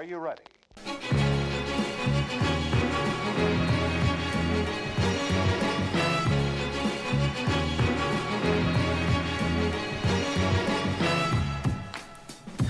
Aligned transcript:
Are 0.00 0.04
you 0.04 0.18
ready? 0.18 0.40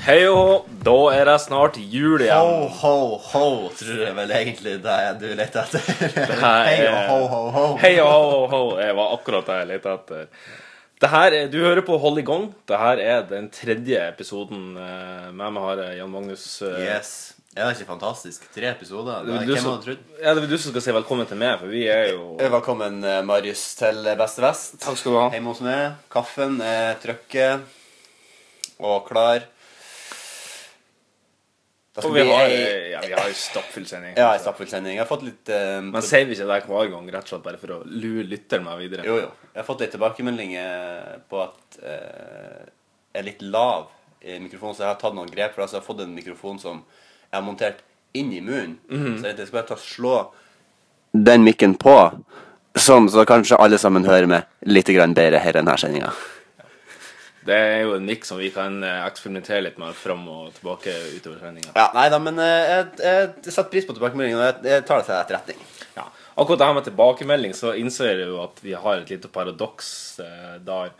Hei 0.02 0.24
og 0.26 0.34
hå, 0.34 0.56
da 0.82 0.96
er 1.14 1.30
det 1.30 1.36
snart 1.44 1.78
jul 1.78 2.24
igjen. 2.24 2.34
ho, 2.34 2.66
ho, 2.66 2.94
ho, 3.30 3.46
tror 3.78 4.02
jeg 4.08 4.16
vel 4.16 4.34
egentlig 4.40 4.74
det 4.82 4.96
er 4.96 5.20
du 5.22 5.28
leter 5.38 5.70
etter. 5.70 6.34
Hei 6.42 6.80
og 6.88 6.98
ho, 7.12 7.20
ho, 7.30 7.42
ho. 7.54 7.68
Hei 7.84 7.92
og 8.02 8.10
ho, 8.10 8.26
ho, 8.26 8.42
ho. 8.56 8.64
Jeg 8.82 8.98
var 8.98 9.14
akkurat 9.20 9.46
det 9.52 9.60
jeg 9.60 9.70
lette 9.76 9.94
etter. 10.00 10.26
Det 11.00 11.08
her 11.08 11.32
er, 11.32 11.48
Du 11.48 11.58
hører 11.64 11.80
på 11.86 11.96
Hold 12.00 12.18
i 12.20 12.24
gang. 12.26 12.50
Det 12.68 12.76
her 12.78 13.00
er 13.00 13.22
den 13.28 13.48
tredje 13.54 14.00
episoden 14.10 14.74
eh, 14.76 15.28
med 15.32 15.54
meg 15.56 15.62
har 15.64 15.80
Jan 15.96 16.10
Magnus. 16.12 16.44
eh, 16.62 16.80
Yes. 16.84 17.12
Er 17.56 17.66
det 17.66 17.80
ikke 17.80 17.88
fantastisk? 17.96 18.44
Tre 18.54 18.68
episoder? 18.70 19.24
Det 19.26 19.32
er 19.34 19.46
du 19.48 19.54
Hvem 19.54 19.62
som, 19.62 19.72
hadde 19.72 19.82
trodd? 19.88 20.02
ja, 20.22 20.34
det 20.36 20.42
er 20.44 20.50
du 20.52 20.58
som 20.60 20.70
skal 20.70 20.84
si 20.84 20.92
velkommen 20.94 21.26
til 21.26 21.40
meg, 21.40 21.56
for 21.58 21.66
vi 21.72 21.86
er 21.90 22.12
jo 22.12 22.36
Velkommen, 22.38 23.00
eh, 23.02 23.22
Marius, 23.26 23.64
til 23.80 24.04
Beste 24.20 24.44
Vest. 24.44 24.76
Takk 24.84 25.00
skal 25.00 25.12
du 25.12 25.18
ha. 25.18 25.24
Hjemme 25.34 25.50
hos 25.50 25.62
meg. 25.64 25.96
Kaffen 26.12 26.60
er 26.62 26.94
trykket 27.02 27.64
og 28.78 29.08
klar. 29.08 29.42
Skal 32.00 32.10
Og 32.10 32.16
vi 32.16 32.24
bli 32.24 32.32
har, 32.34 32.50
ei- 32.54 32.90
ja, 32.94 33.00
vi 33.04 33.12
har 33.18 33.30
stappfull 33.36 33.86
sending. 33.88 34.16
Ja, 34.22 34.30
stappfull 34.42 34.68
sending. 34.70 34.96
Jeg 34.96 35.04
har 35.04 35.10
fått 35.10 35.24
litt 35.26 35.52
eh, 35.54 36.00
sier 36.06 36.26
vi 36.28 36.36
ikke 36.36 36.48
det 36.50 36.58
hver 36.70 36.90
gang, 36.94 37.08
rett 37.14 37.28
og 37.28 37.34
slett 37.34 37.46
bare 37.46 37.60
for 37.62 37.76
å 37.76 37.80
lure 37.86 38.26
lytteren 38.28 38.66
meg 38.66 38.82
videre? 38.82 39.06
Jo, 39.08 39.18
jo. 39.22 39.30
Jeg 39.52 39.60
har 39.62 39.68
fått 39.68 39.84
litt 39.84 39.94
tilbakemeldinger 39.96 41.22
på 41.30 41.40
at 41.44 41.80
uh, 41.84 42.66
jeg 43.12 43.22
er 43.22 43.26
litt 43.26 43.42
lav 43.42 43.88
i 44.20 44.36
mikrofonen, 44.42 44.76
så 44.76 44.84
jeg 44.84 44.92
har 44.92 45.00
tatt 45.00 45.16
noen 45.16 45.30
grep. 45.32 45.54
For 45.56 45.64
altså, 45.64 45.78
jeg 45.78 45.82
har 45.84 45.88
fått 45.88 46.02
en 46.04 46.14
mikrofon 46.16 46.60
som 46.62 46.82
jeg 47.30 47.36
har 47.38 47.46
montert 47.46 47.80
inn 48.16 48.32
i 48.34 48.40
munnen. 48.44 48.76
Så 49.20 49.30
jeg 49.30 49.38
skal 49.46 49.56
bare 49.60 49.70
ta 49.70 49.78
slå 49.80 50.14
den 51.12 51.42
mikken 51.42 51.74
på, 51.80 51.94
sånn 52.78 53.08
så 53.10 53.24
kanskje 53.26 53.58
alle 53.58 53.78
sammen 53.82 54.04
hører 54.06 54.28
meg 54.30 54.46
litt 54.70 54.86
bedre 54.86 55.40
her 55.42 55.56
i 55.56 55.58
denne 55.58 55.74
sendinga. 55.78 56.12
Det 57.46 57.56
er 57.56 57.78
jo 57.86 57.94
en 57.96 58.04
miks 58.04 58.28
som 58.28 58.40
vi 58.40 58.50
kan 58.52 58.82
eh, 58.84 59.02
eksperimentere 59.06 59.62
litt 59.64 59.78
med 59.80 59.96
fram 59.96 60.26
og 60.28 60.50
tilbake 60.58 60.92
utover 61.16 61.38
sendinga. 61.40 61.72
Ja, 61.76 61.86
nei 61.96 62.08
da, 62.12 62.18
men 62.20 62.40
eh, 62.42 62.72
jeg, 62.72 62.88
jeg, 63.00 63.30
jeg 63.46 63.54
setter 63.54 63.70
pris 63.72 63.86
på 63.88 63.96
tilbakemeldingen, 63.96 64.40
og 64.40 64.44
jeg, 64.44 64.74
jeg 64.74 64.84
tar 64.88 65.00
det 65.00 65.06
til 65.08 65.16
etterretning. 65.16 65.62
Ja. 65.96 66.04
Akkurat 66.40 66.60
det 66.60 66.68
her 66.68 66.76
med 66.76 66.88
tilbakemelding, 66.90 67.56
så 67.56 67.72
innser 67.80 68.12
jeg 68.12 68.28
jo 68.28 68.42
at 68.44 68.60
vi 68.64 68.76
har 68.76 69.00
et 69.00 69.12
lite 69.14 69.32
paradoks 69.32 69.90
eh, 70.24 70.58
der. 70.66 70.92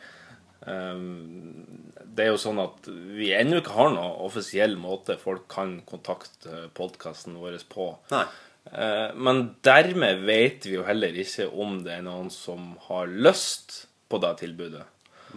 Um, 0.60 1.64
det 2.04 2.26
er 2.26 2.34
jo 2.34 2.40
sånn 2.40 2.58
at 2.60 2.88
vi 2.88 3.30
ennå 3.32 3.60
ikke 3.60 3.72
har 3.76 3.92
noen 3.94 4.18
offisiell 4.26 4.74
måte 4.80 5.16
folk 5.20 5.46
kan 5.52 5.78
kontakte 5.88 6.66
podkasten 6.76 7.36
vår 7.40 7.60
på. 7.72 7.92
Nei. 8.12 8.24
Uh, 8.70 9.12
men 9.16 9.46
dermed 9.64 10.24
vet 10.28 10.64
vi 10.68 10.78
jo 10.78 10.84
heller 10.88 11.16
ikke 11.20 11.48
om 11.52 11.82
det 11.84 11.98
er 11.98 12.04
noen 12.04 12.32
som 12.32 12.74
har 12.88 13.08
lyst 13.12 13.84
på 14.10 14.20
det 14.20 14.34
tilbudet. 14.40 14.84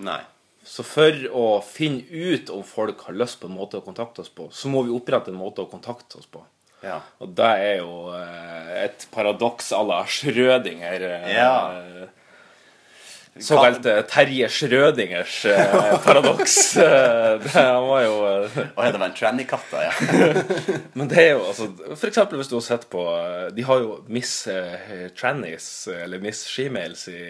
Nei. 0.04 0.22
Så 0.74 0.82
for 0.88 1.14
å 1.38 1.46
finne 1.62 2.02
ut 2.10 2.50
om 2.50 2.64
folk 2.66 3.04
har 3.06 3.14
lyst 3.20 3.38
på 3.42 3.46
en 3.50 3.54
måte 3.60 3.78
å 3.78 3.84
kontakte 3.86 4.24
oss 4.24 4.32
på, 4.34 4.48
så 4.50 4.72
må 4.74 4.82
vi 4.88 4.96
opprette 4.96 5.30
en 5.30 5.38
måte 5.38 5.62
å 5.62 5.70
kontakte 5.70 6.18
oss 6.18 6.26
på. 6.34 6.42
Ja. 6.82 6.98
Og 7.22 7.30
det 7.38 7.50
er 7.62 7.76
jo 7.84 8.10
eh, 8.18 8.72
et 8.88 9.06
paradoks 9.14 9.70
à 9.78 9.84
la 9.86 10.02
Schrødinger. 10.10 11.06
eh, 11.12 11.30
Ja. 11.36 11.54
Såkalte 13.40 14.02
Terje 14.10 14.50
Schrødingers 14.50 15.46
eh, 15.46 16.00
paradoks. 16.06 16.78
Eh, 16.84 17.48
han 17.54 17.88
var 17.88 18.02
jo 18.04 18.14
Og 18.24 18.80
det 18.86 19.00
var 19.00 19.06
en 19.08 19.16
tranny-katt, 19.16 19.66
da, 19.72 19.84
ja. 19.88 19.92
Men 20.98 21.10
det 21.10 21.20
er 21.22 21.30
jo 21.34 21.44
altså 21.50 21.68
eksempel 22.08 22.40
hvis 22.40 22.50
du 22.52 22.56
har 22.58 22.66
sett 22.66 22.86
på 22.92 23.02
eh, 23.18 23.48
De 23.56 23.66
har 23.68 23.82
jo 23.82 23.96
Miss 24.14 24.34
eh, 24.52 25.08
Trannies, 25.18 25.68
eller 25.92 26.22
Miss 26.24 26.44
Shemales 26.50 27.08
i 27.10 27.22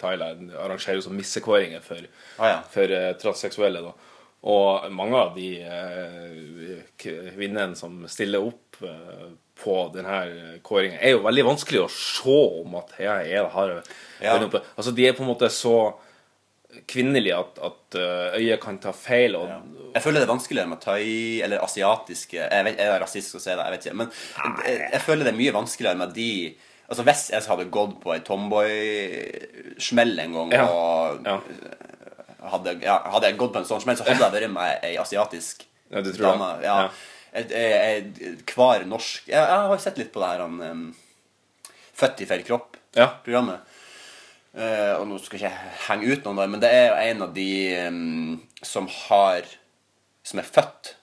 Thailand. 0.00 0.52
Arrangerer 0.58 0.98
jo 0.98 1.06
sånn 1.06 1.18
missekåringer 1.18 1.84
for, 1.84 2.02
ja. 2.38 2.58
for 2.74 2.98
eh, 2.98 3.12
transseksuelle. 3.20 3.84
da 3.84 3.94
Og 4.44 4.90
mange 4.92 5.16
av 5.16 5.30
de 5.38 5.48
eh, 5.64 6.82
kvinnene 7.00 7.76
som 7.78 8.02
stiller 8.12 8.44
opp 8.44 8.76
eh, 8.84 9.28
på 9.64 9.76
denne 9.94 10.58
kåringen, 10.66 10.98
er 11.00 11.14
jo 11.14 11.22
veldig 11.24 11.44
vanskelig 11.46 11.80
å 11.84 11.92
se 11.94 12.34
om 12.64 12.74
at 12.80 12.90
er 12.98 13.22
det 13.24 13.44
har 13.54 13.76
Ja. 14.20 14.34
Altså 14.76 14.92
De 14.92 15.06
er 15.08 15.14
på 15.16 15.22
en 15.24 15.30
måte 15.30 15.48
så 15.52 15.94
kvinnelige 16.90 17.36
at, 17.38 17.58
at 17.62 17.96
eh, 18.00 18.36
øyet 18.42 18.60
kan 18.60 18.78
ta 18.82 18.92
feil. 18.92 19.36
Og, 19.38 19.48
Jeg 19.94 20.02
føler 20.02 20.20
det 20.20 20.26
er 20.28 20.32
vanskeligere 20.34 20.68
med 20.74 20.80
thai 20.82 21.40
eller 21.46 21.62
asiatiske 21.64 22.36
Jeg 22.42 22.64
vet, 22.66 22.76
jeg 22.82 22.90
er 22.90 23.00
rasistisk 23.00 23.38
å 23.38 23.42
si 23.44 23.50
det, 23.54 23.62
jeg 23.64 23.76
vet 23.76 23.86
ikke. 23.86 23.98
Men 24.02 24.10
jeg, 24.66 24.80
jeg 24.92 25.02
føler 25.06 25.24
det 25.24 25.32
er 25.32 25.38
mye 25.40 25.54
vanskeligere 25.56 26.00
med 26.02 26.14
de 26.18 26.30
Altså 26.84 27.02
Hvis 27.06 27.22
jeg 27.32 27.46
hadde 27.48 27.70
gått 27.72 27.94
på 28.02 28.12
ei 28.12 28.20
tomboy-smell 28.26 30.18
en 30.20 30.34
gang, 30.36 30.52
Ja. 30.52 30.66
og 30.68 31.24
Ja. 31.24 31.38
Hadde, 32.52 32.76
ja, 32.84 32.98
hadde 33.14 33.30
jeg 33.30 33.38
gått 33.40 33.52
på 33.54 33.60
en 33.62 33.68
sånn 33.68 33.80
smell, 33.82 33.96
så 33.96 34.04
hadde 34.06 34.24
jeg 34.24 34.34
vært 34.34 34.52
med 34.54 34.84
ei 34.86 34.96
asiatisk 35.00 35.64
Ja, 35.90 36.00
du 36.02 36.10
tror 36.12 36.32
dame. 36.32 36.50
Ja. 36.64 36.76
Ja. 36.84 36.90
Jeg, 37.34 37.50
jeg, 37.50 38.36
hver 38.54 38.84
norsk 38.86 39.26
jeg, 39.26 39.38
jeg 39.40 39.70
har 39.70 39.80
sett 39.82 39.98
litt 39.98 40.12
på 40.14 40.20
det 40.22 40.28
her 40.32 40.44
han, 40.46 40.60
um, 40.62 40.84
Født 41.94 42.20
i 42.24 42.26
feil 42.26 42.42
kropp-programmet. 42.46 43.60
Ja. 43.62 43.80
Eh, 44.54 44.92
og 45.00 45.04
nå 45.10 45.16
skal 45.22 45.40
jeg 45.40 45.50
ikke 45.50 45.74
henge 45.88 46.08
ut 46.12 46.24
noen, 46.26 46.38
der, 46.40 46.48
men 46.50 46.60
det 46.62 46.70
er 46.74 46.84
jo 46.88 46.96
en 47.10 47.22
av 47.26 47.32
de 47.34 47.50
um, 47.88 48.40
som 48.62 48.86
har 49.08 49.46
Som 50.26 50.38
er 50.42 50.46
født 50.46 50.94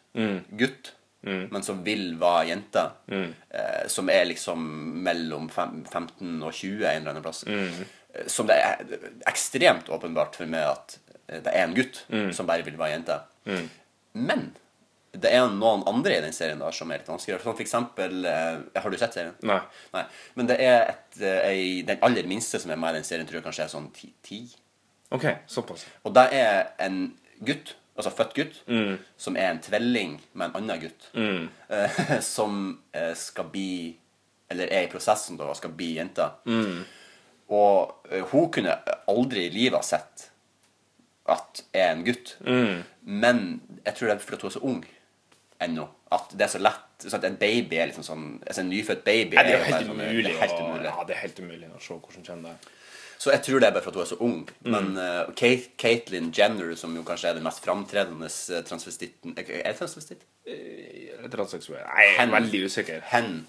gutt, 0.60 0.94
men 1.24 1.64
som 1.64 1.84
vil 1.86 2.18
være 2.20 2.48
jente. 2.50 2.82
Eh, 3.08 3.88
som 3.88 4.10
er 4.10 4.26
liksom 4.26 4.64
mellom 5.06 5.48
fem, 5.54 5.86
15 5.88 6.42
og 6.44 6.52
20 6.52 6.82
en 6.90 6.98
eller 6.98 7.12
annen 7.14 7.24
plass. 7.24 7.44
Eh, 7.48 8.26
Som 8.28 8.48
det 8.50 8.58
er 8.60 8.82
ekstremt 9.30 9.88
åpenbart 9.94 10.36
for 10.36 10.46
meg 10.52 10.66
at 10.74 10.98
eh, 10.98 11.01
det 11.32 11.54
er 11.54 11.64
en 11.64 11.74
gutt 11.78 12.04
som 12.36 12.46
bare 12.50 12.64
vil 12.68 12.78
være 12.78 12.92
jente. 12.98 13.20
Men 14.14 14.52
det 15.12 15.32
er 15.36 15.48
noen 15.52 15.82
andre 15.88 16.18
i 16.18 16.22
den 16.24 16.34
serien 16.36 16.60
da 16.60 16.70
som 16.72 16.92
er 16.92 17.00
litt 17.02 17.08
vanskeligere. 17.12 17.44
Sånn 17.44 17.56
for 17.58 17.64
eksempel 17.66 18.26
eh, 18.26 18.60
Har 18.80 18.90
du 18.92 18.98
sett 19.00 19.14
serien? 19.18 19.34
Nei. 19.44 19.60
Nei. 19.94 20.04
Men 20.40 20.48
det 20.48 20.58
er 20.64 20.86
et, 20.94 21.18
eh, 21.22 21.42
ei- 21.50 21.82
den 21.88 22.00
aller 22.08 22.24
minste 22.28 22.60
som 22.64 22.72
er 22.72 22.80
med 22.80 22.96
i 22.96 23.00
den 23.02 23.08
serien, 23.08 23.28
tror 23.28 23.42
jeg 23.42 23.44
kanskje 23.44 23.64
er 23.66 23.72
sånn 23.74 23.90
ti. 23.96 24.14
ti. 24.24 24.40
OK, 25.12 25.26
såpass. 25.52 25.84
Og 26.08 26.14
det 26.16 26.28
er 26.34 26.70
en 26.80 27.14
gutt, 27.44 27.74
altså 27.98 28.14
født 28.16 28.34
gutt, 28.38 28.62
som 29.18 29.36
er 29.36 29.50
en 29.52 29.60
tvelling 29.60 30.16
med 30.34 30.46
en 30.50 30.56
annen 30.62 30.80
gutt. 30.80 31.10
eh, 31.70 32.20
som 32.36 32.80
eh, 32.94 33.14
skal 33.14 33.50
bli 33.52 33.98
Eller 34.52 34.68
er 34.72 34.84
i 34.84 34.92
prosessen 34.92 35.38
da 35.40 35.46
og 35.52 35.56
skal 35.56 35.72
bli 35.72 35.94
jente. 35.96 36.26
Og 37.52 38.08
eh, 38.12 38.24
hun 38.32 38.50
kunne 38.52 38.78
aldri 39.12 39.46
i 39.48 39.54
livet 39.54 39.76
ha 39.80 39.84
sett 39.84 40.30
at 41.32 41.62
jeg 41.74 41.82
er 41.88 41.92
en 41.96 42.04
gutt. 42.06 42.36
Men 43.02 43.44
jeg 43.86 43.96
tror 43.98 44.08
det 44.12 44.16
er 44.16 44.24
fordi 44.26 44.42
hun 44.42 44.52
er 44.52 44.56
så 44.58 44.64
ung 44.72 44.82
ennå. 45.62 45.88
At 46.12 46.34
det 46.36 46.42
er 46.48 46.52
så 46.52 46.60
lett 46.60 47.06
sånn 47.08 47.24
En 47.26 47.38
baby 47.40 47.78
er 47.80 47.88
liksom 47.90 48.04
sånn 48.04 48.24
altså 48.44 48.62
En 48.62 48.68
nyfødt 48.70 49.00
baby 49.06 49.38
Nei, 49.38 49.44
det 49.48 49.54
er 49.56 49.64
helt 49.64 49.88
sånn- 49.88 49.94
umulig, 49.96 50.24
det 50.26 50.34
er 50.36 50.42
helt 50.42 50.60
umulig. 50.60 50.86
Og, 50.86 50.98
Ja, 51.00 51.06
det 51.08 51.16
er 51.16 51.22
helt 51.22 51.40
umulig 51.40 51.70
å 51.72 51.80
se 51.82 51.94
hvordan 51.96 52.26
kjenner 52.28 52.44
det 52.44 52.52
er. 52.52 52.78
Så 53.22 53.30
jeg 53.32 53.42
tror 53.46 53.60
det 53.62 53.68
er 53.68 53.74
bare 53.76 53.84
for 53.86 53.92
at 53.92 53.96
hun 53.96 54.02
er 54.04 54.10
så 54.10 54.18
ung. 54.26 54.50
Mm. 54.66 54.72
Men 54.74 54.86
uh, 54.98 55.32
Kate, 55.38 55.70
Caitlyn 55.78 56.32
Jenner, 56.34 56.76
som 56.76 56.96
jo 56.98 57.04
kanskje 57.06 57.30
er 57.30 57.34
den 57.38 57.44
mest 57.46 57.62
framtredende 57.64 58.26
eh, 58.26 58.64
transvestitten 58.66 59.36
Er 59.38 59.44
er 59.62 59.72
det 59.72 59.78
transvestitt? 59.78 60.24
Transseksuell. 61.32 61.84
Nei, 61.86 62.06
jeg 62.08 62.16
er 62.16 62.22
Hen. 62.22 62.32
veldig 62.36 62.64
usikker. 62.66 63.02
Hen. 63.12 63.48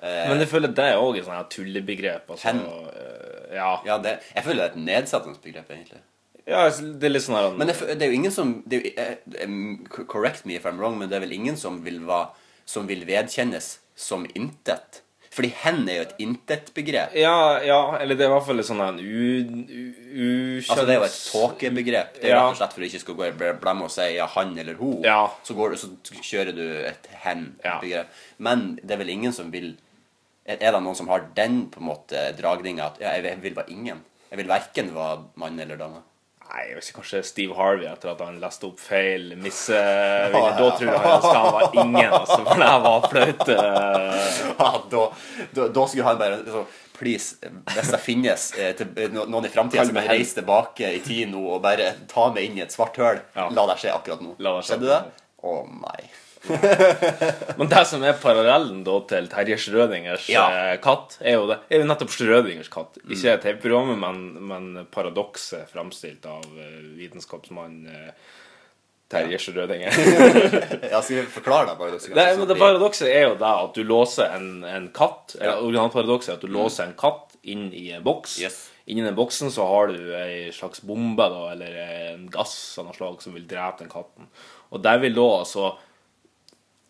Men 0.00 0.38
jeg 0.38 0.48
føler 0.48 0.70
det 0.70 0.84
er 0.92 1.00
òg 1.02 1.18
et 1.18 1.26
sånt 1.26 1.50
tullebegrep. 1.50 2.30
Altså, 2.30 2.46
Hen. 2.52 2.60
Uh, 2.62 3.54
ja. 3.56 3.72
Ja, 3.86 3.98
det, 4.02 4.18
jeg 4.36 4.44
føler 4.46 4.62
det 4.62 4.68
er 4.70 4.76
et 4.76 4.84
nedsattende 4.86 5.42
begrep, 5.42 5.70
egentlig. 5.74 6.00
Ja, 6.48 6.64
det 6.70 7.04
er 7.04 7.12
litt 7.12 7.22
sånn 7.26 7.36
her 7.38 7.50
Men 7.58 7.68
det 7.72 8.00
er 8.02 8.06
jo 8.08 8.16
ingen 8.16 8.32
som 8.34 8.62
det 8.66 8.80
jo- 8.82 8.94
eh, 8.96 10.06
Correct 10.08 10.46
me 10.46 10.56
if 10.56 10.64
I'm 10.66 10.78
wrong, 10.80 10.98
men 10.98 11.08
det 11.10 11.16
er 11.20 11.26
vel 11.26 11.32
ingen 11.36 11.56
som 11.60 11.82
vil, 11.84 12.00
va, 12.08 12.30
som 12.64 12.86
vil 12.88 13.04
vedkjennes 13.08 13.78
som 13.98 14.24
intet. 14.34 15.02
Fordi 15.30 15.50
hen 15.62 15.82
er 15.88 15.94
jo 15.98 16.02
et 16.06 16.14
intet-begrep. 16.24 17.12
ja, 17.14 17.60
ja, 17.62 17.96
eller 18.00 18.16
det 18.16 18.24
er 18.24 18.30
i 18.30 18.32
hvert 18.32 18.46
fall 18.46 18.56
litt 18.58 18.66
sånn 18.66 18.80
en 18.82 18.98
u... 18.98 19.44
u 20.18 20.28
Altså 20.58 20.86
Det 20.86 20.94
er 20.94 20.98
jo 20.98 21.06
et 21.06 21.18
tåkebegrep. 21.32 22.14
Det 22.14 22.24
er 22.24 22.28
Ja. 22.32 22.40
rett 22.48 22.50
og 22.54 22.56
slett 22.58 22.72
for 22.74 22.82
å 22.82 22.88
ikke 22.88 23.00
skal 23.02 23.14
gå 23.14 23.26
i 23.28 23.52
blemme 23.60 23.84
og 23.84 23.90
si 23.92 24.06
ja, 24.16 24.26
han 24.26 24.56
eller 24.58 24.74
hun. 24.80 25.02
Ja. 25.04 25.28
Så, 25.44 25.54
går, 25.54 25.76
så 25.78 25.90
kjører 26.22 26.54
du 26.56 26.64
et 26.88 27.06
hen-begrep. 27.22 27.84
Ja. 27.86 28.04
Men 28.38 28.78
det 28.82 28.96
er 28.96 29.02
vel 29.04 29.10
ingen 29.14 29.32
som 29.36 29.50
vil 29.52 29.76
Er 30.48 30.56
det 30.72 30.80
noen 30.82 30.96
som 30.96 31.08
har 31.12 31.26
den 31.36 31.66
på 31.68 31.76
en 31.82 31.86
måte 31.90 32.20
dragninga 32.38 32.86
at 32.86 33.00
ja, 33.02 33.10
jeg 33.20 33.42
vil 33.42 33.54
være 33.54 33.68
ingen? 33.70 33.98
Jeg 34.30 34.38
vil 34.40 34.48
verken 34.48 34.94
være 34.94 35.24
mann 35.36 35.60
eller 35.60 35.76
dame. 35.76 36.00
Nei, 36.48 36.62
jeg 36.70 36.76
vet 36.78 36.86
ikke, 36.88 36.96
kanskje 37.02 37.18
Steve 37.28 37.56
Harvey 37.58 37.84
etter 37.90 38.08
at 38.14 38.20
han 38.24 38.38
leste 38.40 38.64
opp 38.70 38.78
feil 38.80 39.34
misse... 39.36 39.76
Da 40.32 40.68
tror 40.78 40.88
jeg 40.88 41.00
han 41.04 41.24
skal 41.24 41.48
være 41.58 41.70
ingen, 41.82 42.12
altså. 42.16 42.38
For 42.46 42.62
det 42.62 42.70
var 42.86 43.08
flaut. 43.12 43.48
eh. 43.52 44.38
Ja, 44.62 44.70
da, 44.94 45.02
da, 45.58 45.66
da 45.76 45.84
skulle 45.90 46.06
han 46.08 46.20
bare 46.22 46.38
så, 46.46 46.62
Please, 46.98 47.36
hvis 47.76 47.90
det 47.94 48.00
finnes 48.02 48.46
eh, 48.58 48.72
til, 48.74 48.88
noen 49.14 49.44
i 49.46 49.50
framtida 49.52 49.84
som 49.86 49.94
vil 49.94 50.08
reise 50.10 50.34
tilbake 50.40 50.88
i 50.96 51.02
tid 51.04 51.28
nå 51.30 51.44
og 51.54 51.60
bare 51.62 51.92
ta 52.10 52.24
meg 52.34 52.48
inn 52.48 52.56
i 52.58 52.64
et 52.64 52.74
svart 52.74 52.96
høl, 52.98 53.20
Ja. 53.36 53.44
la 53.54 53.66
det 53.70 53.76
skje 53.84 53.92
akkurat 53.94 54.24
nå. 54.24 54.32
Skjedde 54.66 54.88
det? 54.88 54.98
Å 55.46 55.52
nei. 55.84 56.08
Men 57.58 57.70
det 57.70 57.84
som 57.90 58.02
er 58.06 58.16
parallellen 58.22 58.82
da 58.86 58.96
til 59.10 59.28
Terje 59.32 59.58
Schrødingers 59.60 60.28
Ja. 60.32 60.46
eh, 60.72 60.74
katt, 60.82 61.18
er 61.20 61.38
jo, 61.38 61.46
det, 61.50 61.60
er 61.70 61.82
jo 61.82 61.88
nettopp 61.90 62.12
Schrødingers 62.14 62.70
katt. 62.72 62.98
Ikke 63.08 63.36
TV-programmet, 63.44 63.98
men, 64.02 64.20
men 64.50 64.86
paradokset 64.94 65.70
framstilt 65.72 66.26
av 66.28 66.44
eh, 66.58 66.78
vitenskapsmann 66.98 67.80
eh, 67.92 68.12
Terje 69.08 69.38
Schrødinger. 69.40 69.94
Ja, 70.92 71.00
skal 71.00 71.22
vi 71.22 71.26
forklare 71.32 71.70
det? 71.70 71.76
paradokset? 71.80 72.14
Det, 72.14 72.26
men 72.38 72.48
det 72.50 72.58
paradokset 72.60 73.08
er 73.08 73.28
jo 73.30 73.36
det 73.40 73.52
at 73.64 73.76
du 73.78 73.84
låser 73.88 74.34
en, 74.36 74.50
en 74.68 74.90
katt 74.94 75.36
ja. 75.40 75.54
Originalparadokset 75.62 76.34
er 76.34 76.40
at 76.40 76.44
du 76.44 76.52
låser 76.52 76.88
en 76.88 76.96
katt 76.98 77.38
inn 77.48 77.70
i 77.72 77.88
en 77.96 78.04
boks. 78.04 78.38
Yes. 78.42 78.58
Inni 78.88 79.04
den 79.04 79.16
boksen 79.16 79.50
så 79.52 79.66
har 79.68 79.90
du 79.92 80.12
ei 80.16 80.48
slags 80.52 80.80
bombe 80.84 81.24
da, 81.28 81.42
eller 81.52 81.74
en 82.12 82.22
gass 82.32 82.54
av 82.80 82.86
noe 82.88 82.96
slag 82.96 83.20
som 83.24 83.34
vil 83.36 83.44
drepe 83.48 83.82
den 83.82 83.90
katten. 83.92 84.28
Og 84.72 84.80
der 84.84 85.00
vil 85.02 85.16
da 85.16 85.26
altså 85.42 85.70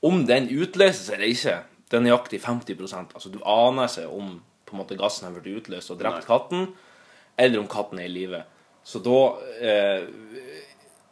Om 0.05 0.27
den 0.29 0.47
utløses 0.55 1.09
eller 1.11 1.33
ikke, 1.33 1.57
det 1.89 1.99
er 1.99 2.05
nøyaktig 2.05 2.43
50% 2.45 3.17
Altså 3.17 3.33
du 3.33 3.41
aner 3.49 3.91
seg 3.91 4.13
om 4.13 4.37
på 4.69 4.77
en 4.77 4.83
måte 4.83 4.99
gassen 5.01 5.25
har 5.27 5.35
blitt 5.35 5.63
utløst 5.63 5.91
og 5.95 6.01
drept 6.01 6.21
Nei. 6.21 6.29
katten, 6.29 6.67
eller 7.41 7.63
om 7.63 7.69
katten 7.73 8.03
er 8.03 8.11
i 8.11 8.13
live. 8.13 8.43
Så 8.85 9.01
da 9.01 9.21
eh, 9.65 10.05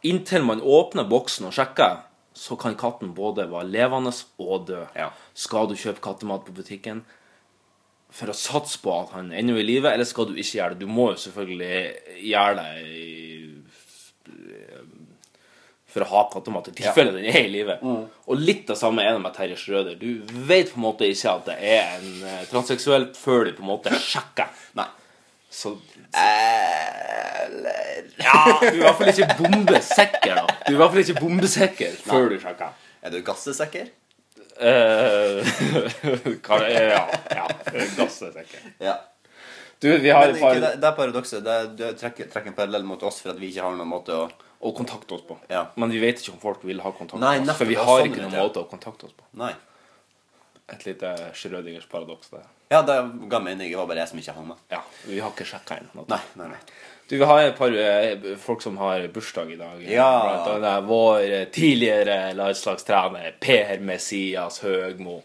Inntil 0.05 0.45
man 0.45 0.61
åpner 0.61 1.07
boksen 1.09 1.47
og 1.49 1.55
sjekker, 1.57 2.03
så 2.37 2.53
kan 2.61 2.77
katten 2.77 3.15
både 3.17 3.47
være 3.49 3.65
levende 3.73 4.11
og 4.37 4.67
død. 4.67 4.93
Ja. 4.95 5.09
Skal 5.33 5.65
du 5.71 5.73
kjøpe 5.73 6.03
kattemat 6.05 6.45
på 6.45 6.53
butikken 6.59 7.01
for 8.13 8.29
å 8.29 8.35
satse 8.37 8.77
på 8.83 8.93
at 8.93 9.15
han 9.17 9.33
ennå 9.35 9.57
er 9.57 9.63
i 9.63 9.67
live, 9.67 9.89
eller 9.89 10.07
skal 10.07 10.29
du 10.29 10.37
ikke 10.37 10.59
gjøre 10.59 10.75
det? 10.77 10.85
Du 10.85 10.91
må 10.91 11.09
jo 11.11 11.23
selvfølgelig 11.25 12.21
gjøre 12.29 12.53
det 12.61 12.69
i, 12.93 13.07
for 15.97 16.05
å 16.05 16.09
ha 16.11 16.23
kattemat 16.33 16.69
i 16.69 16.75
tilfelle 16.77 17.13
den 17.15 17.25
er 17.25 17.39
i 17.41 17.49
live. 17.51 17.77
Og 18.27 18.37
litt 18.37 18.67
det 18.69 18.77
samme 18.77 19.01
er 19.01 19.15
det 19.15 19.23
med 19.23 19.33
Terje 19.33 19.57
Schrøder. 19.57 19.97
Du 19.97 20.21
vet 20.47 20.69
på 20.73 20.77
en 20.77 20.85
måte 20.85 21.09
ikke 21.09 21.33
at 21.33 21.49
det 21.49 21.57
er 21.57 21.97
en 21.97 22.23
eh, 22.29 22.45
transseksuell 22.51 23.09
før 23.17 23.47
du 23.47 23.53
på 23.57 23.65
en 23.65 23.71
måte 23.71 23.93
sjekker. 23.97 24.53
Nei. 24.77 24.87
Så 25.57 25.71
Eller 26.13 28.03
ja, 28.19 28.41
du 28.61 28.67
er 28.67 28.75
i 28.75 28.81
hvert 28.83 28.97
fall 28.99 29.11
ikke 29.13 29.37
bombesikker, 29.39 30.33
da. 30.35 30.43
Du 30.67 30.73
er 30.73 30.75
i 30.75 30.81
hvert 30.81 30.93
fall 30.93 31.03
ikke 31.05 31.21
bombesikker 31.21 31.95
før 32.03 32.29
du 32.33 32.37
sjekker. 32.43 32.75
Er 33.01 33.15
du 33.15 33.23
gassesekker? 33.25 33.87
Uh, 34.57 35.45
ja, 36.73 37.03
ja. 37.29 37.43
Gassesikker. 37.93 38.63
Ja. 38.81 38.95
Du, 39.79 39.97
vi 39.97 40.09
har 40.09 40.31
Men 40.31 40.39
par 40.41 40.55
det, 40.55 40.71
det 40.81 40.87
er 40.87 40.95
paradokset. 40.97 41.43
Det, 41.45 41.57
du 41.77 41.83
trekker, 41.99 42.25
trekker 42.31 42.49
en 42.49 42.57
parallell 42.57 42.85
mot 42.87 43.03
oss 43.05 43.19
for 43.21 43.35
at 43.35 43.37
vi 43.37 43.51
ikke 43.51 43.67
har 43.67 43.75
noen 43.77 43.91
måte 43.91 44.15
å 44.17 44.23
å 44.59 44.73
kontakte 44.73 45.17
oss 45.17 45.23
på. 45.27 45.37
Ja. 45.51 45.67
Men 45.75 45.93
vi 45.93 46.01
vet 46.01 46.21
ikke 46.21 46.33
om 46.35 46.41
folk 46.41 46.65
vil 46.65 46.81
ha 46.81 46.91
kontakt 46.95 47.21
Nei, 47.21 47.37
med 47.39 47.51
oss. 47.51 47.59
For 47.59 47.69
vi 47.69 47.77
har 47.77 48.01
sånn 48.01 48.11
ikke 48.11 48.25
noen 48.25 48.37
måte 48.37 48.63
å 48.63 48.69
kontakte 48.69 49.09
oss 49.09 49.15
på. 49.17 49.25
Nei. 49.37 49.53
Et 50.73 50.85
lite 50.89 51.13
Schrødingers 51.37 51.87
paradoks 51.91 52.33
der. 52.33 52.43
Ja, 52.73 52.81
det 52.83 52.97
ga 53.31 53.39
mening. 53.39 53.69
Det 53.71 53.79
var 53.79 53.87
bare 53.87 54.03
jeg 54.03 54.11
som 54.11 54.19
ikke 54.19 54.35
hang 54.35 54.49
med. 54.49 54.63
Ja, 54.73 54.81
vi 55.07 55.21
har 55.23 55.31
ikke 55.31 55.47
sjekka 55.47 55.77
inn. 55.79 55.87
Nei, 55.95 56.19
nei, 56.35 56.49
nei. 56.51 56.59
Du, 57.07 57.15
vi 57.15 57.23
har 57.23 57.39
et 57.39 57.55
par 57.55 57.71
eh, 57.71 58.25
folk 58.41 58.59
som 58.65 58.75
har 58.81 59.05
bursdag 59.15 59.53
i 59.53 59.55
dag. 59.55 59.79
Ja. 59.87 60.09
Blant 60.25 60.49
annet 60.57 60.89
vår 60.89 61.21
eh, 61.23 61.45
tidligere 61.55 62.33
landslagstrener 62.35 63.37
Per 63.39 63.79
Messias 63.79 64.59
Høgmo. 64.65 65.21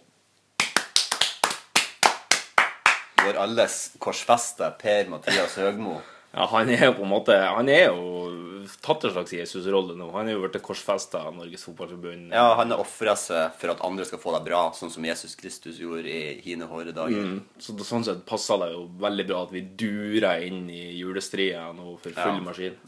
Vår 3.25 3.39
alles 3.43 3.81
korsfeste 4.03 4.71
Per 4.79 5.11
Mathias 5.11 5.59
Høgmo. 5.59 5.99
Ja, 6.33 6.47
han 6.55 6.71
er 6.71 6.87
jo 6.87 6.95
på 6.97 7.03
en 7.05 7.11
måte 7.13 7.35
Han 7.37 7.69
er 7.69 7.91
jo 7.91 8.22
tatt 8.85 9.05
en 9.05 9.13
slags 9.15 9.33
Jesus-rolle 9.33 9.95
nå. 9.99 10.11
Han 10.15 10.29
er 10.29 10.37
jo 10.37 10.43
blitt 10.45 10.63
korsfesta 10.65 11.23
av 11.29 11.37
Norges 11.37 11.65
Fotballforbund. 11.69 12.33
Ja, 12.35 12.55
han 12.59 12.71
har 12.75 12.83
ofra 12.83 13.15
seg 13.19 13.57
for 13.61 13.73
at 13.75 13.83
andre 13.87 14.05
skal 14.09 14.21
få 14.23 14.35
det 14.37 14.43
bra, 14.51 14.63
sånn 14.77 14.93
som 14.95 15.05
Jesus 15.07 15.35
Kristus 15.39 15.81
gjorde 15.83 16.11
i 16.11 16.37
hine 16.45 16.69
hårde 16.71 16.95
dager. 16.97 17.25
Mm. 17.33 17.41
Så 17.59 17.75
det, 17.79 17.87
sånn 17.89 18.05
sett 18.07 18.23
passer 18.29 18.61
det 18.63 18.73
jo 18.75 18.85
veldig 19.03 19.27
bra 19.31 19.43
at 19.47 19.55
vi 19.55 19.65
durer 19.85 20.45
inn 20.47 20.65
i 20.73 20.85
julestria 21.01 21.69
nå 21.73 21.97
for 21.99 22.11
full 22.11 22.23
Ja. 22.23 22.39
Mm. 22.39 22.45
maskin. 22.45 22.79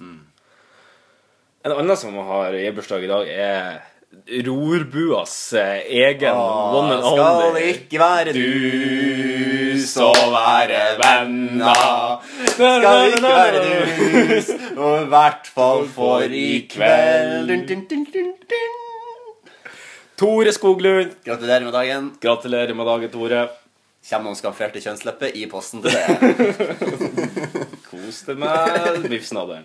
En 1.64 1.72
annen 1.72 1.96
som 1.96 2.14
har 2.14 2.52
bursdag 2.76 3.04
i 3.04 3.08
dag, 3.08 3.28
er 3.28 3.82
Rorbuas 4.44 5.52
egen 5.54 6.36
Åh, 6.36 6.74
one 6.78 6.94
and 6.94 7.04
skal 7.04 7.54
det 7.56 7.64
ikke 7.72 7.98
være 7.98 8.32
du, 8.36 8.44
så 9.88 10.10
være 10.32 10.80
venner. 11.00 12.22
Skal 12.52 12.86
ikke 13.10 13.22
være 13.22 13.64
dus, 14.30 14.48
og 14.76 15.02
i 15.02 15.08
hvert 15.12 15.50
fall 15.56 15.84
for 15.94 16.24
i 16.28 16.46
kveld. 16.70 17.50
Dun, 17.50 17.66
dun, 17.68 17.84
dun, 17.90 18.06
dun, 18.14 18.32
dun. 18.54 18.80
Tore 20.20 20.52
Skoglund. 20.54 21.16
Gratulerer 21.26 21.64
med 21.66 21.74
dagen. 21.74 22.12
Gratulerer 22.22 22.74
med 22.74 22.86
dagen, 22.86 23.10
Tore. 23.12 23.44
Kommer 24.04 24.28
noen 24.28 24.36
skamferte 24.36 24.82
kjønnslepper 24.84 25.32
i 25.40 25.46
posten 25.48 25.80
til 25.80 25.94
deg. 25.96 26.08
Kos 27.88 28.18
deg 28.26 28.36
med 28.42 29.06
biffsnadderen. 29.08 29.64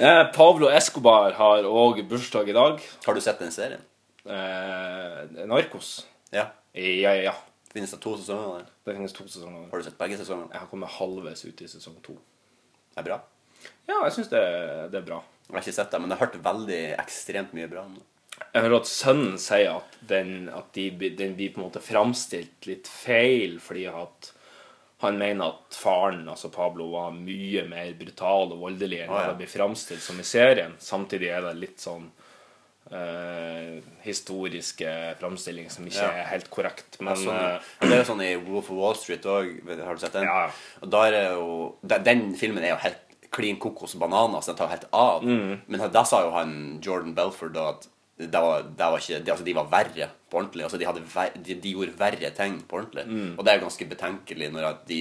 Eh, 0.00 0.22
Pablo 0.32 0.70
Escobar 0.72 1.36
har 1.36 1.68
òg 1.68 2.00
bursdag 2.08 2.48
i 2.48 2.56
dag. 2.56 2.80
Har 3.04 3.14
du 3.14 3.20
sett 3.20 3.42
den 3.44 3.52
serien? 3.52 3.84
Eh, 4.24 5.44
Narkos. 5.50 6.06
Ja. 6.32 6.48
Ja, 6.72 7.12
ja. 7.20 7.34
Finnes 7.72 7.92
det 7.94 8.00
to 8.04 8.14
sesonger 8.20 8.58
der? 8.58 8.70
Det 8.84 8.94
finnes 8.98 9.14
to 9.16 9.26
sesonger. 9.26 9.68
Har 9.70 9.80
du 9.80 9.86
sett 9.86 9.98
begge 10.00 10.18
sesongene? 10.20 10.52
Jeg 10.52 10.60
har 10.60 10.70
kommet 10.70 10.92
halvveis 10.98 11.44
ut 11.46 11.62
i 11.64 11.68
sesong 11.70 11.96
to. 12.04 12.18
Det 12.92 13.00
er 13.00 13.06
bra. 13.06 13.20
Ja, 13.88 14.02
jeg 14.04 14.16
syns 14.18 14.32
det, 14.32 14.42
det 14.92 15.00
er 15.00 15.06
bra. 15.06 15.22
Jeg 15.46 15.54
har 15.54 15.64
ikke 15.64 15.76
sett 15.78 15.94
det, 15.94 16.00
men 16.02 16.12
jeg 16.12 16.18
har 16.18 16.26
hørt 16.26 16.42
veldig 16.44 16.82
ekstremt 17.00 17.54
mye 17.56 17.70
bra 17.70 17.86
om 17.88 17.96
det. 17.96 18.06
Jeg 18.42 18.64
hører 18.64 18.78
at 18.80 18.90
sønnen 18.90 19.40
sier 19.40 19.78
at 19.78 19.96
den, 20.08 20.32
at 20.52 20.70
de, 20.76 20.86
den 21.16 21.34
blir 21.38 21.52
på 21.54 21.60
en 21.60 21.66
måte 21.68 21.82
framstilt 21.84 22.66
litt 22.68 22.88
feil, 22.90 23.58
fordi 23.62 23.86
at 23.88 24.32
han 25.02 25.18
mener 25.18 25.50
at 25.50 25.76
faren, 25.76 26.24
altså 26.30 26.50
Pablo, 26.52 26.90
var 26.92 27.14
mye 27.16 27.64
mer 27.70 27.94
brutal 27.98 28.52
og 28.54 28.60
voldelig 28.62 29.00
enn 29.02 29.10
ah, 29.10 29.24
ja. 29.24 29.30
det 29.32 29.40
blir 29.40 29.50
framstilt 29.50 30.04
som 30.04 30.20
i 30.20 30.26
serien. 30.26 30.76
Samtidig 30.78 31.32
er 31.32 31.42
det 31.48 31.56
litt 31.58 31.82
sånn 31.82 32.06
eh, 32.92 33.80
historiske 34.04 34.90
framstilling 35.20 35.70
som 35.72 35.86
ikke 35.88 36.02
Ja. 36.02 36.10
er 36.22 36.28
helt 36.32 36.50
korrekt. 36.50 37.00
Men 37.00 37.16
sånn, 37.16 37.36
eh, 37.36 37.60
det 37.80 37.92
er 37.92 38.04
jo 38.04 38.08
sånn 38.14 38.22
i 38.24 38.36
Wolf 38.36 38.70
of 38.70 38.76
Wall 38.76 38.94
Street 38.94 39.22
òg. 39.24 39.62
Har 39.84 39.94
du 39.94 40.00
sett 40.00 40.12
den? 40.12 40.24
Ja, 40.24 40.46
ja. 40.46 40.50
Og 40.82 40.90
da 40.90 41.04
er 41.08 41.32
jo, 41.34 41.76
den, 41.86 42.04
den 42.04 42.34
filmen 42.36 42.62
er 42.64 42.70
jo 42.74 42.80
helt 42.84 42.98
klin 43.32 43.58
kokos 43.58 43.94
bananas. 43.96 44.46
Den 44.46 44.56
tar 44.56 44.68
helt 44.68 44.84
av. 44.92 45.22
Mm. 45.24 45.60
Men 45.66 45.90
da 45.90 46.02
sa 46.04 46.22
jo 46.26 46.30
han 46.32 46.80
Jordan 46.82 47.14
Belford 47.14 47.54
da 47.54 47.68
at 47.70 47.88
det 48.18 48.30
var, 48.32 48.62
det 48.62 48.78
var 48.92 48.98
ikke, 49.00 49.24
det, 49.24 49.32
altså 49.32 49.44
de 49.44 49.54
var 49.56 49.70
verre 49.72 50.10
på 50.32 50.40
ordentlig. 50.40 50.64
Altså 50.64 50.80
de, 50.80 50.86
hadde 50.88 51.04
de, 51.44 51.56
de 51.60 51.72
gjorde 51.76 51.94
verre 52.00 52.30
ting 52.36 52.56
på 52.68 52.78
ordentlig. 52.80 53.04
Mm. 53.06 53.34
Og 53.36 53.44
det 53.44 53.52
er 53.52 53.58
jo 53.60 53.66
ganske 53.66 53.88
betenkelig 53.92 54.48
når 54.54 54.68
at 54.70 54.86
de 54.88 55.00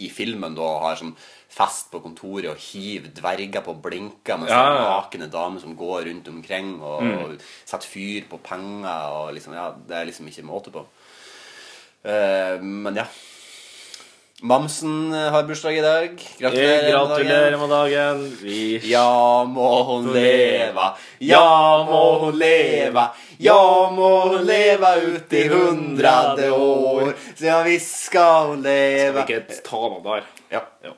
i 0.00 0.08
filmen 0.12 0.56
da 0.56 0.66
har 0.82 0.96
sånn 1.00 1.14
fest 1.56 1.86
på 1.92 2.00
kontoret 2.04 2.50
og 2.50 2.58
hiver 2.60 3.12
dverger 3.16 3.62
på 3.64 3.72
blinker 3.84 4.40
med 4.42 4.50
Ja, 4.52 4.58
ja, 4.66 4.74
ja. 4.80 4.88
nakne 4.98 5.28
damer 5.32 5.62
som 5.62 5.76
går 5.78 6.08
rundt 6.10 6.28
omkring 6.32 6.74
og, 6.82 7.02
Mm. 7.04 7.14
og 7.22 7.38
setter 7.64 7.88
fyr 7.88 8.26
på 8.28 8.40
penger 8.44 9.12
og 9.20 9.30
liksom 9.36 9.54
Ja, 9.56 9.70
det 9.88 9.96
er 9.96 10.08
liksom 10.10 10.28
ikke 10.28 10.44
måte 10.44 10.72
på. 10.74 10.84
Uh, 12.06 12.60
men 12.62 12.94
ja. 13.00 13.06
Mamsen 14.42 15.14
eh, 15.14 15.30
har 15.32 15.42
bursdag 15.48 15.78
i 15.78 15.80
dag. 15.80 16.22
Gratulerer. 16.38 16.82
med 16.82 16.92
gratulerer 16.92 17.50
dagen. 17.50 17.60
med 17.60 17.70
dagen. 17.70 18.36
Vi 18.42 18.80
Ja 18.90 19.44
må 19.48 19.82
hun 19.88 20.10
leve, 20.12 20.90
ja 21.24 21.84
må 21.88 22.02
hun 22.20 22.36
leve, 22.36 23.06
ja 23.40 23.90
må 23.90 24.10
hun 24.28 24.44
leve 24.44 24.90
ut 25.06 25.32
i 25.32 25.46
hundrade 25.48 26.50
år. 26.52 27.14
Så 27.32 27.48
ja 27.48 27.62
visst 27.64 28.04
skal 28.10 28.52
hun 28.52 28.62
leve. 28.62 29.24
ikke 29.24 29.60
ta 29.64 29.80
noe 29.88 30.04
der. 30.04 30.28
Ja. 30.52 30.62
Ja. 30.84 30.92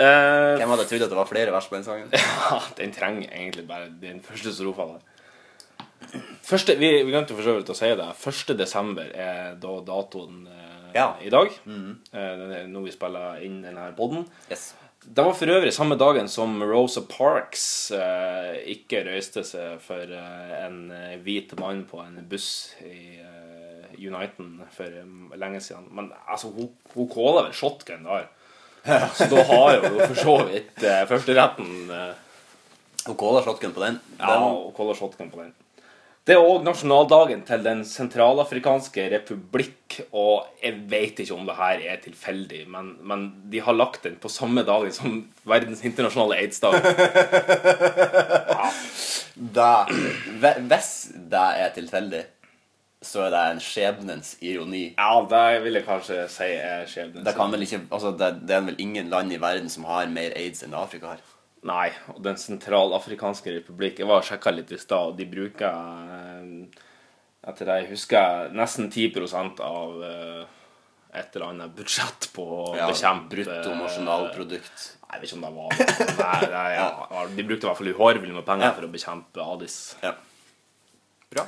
Uh, 0.00 0.56
Hvem 0.56 0.70
hadde 0.72 0.86
trodd 0.88 1.02
at 1.04 1.10
det 1.12 1.18
var 1.18 1.28
flere 1.28 1.52
vers 1.52 1.66
på 1.68 1.74
den 1.76 1.84
sangen? 1.84 2.08
Ja, 2.50 2.60
den 2.78 2.94
trenger 2.94 3.34
egentlig 3.34 3.66
bare 3.68 3.90
den 4.00 4.22
første 4.24 4.54
strofa 4.54 4.86
der. 4.94 6.20
Første, 6.46 6.78
vi, 6.78 6.88
vi 7.04 7.10
glemte 7.12 7.34
for 7.34 7.44
så 7.44 7.58
vidt 7.58 7.68
å 7.70 7.76
si 7.76 7.90
det. 7.98 8.06
1. 8.14 8.54
desember 8.58 9.10
er 9.12 9.58
da 9.60 9.74
datoen 9.86 10.46
eh, 10.48 10.79
Ja. 10.94 11.14
i 11.22 11.30
dag. 11.32 11.50
Mm. 11.66 11.96
er 12.12 12.66
når 12.70 12.86
vi 12.88 12.94
spiller 12.94 13.40
inn 13.46 13.62
denne 13.64 13.90
podden. 13.96 14.26
Yes. 14.50 14.74
Det 15.00 15.24
var 15.24 15.32
for 15.32 15.48
øvrig 15.48 15.72
samme 15.72 15.96
dagen 15.96 16.26
som 16.28 16.58
Rosa 16.62 17.00
Parks 17.08 17.62
eh, 17.96 18.58
ikke 18.74 19.00
røyste 19.06 19.40
seg 19.48 19.78
for 19.80 20.02
eh, 20.12 20.50
en 20.66 20.90
eh, 20.92 21.14
hvit 21.24 21.54
mann 21.58 21.86
på 21.88 22.02
en 22.04 22.18
buss 22.28 22.74
i 22.84 23.16
eh, 23.16 23.94
Uniten 23.96 24.58
for 24.76 24.84
eh, 24.92 25.38
lenge 25.40 25.62
siden. 25.64 25.88
Men 25.96 26.10
altså, 26.28 26.50
hun, 26.52 26.68
hun 26.92 27.08
kåla 27.08 27.46
vel 27.48 27.56
shotgun 27.56 28.04
der. 28.04 28.28
Så 29.16 29.26
da 29.32 29.42
har 29.48 29.80
hun 29.80 29.96
jo 29.98 30.06
for 30.10 30.20
så 30.20 30.36
vidt 30.48 30.84
eh, 30.88 31.02
førsteretten 31.08 31.90
eh, 31.92 32.12
Og 33.10 33.16
Kåla 33.20 33.42
shotgun 33.44 33.72
på 33.76 33.82
den. 33.82 33.98
ja, 34.20 34.36
hun 34.40 34.72
kåla 34.76 34.94
Shotgun 34.96 35.28
på 35.32 35.40
den. 35.42 35.50
Det 36.30 36.36
er 36.38 36.46
òg 36.46 36.60
nasjonaldagen 36.62 37.40
til 37.42 37.64
Den 37.64 37.80
sentralafrikanske 37.82 39.08
republikk. 39.16 39.96
Og 40.14 40.46
jeg 40.62 40.76
vet 40.92 41.18
ikke 41.24 41.34
om 41.34 41.48
det 41.48 41.56
her 41.58 41.80
er 41.90 41.96
tilfeldig, 42.04 42.60
men, 42.70 42.92
men 43.02 43.24
de 43.50 43.58
har 43.66 43.74
lagt 43.74 44.04
den 44.06 44.14
på 44.22 44.30
samme 44.30 44.62
dagen 44.62 44.94
som 44.94 45.16
verdens 45.42 45.82
internasjonale 45.82 46.38
aids-dag. 46.38 46.78
Ja. 49.40 49.86
hvis 50.60 50.88
det 51.32 51.44
er 51.62 51.70
tilfeldig, 51.74 52.20
så 53.02 53.22
er 53.24 53.30
det 53.32 53.40
en 53.54 53.62
skjebnens 53.64 54.34
ironi. 54.44 54.82
Ja, 54.98 55.14
det 55.30 55.62
vil 55.64 55.78
jeg 55.78 55.86
kanskje 55.86 56.26
si 56.28 56.50
er 56.52 56.84
skjebnens 56.90 57.24
Det, 57.24 57.34
kan 57.38 57.50
vel 57.54 57.64
ikke, 57.64 57.80
altså 57.88 58.12
det, 58.20 58.28
det 58.46 58.58
er 58.58 58.66
vel 58.68 58.78
ingen 58.84 59.08
land 59.10 59.32
i 59.32 59.40
verden 59.40 59.72
som 59.72 59.88
har 59.88 60.12
mer 60.12 60.36
aids 60.36 60.62
enn 60.66 60.76
Afrika 60.76 61.14
har. 61.14 61.24
Nei, 61.68 61.90
og 62.14 62.22
Den 62.24 62.38
sentralafrikanske 62.40 63.52
republikk 63.58 63.98
Jeg 64.00 64.08
var 64.08 64.22
og 64.22 64.24
sjekka 64.24 64.52
litt 64.54 64.70
i 64.72 64.78
stad, 64.80 65.10
og 65.12 65.18
de 65.18 65.26
bruker 65.28 65.66
eh, 65.68 66.78
Etter 67.50 67.68
det 67.68 67.76
jeg 67.82 67.90
husker, 67.94 68.48
nesten 68.56 68.88
10 68.92 69.10
av 69.64 70.02
eh, 70.04 70.40
et 71.20 71.34
eller 71.36 71.46
annet 71.50 71.72
budsjett 71.76 72.28
på 72.36 72.44
å 72.46 72.64
Ja, 72.78 72.86
bekjempe 72.88 73.32
Brutto 73.34 73.72
nasjonalprodukt. 73.76 74.82
Nei, 75.10 75.16
jeg 75.16 75.22
vet 75.22 75.30
ikke 75.30 75.38
om 75.38 75.46
det 75.46 75.52
var 75.56 75.72
det. 75.74 75.86
Nei, 76.20 76.50
nei, 76.52 76.66
ja. 76.76 77.24
De 77.34 77.46
brukte 77.48 77.66
i 77.66 77.68
hvert 77.70 77.80
fall 77.80 77.90
uhorvelig 77.94 78.34
med 78.36 78.46
penger 78.46 78.68
Ja. 78.68 78.74
for 78.76 78.86
å 78.86 78.92
bekjempe 78.92 79.46
Adis. 79.56 79.78
Ja. 80.04 80.12
Bra. 81.34 81.46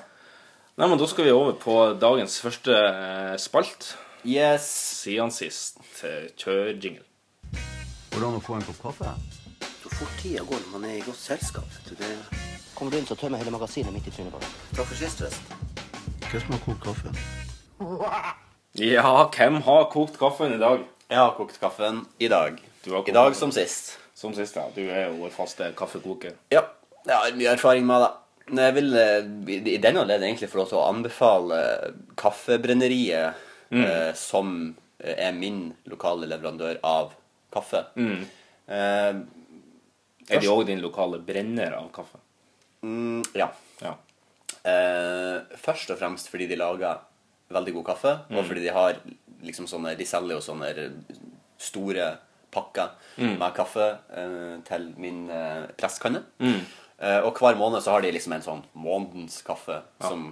Nei, 0.81 0.89
men 0.89 0.99
Da 0.99 1.07
skal 1.13 1.29
vi 1.29 1.37
over 1.37 1.55
på 1.63 1.77
dagens 2.03 2.41
første 2.43 2.75
eh, 2.75 3.37
spalt. 3.39 3.93
Yes. 4.27 4.67
Siden 5.05 5.31
sist. 5.31 5.79
eh, 6.03 6.27
Kjør 6.37 6.73
jingle. 6.83 7.07
Hvordan 8.11 8.41
å 8.41 8.43
få 8.43 8.59
en 8.59 8.67
kopp 8.67 8.83
kaffe? 8.89 9.15
Fort 10.03 10.17
tida 10.19 10.43
går 10.43 10.59
når 10.65 10.71
man 10.75 10.85
er 10.91 10.97
i 10.99 11.03
godt 11.07 11.19
selskap. 11.23 11.75
du. 11.87 11.95
Det... 11.95 12.09
Kommer 12.75 12.91
du 12.91 12.97
inn, 12.99 13.07
så 13.07 13.15
tømmer 13.15 13.39
hele 13.39 13.53
magasinet 13.55 13.93
midt 13.95 14.09
i 14.09 14.11
trynet 14.11 14.33
på 14.35 14.41
deg. 14.43 14.55
Takk 14.75 14.89
for 14.89 14.99
sist, 14.99 15.21
forresten. 15.23 15.69
Hva 16.27 16.41
som 16.43 16.55
har 16.57 16.63
kokt 16.65 16.87
kaffe? 16.89 17.13
Ja, 18.83 19.13
hvem 19.37 19.59
har 19.67 19.85
kokt 19.93 20.17
kaffen 20.19 20.55
i 20.57 20.59
dag? 20.59 20.81
Jeg 21.13 21.21
har 21.21 21.35
kokt 21.37 21.59
kaffen 21.63 22.01
i 22.19 22.31
dag. 22.33 22.57
Du 22.83 22.89
har 22.95 23.03
kokt 23.05 23.13
I 23.13 23.15
dag 23.15 23.37
som 23.39 23.53
sist. 23.55 23.93
Som 24.19 24.35
sist, 24.35 24.57
ja. 24.59 24.65
Du 24.75 24.81
er 24.89 25.05
jo 25.11 25.21
vår 25.21 25.35
faste 25.37 25.69
kaffekoker. 25.79 26.35
Ja, 26.55 26.65
jeg 27.07 27.15
har 27.21 27.37
mye 27.39 27.53
erfaring 27.53 27.87
med 27.87 28.03
det. 28.03 28.11
Men 28.49 28.65
Jeg 28.65 28.75
vil 28.81 28.97
eh, 28.99 29.29
i- 29.71 29.77
denne 29.85 30.03
anledning 30.03 30.33
egentlig 30.33 30.51
få 30.51 30.59
lov 30.65 30.69
til 30.73 30.81
å 30.81 30.89
anbefale 30.89 31.61
Kaffebrenneriet, 32.19 33.39
eh, 33.71 34.11
som 34.19 34.75
eh, 34.99 35.15
er 35.29 35.33
min 35.37 35.69
lokale 35.87 36.27
leverandør 36.27 36.81
av 36.83 37.13
kaffe. 37.55 37.85
Eh, 38.67 39.15
Er 40.31 40.41
de 40.41 40.51
òg 40.53 40.67
din 40.67 40.81
lokale 40.83 41.19
brenner 41.19 41.73
av 41.79 41.91
kaffe? 41.95 42.19
mm, 42.83 43.23
ja. 43.35 43.49
Ja. 43.83 43.97
Eh, 44.65 45.57
først 45.59 45.91
og 45.91 45.99
fremst 45.99 46.29
fordi 46.31 46.47
de 46.51 46.57
lager 46.57 47.01
veldig 47.53 47.73
god 47.75 47.85
kaffe, 47.85 48.13
og 48.31 48.45
fordi 48.47 48.63
de 48.65 48.73
har 48.73 49.01
liksom 49.43 49.67
sånne 49.67 49.97
De 49.99 50.05
selger 50.07 50.37
jo 50.37 50.41
sånne 50.45 50.69
store 51.59 52.13
pakker 52.53 52.93
med 53.19 53.55
kaffe 53.57 53.89
eh, 54.13 54.61
til 54.69 54.87
min 55.01 55.25
eh, 55.31 55.67
presskanne. 55.79 56.23
Eh, 56.41 57.19
og 57.27 57.35
hver 57.41 57.59
måned 57.59 57.83
så 57.83 57.97
har 57.97 58.05
de 58.05 58.13
liksom 58.15 58.37
en 58.37 58.45
sånn 58.45 58.63
månedens 58.79 59.41
kaffe 59.47 59.81
som 60.01 60.29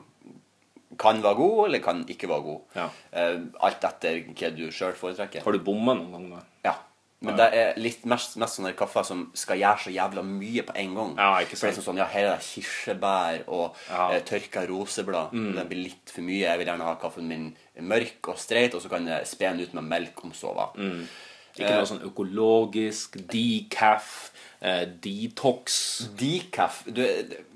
kan 1.01 1.21
være 1.23 1.39
god, 1.39 1.59
eller 1.67 1.83
kan 1.83 2.05
ikke 2.11 2.29
være 2.31 2.45
god. 2.45 2.61
Ja. 2.77 2.87
Eh, 3.13 3.41
alt 3.67 3.85
etter 3.89 4.21
hva 4.31 4.51
du 4.55 4.65
sjøl 4.75 4.95
foretrekker. 4.99 5.43
Har 5.45 5.53
du 5.57 5.63
bomma 5.65 5.95
noen 5.99 6.31
gang? 6.35 6.47
Ja. 6.67 6.77
Men 7.23 7.37
det 7.37 7.47
er 7.53 7.75
litt 7.77 8.05
mest, 8.09 8.37
mest 8.41 8.57
sånne 8.57 8.73
kaffer 8.75 9.03
som 9.05 9.27
skal 9.37 9.59
gjøre 9.61 9.83
så 9.85 9.91
jævla 9.93 10.23
mye 10.25 10.63
på 10.65 10.73
en 10.81 10.95
gang. 10.97 11.11
Ja, 11.19 11.35
ikke 11.45 11.57
sant. 11.61 11.75
sånn, 11.77 11.85
sånn, 11.91 11.99
ja, 12.01 12.07
her 12.09 12.25
er 12.31 12.37
det 12.39 12.47
kirsebær 12.47 13.43
og 13.49 13.77
Ja. 13.91 14.07
Mm. 14.09 14.15
eh, 14.17 14.23
tørka 14.25 14.63
roseblad. 14.69 15.31
Det 15.57 15.69
blir 15.69 15.83
litt 15.85 16.11
for 16.15 16.23
mye. 16.23 16.47
Jeg 16.49 16.59
vil 16.59 16.67
gjerne 16.67 16.85
ha 16.89 16.95
kaffen 16.95 17.29
min 17.29 17.57
mørk 17.81 18.29
og 18.33 18.39
streit, 18.39 18.75
og 18.75 18.81
så 18.81 18.89
kan 18.89 19.07
jeg 19.07 19.27
spe 19.27 19.51
den 19.51 19.61
ut 19.61 19.75
med 19.75 19.85
melk 19.85 20.25
om 20.25 20.33
så 20.33 20.55
va. 20.57 20.71
Mm. 20.77 21.07
Ikke 21.59 21.77
noe 21.77 21.85
sånn 21.91 22.05
økologisk, 22.09 23.19
decaf, 23.29 24.31
eh, 24.63 24.87
detox 24.87 26.09
Decaf 26.17 26.85
du, 26.87 27.03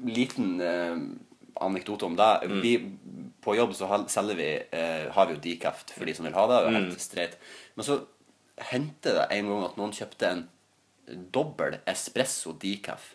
Liten 0.04 0.61
eh, 0.61 0.97
anekdote 1.64 2.04
om 2.04 2.16
det. 2.16 2.30
Mm. 2.50 2.61
Vi, 2.61 2.75
på 3.40 3.54
jobb 3.56 3.73
så 3.76 3.88
selger 4.09 4.35
vi 4.37 4.50
eh, 4.73 5.11
har 5.12 5.26
vi 5.26 5.35
jo 5.37 5.40
decaf 5.40 5.85
for 5.94 6.04
de 6.04 6.14
som 6.14 6.25
vil 6.26 6.35
ha 6.35 6.47
det. 6.50 6.66
Og 6.66 6.73
Mm. 6.73 6.90
helt 6.90 7.00
streit. 7.00 7.37
Men 7.76 7.85
så 7.85 8.00
hendte 8.70 9.14
det 9.16 9.26
en 9.38 9.49
gang 9.50 9.64
at 9.66 9.76
noen 9.80 9.92
kjøpte 9.96 10.28
en 10.30 10.44
dobbel 11.34 11.78
espresso 11.90 12.52
decaf. 12.61 13.11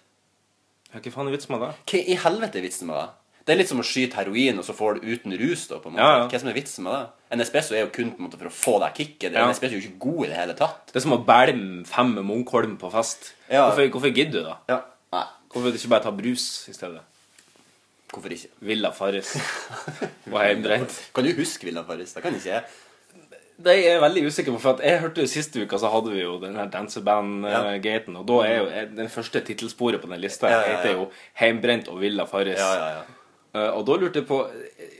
Ja, 0.93 0.99
Hva 0.99 1.11
faen 1.13 1.29
er 1.29 1.35
vitsen 1.37 1.53
med 1.55 1.63
det? 1.63 1.71
Hva 1.89 2.01
i 2.13 2.17
helvete 2.25 2.59
er 2.59 2.65
vitsen 2.65 2.89
med 2.89 2.97
det? 2.99 3.07
Det 3.45 3.53
er 3.55 3.57
litt 3.63 3.69
som 3.71 3.79
å 3.81 3.85
skyte 3.87 4.17
heroin, 4.19 4.59
og 4.61 4.65
så 4.67 4.75
får 4.77 4.99
du 4.99 5.07
uten 5.09 5.33
rus. 5.39 5.63
da, 5.71 5.79
på 5.81 5.89
en 5.89 5.95
måte. 5.95 6.05
Ja, 6.05 6.17
ja. 6.19 6.25
Hva 6.29 6.39
som 6.41 6.49
er 6.51 6.57
vitsen 6.59 6.83
med 6.85 6.93
det? 6.93 7.05
En 7.33 7.41
espresso 7.41 7.73
er 7.73 7.81
jo 7.85 7.91
kun 7.95 8.11
på 8.13 8.21
en 8.21 8.27
måte 8.27 8.37
for 8.37 8.49
å 8.49 8.53
få 8.53 8.73
deg 8.83 8.93
kicket. 8.99 9.33
En 9.33 9.49
espresso 9.49 9.73
er 9.73 9.79
jo 9.79 9.87
ikke 9.87 10.01
god 10.05 10.19
i 10.25 10.29
det 10.29 10.37
hele 10.37 10.55
tatt. 10.59 10.91
Det 10.91 10.99
er 10.99 11.05
som 11.05 11.15
å 11.17 11.21
bælme 11.25 11.85
fem 11.89 12.11
med 12.13 12.27
Munkholm 12.29 12.75
på 12.81 12.91
fest. 12.93 13.31
Hvorfor, 13.49 13.89
hvorfor 13.95 14.13
gidder 14.13 14.35
du, 14.37 14.51
da? 14.51 14.57
Ja. 14.69 14.79
Nei, 15.15 15.23
Hvorfor 15.49 15.73
ikke 15.79 15.89
bare 15.95 16.05
ta 16.05 16.11
brus 16.13 16.45
i 16.69 16.75
stedet? 16.77 17.01
hvorfor 18.09 18.33
ikke? 18.33 18.49
Villa 18.65 18.89
Farris 18.93 19.35
Var 20.33 20.45
hjemmebrent. 20.49 20.93
Kan 21.13 21.25
du 21.25 21.33
huske 21.37 21.65
Villa 21.69 21.83
Farris? 21.85 22.13
Det 22.13 22.23
kan 22.25 22.33
ikke 22.37 22.49
jeg. 22.53 22.63
Det 23.59 23.73
er 23.75 23.81
jeg 23.93 24.01
veldig 24.01 24.21
usikker 24.29 24.53
på, 24.55 24.59
for 24.63 24.77
at 24.77 24.83
jeg 24.87 24.99
hørte 25.01 25.21
jo 25.21 25.27
siste 25.27 25.59
uka 25.65 25.77
så 25.81 25.89
hadde 25.91 26.13
vi 26.13 26.21
jo 26.21 26.37
den 26.39 26.55
her 26.55 26.69
danseband-gaten, 26.71 28.15
og 28.15 28.25
da 28.29 28.37
er 28.47 28.57
jo 28.61 28.67
er 28.71 28.85
den 28.95 29.09
første 29.11 29.41
tittelsporet 29.43 29.99
på 30.01 30.07
den 30.07 30.21
lista 30.23 30.47
Ja, 30.47 30.61
ja, 30.61 30.69
ja. 30.71 30.77
heter 30.77 30.93
jo 30.95 31.09
'Heimbrent 31.39 31.89
og 31.91 31.99
Villa 31.99 32.23
Farris'. 32.25 32.57
Ja, 32.59 32.73
ja, 32.75 32.87
ja. 32.97 33.01
Eh, 33.59 33.71
og 33.77 33.85
da 33.85 33.97
lurte 33.97 34.19
jeg 34.19 34.27
på 34.29 34.39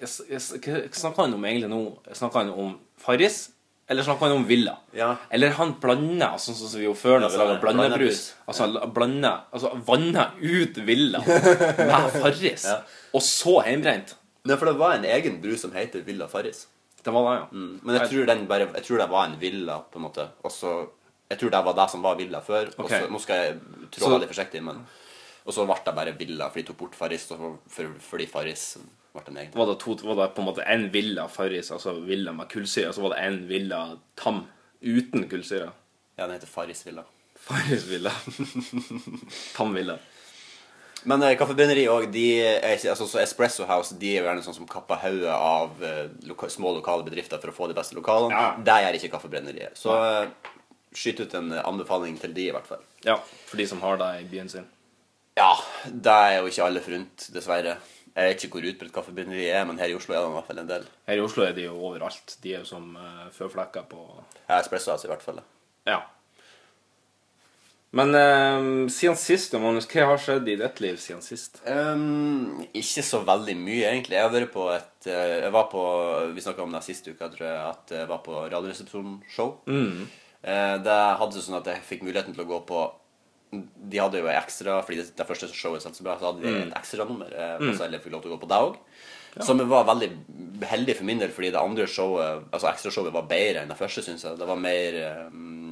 snakker 0.06 1.22
han 1.24 1.34
om 1.34 1.46
egentlig 1.46 1.70
nå? 1.70 1.80
Snakker 2.14 2.40
han 2.44 2.50
om 2.50 2.76
Farris? 2.98 3.50
Eller 3.90 4.04
snakker 4.06 4.28
han 4.28 4.36
om 4.38 4.46
Villa? 4.48 4.76
Ja. 4.94 5.16
Eller 5.34 5.50
han 5.58 5.74
blander, 5.82 6.36
sånn 6.38 6.56
som 6.56 6.80
vi 6.80 6.86
jo 6.86 6.94
før 6.94 7.20
når 7.24 7.30
Ja, 7.30 7.30
vi 7.30 7.38
lager 7.38 7.54
laga 7.54 7.62
blandebrus. 7.64 8.34
Altså 8.48 8.68
han 8.68 8.94
blander 8.94 9.40
Altså 9.54 9.72
vanner 9.88 10.32
ut 10.42 10.78
Villa 10.86 11.20
med 11.26 12.12
Farris, 12.22 12.66
Ja. 12.70 12.82
og 13.14 13.22
så 13.26 13.62
heimbrent. 13.66 14.16
Nei, 14.46 14.56
for 14.58 14.66
det 14.70 14.78
var 14.80 14.94
en 14.98 15.06
egen 15.06 15.42
brus 15.42 15.62
som 15.66 15.72
heter 15.74 16.02
Villa 16.06 16.28
Farris. 16.28 16.68
Det 17.04 17.12
var 17.16 17.26
det, 17.30 17.36
ja. 17.40 17.46
Mm. 17.52 17.80
Men 17.84 17.96
jeg 17.96 18.10
tror, 18.10 18.26
den 18.26 18.48
bare, 18.48 18.68
jeg 18.76 18.84
tror 18.84 18.98
det 18.98 19.10
var 19.10 19.26
en 19.30 19.40
villa, 19.40 19.80
på 19.92 20.00
en 20.00 20.06
måte. 20.08 20.28
Og 20.44 20.52
så 20.52 20.72
Jeg 21.30 21.38
tror 21.40 21.50
det 21.54 21.60
var 21.66 21.74
det 21.78 21.90
som 21.92 22.02
var 22.02 22.16
villa 22.18 22.40
før. 22.42 22.72
Okay. 22.78 23.04
Også, 23.04 23.10
nå 23.14 23.20
skal 23.22 23.36
jeg 23.46 23.60
trå 23.92 24.00
Så- 24.06 24.10
veldig 24.16 24.28
forsiktig, 24.32 24.64
men 24.64 24.86
Og 25.46 25.54
så 25.54 25.66
ble 25.66 25.76
det 25.86 25.96
bare 25.96 26.12
villa, 26.18 26.50
for 26.50 26.60
de 26.60 26.64
tok 26.68 26.78
bort 26.78 26.96
Farris, 26.96 27.32
og 27.32 27.60
for, 27.70 27.88
fordi 28.00 28.26
Farris 28.28 28.78
ble 29.14 29.22
en 29.28 29.38
egen. 29.38 29.52
var 29.56 29.66
det, 29.66 29.80
to, 29.80 29.96
var 30.04 30.16
det 30.28 30.36
på 30.36 30.42
en 30.42 30.46
måte 30.48 30.66
en 30.68 30.90
villa 30.94 31.28
Farris, 31.28 31.72
altså 31.72 31.94
villa 32.06 32.32
med 32.34 32.50
kullsyre, 32.50 32.88
og 32.90 32.94
så 32.94 33.02
var 33.02 33.10
det 33.16 33.24
en 33.26 33.48
villa 33.48 33.98
tam 34.16 34.44
uten 34.84 35.30
kullsyre. 35.30 35.72
Ja, 36.18 36.26
den 36.28 36.32
heter 36.36 36.48
Farris 36.48 36.86
Villa. 36.86 37.04
Farris 37.36 37.86
villa. 37.88 38.12
tam 39.56 39.74
villa. 39.74 39.98
Men 41.08 41.24
eh, 41.24 41.36
kaffebrenneri 41.40 41.86
òg, 41.92 42.16
altså, 42.66 43.08
så 43.08 43.22
Espresso 43.24 43.68
House 43.70 43.96
de 44.00 44.14
er 44.14 44.24
jo 44.24 44.28
gjerne 44.28 44.44
sånn 44.46 44.58
som 44.58 44.70
kapper 44.70 45.00
hodet 45.04 45.36
av 45.36 45.84
eh, 45.86 46.08
loka, 46.28 46.50
små 46.52 46.74
lokale 46.76 47.06
bedrifter 47.08 47.40
for 47.42 47.54
å 47.54 47.56
få 47.56 47.70
de 47.72 47.78
beste 47.78 47.96
lokalene. 47.98 48.36
Ja. 48.36 48.50
Det 48.58 48.80
gjør 48.84 49.00
ikke 49.00 49.14
Kaffebrenneriet. 49.16 49.80
Så 49.80 49.96
eh, 49.96 50.50
skyt 50.96 51.22
ut 51.24 51.38
en 51.40 51.54
eh, 51.54 51.64
anbefaling 51.66 52.18
til 52.20 52.34
de, 52.36 52.50
i 52.50 52.56
hvert 52.56 52.68
fall. 52.68 52.84
Ja, 53.06 53.20
for 53.48 53.62
de 53.62 53.70
som 53.70 53.82
har 53.86 54.02
det 54.02 54.10
i 54.24 54.28
byen 54.32 54.52
sin. 54.52 54.68
Ja, 55.40 55.54
det 55.86 56.12
er 56.12 56.38
jo 56.40 56.52
ikke 56.52 56.68
alle 56.68 56.84
forunt, 56.84 57.30
dessverre. 57.32 57.78
Jeg 58.10 58.34
vet 58.34 58.44
ikke 58.44 58.58
hvor 58.58 58.70
utbredt 58.74 58.94
kaffebrenneri 58.96 59.46
er, 59.54 59.64
men 59.70 59.78
her 59.80 59.94
i 59.94 59.96
Oslo 59.96 60.16
er 60.16 60.24
det 60.24 60.32
i 60.32 60.36
hvert 60.36 60.48
fall 60.50 60.60
en 60.60 60.72
del. 60.72 60.88
Her 61.08 61.22
i 61.22 61.24
Oslo 61.24 61.46
er 61.46 61.54
de 61.56 61.68
jo 61.70 61.78
overalt. 61.78 62.36
De 62.44 62.52
er 62.52 62.66
jo 62.66 62.68
som 62.68 62.90
uh, 62.98 63.30
føflekker 63.32 63.86
på 63.88 64.02
Ja, 64.50 64.58
Espresso 64.58 64.92
House 64.92 65.08
i 65.08 65.12
hvert 65.12 65.24
fall. 65.24 65.40
Ja. 65.88 66.02
Men 67.92 68.14
eh, 68.16 68.88
siden 68.94 69.18
sist, 69.18 69.56
Magnus, 69.58 69.88
hva 69.90 70.12
har 70.12 70.22
skjedd 70.22 70.50
i 70.52 70.58
ditt 70.60 70.82
liv 70.84 71.00
siden 71.02 71.24
sist? 71.26 71.58
Um, 71.66 72.62
ikke 72.70 73.02
så 73.06 73.24
veldig 73.26 73.56
mye, 73.58 73.88
egentlig. 73.90 74.20
Jeg 74.20 74.50
på 74.54 74.68
et 74.76 75.10
eh, 75.10 75.40
Jeg 75.46 75.54
var 75.56 75.70
på 75.72 75.84
Vi 76.36 76.44
snakka 76.46 76.68
om 76.68 76.76
det 76.76 76.84
siste 76.86 77.16
uke, 77.16 77.32
tror 77.34 77.48
jeg, 77.48 77.60
at 77.74 77.94
jeg 77.98 78.10
var 78.12 78.22
på 78.26 78.44
Radioresepsjonen-show. 78.46 79.54
Eh, 80.40 80.76
det 80.86 80.98
hadde 81.20 81.44
sånn 81.44 81.58
at 81.60 81.70
jeg 81.72 81.86
fikk 81.88 82.06
muligheten 82.06 82.36
til 82.36 82.46
å 82.46 82.50
gå 82.52 82.60
på 82.70 82.84
De 83.92 84.00
hadde 84.00 84.22
jo 84.22 84.30
ekstra 84.32 84.78
Fordi 84.86 85.02
det, 85.02 85.10
det 85.18 85.26
første 85.28 85.50
showet 85.52 85.84
satt 85.84 85.98
så 85.98 86.06
bra, 86.06 86.16
så 86.20 86.30
hadde 86.30 86.46
de 86.46 86.68
et 86.68 86.78
ekstranummer. 86.78 87.34
Eh, 87.34 87.56
mm. 87.64 87.72
Så 87.74 87.90
jeg 87.90 88.04
fikk 88.04 88.14
lov 88.14 88.22
til 88.26 88.32
å 88.32 88.38
gå 88.38 88.44
på 88.46 88.52
det 88.54 88.62
òg. 88.70 88.78
Som 89.46 89.62
var 89.70 89.86
veldig 89.86 90.10
heldig 90.68 90.96
for 90.98 91.08
min 91.10 91.20
del, 91.22 91.34
fordi 91.34 91.52
det 91.54 91.62
andre 91.62 91.86
showet 91.88 92.48
Altså 92.54 92.70
ekstrashowet 92.70 93.14
var 93.14 93.28
bedre 93.30 93.64
enn 93.64 93.74
det 93.74 93.78
første, 93.82 94.06
syns 94.06 94.26
jeg. 94.26 94.38
Det 94.38 94.48
var 94.50 94.62
mer 94.62 95.02
um, 95.34 95.69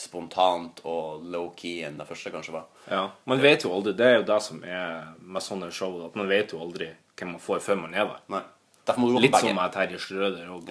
spontant 0.00 0.80
og 0.84 1.22
low-key 1.30 1.84
enn 1.86 1.98
det 2.00 2.06
første 2.08 2.32
kanskje 2.34 2.56
var. 2.56 2.66
Ja, 2.90 3.04
Man 3.30 3.42
vet 3.42 3.64
jo 3.64 3.72
aldri. 3.76 3.94
Det 3.98 4.06
er 4.06 4.16
jo 4.18 4.26
det 4.28 4.40
som 4.42 4.64
er 4.66 5.14
med 5.20 5.44
sånne 5.44 5.70
show. 5.72 6.00
At 6.06 6.18
man 6.18 6.28
vet 6.30 6.52
jo 6.52 6.60
aldri 6.64 6.90
hvem 7.14 7.36
man 7.36 7.42
får 7.42 7.62
før 7.62 7.80
man 7.84 7.94
er 7.94 8.08
der. 8.10 8.20
Nei. 8.34 8.42
Derfor 8.84 9.00
må 9.00 9.06
du 9.08 9.14
gå 9.16 9.20
Litt 9.24 9.32
på 9.32 9.40
som 9.40 9.54
med 9.56 9.72
Terje 9.72 9.98
Strøder 10.02 10.50
òg. 10.52 10.66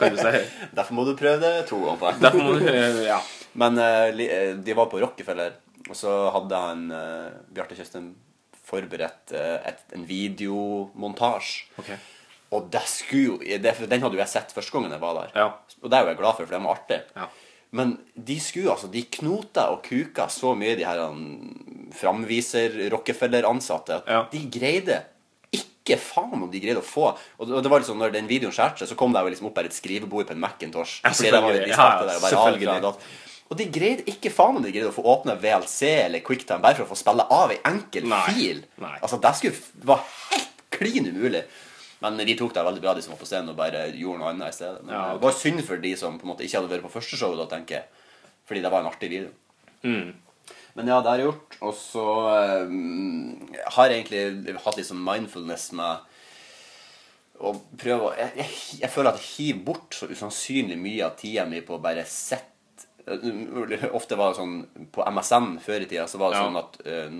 kan 0.00 0.10
du 0.14 0.18
si. 0.18 0.40
Derfor 0.74 0.96
må 0.96 1.04
du 1.06 1.12
prøve 1.18 1.38
det 1.44 1.68
to 1.68 1.78
ganger. 1.84 2.18
Derfor 2.24 2.42
må 2.42 2.56
du 2.58 3.04
Ja. 3.06 3.20
Men 3.54 3.76
eh, 3.78 4.22
eh, 4.26 4.54
de 4.56 4.74
var 4.74 4.88
på 4.88 4.98
Rockefeller, 5.02 5.52
og 5.84 5.96
så 5.98 6.10
hadde 6.32 6.56
han 6.56 6.86
uh, 6.88 7.28
Bjarte 7.52 7.76
Tjøstheim 7.76 8.14
forberedt 8.64 9.34
eh, 9.36 9.58
et, 9.68 9.82
en 9.92 10.06
videomontasje. 10.08 11.68
Ok. 11.82 11.92
Og 12.52 12.66
det 12.72 12.82
skulle 12.88 13.22
jo, 13.28 13.36
det, 13.40 13.74
den 13.88 14.02
hadde 14.04 14.16
jo 14.16 14.20
jeg 14.20 14.32
sett 14.32 14.52
første 14.52 14.74
gangen 14.74 14.92
jeg 14.92 15.00
var 15.04 15.18
der. 15.20 15.30
Ja. 15.36 15.46
Og 15.82 15.88
det 15.92 15.98
er 15.98 16.04
jo 16.04 16.12
jeg 16.12 16.20
glad 16.20 16.36
for, 16.36 16.48
for 16.48 16.56
det 16.56 16.62
var 16.64 16.80
artig. 16.80 16.98
Ja. 17.16 17.28
Men 17.72 17.94
de 18.14 18.36
skulle 18.40 18.70
altså, 18.72 18.90
de 18.92 19.02
knota 19.16 19.70
og 19.72 19.80
kuka 19.86 20.26
så 20.28 20.52
mye, 20.58 20.74
de 20.76 20.84
her 20.84 20.98
um, 21.08 21.88
framviser 21.96 22.74
Rockefeller-ansatte, 22.92 24.02
at 24.02 24.08
Ja. 24.12 24.26
de 24.32 24.42
greide 24.52 24.98
ikke 25.52 25.96
faen 25.98 26.36
om 26.42 26.50
de 26.52 26.60
greide 26.60 26.78
å 26.80 26.86
få 26.86 27.08
Og 27.40 27.48
det, 27.48 27.68
var 27.70 27.80
liksom, 27.80 27.98
når 27.98 28.12
den 28.14 28.28
videoen 28.30 28.52
skjærte 28.54 28.78
seg, 28.84 28.88
så 28.92 28.96
kom 28.96 29.12
det 29.12 29.22
jo 29.24 29.32
liksom 29.32 29.48
opp 29.48 29.58
her 29.58 29.68
et 29.70 29.76
skrivebord 29.76 30.28
på 30.28 30.36
en 30.36 30.40
Macintosh. 30.44 31.00
Ja, 31.02 31.10
fordi 31.10 31.30
det 31.32 31.40
var, 31.42 31.52
selvfølgelig. 31.52 31.64
de 31.64 31.70
Ja, 31.72 31.76
der 32.06 32.12
og 32.12 32.22
bare 32.22 32.30
de 33.58 33.66
greide 33.68 34.04
ikke 34.08 34.30
faen 34.32 34.56
om 34.56 34.62
de 34.64 34.70
greide 34.72 34.88
å 34.88 34.94
få 34.96 35.02
åpne 35.12 35.34
VLC 35.36 35.82
eller 36.06 36.22
QuickTime 36.24 36.62
bare 36.62 36.78
for 36.78 36.86
å 36.86 36.92
få 36.94 36.96
spille 36.96 37.26
av 37.28 37.50
ei 37.52 37.58
enkel 37.68 38.06
Nei. 38.08 38.22
fil. 38.32 38.62
Nei. 38.80 38.94
Altså, 39.02 39.18
det 39.20 39.32
skulle 39.36 39.84
var 39.84 40.00
helt 40.30 40.62
klin 40.72 41.10
umulig. 41.10 41.42
Men 42.02 42.18
de 42.26 42.34
tok 42.38 42.52
det 42.56 42.64
veldig 42.66 42.82
bra, 42.82 42.94
de 42.98 43.02
som 43.04 43.12
var 43.14 43.20
på 43.22 43.28
scenen, 43.30 43.52
og 43.52 43.56
bare 43.58 43.84
gjorde 43.94 44.18
noe 44.22 44.32
annet 44.32 44.50
i 44.52 44.56
stedet. 44.58 44.82
Men 44.84 44.94
Ja, 44.94 45.02
okay. 45.06 45.18
Det 45.20 45.26
var 45.28 45.38
synd 45.38 45.62
for 45.68 45.76
de 45.86 45.92
som 45.96 46.18
på 46.18 46.26
en 46.26 46.32
måte 46.34 46.44
ikke 46.46 46.58
hadde 46.60 46.72
vært 46.74 46.86
på 46.88 46.92
første 46.96 47.16
show, 47.20 47.36
da, 47.38 47.46
tenker 47.50 47.78
jeg. 47.80 47.84
Fordi 48.48 48.62
det 48.64 48.72
var 48.74 48.82
en 48.82 48.90
artig 48.90 49.10
video. 49.12 49.30
Mm. 49.86 50.12
Men 50.74 50.88
ja, 50.88 51.00
det 51.04 51.10
har 51.10 51.20
jeg 51.20 51.28
gjort. 51.28 51.58
Og 51.68 51.74
så 51.76 52.06
um, 52.66 53.52
har 53.76 53.90
jeg 53.92 54.02
egentlig 54.02 54.56
hatt 54.64 54.78
litt 54.80 54.88
sånn 54.88 55.04
mindfulness 55.04 55.68
med 55.78 56.08
å 57.42 57.52
prøve 57.78 58.08
å 58.08 58.14
jeg, 58.16 58.32
jeg, 58.38 58.50
jeg 58.84 58.90
føler 58.92 59.10
at 59.12 59.20
jeg 59.20 59.30
hiver 59.36 59.62
bort 59.66 59.96
så 59.98 60.06
usannsynlig 60.10 60.76
mye 60.78 61.04
av 61.08 61.16
tida 61.18 61.44
mi 61.48 61.60
på 61.66 61.74
å 61.76 61.82
bare 61.82 62.04
sitte 62.08 62.48
Ofte 63.90 64.14
var 64.14 64.30
det 64.30 64.38
sånn 64.38 64.52
På 64.94 65.02
MSN 65.10 65.56
før 65.64 65.82
i 65.82 65.88
tida 65.90 66.04
så 66.06 66.20
var 66.22 66.30
det 66.30 66.38
Ja. 66.38 66.44
sånn 66.46 66.58
at 66.60 66.76
uh, 66.86 67.16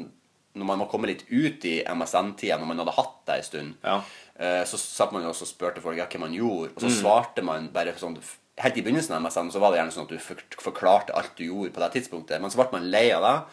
når 0.53 0.69
man 0.69 0.79
må 0.83 0.87
komme 0.87 1.09
litt 1.09 1.25
ut 1.33 1.65
i 1.65 1.79
MSN-tida, 1.89 2.59
når 2.61 2.69
man 2.69 2.83
hadde 2.83 2.93
hatt 2.93 3.15
det 3.27 3.37
ei 3.39 3.45
stund, 3.47 3.75
Ja. 3.83 3.95
Eh, 4.39 4.65
så 4.65 4.79
satt 4.79 5.13
man 5.13 5.23
jo 5.23 5.29
også 5.31 5.43
og 5.43 5.49
spurte 5.49 5.81
folk 5.85 5.97
ja, 5.99 6.07
hva 6.07 6.21
man 6.21 6.33
gjorde, 6.35 6.71
og 6.77 6.81
så 6.83 6.89
Mm. 6.91 7.01
svarte 7.03 7.43
man 7.45 7.69
bare 7.73 7.95
sånn 7.99 8.19
Helt 8.61 8.77
i 8.77 8.83
begynnelsen 8.83 9.15
av 9.17 9.23
MSN 9.23 9.49
så 9.51 9.59
var 9.59 9.71
det 9.73 9.79
gjerne 9.81 9.93
sånn 9.93 10.05
at 10.05 10.09
du 10.11 10.19
forklarte 10.61 11.15
alt 11.17 11.31
du 11.37 11.45
gjorde 11.47 11.73
på 11.73 11.81
det 11.81 11.93
tidspunktet, 11.95 12.39
men 12.41 12.51
så 12.51 12.57
ble 12.61 12.69
man 12.73 12.91
lei 12.91 13.11
av 13.11 13.23
det. 13.23 13.45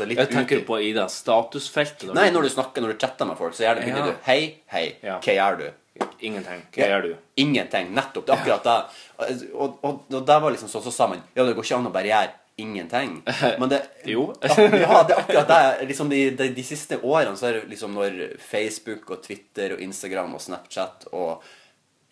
Og 0.00 0.08
Jeg 0.10 0.28
tenker 0.32 0.58
ut 0.58 0.66
på 0.66 0.80
i 0.82 0.92
det 0.92 1.04
statusfeltet? 1.14 2.12
Nei, 2.12 2.30
når 2.34 2.42
du 2.42 2.48
snakker, 2.50 2.82
når 2.82 2.92
du 2.96 2.98
chatter 3.06 3.24
med 3.24 3.38
folk, 3.38 3.54
så 3.54 3.62
gjerne 3.62 3.84
begynner 3.84 4.02
Ja. 4.02 4.06
du 4.06 4.16
Hei, 4.26 4.54
hei, 4.66 4.96
Ja. 5.02 5.20
hva 5.20 5.32
gjør 5.32 5.58
du? 5.58 5.70
Ingenting. 6.20 6.62
Hva 6.74 6.88
gjør 6.90 7.02
du? 7.02 7.16
Ingenting. 7.36 7.94
Nettopp. 7.94 8.26
Det 8.26 8.34
er 8.34 8.42
akkurat 8.42 8.64
det. 8.64 9.46
Og, 9.54 9.78
og, 9.84 10.00
og 10.12 10.26
det 10.26 10.42
var 10.42 10.50
liksom 10.50 10.68
sånn, 10.68 10.82
så 10.82 10.92
sa 10.92 11.06
man 11.06 11.22
Ja, 11.36 11.44
det 11.44 11.54
går 11.54 11.62
ikke 11.64 11.76
an 11.78 11.86
å 11.86 11.92
bare 11.92 12.10
gjøre 12.10 12.30
ingenting. 12.56 13.22
Men 13.60 13.68
det 13.68 13.82
Jo. 14.08 14.32
Ja, 14.42 15.02
det 15.04 15.14
er 15.14 15.18
akkurat 15.20 15.48
det. 15.50 15.86
Liksom 15.90 16.08
de, 16.12 16.20
de, 16.38 16.48
de 16.56 16.64
siste 16.64 16.98
årene 17.02 17.36
så 17.36 17.46
er 17.50 17.52
det 17.60 17.68
liksom 17.74 17.94
når 17.94 18.36
Facebook 18.40 19.10
og 19.10 19.22
Twitter 19.26 19.74
og 19.76 19.80
Instagram 19.84 20.34
og 20.38 20.40
Snapchat 20.40 21.08
og 21.12 21.42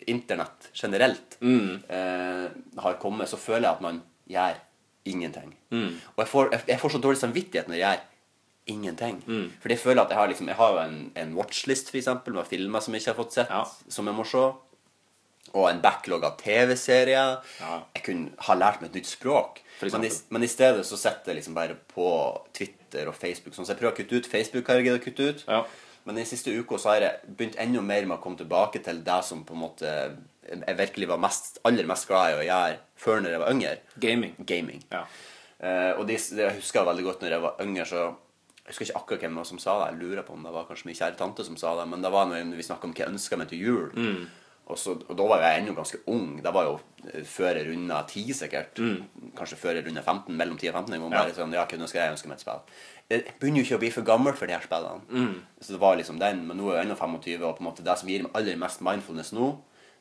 Internett 0.07 0.69
generelt 0.73 1.37
Mm. 1.41 1.79
eh, 1.89 2.49
har 2.81 2.93
kommet, 3.01 3.29
så 3.29 3.37
føler 3.37 3.67
jeg 3.67 3.75
at 3.75 3.81
man 3.81 4.01
gjør 4.29 4.59
ingenting. 5.05 5.55
Mm. 5.71 5.95
Og 6.15 6.21
jeg 6.23 6.27
får, 6.27 6.51
jeg, 6.51 6.61
jeg 6.67 6.79
får 6.81 6.89
så 6.95 7.01
dårlig 7.01 7.19
samvittighet 7.21 7.67
når 7.69 7.75
jeg 7.79 7.97
gjør 7.97 8.03
ingenting. 8.75 9.19
Mm. 9.27 9.47
Fordi 9.61 9.75
jeg 9.75 9.81
føler 9.83 10.01
at 10.03 10.09
jeg 10.13 10.17
har 10.17 10.27
liksom 10.31 10.47
Jeg 10.49 10.55
har 10.57 10.71
jo 10.73 10.79
en, 10.89 11.11
en 11.21 11.33
watchlist, 11.37 11.89
for 11.91 11.97
eksempel, 11.99 12.33
med 12.33 12.47
filmer 12.49 12.79
som 12.81 12.93
jeg 12.95 13.01
ikke 13.03 13.11
har 13.13 13.19
fått 13.23 13.33
sett, 13.37 13.49
Ja. 13.53 13.63
som 13.89 14.07
jeg 14.09 14.15
må 14.17 14.25
se. 14.25 14.45
Og 15.55 15.69
en 15.69 15.79
backlog 15.83 16.25
av 16.27 16.35
TV-serier. 16.41 17.37
Ja. 17.61 17.77
Jeg 17.95 18.03
kunne 18.07 18.47
ha 18.47 18.57
lært 18.59 18.81
meg 18.81 18.91
et 18.91 18.99
nytt 18.99 19.11
språk. 19.13 19.61
Men 19.81 20.07
i, 20.07 20.11
men 20.35 20.43
i 20.43 20.51
stedet 20.51 20.83
så 20.87 20.99
sitter 20.99 21.31
jeg 21.31 21.41
liksom 21.41 21.55
bare 21.55 21.77
på 21.91 22.09
Twitter 22.55 23.09
og 23.11 23.15
Facebook. 23.15 23.55
Sånn, 23.55 23.67
så 23.67 23.73
jeg 23.73 23.81
prøver 23.81 23.95
å 23.95 23.99
kutte 23.99 24.19
ut 24.19 24.29
Facebook. 24.31 24.67
har 24.67 24.79
jeg 24.79 24.89
giddet 24.89 25.01
å 25.01 25.05
kutte 25.05 25.29
ut. 25.31 25.45
Ja. 25.47 25.63
Men 26.05 26.19
den 26.19 26.27
siste 26.29 26.53
uka 26.53 26.77
så 26.77 26.91
har 26.93 27.01
jeg 27.01 27.35
begynt 27.37 27.57
enda 27.61 27.81
mer 27.81 28.05
med 28.05 28.19
å 28.19 28.21
komme 28.21 28.37
tilbake 28.37 28.83
til 28.85 28.99
det 29.05 29.21
som 29.25 29.41
på 29.47 29.55
en 29.55 29.63
måte 29.63 29.93
jeg 30.45 30.77
virkelig 30.77 31.07
var 31.09 31.21
mest, 31.21 31.57
aller 31.65 31.87
mest 31.89 32.05
glad 32.09 32.33
i 32.33 32.35
å 32.37 32.43
gjøre 32.45 32.75
før 33.01 33.23
når 33.23 33.33
jeg 33.33 33.41
var 33.41 33.55
yngre. 33.55 33.73
Gaming. 34.03 34.35
Gaming. 34.45 34.83
Ja. 34.91 35.01
Uh, 35.55 35.91
og 35.97 36.05
det, 36.09 36.19
det 36.37 36.51
husker 36.59 36.81
jeg 36.81 36.89
veldig 36.91 37.07
godt 37.07 37.25
når 37.25 37.35
jeg 37.35 37.43
var 37.47 37.63
yngre, 37.63 37.87
så 37.89 38.03
jeg 38.65 38.73
husker 38.73 38.87
ikke 38.87 39.01
akkurat 39.01 39.25
hvem 39.25 39.39
som 39.49 39.61
sa 39.61 39.75
det. 39.79 39.87
Jeg 39.91 40.01
lurer 40.03 40.25
på 40.25 40.35
om 40.35 40.45
det 40.45 40.53
var 40.53 40.67
kanskje 40.69 40.89
min 40.89 40.97
kjære 40.97 41.19
tante 41.19 41.45
som 41.45 41.57
sa 41.57 41.75
det. 41.79 41.85
Men 41.89 42.05
det 42.05 42.11
var 42.13 42.29
når 42.29 42.53
vi 42.57 42.65
snakka 42.65 42.87
om 42.87 42.93
hva 42.93 43.03
jeg 43.03 43.13
ønska 43.13 43.37
meg 43.37 43.49
til 43.51 43.61
jul. 43.61 43.89
Mm. 43.93 44.23
Og, 44.65 44.77
så, 44.81 44.95
og 44.97 45.13
da 45.17 45.25
var 45.29 45.43
jeg 45.45 45.61
ennå 45.61 45.75
ganske 45.77 45.99
ung. 46.09 46.39
Det 46.41 46.51
var 46.53 46.65
jo 46.65 46.79
eh, 47.11 47.21
før 47.29 47.59
jeg 47.59 47.67
runda 47.69 47.99
10, 48.09 48.31
sikkert. 48.33 48.79
Kanskje 49.37 49.59
før 49.61 49.77
jeg 49.77 49.85
runda 49.85 50.01
15. 50.01 50.33
Mellom 50.39 50.57
10 50.57 50.71
og 50.71 50.77
15. 50.79 50.95
Jeg 50.95 51.03
må 51.03 51.09
bare 51.13 51.29
Ja. 51.29 51.35
sånn, 51.37 51.53
ja, 51.53 51.65
hva 51.69 51.77
ønsker 51.85 52.01
jeg? 52.01 52.15
Ønsker 52.15 52.31
meg 52.31 52.39
et 52.39 52.45
spill. 52.45 52.63
Jeg 53.13 53.35
begynner 53.39 53.61
jo 53.61 53.65
ikke 53.67 53.77
å 53.77 53.83
bli 53.83 53.91
for 53.93 54.07
gammel 54.07 54.33
for 54.33 54.49
de 54.49 54.55
her 54.57 54.65
spillene. 54.65 55.05
Mm. 55.11 55.35
Så 55.61 55.75
det 55.75 55.81
var 55.83 55.99
liksom 55.99 56.17
den. 56.19 56.41
Men 56.47 56.57
nå 56.57 56.71
er 56.71 56.79
jeg 56.79 56.87
ennå 56.87 56.97
25, 56.97 57.43
og 57.45 57.57
på 57.59 57.61
en 57.61 57.69
måte 57.69 57.85
det 57.85 57.97
som 58.01 58.09
gir 58.09 58.25
meg 58.25 58.33
aller 58.41 58.57
mest 58.57 58.81
mindfulness 58.81 59.31
nå, 59.37 59.51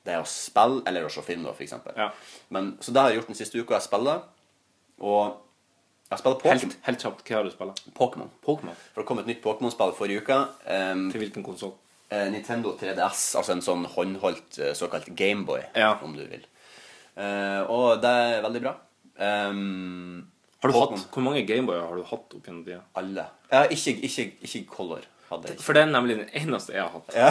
det 0.05 0.15
er 0.17 0.25
å 0.25 0.29
spille 0.29 0.81
eller 0.89 1.05
å 1.05 1.13
se 1.13 1.23
film, 1.25 1.45
da, 1.45 1.53
for. 1.53 1.93
Ja. 1.97 2.11
Men, 2.49 2.79
så 2.81 2.93
det 2.93 3.01
har 3.03 3.11
jeg 3.13 3.21
gjort 3.21 3.33
den 3.33 3.37
siste 3.41 3.61
uka. 3.61 3.77
Jeg 3.77 3.89
spiller. 3.91 4.25
Og 5.05 5.37
jeg 6.11 6.21
spiller 6.21 6.41
Pokémon. 6.41 6.65
Helt, 6.65 6.77
helt 6.89 7.05
kjapt, 7.05 7.23
hva 7.29 7.37
har 7.37 7.45
du? 7.45 7.91
Pokémon. 7.97 8.29
Pokémon. 8.45 8.77
For 8.95 9.03
det 9.03 9.09
kom 9.09 9.21
et 9.21 9.29
nytt 9.29 9.45
Pokémon-spill 9.45 9.95
forrige 9.97 10.25
uke. 10.25 10.41
Um, 10.65 11.09
Til 11.13 11.25
hvilken 11.25 11.45
konsoll? 11.45 11.73
Eh, 12.11 12.29
Nintendo 12.33 12.77
3DS, 12.81 13.23
altså 13.41 13.53
en 13.57 13.63
sånn 13.65 13.87
håndholdt 13.95 14.59
eh, 14.61 14.73
såkalt 14.75 15.09
Gameboy, 15.17 15.63
Ja. 15.77 15.95
om 16.03 16.15
du 16.17 16.25
vil. 16.27 16.45
Eh, 17.17 17.63
og 17.71 18.01
det 18.03 18.11
er 18.11 18.43
veldig 18.43 18.63
bra. 18.65 18.75
Um, 19.15 20.27
Har 20.61 20.69
du 20.71 20.75
Pokemon. 20.75 20.99
hatt, 20.99 21.11
hvor 21.15 21.23
mange 21.23 21.45
Gameboyer 21.47 21.87
har 21.87 21.95
du 21.97 22.03
hatt 22.03 22.35
opp 22.35 22.45
gjennom 22.49 22.65
tida? 22.67 22.81
Alle. 22.97 23.27
Ja, 23.53 23.65
ikke, 23.71 23.95
ikke, 24.03 24.25
ikke 24.43 24.65
Color 24.67 25.05
hadde 25.31 25.49
jeg. 25.53 25.61
For 25.63 25.73
det 25.77 25.83
er 25.85 25.93
nemlig 25.93 26.17
den 26.19 26.31
eneste 26.43 26.75
jeg 26.75 26.83
har 26.83 26.91
hatt. 26.91 27.15
Ja. 27.15 27.31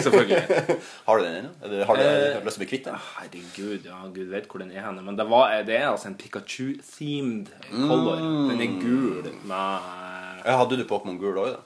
selvfølgelig. 0.00 0.42
Har 1.06 1.18
du 1.18 1.24
den 1.24 1.34
ennå? 1.44 1.84
Har 1.86 1.96
du 1.96 2.02
Eh, 2.02 2.40
lyst 2.44 2.56
til 2.56 2.62
å 2.62 2.64
bli 2.64 2.68
kvitt 2.70 2.84
den? 2.88 2.96
Herregud, 3.16 3.84
ja, 3.86 3.98
gud 4.14 4.30
vet 4.32 4.46
hvor 4.48 4.62
den 4.62 4.70
er 4.72 4.84
henne. 4.86 5.02
Men 5.04 5.16
det, 5.18 5.26
var, 5.28 5.52
det 5.66 5.76
er 5.76 5.88
altså 5.90 6.08
en 6.10 6.16
Pikachu-themed 6.20 7.50
color. 7.70 8.22
Den 8.50 8.62
er 8.64 8.76
gul 8.80 9.30
med 9.44 9.90
Ja, 10.46 10.56
hadde 10.62 10.78
du 10.80 10.84
Pokémon 10.88 11.18
gul 11.20 11.36
òg, 11.42 11.50
da? 11.58 11.60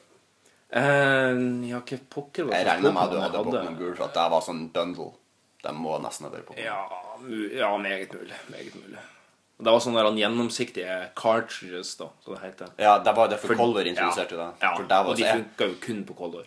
Eh, 0.75 1.69
Ja, 1.71 1.81
hva 1.81 1.99
pokker 2.11 2.49
var 2.49 2.59
Jeg 2.59 2.67
regner 2.69 2.93
med 2.93 3.03
at 3.03 3.11
du 3.15 3.21
hadde 3.23 3.43
Pokémon 3.49 3.79
gul, 3.79 3.95
for 3.97 4.05
at 4.09 4.15
det 4.19 4.29
var 4.35 4.45
sånn 4.45 4.65
bundle. 4.75 5.13
Det 5.65 5.73
må 5.75 5.97
nesten 6.03 6.27
ha 6.27 6.31
vært 6.35 6.47
Pokémon. 6.51 6.65
Ja, 6.65 6.81
ja, 7.63 7.77
meget 7.81 8.13
mulig. 8.13 8.39
Meget 8.53 8.75
mulig. 8.75 8.99
Og 9.59 9.65
Det 9.65 9.73
var 9.73 9.79
sånne 9.85 10.03
der 10.03 10.19
gjennomsiktige 10.19 10.97
cartridges, 11.15 11.95
da, 11.97 12.09
som 12.25 12.35
det 12.35 12.43
heter. 12.43 12.73
Ja, 12.83 12.99
det 12.99 13.15
var 13.17 13.29
derfor 13.31 13.47
For- 13.55 13.57
Color 13.63 13.87
introduserte 13.87 14.35
ja, 14.35 14.51
det. 14.51 14.63
Ja, 14.63 14.73
det 14.83 14.89
var 14.91 15.07
og 15.13 15.17
de 15.17 15.25
funka 15.31 15.69
jo 15.71 15.75
kun 15.81 16.05
på 16.05 16.17
color. 16.19 16.45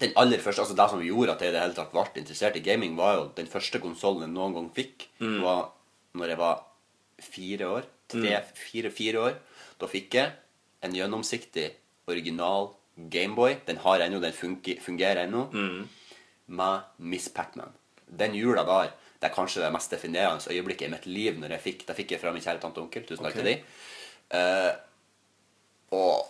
Den 0.00 0.12
aller 0.16 0.38
første, 0.38 0.60
altså 0.62 0.76
det 0.78 0.90
som 0.90 1.00
gjorde 1.02 1.32
at 1.32 1.40
jeg 1.40 1.48
i 1.48 1.52
det 1.56 1.60
hele 1.62 1.74
tatt 1.74 1.90
ble 1.92 2.04
interessert 2.20 2.56
i 2.56 2.60
gaming, 2.60 2.96
var 2.96 3.14
jo 3.16 3.32
den 3.34 3.46
første 3.46 3.80
konsollen 3.82 4.20
jeg 4.26 4.30
noen 4.34 4.54
gang 4.54 4.68
fikk, 4.74 5.06
Mm. 5.20 5.40
var 5.42 5.70
når 6.14 6.28
jeg 6.28 6.38
var 6.38 6.60
fire 7.20 7.64
år. 7.66 7.82
Tre, 8.08 8.42
fire, 8.54 8.90
fire 8.90 9.18
år. 9.20 9.34
Da 9.78 9.86
fikk 9.86 10.10
jeg 10.14 10.32
en 10.82 10.92
gjennomsiktig, 10.92 11.72
original 12.08 12.70
Gameboy. 12.98 13.60
Den 13.66 13.78
har 13.84 14.02
ennå, 14.04 14.20
den 14.20 14.34
fungerer 14.34 15.24
ennå. 15.24 15.44
Mm. 15.52 15.88
Med 16.58 16.80
Miss 16.96 17.28
Pacman. 17.28 17.72
Den 18.08 18.34
jula 18.34 18.64
der, 18.64 18.92
det 19.20 19.28
er 19.28 19.34
kanskje 19.34 19.62
det 19.62 19.72
mest 19.74 19.92
definerende 19.92 20.52
øyeblikket 20.54 20.88
i 20.88 20.92
mitt 20.92 21.06
liv 21.06 21.38
når 21.38 21.56
jeg 21.56 21.64
fikk 21.64 21.82
Det 21.88 21.96
fikk 21.98 22.12
jeg 22.14 22.20
fra 22.22 22.32
min 22.32 22.42
kjære 22.44 22.62
tante 22.62 22.80
og 22.80 22.88
onkel. 22.88 23.04
Tusen 23.06 23.26
takk 23.26 23.36
okay. 23.36 23.44
til 23.44 23.50
de. 23.50 23.58
Uh, 24.28 24.72
og 25.98 26.26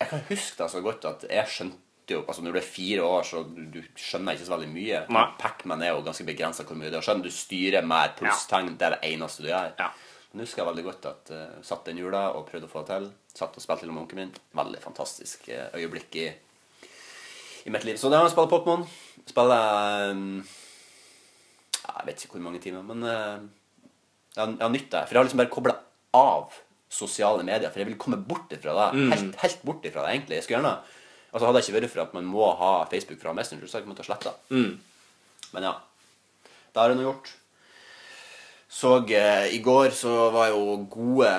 jeg 0.00 0.10
kan 0.10 0.22
huske 0.28 0.62
det 0.62 0.70
så 0.70 0.82
godt 0.84 1.04
at 1.10 1.26
jeg 1.30 1.50
skjønte 1.50 1.80
jo 2.10 2.20
altså 2.28 2.42
Når 2.44 2.52
du 2.52 2.58
er 2.58 2.66
fire 2.68 3.04
år, 3.06 3.22
så 3.24 3.42
du, 3.48 3.60
du 3.72 3.78
skjønner 3.96 4.36
ikke 4.36 4.44
så 4.44 4.52
veldig 4.52 4.68
mye. 4.68 4.98
Pac-Man 5.40 5.82
er 5.82 5.94
jo 5.94 6.02
ganske 6.04 6.26
begrensa 6.28 6.66
hvor 6.68 6.76
mye 6.76 6.90
du 6.92 6.98
skjønner. 7.00 7.24
Du 7.24 7.32
styrer 7.32 7.86
med 7.86 8.10
et 8.10 8.18
plusstegn. 8.18 8.74
Det 8.76 8.84
er 8.84 8.96
det 8.98 9.12
eneste 9.14 9.40
du 9.40 9.48
gjør. 9.48 9.70
Ja. 9.78 9.86
Men 10.32 10.44
husker 10.44 10.60
jeg 10.60 10.68
veldig 10.68 10.84
godt 10.84 11.08
at 11.08 11.32
jeg 11.32 11.64
satt 11.64 11.88
den 11.88 12.02
jula 12.02 12.26
og 12.36 12.44
prøvde 12.50 12.68
å 12.68 12.72
få 12.74 12.82
det 12.84 12.98
til. 12.98 13.08
Satt 13.34 13.56
og 13.58 13.64
spilte 13.64 13.88
med 13.90 14.04
onkelen 14.04 14.28
min. 14.28 14.42
Veldig 14.54 14.82
fantastisk 14.82 15.48
eh, 15.50 15.72
øyeblikk 15.74 16.18
i, 16.22 16.28
i 17.66 17.72
mitt 17.74 17.86
liv. 17.86 17.98
Så 17.98 18.10
det 18.10 18.20
har 18.20 18.28
jeg 18.28 18.36
Pokémon. 18.38 18.84
Spiller 19.26 20.10
um, 20.12 20.42
Jeg 21.80 22.06
vet 22.08 22.24
ikke 22.24 22.36
hvor 22.36 22.44
mange 22.44 22.60
timer, 22.62 22.84
men 22.86 23.02
uh, 23.02 23.40
jeg 24.36 24.56
har, 24.60 24.70
nytt 24.70 24.90
det. 24.92 25.06
For 25.06 25.14
jeg 25.14 25.20
har 25.20 25.28
liksom 25.28 25.42
bare 25.42 25.54
kobla 25.54 25.78
av 26.14 26.54
sosiale 26.92 27.42
medier. 27.46 27.72
For 27.72 27.82
jeg 27.82 27.90
vil 27.90 27.98
komme 28.00 28.20
bort 28.22 28.52
ifra 28.54 28.76
det. 28.78 29.08
Helt, 29.14 29.40
helt 29.42 29.64
bort 29.66 29.86
ifra 29.86 30.06
det, 30.06 30.14
egentlig. 30.14 30.38
Jeg 30.38 30.46
skulle 30.46 30.62
gjerne 30.62 30.76
Altså 31.34 31.48
Hadde 31.48 31.58
jeg 31.58 31.66
ikke 31.66 31.80
vært 31.80 31.90
for 31.90 32.02
at 32.04 32.12
man 32.14 32.26
må 32.30 32.44
ha 32.60 32.74
Facebook 32.86 33.18
fra 33.18 33.32
Messenger, 33.34 33.66
så 33.66 33.80
hadde 33.80 33.96
jeg 33.98 34.06
slette 34.06 34.30
det. 34.30 34.58
Men 35.50 35.64
ja. 35.66 35.72
Det 36.70 36.78
har 36.78 36.92
jeg 36.92 37.00
nå 37.00 37.08
gjort. 37.08 37.32
Så 38.74 38.92
eh, 39.14 39.48
i 39.54 39.60
går 39.62 39.92
så 39.94 40.12
var 40.34 40.50
jo 40.50 40.76
gode, 40.90 41.30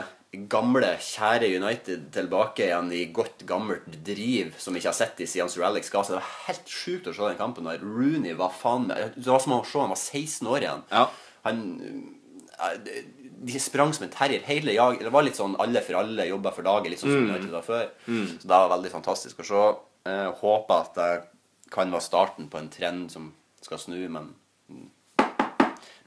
gamle, 0.52 0.96
kjære 1.02 1.50
United 1.58 2.10
tilbake 2.16 2.68
igjen 2.68 2.92
i 2.96 3.06
godt, 3.16 3.46
gammelt 3.50 3.88
driv 4.06 4.56
som 4.62 4.76
vi 4.76 4.82
ikke 4.82 4.92
har 4.92 4.98
sett 4.98 5.22
i 5.24 5.30
siden 5.30 5.52
Sir 5.52 5.66
Alex 5.68 5.92
ga 5.94 6.04
seg. 6.04 6.16
Det 6.16 6.22
var 6.22 6.34
helt 6.48 6.74
sjukt 6.78 7.10
å 7.12 7.16
se 7.16 7.30
den 7.30 7.40
kampen 7.40 7.70
der. 7.70 7.84
Rooney 7.84 8.36
var 8.38 8.54
faen 8.56 8.90
meg 8.90 9.16
Det 9.18 9.30
var 9.30 9.44
som 9.44 9.58
å 9.58 9.64
se 9.68 9.82
han 9.82 9.94
var 9.94 10.02
16 10.02 10.52
år 10.52 10.66
igjen. 10.66 10.86
Ja. 10.92 11.06
Han 11.46 11.62
eh, 12.60 13.04
de 13.46 13.60
sprang 13.60 13.94
som 13.94 14.06
en 14.08 14.14
terrier. 14.14 14.42
Hele 14.48 14.74
jag, 14.74 15.00
Det 15.00 15.12
var 15.14 15.26
litt 15.26 15.38
sånn 15.38 15.58
alle 15.60 15.82
for 15.86 16.00
alle, 16.00 16.28
jobba 16.30 16.54
for 16.56 16.66
dagen, 16.66 16.90
litt 16.92 17.02
sånn 17.02 17.14
som 17.14 17.30
United 17.30 17.52
var 17.54 17.66
før. 17.66 17.88
Så 18.40 18.48
det 18.48 18.52
var 18.56 18.72
veldig 18.72 18.92
fantastisk 18.94 19.44
å 19.44 19.48
se. 19.50 19.64
Jeg 20.06 20.34
håper 20.42 20.82
at 20.82 20.98
det 21.00 21.12
kan 21.74 21.92
være 21.92 22.06
starten 22.06 22.50
på 22.50 22.60
en 22.62 22.72
trend 22.74 23.12
som 23.12 23.32
skal 23.66 23.82
snu, 23.82 23.98
men 24.14 24.32
mm, 24.70 24.90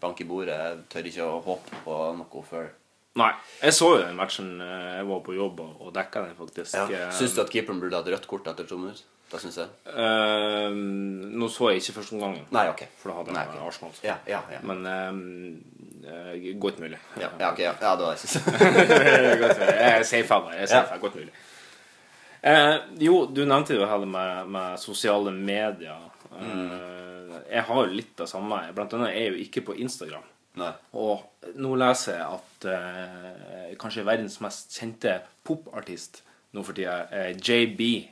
bank 0.01 0.21
i 0.23 0.27
bordet. 0.29 0.57
Jeg 0.57 0.85
tør 0.93 1.09
ikke 1.11 1.27
å 1.27 1.41
håpe 1.47 1.83
på 1.85 1.97
noe 2.21 2.45
før. 2.47 2.71
Nei. 3.19 3.31
Jeg 3.63 3.75
så 3.75 3.93
jo 3.97 4.01
den 4.05 4.17
matchen. 4.19 4.51
eh, 4.63 4.97
Jeg 4.99 5.07
var 5.09 5.21
på 5.27 5.35
jobb 5.37 5.61
og, 5.67 5.89
dekka 5.95 6.23
den, 6.27 6.35
faktisk. 6.39 6.75
Ja. 6.75 6.85
Eh, 7.09 7.13
Syns 7.19 7.35
du 7.35 7.41
at 7.43 7.51
keeperen 7.53 7.81
burde 7.83 7.99
hatt 7.99 8.11
rødt 8.13 8.29
kort 8.31 8.47
etter 8.51 8.69
to 8.69 8.79
minutter? 8.79 9.07
Det 9.29 9.41
syns 9.43 9.59
jeg. 9.61 9.69
Uh, 9.93 10.73
nå 10.73 11.49
så 11.53 11.69
jeg 11.69 11.83
ikke 11.83 11.99
første 11.99 12.15
omgangen, 12.17 12.47
Nei, 12.55 12.63
ok. 12.71 12.87
for 12.97 13.11
da 13.11 13.17
hadde 13.19 13.35
jeg 13.37 13.51
okay. 13.51 13.67
Arsenal. 13.67 13.99
Ja, 14.07 14.15
ja, 14.31 14.39
ja. 14.55 14.61
Men 14.65 14.87
eh, 14.89 16.47
godt 16.57 16.79
mulig. 16.81 16.97
Ja, 17.21 17.29
ja, 17.37 17.51
ok, 17.51 17.61
ja. 17.61 17.75
ja 17.83 17.91
det 17.99 18.07
var 18.07 18.15
jeg 18.17 18.23
synes. 18.23 18.49
Jeg 19.69 19.99
er 19.99 20.07
safe 20.09 20.39
her. 20.39 20.49
Jeg 20.63 20.69
safe 20.73 20.95
her. 20.95 21.03
Godt 21.03 21.19
mulig. 21.21 21.35
Uh, 22.39 22.79
jo, 23.05 23.19
du 23.27 23.43
nevnte 23.45 23.77
jo 23.77 23.85
her 23.91 24.07
med, 24.09 24.49
med 24.55 24.81
sosiale 24.81 25.35
medier. 25.35 26.07
Mm. 26.29 27.33
jeg 27.51 27.63
har 27.69 27.79
jo 27.85 27.93
litt 28.01 28.21
av 28.21 28.29
samme. 28.31 28.63
Blant 28.77 28.93
annet 28.97 29.11
er 29.13 29.27
jeg 29.27 29.33
jo 29.35 29.45
ikke 29.45 29.67
på 29.69 29.77
Instagram. 29.85 30.25
Nei. 30.57 30.73
Og 30.99 31.23
nå 31.57 31.75
leser 31.79 32.17
jeg 32.19 32.39
at 32.39 32.69
eh, 32.73 33.75
kanskje 33.79 34.05
verdens 34.07 34.41
mest 34.41 34.73
kjente 34.79 35.19
popartist 35.47 36.23
nå 36.57 36.63
for 36.65 36.73
tida, 36.75 37.03
eh, 37.13 37.35
JB, 37.37 38.09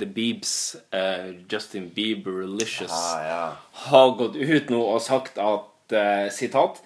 The 0.00 0.06
Beebs, 0.06 0.52
eh, 0.92 1.30
Justin 1.50 1.88
Bieber 1.94 2.42
Licious, 2.48 2.90
Ah, 2.92 3.22
ja. 3.28 3.56
har 3.88 4.10
gått 4.18 4.36
ut 4.36 4.70
nå 4.70 4.80
og 4.82 5.00
sagt 5.04 5.38
at 5.38 5.92
eh, 5.96 6.28
Sitat. 6.34 6.82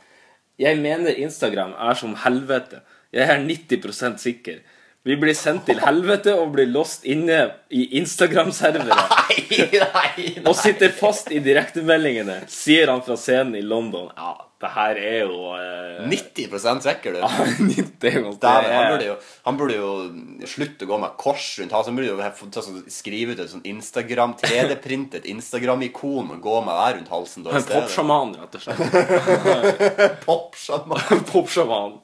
Jeg 0.59 0.79
mener 0.79 1.17
Instagram 1.19 1.73
er 1.81 1.95
som 1.99 2.15
helvete. 2.23 2.83
Jeg 3.13 3.29
er 3.29 3.41
90% 3.43 4.19
sikker. 4.23 4.61
Vi 5.05 5.17
blir 5.19 5.35
sendt 5.35 5.65
til 5.67 5.81
helvete 5.83 6.37
og 6.39 6.53
blir 6.55 6.69
låst 6.71 7.03
inne 7.11 7.41
i 7.75 7.89
Instagram-servere. 7.99 8.95
Nei, 9.43 9.67
nei, 9.73 10.29
Og 10.47 10.55
sitter 10.55 10.93
fast 10.95 11.33
i 11.35 11.41
direktemeldingene, 11.43 12.43
sier 12.53 12.93
han 12.93 13.03
fra 13.03 13.17
scenen 13.19 13.57
i 13.59 13.65
London. 13.67 14.13
Ja, 14.15 14.37
det 14.63 14.71
her 14.71 14.99
er 15.01 15.17
jo 15.25 15.39
eh, 15.59 16.05
90 16.07 16.83
svekker 16.85 17.17
du. 17.17 17.21
han, 19.47 19.57
burde 19.59 19.75
jo, 19.75 19.89
slutte 20.47 20.87
å 20.87 20.91
gå 20.93 20.99
med 21.03 21.17
kors 21.19 21.49
rundt 21.59 21.75
halsen. 21.75 21.91
Han 21.91 21.99
burde 21.99 22.13
jo 22.13 22.51
ta 22.55 22.63
sånn, 22.63 22.85
skrive 22.93 23.35
ut 23.35 23.43
et 23.43 23.51
sånn 23.51 23.65
Instagram 23.67 24.37
3D-printet 24.43 25.27
Instagram-ikon 25.33 26.31
og 26.37 26.45
gå 26.45 26.61
med 26.67 26.79
det 26.79 26.91
rundt 26.99 27.13
halsen. 27.17 27.49
En 27.51 27.69
popsjaman, 27.73 28.37
rett 28.39 28.59
og 28.59 28.67
slett. 28.69 28.83
Popsjaman. 30.29 31.25
popsjaman. 31.33 31.99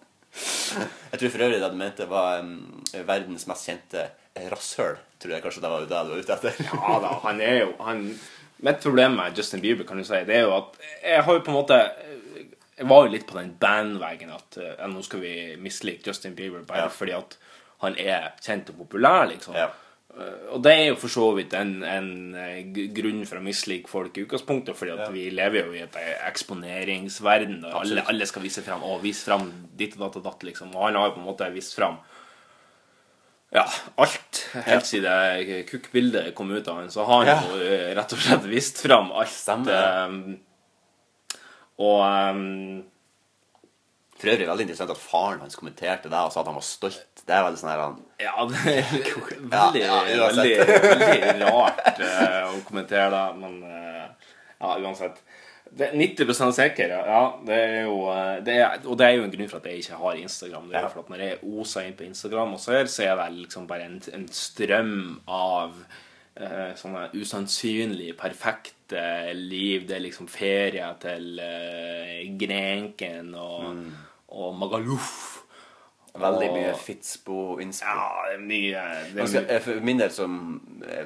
Jeg 1.13 1.21
tror 1.21 1.33
for 1.35 1.45
øvrig 1.47 1.61
det 1.63 1.71
du 1.71 1.79
mente, 1.79 2.09
var 2.11 2.43
um, 2.43 2.83
verdens 3.07 3.47
mest 3.51 3.71
kjente 3.71 4.09
rasshøl. 4.51 4.99
Tror 5.19 5.35
jeg 5.35 5.47
kanskje 5.47 5.63
det 5.63 5.71
var 5.71 5.87
det 5.87 5.89
du 5.95 6.13
var 6.13 6.27
ute 6.27 6.35
etter. 6.37 6.59
Ja 6.67 6.99
da, 7.03 7.15
han 7.23 7.41
er 7.43 7.63
jo 7.63 7.71
han, 7.83 8.05
Mitt 8.59 8.81
problem 8.83 9.15
med 9.15 9.37
Justin 9.39 9.61
Bieber 9.63 9.87
kan 9.87 10.01
du 10.01 10.03
si, 10.03 10.19
det 10.27 10.35
er 10.35 10.49
jo 10.49 10.55
at 10.57 10.79
jeg 10.99 11.23
har 11.23 11.37
jo 11.37 11.43
på 11.47 11.53
en 11.53 11.57
måte 11.61 11.77
Jeg 12.79 12.87
var 12.89 13.05
jo 13.07 13.13
litt 13.13 13.27
på 13.27 13.35
den 13.39 13.53
bandwagen 13.59 14.31
at 14.31 14.57
uh, 14.63 14.87
nå 14.87 15.03
skal 15.03 15.21
vi 15.21 15.35
mislike 15.59 16.07
Justin 16.07 16.35
Bieber 16.39 16.63
bare 16.67 16.85
Ja. 16.87 16.89
fordi 16.89 17.13
at 17.17 17.37
han 17.83 17.95
er 17.99 18.33
kjent 18.43 18.71
og 18.71 18.77
populær, 18.85 19.27
liksom. 19.31 19.55
Ja. 19.55 19.69
Uh, 20.15 20.55
Og 20.55 20.63
det 20.65 20.73
er 20.73 20.85
jo 20.89 20.97
for 20.99 21.09
så 21.13 21.27
vidt 21.37 21.53
en, 21.55 21.83
en 21.85 22.35
eh, 22.35 22.63
grunn 22.97 23.25
for 23.29 23.39
å 23.39 23.43
mislike 23.45 23.87
folk 23.91 24.17
i 24.19 24.25
utgangspunktet, 24.25 24.75
fordi 24.79 24.95
at 24.97 25.13
vi 25.15 25.29
lever 25.31 25.67
jo 25.67 25.75
i 25.77 25.83
et 25.85 25.99
eksponeringsverden, 26.27 27.61
og 27.69 27.81
alle, 27.83 28.03
alle 28.09 28.27
skal 28.27 28.43
vise 28.43 28.63
fram 28.67 28.83
og 28.89 29.03
vise 29.05 29.27
fram 29.29 29.51
ditt 29.79 29.95
og 29.99 30.07
datt 30.07 30.17
og 30.23 30.25
datt, 30.31 30.43
liksom. 30.49 30.73
Og 30.75 30.87
han 30.89 30.97
har 30.99 31.11
jo 31.11 31.15
på 31.19 31.23
en 31.23 31.29
måte 31.29 31.51
vist 31.55 31.77
fram 31.79 31.99
ja, 33.55 33.63
alt. 33.97 34.43
Helt 34.67 34.85
siden 34.85 35.65
kukkbildet 35.71 36.35
kom 36.37 36.51
ut 36.53 36.67
av 36.69 36.83
han, 36.83 36.91
så 36.93 37.05
har 37.09 37.23
han 37.23 37.31
Ja. 37.31 37.39
jo 37.49 37.95
rett 37.97 38.13
og 38.13 38.19
slett 38.21 38.45
vist 38.51 38.83
fram 38.85 39.13
alt. 39.13 39.31
Stemmer. 39.33 39.73
eh, 39.73 40.35
og 41.79 42.01
um, 42.03 42.85
For 44.19 44.33
øvrig 44.33 44.49
veldig 44.49 44.65
interessant 44.67 44.91
at 44.91 44.99
faren 44.99 45.43
hans 45.45 45.59
kommenterte 45.59 46.11
det 46.11 46.19
og 46.19 46.33
sa 46.35 46.43
at 46.43 46.49
han 46.51 46.59
var 46.59 46.67
stolt. 46.67 47.23
Det 47.23 47.35
er 47.35 47.45
veldig 47.47 47.61
sånn 47.61 47.71
her 47.71 47.83
han 47.85 47.99
Ja, 48.23 48.47
det 48.51 48.73
er 48.73 48.89
veldig, 48.95 49.83
Ja, 49.85 49.99
ja, 50.11 50.31
veldig, 50.33 50.57
veldig 51.05 51.53
rart 51.53 52.01
uh, 52.03 52.49
å 52.51 52.65
kommentere 52.67 53.13
det, 53.15 53.27
men 53.39 53.61
uh, 53.63 54.33
ja, 54.59 54.73
uansett. 54.83 55.23
Det 55.69 55.91
er 55.91 55.97
90 56.01 56.53
sikker, 56.57 56.95
ja. 56.97 57.23
Det 57.45 57.55
er 57.55 57.83
jo, 57.85 57.99
eh, 58.11 58.39
det 58.45 58.55
er, 58.57 58.79
og 58.87 58.97
det 58.99 59.07
er 59.07 59.19
jo 59.19 59.27
en 59.27 59.33
grunn 59.35 59.51
for 59.51 59.61
at 59.61 59.67
jeg 59.69 59.83
ikke 59.83 59.99
har 60.01 60.21
Instagram. 60.23 60.71
Det 60.71 60.79
er 60.79 60.89
for 60.89 61.03
at 61.03 61.11
Når 61.13 61.23
jeg 61.23 61.39
oser 61.45 61.85
inn 61.85 61.97
på 61.99 62.07
Instagram 62.07 62.55
og 62.57 62.63
ser, 62.63 62.89
så 62.89 63.05
er 63.05 63.17
det 63.21 63.27
liksom 63.37 63.67
bare 63.69 63.85
en, 63.85 64.01
en 64.17 64.25
strøm 64.33 65.21
av 65.29 65.77
uh, 65.77 66.73
sånne 66.75 67.11
usannsynlig 67.13 68.15
perfekte 68.17 68.78
liv. 68.93 69.87
Det 69.89 69.97
er 69.97 70.01
liksom 70.05 70.29
ferie 70.29 70.87
til 71.01 71.39
eh, 71.43 72.23
Grenken 72.41 73.35
og, 73.35 73.83
og 74.29 74.55
Magaluf. 74.59 75.45
Veldig 76.19 76.49
mye 76.51 76.71
Fitzbo-innspill. 76.75 77.95
Ja, 77.95 78.23
det 78.27 78.39
er 78.39 78.41
mye, 78.43 78.85
det 79.15 79.27
mye. 79.29 79.43
jeg- 79.53 79.63
for 79.63 79.85
min 79.85 79.99
del 80.01 80.11
som 80.11 80.39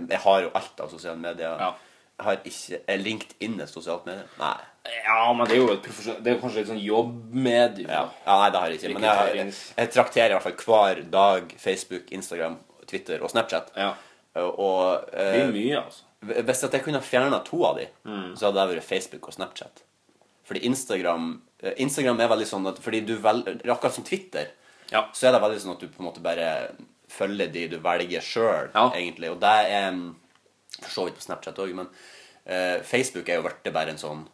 Jeg 0.08 0.18
har 0.18 0.40
jo 0.42 0.50
alt 0.54 0.80
av 0.80 0.90
sosiale 0.90 1.18
medier. 1.18 1.50
Ja. 1.60 1.72
Jeg 2.18 2.24
har 2.24 2.36
ikke 2.44 2.78
Er 2.88 2.96
LinkedIn 2.96 3.60
et 3.60 3.68
sosialt 3.68 4.06
medie? 4.06 4.24
Nei. 4.38 4.56
Ja, 5.04 5.32
men 5.32 5.46
det 5.46 5.56
er 5.56 5.60
jo 5.60 5.72
et 5.72 5.82
Det 6.24 6.32
er 6.32 6.40
kanskje 6.40 6.60
et 6.60 6.68
sånn 6.68 6.80
jobbmedium. 6.82 7.90
Ja. 7.90 8.08
ja, 8.26 8.38
nei, 8.38 8.50
det 8.50 8.58
har 8.60 8.66
jeg 8.68 8.78
ikke. 8.80 8.94
Men 8.94 9.02
jeg, 9.02 9.36
jeg, 9.36 9.54
jeg 9.76 9.90
trakterer 9.90 10.30
i 10.30 10.38
hvert 10.38 10.42
fall 10.42 10.64
hver 10.64 11.02
dag 11.10 11.52
Facebook, 11.58 12.10
Instagram, 12.12 12.56
Twitter 12.86 13.20
og 13.22 13.30
Snapchat. 13.30 13.70
Ja. 13.76 13.92
Og 14.40 15.04
Det 15.12 15.20
eh, 15.20 15.42
er 15.46 15.52
mye, 15.52 15.76
altså. 15.84 16.02
Hvis 16.22 16.62
jeg 16.62 16.82
kunne 16.84 17.00
fjerna 17.02 17.42
to 17.44 17.64
av 17.64 17.76
de, 17.78 17.88
Mm. 18.04 18.34
så 18.36 18.46
hadde 18.46 18.66
det 18.68 18.76
vært 18.78 18.84
Facebook 18.88 19.28
og 19.28 19.34
Snapchat. 19.34 19.82
Fordi 20.44 20.60
Instagram 20.66 21.42
eh, 21.62 21.74
Instagram 21.78 22.20
er 22.20 22.28
veldig 22.28 22.46
sånn 22.46 22.66
at 22.68 22.78
Fordi 22.82 23.00
du 23.06 23.16
velger 23.18 23.60
Akkurat 23.70 23.92
som 23.94 24.04
Twitter, 24.04 24.48
Ja. 24.90 25.08
så 25.12 25.28
er 25.28 25.32
det 25.32 25.40
veldig 25.42 25.60
sånn 25.60 25.72
at 25.72 25.80
du 25.80 25.88
på 25.88 26.00
en 26.00 26.06
måte 26.06 26.22
bare 26.22 26.74
følger 27.08 27.52
de 27.52 27.68
du 27.68 27.78
velger 27.78 28.20
sjøl, 28.20 28.70
Ja. 28.74 28.90
egentlig. 28.90 29.30
Og 29.30 29.40
det 29.40 29.48
er 29.70 29.90
mm, 29.92 30.14
for 30.80 30.90
så 30.90 31.04
vidt 31.06 31.16
på 31.16 31.22
Snapchat 31.22 31.58
òg, 31.58 31.74
men 31.74 31.86
uh, 32.48 32.82
Facebook 32.82 33.28
er 33.28 33.36
jo 33.36 33.42
blitt 33.42 33.72
bare 33.72 33.90
en 33.90 33.96
sånn 33.98 34.26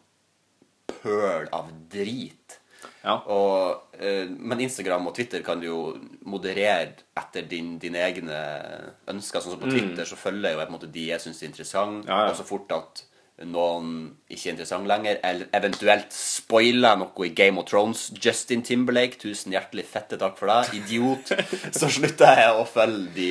pøl 0.87 1.47
av 1.53 1.69
drit. 1.89 2.58
Ja. 3.03 3.17
Og, 3.31 3.95
eh, 3.99 4.25
men 4.29 4.61
Instagram 4.63 5.07
og 5.07 5.15
Twitter 5.15 5.41
kan 5.43 5.59
du 5.59 5.67
jo 5.67 5.79
moderere 6.27 6.93
etter 7.19 7.45
din, 7.47 7.77
dine 7.79 8.01
egne 8.05 8.39
ønsker. 9.11 9.41
Sånn 9.43 9.55
som 9.55 9.61
på 9.61 9.71
Twitter 9.71 10.05
så 10.07 10.17
følger 10.19 10.49
jeg 10.49 10.57
jo 10.57 10.63
på 10.63 10.67
en 10.67 10.75
måte 10.77 10.91
de 10.91 11.05
jeg 11.11 11.23
syns 11.23 11.43
er 11.43 11.47
interessante, 11.51 12.05
Mm. 12.05 12.09
Ja, 12.11 12.25
ja. 12.25 12.31
og 12.31 12.35
så 12.39 12.45
fort 12.47 12.71
at 12.75 13.03
noen 13.47 14.17
ikke 14.29 14.49
er 14.49 14.51
interessant 14.51 14.87
lenger, 14.87 15.19
eller 15.23 15.47
eventuelt 15.55 16.11
spoiler 16.11 16.97
noe 16.99 17.25
i 17.25 17.29
Game 17.33 17.57
of 17.61 17.65
Thrones. 17.69 18.09
Justin 18.19 18.61
Timberlake, 18.67 19.15
tusen 19.21 19.53
hjertelig 19.55 19.85
fette 19.87 20.17
takk 20.19 20.37
for 20.37 20.47
det. 20.51 20.73
Idiot. 20.81 21.31
Så 21.79 21.87
slutter 21.87 22.35
jeg 22.35 22.51
å 22.59 22.65
følge 22.67 23.13
de. 23.15 23.29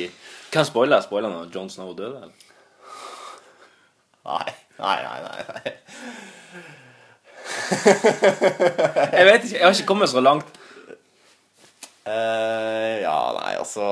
Hvem 0.49 0.65
spoiler? 0.65 1.01
Spoiler 1.05 1.29
når 1.29 1.51
John 1.53 1.69
Snow 1.69 1.93
døde? 1.93 2.23
eller? 2.23 2.33
Nei, 4.25 4.53
nei, 4.79 4.97
nei. 5.05 5.19
nei, 5.21 5.45
nei. 5.53 6.63
Jeg 7.69 9.25
vet 9.27 9.45
ikke. 9.45 9.55
Jeg 9.57 9.65
har 9.65 9.75
ikke 9.75 9.89
kommet 9.89 10.11
så 10.11 10.23
langt. 10.23 10.57
Uh, 12.09 12.95
ja, 13.03 13.17
nei, 13.35 13.51
altså 13.59 13.85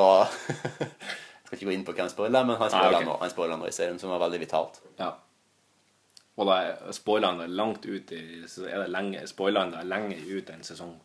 Jeg 0.50 1.44
skal 1.46 1.58
ikke 1.58 1.68
gå 1.68 1.74
inn 1.76 1.84
på 1.86 1.94
hvem 1.94 2.10
spoiler, 2.10 2.48
men 2.48 2.58
han 2.58 2.72
spoiler 2.72 2.96
Nei, 2.96 3.02
ok. 3.04 3.08
nå, 3.12 3.18
han 3.22 3.34
spoiler 3.34 3.60
nå 3.60 3.68
i 3.70 3.76
serien, 3.76 4.00
som 4.02 4.10
var 4.12 4.24
veldig 4.26 4.40
vitalt. 4.42 4.80
Ja. 5.00 5.12
Og 6.38 6.50
da 6.50 6.58
er 6.62 6.96
spoilerne 6.96 7.48
langt 7.50 7.86
ut 7.86 8.14
i 8.14 8.24
så 8.50 8.66
er 8.70 8.84
det 8.84 8.92
lenge, 8.94 9.24
Spoilerne 9.30 9.80
er 9.82 9.90
lenge 9.90 10.18
ut 10.30 10.50
enn 10.54 10.66
sesong. 10.66 10.96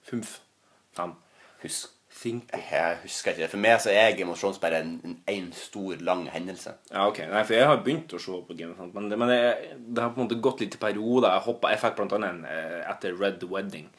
Fem. 0.97 1.15
Husk 1.63 1.92
Think. 2.23 2.53
Jeg 2.55 2.99
husker 3.03 3.33
ikke 3.33 3.43
det. 3.43 3.51
For 3.51 3.63
meg 3.63 3.81
så 3.83 3.91
er 3.91 4.15
Game 4.17 4.31
of 4.33 4.41
Thrones 4.41 4.61
bare 4.63 4.83
en, 4.85 5.17
en, 5.29 5.49
stor, 5.57 5.97
lang 6.07 6.25
hendelse. 6.31 6.75
Ja, 6.91 7.09
ok. 7.09 7.25
Nei, 7.31 7.43
for 7.49 7.59
jeg 7.59 7.71
har 7.71 7.83
begynt 7.83 8.15
å 8.15 8.21
se 8.23 8.37
på 8.47 8.57
Game 8.59 8.73
of 8.73 8.79
Thrones, 8.79 8.95
men, 8.95 9.09
det, 9.11 9.19
men 9.21 9.33
det, 9.33 9.41
det 9.77 10.05
har 10.05 10.15
på 10.15 10.23
en 10.23 10.29
måte 10.29 10.39
gått 10.45 10.63
litt 10.63 10.79
i 10.79 10.83
perioder. 10.83 11.33
Jeg 11.35 11.47
hoppa, 11.49 11.73
jeg 11.75 11.83
fikk 11.83 11.99
blant 11.99 12.15
annet 12.19 12.37
en 12.37 12.47
eh, 12.53 12.79
etter 12.93 13.19
Red 13.19 13.43
Wedding. 13.51 13.91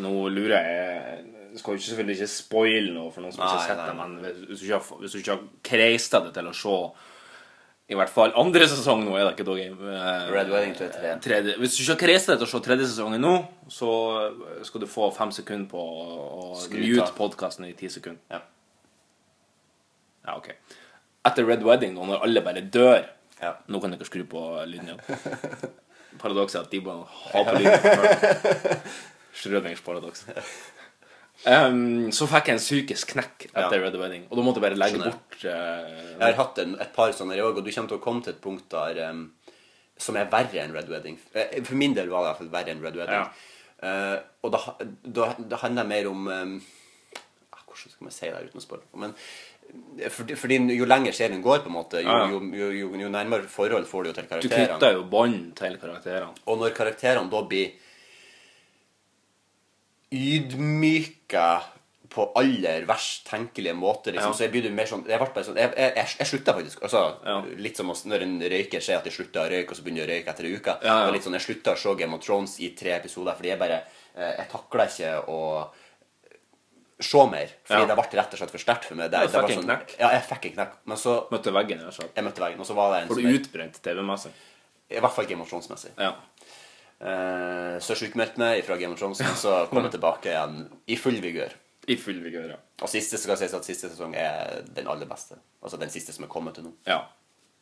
Nå 0.00 0.14
lurer 0.32 0.56
jeg 0.56 1.20
Jeg 1.50 1.60
skal 1.60 1.76
jo 1.76 1.82
selvfølgelig 1.84 2.14
ikke 2.16 2.30
spoile 2.32 2.92
noe 2.94 3.10
for 3.12 3.24
noen 3.24 3.34
som 3.34 3.42
ikke 3.42 3.56
har 3.58 3.64
sett 3.66 3.80
det, 3.82 3.94
men 3.98 4.12
hvis, 4.22 4.42
hvis 4.46 4.60
du 4.60 4.66
ikke 4.68 4.76
har, 4.78 5.00
hvis 5.02 5.14
du 5.14 5.18
ikke 5.18 5.34
har 5.34 5.48
kreista 5.66 6.20
det 6.24 6.30
til 6.36 6.48
å 6.48 6.54
se 6.54 6.76
i 7.90 7.96
hvert 7.98 8.12
fall 8.12 8.30
andre 8.38 8.68
sesong 8.70 9.02
nå, 9.02 9.16
er 9.18 9.26
det 9.26 9.32
ikke 9.34 9.46
game 9.48 9.90
eh, 9.90 10.28
Red 10.30 10.52
Wedding 10.52 10.76
tror 10.78 10.86
jeg 10.86 10.92
er 10.94 11.00
tre. 11.00 11.14
tredje. 11.24 11.56
Hvis 11.58 11.74
du 11.74 11.82
ikke 11.82 12.04
kreista 12.04 12.32
det 12.36 12.40
til 12.42 12.46
å 12.46 12.50
se 12.52 12.60
tredje 12.62 12.86
sesongen 12.92 13.24
nå, 13.24 13.32
så 13.72 13.90
skal 14.66 14.84
du 14.84 14.86
få 14.90 15.08
fem 15.16 15.32
sekunder 15.34 15.66
på 15.72 15.82
å 15.82 16.52
mute 16.70 17.08
podkasten 17.18 17.66
i 17.66 17.74
ti 17.78 17.90
sekunder. 17.90 18.22
Ja. 18.30 18.40
Ja, 20.28 20.36
ok. 20.36 20.52
Etter 21.26 21.48
Red 21.48 21.64
Wedding, 21.66 21.98
og 21.98 22.06
når 22.12 22.26
alle 22.28 22.44
bare 22.46 22.62
dør 22.62 23.00
Ja. 23.40 23.54
Nå 23.72 23.80
kan 23.80 23.94
dere 23.94 24.04
skru 24.04 24.22
på 24.28 24.40
lyden 24.68 24.90
igjen. 24.92 25.00
Paradokset 26.20 26.60
er 26.60 26.66
at 26.66 26.74
de 26.74 26.80
bare 26.84 27.06
har 27.08 27.46
på 27.48 27.54
lyden. 27.56 28.82
Schrødingers 29.40 29.80
paradoks. 29.86 30.26
Um, 31.46 32.10
så 32.12 32.26
fikk 32.28 32.50
jeg 32.50 32.58
en 32.58 32.60
psykisk 32.60 33.12
knekk 33.14 33.46
etter 33.48 33.78
Ja. 33.78 33.84
Red 33.86 33.94
Wedding, 33.96 34.26
og 34.28 34.36
da 34.36 34.42
måtte 34.44 34.60
jeg 34.60 34.66
bare 34.66 34.76
legge 34.76 34.98
Skjønner. 34.98 35.14
bort 35.14 35.44
uh, 35.48 36.18
Jeg 36.18 36.26
har 36.26 36.36
hatt 36.36 36.58
en, 36.60 36.74
et 36.84 36.90
par 36.92 37.14
sånne 37.16 37.38
i 37.38 37.40
òg, 37.40 37.56
og 37.56 37.64
du 37.64 37.70
kommer 37.72 37.88
til 37.88 37.96
å 37.96 38.02
komme 38.04 38.22
til 38.26 38.34
et 38.34 38.42
punkt 38.44 38.66
der 38.74 39.00
um, 39.08 39.22
som 39.96 40.16
er 40.20 40.28
verre 40.32 40.60
enn 40.60 40.74
Red 40.76 40.88
Wedding. 40.92 41.16
Eh, 41.32 41.62
For 41.64 41.76
min 41.80 41.94
del 41.96 42.08
var 42.12 42.20
det 42.20 42.26
i 42.26 42.28
hvert 42.30 42.42
fall 42.42 42.52
verre 42.58 42.74
enn 42.74 42.84
Red 42.84 42.96
Wedding. 43.00 43.32
Eh, 43.80 44.18
og 44.44 44.52
da, 44.52 44.60
da, 45.04 45.30
da 45.38 45.56
handler 45.62 45.86
det 45.86 45.88
mer 45.88 46.08
om 46.10 46.26
ah, 46.28 47.62
Hvordan 47.64 47.94
skal 47.94 48.04
man 48.04 48.12
si 48.12 48.28
det 48.28 48.42
uten 48.50 48.60
å 48.60 48.64
spørre? 48.64 48.84
Men 49.00 49.14
fordi, 50.10 50.34
fordi 50.36 50.56
jo 50.74 50.84
lenger 50.88 51.14
serien 51.16 51.42
går, 51.44 51.62
på 51.64 51.70
en 51.70 51.76
måte, 51.76 52.00
jo, 52.02 52.08
Ja, 52.08 52.24
ja. 52.26 52.30
jo, 52.32 52.70
jo, 52.74 52.88
jo, 53.00 53.08
nærmere 53.12 53.48
forhold 53.48 53.86
får 53.88 54.02
du 54.02 54.08
jo 54.10 54.14
til 54.16 54.28
Du 54.42 54.48
knytter 54.48 54.96
jo 54.96 55.04
bånd 55.08 55.54
til 55.56 55.76
karakterene. 55.80 56.32
Og 56.46 56.58
når 56.60 56.74
karakterene 56.76 57.30
da 57.32 57.42
blir 57.46 57.70
ydmyka 60.12 61.60
på 62.10 62.24
aller 62.34 62.82
verst 62.88 63.28
tenkelige 63.30 63.74
måter. 63.78 64.12
liksom, 64.12 64.32
Ja. 64.32 64.36
så 64.36 64.50
blir 64.50 64.62
begynte 64.62 64.74
mer 64.74 64.86
sånn 64.86 65.04
Jeg, 65.06 65.20
sånn, 65.44 65.56
jeg, 65.56 65.70
jeg, 65.76 65.92
jeg, 65.94 66.06
jeg 66.18 66.26
slutta 66.26 66.54
faktisk. 66.56 66.82
Altså, 66.82 67.16
Ja. 67.24 67.40
Litt 67.56 67.76
som 67.76 67.86
når 67.86 68.22
en 68.22 68.40
røyker 68.40 68.80
sier 68.82 68.96
at 68.98 69.04
de 69.04 69.10
slutter 69.10 69.40
å 69.46 69.50
røyke, 69.50 69.70
og 69.70 69.76
så 69.76 69.82
begynner 69.84 70.06
de 70.06 70.12
å 70.12 70.16
røyke 70.16 70.28
etter 70.34 70.44
en 70.44 70.56
uke. 70.56 70.78
Ja. 70.82 71.10
Litt 71.10 71.22
sånn, 71.22 71.32
Jeg 71.38 71.42
slutta 71.46 71.72
å 71.72 71.78
se 71.78 71.94
Game 71.94 72.14
of 72.14 72.20
Thrones 72.24 72.58
i 72.60 72.70
tre 72.74 72.90
episoder 72.98 73.34
fordi 73.36 73.48
jeg 73.52 73.58
bare 73.58 73.82
eh, 74.16 74.34
Jeg 74.38 74.48
takla 74.50 74.86
ikke 74.86 75.28
å 75.28 75.70
se 77.00 77.16
mer. 77.30 77.48
Fordi 77.64 77.86
det 77.86 77.94
ble 77.96 78.18
rett 78.20 78.32
og 78.34 78.38
slett 78.38 78.50
for 78.50 78.58
sterkt 78.58 78.84
for 78.84 78.94
meg. 78.98 79.10
Det, 79.10 79.20
var 79.32 79.46
fikk 79.46 79.56
en 79.56 79.62
sånn, 79.62 79.70
knekk. 79.70 79.94
Ja, 80.00 80.10
jeg 80.10 80.22
fikk 80.28 80.44
en 80.50 80.52
knekk. 80.58 80.72
Men 80.84 80.96
så 80.96 81.14
Møtte 81.30 81.52
veggen, 81.54 81.78
rett 81.78 81.86
og 81.88 81.94
slett. 81.94 82.10
Jeg 82.16 82.24
møtte 82.26 82.42
veggen, 82.42 82.60
og 82.60 82.66
så 82.66 82.74
var 82.74 82.90
det 82.96 83.02
en 83.04 83.08
For 83.08 83.14
du 83.14 83.22
jeg- 83.22 83.38
utbrent 83.40 83.80
TV-messig? 83.82 84.32
I 84.90 84.98
hvert 84.98 85.12
fall 85.14 85.24
Game 85.26 85.40
of 85.40 85.48
Thrones-messig. 85.48 85.92
Ja. 85.96 86.14
Eh, 87.00 87.78
så 87.80 87.94
sjukmeldte 87.96 88.40
meg 88.42 88.60
fra 88.66 88.76
Game 88.76 88.92
of 88.92 89.00
Thrones, 89.00 89.20
og 89.24 89.36
så 89.40 89.54
kom 89.70 89.84
jeg 89.86 89.94
tilbake 89.96 90.32
igjen 90.34 90.58
i 90.92 90.98
full 91.00 91.16
vigør. 91.24 91.54
I 91.90 91.96
full 91.96 92.18
vigør, 92.22 92.50
ja. 92.52 92.58
Og 92.84 92.90
siste 92.92 93.16
skal 93.18 93.38
sies 93.40 93.54
at 93.56 93.64
siste 93.66 93.88
sesong 93.90 94.12
er 94.20 94.60
den 94.68 94.88
aller 94.90 95.08
beste. 95.08 95.38
Altså 95.64 95.78
den 95.80 95.90
siste 95.92 96.12
som 96.12 96.26
er 96.26 96.32
kommet 96.32 96.58
til 96.58 96.68
nå. 96.68 96.74
ja. 96.90 97.00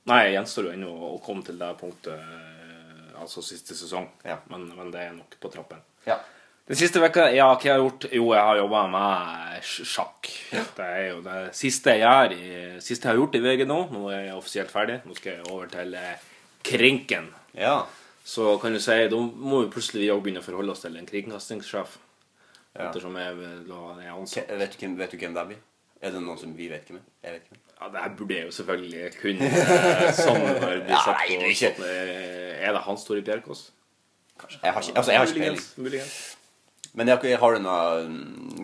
Nei, 0.08 0.22
jeg 0.24 0.38
gjenstår 0.38 0.64
jo 0.64 0.70
ennå 0.72 0.90
å 1.04 1.16
komme 1.20 1.42
til 1.44 1.58
det 1.60 1.66
punktet, 1.76 2.16
eh, 2.16 3.08
altså 3.20 3.42
siste 3.44 3.74
sesong. 3.76 4.06
Ja. 4.24 4.38
Men, 4.48 4.62
men 4.78 4.88
det 4.94 5.02
er 5.04 5.10
nok 5.12 5.34
på 5.42 5.50
trappen. 5.52 5.82
Ja. 6.06 6.16
Den 6.68 6.78
siste 6.80 7.00
veka, 7.02 7.26
ja, 7.36 7.44
hva 7.50 7.60
jeg 7.60 7.74
har 7.74 7.78
jeg 7.78 7.84
gjort? 7.84 8.06
Jo, 8.16 8.30
jeg 8.32 8.44
har 8.46 8.56
jobba 8.62 8.80
med 8.94 9.58
sj- 9.68 9.84
sjakk. 9.90 10.30
Det 10.78 10.86
er 10.86 11.02
jo 11.10 11.20
det 11.26 11.36
siste 11.56 11.92
jeg 11.96 12.02
gjør 12.06 12.34
i, 12.38 12.48
siste 12.84 13.04
jeg 13.04 13.12
har 13.12 13.20
gjort 13.20 13.36
i 13.36 13.42
VG 13.44 13.66
nå. 13.68 13.78
Nå 13.92 14.02
er 14.14 14.22
jeg 14.30 14.38
offisielt 14.38 14.72
ferdig. 14.72 14.96
Nå 15.04 15.16
skal 15.18 15.34
jeg 15.36 15.46
over 15.52 15.70
til 15.76 15.94
eh, 16.00 16.26
Krinken. 16.70 17.28
ja. 17.58 17.76
Så 18.28 18.58
kan 18.60 18.74
du 18.76 18.80
si, 18.82 18.96
da 19.08 19.16
må 19.16 19.62
vi 19.64 19.70
plutselig 19.72 20.02
vi 20.04 20.10
også 20.12 20.24
begynne 20.26 20.42
å 20.42 20.44
forholde 20.44 20.74
oss 20.74 20.82
til 20.84 20.96
en 21.00 21.06
kringkastingssjef. 21.08 21.94
Ja. 22.76 22.90
Ettersom 22.90 23.16
jeg 23.16 23.38
da 23.68 23.78
er 24.04 24.10
ansatt. 24.12 24.50
Vet, 24.60 24.74
du 24.74 24.82
hvem, 24.84 24.98
vet 24.98 25.14
du 25.14 25.16
hvem 25.22 25.36
det 25.38 25.44
blir? 25.48 25.62
Er 26.04 26.12
det 26.14 26.20
noen 26.22 26.38
som 26.38 26.52
vi 26.54 26.68
vet 26.70 26.86
hvem 26.90 27.00
er? 27.00 27.06
Jeg 27.24 27.38
vet 27.38 27.48
hvem. 27.48 27.62
Ja, 27.78 27.88
det 27.94 28.02
her 28.04 28.12
burde 28.18 28.36
jeg 28.36 28.44
jo 28.50 28.54
selvfølgelig 28.58 29.00
kunne. 29.22 29.48
sånn 30.18 30.18
Som 30.18 30.38
når 30.44 30.84
vi 30.84 30.92
Ja, 30.92 31.00
nei, 31.08 31.26
det 31.30 31.38
er 31.38 31.54
ikke- 31.54 31.72
sånn, 31.72 31.84
eh, 31.88 32.68
Er 32.68 32.72
det 32.76 32.82
Hans 32.84 33.04
Tore 33.04 33.22
Bjerkås? 33.22 33.70
Kanskje. 34.38 34.60
Jeg 34.62 34.72
har 34.72 34.82
ikke, 34.82 34.96
altså, 34.96 35.10
jeg 35.12 35.18
har 35.18 35.26
ikke 35.26 35.40
peiling. 35.40 35.58
Muligens. 35.58 35.78
Muligens. 35.78 36.36
Men 36.94 37.08
jeg, 37.08 37.38
har 37.38 37.54
du 37.54 37.60
noe 37.62 37.80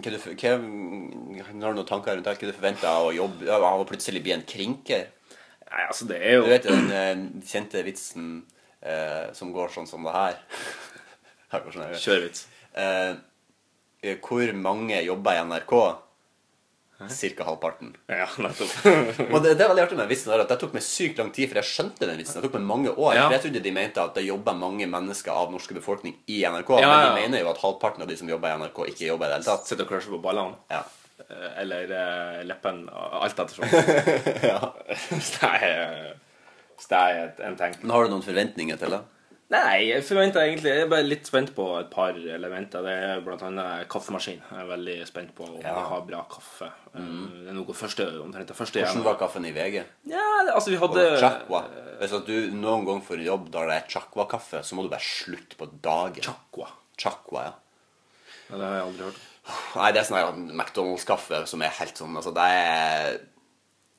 hva 0.04 0.10
du, 0.10 0.18
hva, 0.18 0.54
Har 1.44 1.72
du 1.72 1.78
noen 1.80 1.86
tanker 1.86 2.16
rundt 2.16 2.24
det? 2.24 2.38
Hva 2.60 2.80
du 2.80 2.86
av 2.86 3.06
å 3.08 3.14
jobbe 3.14 3.48
Av 3.50 3.80
å 3.80 3.88
plutselig 3.88 4.22
bli 4.22 4.32
en 4.32 4.42
krinker? 4.42 5.06
Nei, 5.70 5.86
altså, 5.88 6.06
det 6.08 6.20
er 6.20 6.34
jo 6.38 6.42
Du 6.42 6.50
vet 6.52 6.62
den 6.68 6.90
eh, 6.92 7.14
kjente 7.48 7.82
vitsen 7.84 8.44
eh, 8.84 9.32
som 9.36 9.52
går 9.54 9.72
sånn 9.74 9.88
som 9.90 10.06
det 10.06 10.14
her? 10.14 10.40
Kjør 11.54 11.70
sånn 11.74 11.86
her. 11.86 12.00
Kjørvits. 12.06 12.46
Eh, 12.84 14.16
hvor 14.24 14.56
mange 14.60 15.00
jobber 15.04 15.38
i 15.38 15.44
NRK? 15.48 15.76
Cirka 17.10 17.44
halvparten. 17.44 17.96
Ja, 18.06 18.26
nettopp. 18.38 18.70
Og 19.34 19.40
det, 19.42 19.56
det 19.58 19.64
er 19.64 19.70
veldig 19.70 19.82
artig 19.82 19.96
med 19.98 20.08
vitsen 20.08 20.32
at 20.36 20.48
det 20.48 20.56
tok 20.60 20.76
meg 20.76 20.84
sykt 20.86 21.18
lang 21.20 21.32
tid, 21.34 21.50
for 21.50 21.58
jeg 21.60 21.68
skjønte 21.68 22.06
den 22.08 22.20
vitsen. 22.20 22.38
Det 22.38 22.46
tok 22.46 22.54
meg 22.60 22.66
mange 22.68 22.92
år. 22.94 23.16
Ja. 23.16 23.24
For 23.26 23.36
jeg 23.36 23.44
trodde 23.46 23.62
de 23.64 23.72
mente 23.74 24.02
at 24.04 24.14
det 24.16 24.24
jobber 24.28 24.56
mange 24.56 24.86
mennesker 24.90 25.34
av 25.34 25.52
norske 25.52 25.76
befolkning 25.76 26.14
i 26.30 26.42
NRK. 26.46 26.70
Ja, 26.80 26.90
Men 26.90 26.94
ja. 26.94 27.08
de 27.08 27.22
mener 27.24 27.42
jo 27.42 27.50
at 27.50 27.60
halvparten 27.64 28.04
av 28.06 28.10
de 28.10 28.18
som 28.20 28.30
jobber 28.30 28.52
i 28.54 28.60
NRK, 28.62 28.84
ikke 28.94 29.08
jobber 29.10 29.26
i 29.26 29.32
det 29.34 29.40
hele 29.40 29.48
tatt. 29.50 29.66
Sitter 29.68 29.88
og 29.88 29.90
crusher 29.90 30.14
på 30.14 30.22
ballene. 30.24 30.60
Ja. 30.72 30.84
Eh, 31.26 31.50
Eller 31.64 31.96
eh, 31.98 32.44
leppen. 32.46 32.84
Alt 32.94 33.42
ettersom. 33.42 33.66
ja. 34.52 34.60
Er, 35.50 36.14
hvis 36.76 36.88
det 36.90 37.00
er 37.00 37.34
en 37.48 37.56
ting. 37.60 37.74
Men 37.82 37.90
har 37.94 38.04
du 38.06 38.14
noen 38.14 38.24
forventninger 38.26 38.80
til 38.80 38.96
det? 38.96 39.02
Nei, 39.52 39.90
jeg 39.90 40.02
forventer 40.06 40.40
egentlig 40.40 40.70
Jeg 40.72 40.82
er 40.86 40.88
bare 40.90 41.04
litt 41.04 41.28
spent 41.28 41.50
på 41.54 41.64
et 41.78 41.90
par 41.92 42.16
elementer. 42.16 42.82
Det 42.82 42.92
er 42.94 43.42
annet 43.46 43.88
kaffemaskin. 43.92 44.40
Jeg 44.40 44.62
er 44.62 44.70
veldig 44.70 44.94
spent 45.06 45.34
på 45.36 45.44
om 45.46 45.58
Ja. 45.60 45.74
vi 45.76 45.82
har 45.90 46.00
bra 46.08 46.22
kaffe. 46.32 46.70
Mm. 46.94 47.44
Det 47.44 47.50
er 47.52 47.58
noe 47.58 47.74
første, 47.76 48.06
omtrent 48.24 48.48
det 48.48 48.56
første 48.56 48.80
Hvordan 48.80 49.04
var 49.04 49.18
kaffen 49.20 49.44
i 49.44 49.52
VG? 49.52 49.84
Ja, 50.10 50.24
altså 50.54 50.70
vi 50.70 50.76
Og 50.76 50.96
chakwa. 51.20 51.64
Hvis 52.00 52.10
du 52.26 52.50
noen 52.56 52.86
gang 52.86 53.02
får 53.04 53.22
jobb 53.24 53.50
der 53.52 53.66
det 53.68 53.76
er 53.76 53.88
chakwa-kaffe, 53.88 54.64
så 54.64 54.74
må 54.74 54.82
du 54.82 54.88
bare 54.88 55.04
slutte 55.04 55.56
på 55.56 55.68
dagen. 55.82 56.22
Chakwa. 56.22 56.68
Chakwa, 56.98 57.44
ja. 57.44 57.52
Ja, 58.50 58.56
det 58.56 58.64
har 58.64 58.74
jeg 58.74 58.86
aldri 58.88 59.04
hørt. 59.04 59.20
Nei, 59.76 59.92
det 59.92 60.00
er 60.00 60.08
sånn 60.08 60.50
McDonald's-kaffe 60.56 61.46
som 61.46 61.62
er 61.62 61.68
helt 61.68 61.96
sånn 62.00 62.16
Altså, 62.16 62.32
det 62.34 62.44
er 62.48 63.18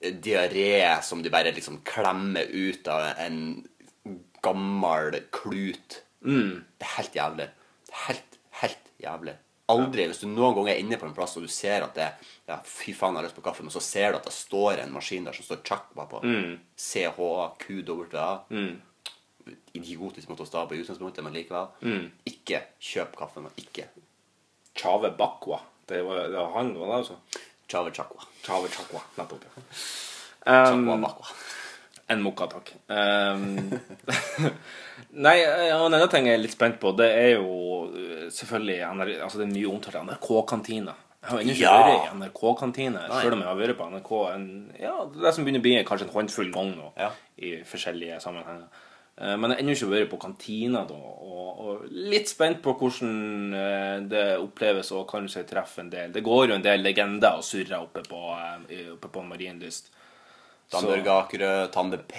diaré 0.02 1.02
som 1.04 1.22
de 1.24 1.30
bare 1.34 1.54
liksom 1.56 1.82
klemmer 1.88 2.46
ut 2.52 2.88
av 2.88 3.08
en 3.18 3.40
gammel 4.44 5.20
klut. 5.34 6.02
Det 6.22 6.86
er 6.86 6.96
helt 6.98 7.16
jævlig. 7.16 7.48
Det 7.88 8.00
helt, 8.08 8.40
helt 8.62 8.92
jævlig. 9.02 9.36
Aldri, 9.74 10.04
hvis 10.06 10.20
du 10.22 10.28
noen 10.30 10.54
gang 10.60 10.68
er 10.70 10.78
inne 10.78 10.98
på 11.02 11.08
en 11.08 11.16
plass 11.18 11.38
og 11.40 11.46
du 11.46 11.50
ser 11.50 11.82
at 11.82 11.96
det 11.98 12.06
ja, 12.46 12.60
Fy 12.62 12.94
faen, 12.94 13.16
jeg 13.16 13.24
har 13.24 13.26
lyst 13.26 13.38
på 13.40 13.42
kaffe, 13.48 13.64
men 13.66 13.74
så 13.74 13.82
ser 13.82 14.12
du 14.14 14.20
at 14.20 14.28
det 14.28 14.34
står 14.36 14.84
en 14.84 14.94
maskin 14.94 15.26
der 15.26 15.34
som 15.34 15.48
står 15.48 15.64
Chakwa 15.66 16.06
på. 16.12 16.22
CHQWA. 16.78 18.28
Idiotisk 19.78 20.30
måte 20.30 20.46
å 20.46 20.50
stave 20.50 20.76
i 20.78 20.84
utgangspunktet, 20.84 21.26
men 21.26 21.34
likevel. 21.34 21.74
Ikke 22.30 22.62
kjøp 22.82 23.18
kaffen. 23.18 23.50
Ikke 23.62 23.88
Chave 24.76 25.10
Bakwa. 25.18 25.60
Det 25.88 26.02
var, 26.06 26.28
det 26.30 26.38
var 26.38 26.54
han, 26.58 26.72
var 26.78 26.88
det 26.92 26.96
altså? 27.02 27.18
Chave 27.68 27.92
Chakwa. 27.96 28.26
Chave 28.46 28.70
Chakwa. 28.70 29.02
Nettopp. 29.18 29.44
ja. 29.44 29.64
Chakwa 30.46 30.74
Um, 30.96 31.02
Bakwa. 31.02 31.26
En 32.08 32.20
mokka, 32.22 32.46
takk. 32.52 32.68
Um, 32.88 33.72
nei, 35.26 35.40
ja, 35.42 35.56
en 35.80 35.88
annen 35.88 36.10
ting 36.12 36.28
jeg 36.30 36.38
er 36.38 36.44
litt 36.44 36.54
spent 36.54 36.78
på, 36.82 36.92
det 37.00 37.08
er 37.18 37.32
jo 37.40 37.48
uh, 37.90 38.28
selvfølgelig 38.30 38.78
altså 39.26 39.42
det 39.42 39.48
er 39.48 39.54
mye 39.56 39.72
omtalt 39.74 39.98
NRK-kantine. 40.04 40.94
Jeg 41.26 41.32
har 41.32 41.42
ennå 41.42 41.56
ikke 41.56 41.64
Ja. 41.66 41.72
vært 41.82 41.96
i 41.96 42.18
NRK-kantine, 42.20 43.08
selv 43.10 43.34
om 43.34 43.42
jeg 43.42 43.50
har 43.50 43.58
vært 43.58 43.78
på 43.80 43.88
NRK 43.90 44.12
en, 44.36 44.46
ja, 44.78 44.94
det 45.16 45.34
som 45.34 45.48
begynner 45.48 45.64
å 45.64 45.66
bli 45.66 45.74
kanskje 45.88 46.06
en 46.06 46.14
håndfull 46.14 46.52
ganger 46.54 46.76
nå, 46.84 46.92
Ja. 47.02 47.10
i 47.42 47.56
forskjellige 47.66 48.20
sammenhenger. 48.22 48.68
Eh, 49.18 49.38
Men 49.38 49.52
jeg 49.52 49.58
har 49.58 49.62
ennå 49.64 49.72
ikke 49.76 49.92
vært 49.94 50.10
på 50.12 50.20
kantina, 50.20 50.82
da, 50.90 50.96
og, 50.96 51.60
og 51.66 51.86
litt 52.12 52.30
spent 52.32 52.62
på 52.64 52.74
hvordan 52.80 53.54
eh, 53.56 54.00
det 54.12 54.26
oppleves 54.42 54.92
og 54.96 55.08
kanskje 55.12 55.46
treffe 55.48 55.82
en 55.86 55.90
del. 55.94 56.12
Det 56.16 56.24
går 56.26 56.50
jo 56.50 56.56
en 56.58 56.66
del 56.66 56.80
legender 56.84 57.34
og 57.40 57.44
surrer 57.48 57.78
oppe 57.80 58.02
på, 58.10 58.22
eh, 58.70 58.92
oppe 58.96 59.08
på 59.12 59.24
Marienlyst. 59.24 59.92
Dan 60.74 60.88
Akerø, 60.90 61.68
Tande 61.72 62.00
P. 62.10 62.16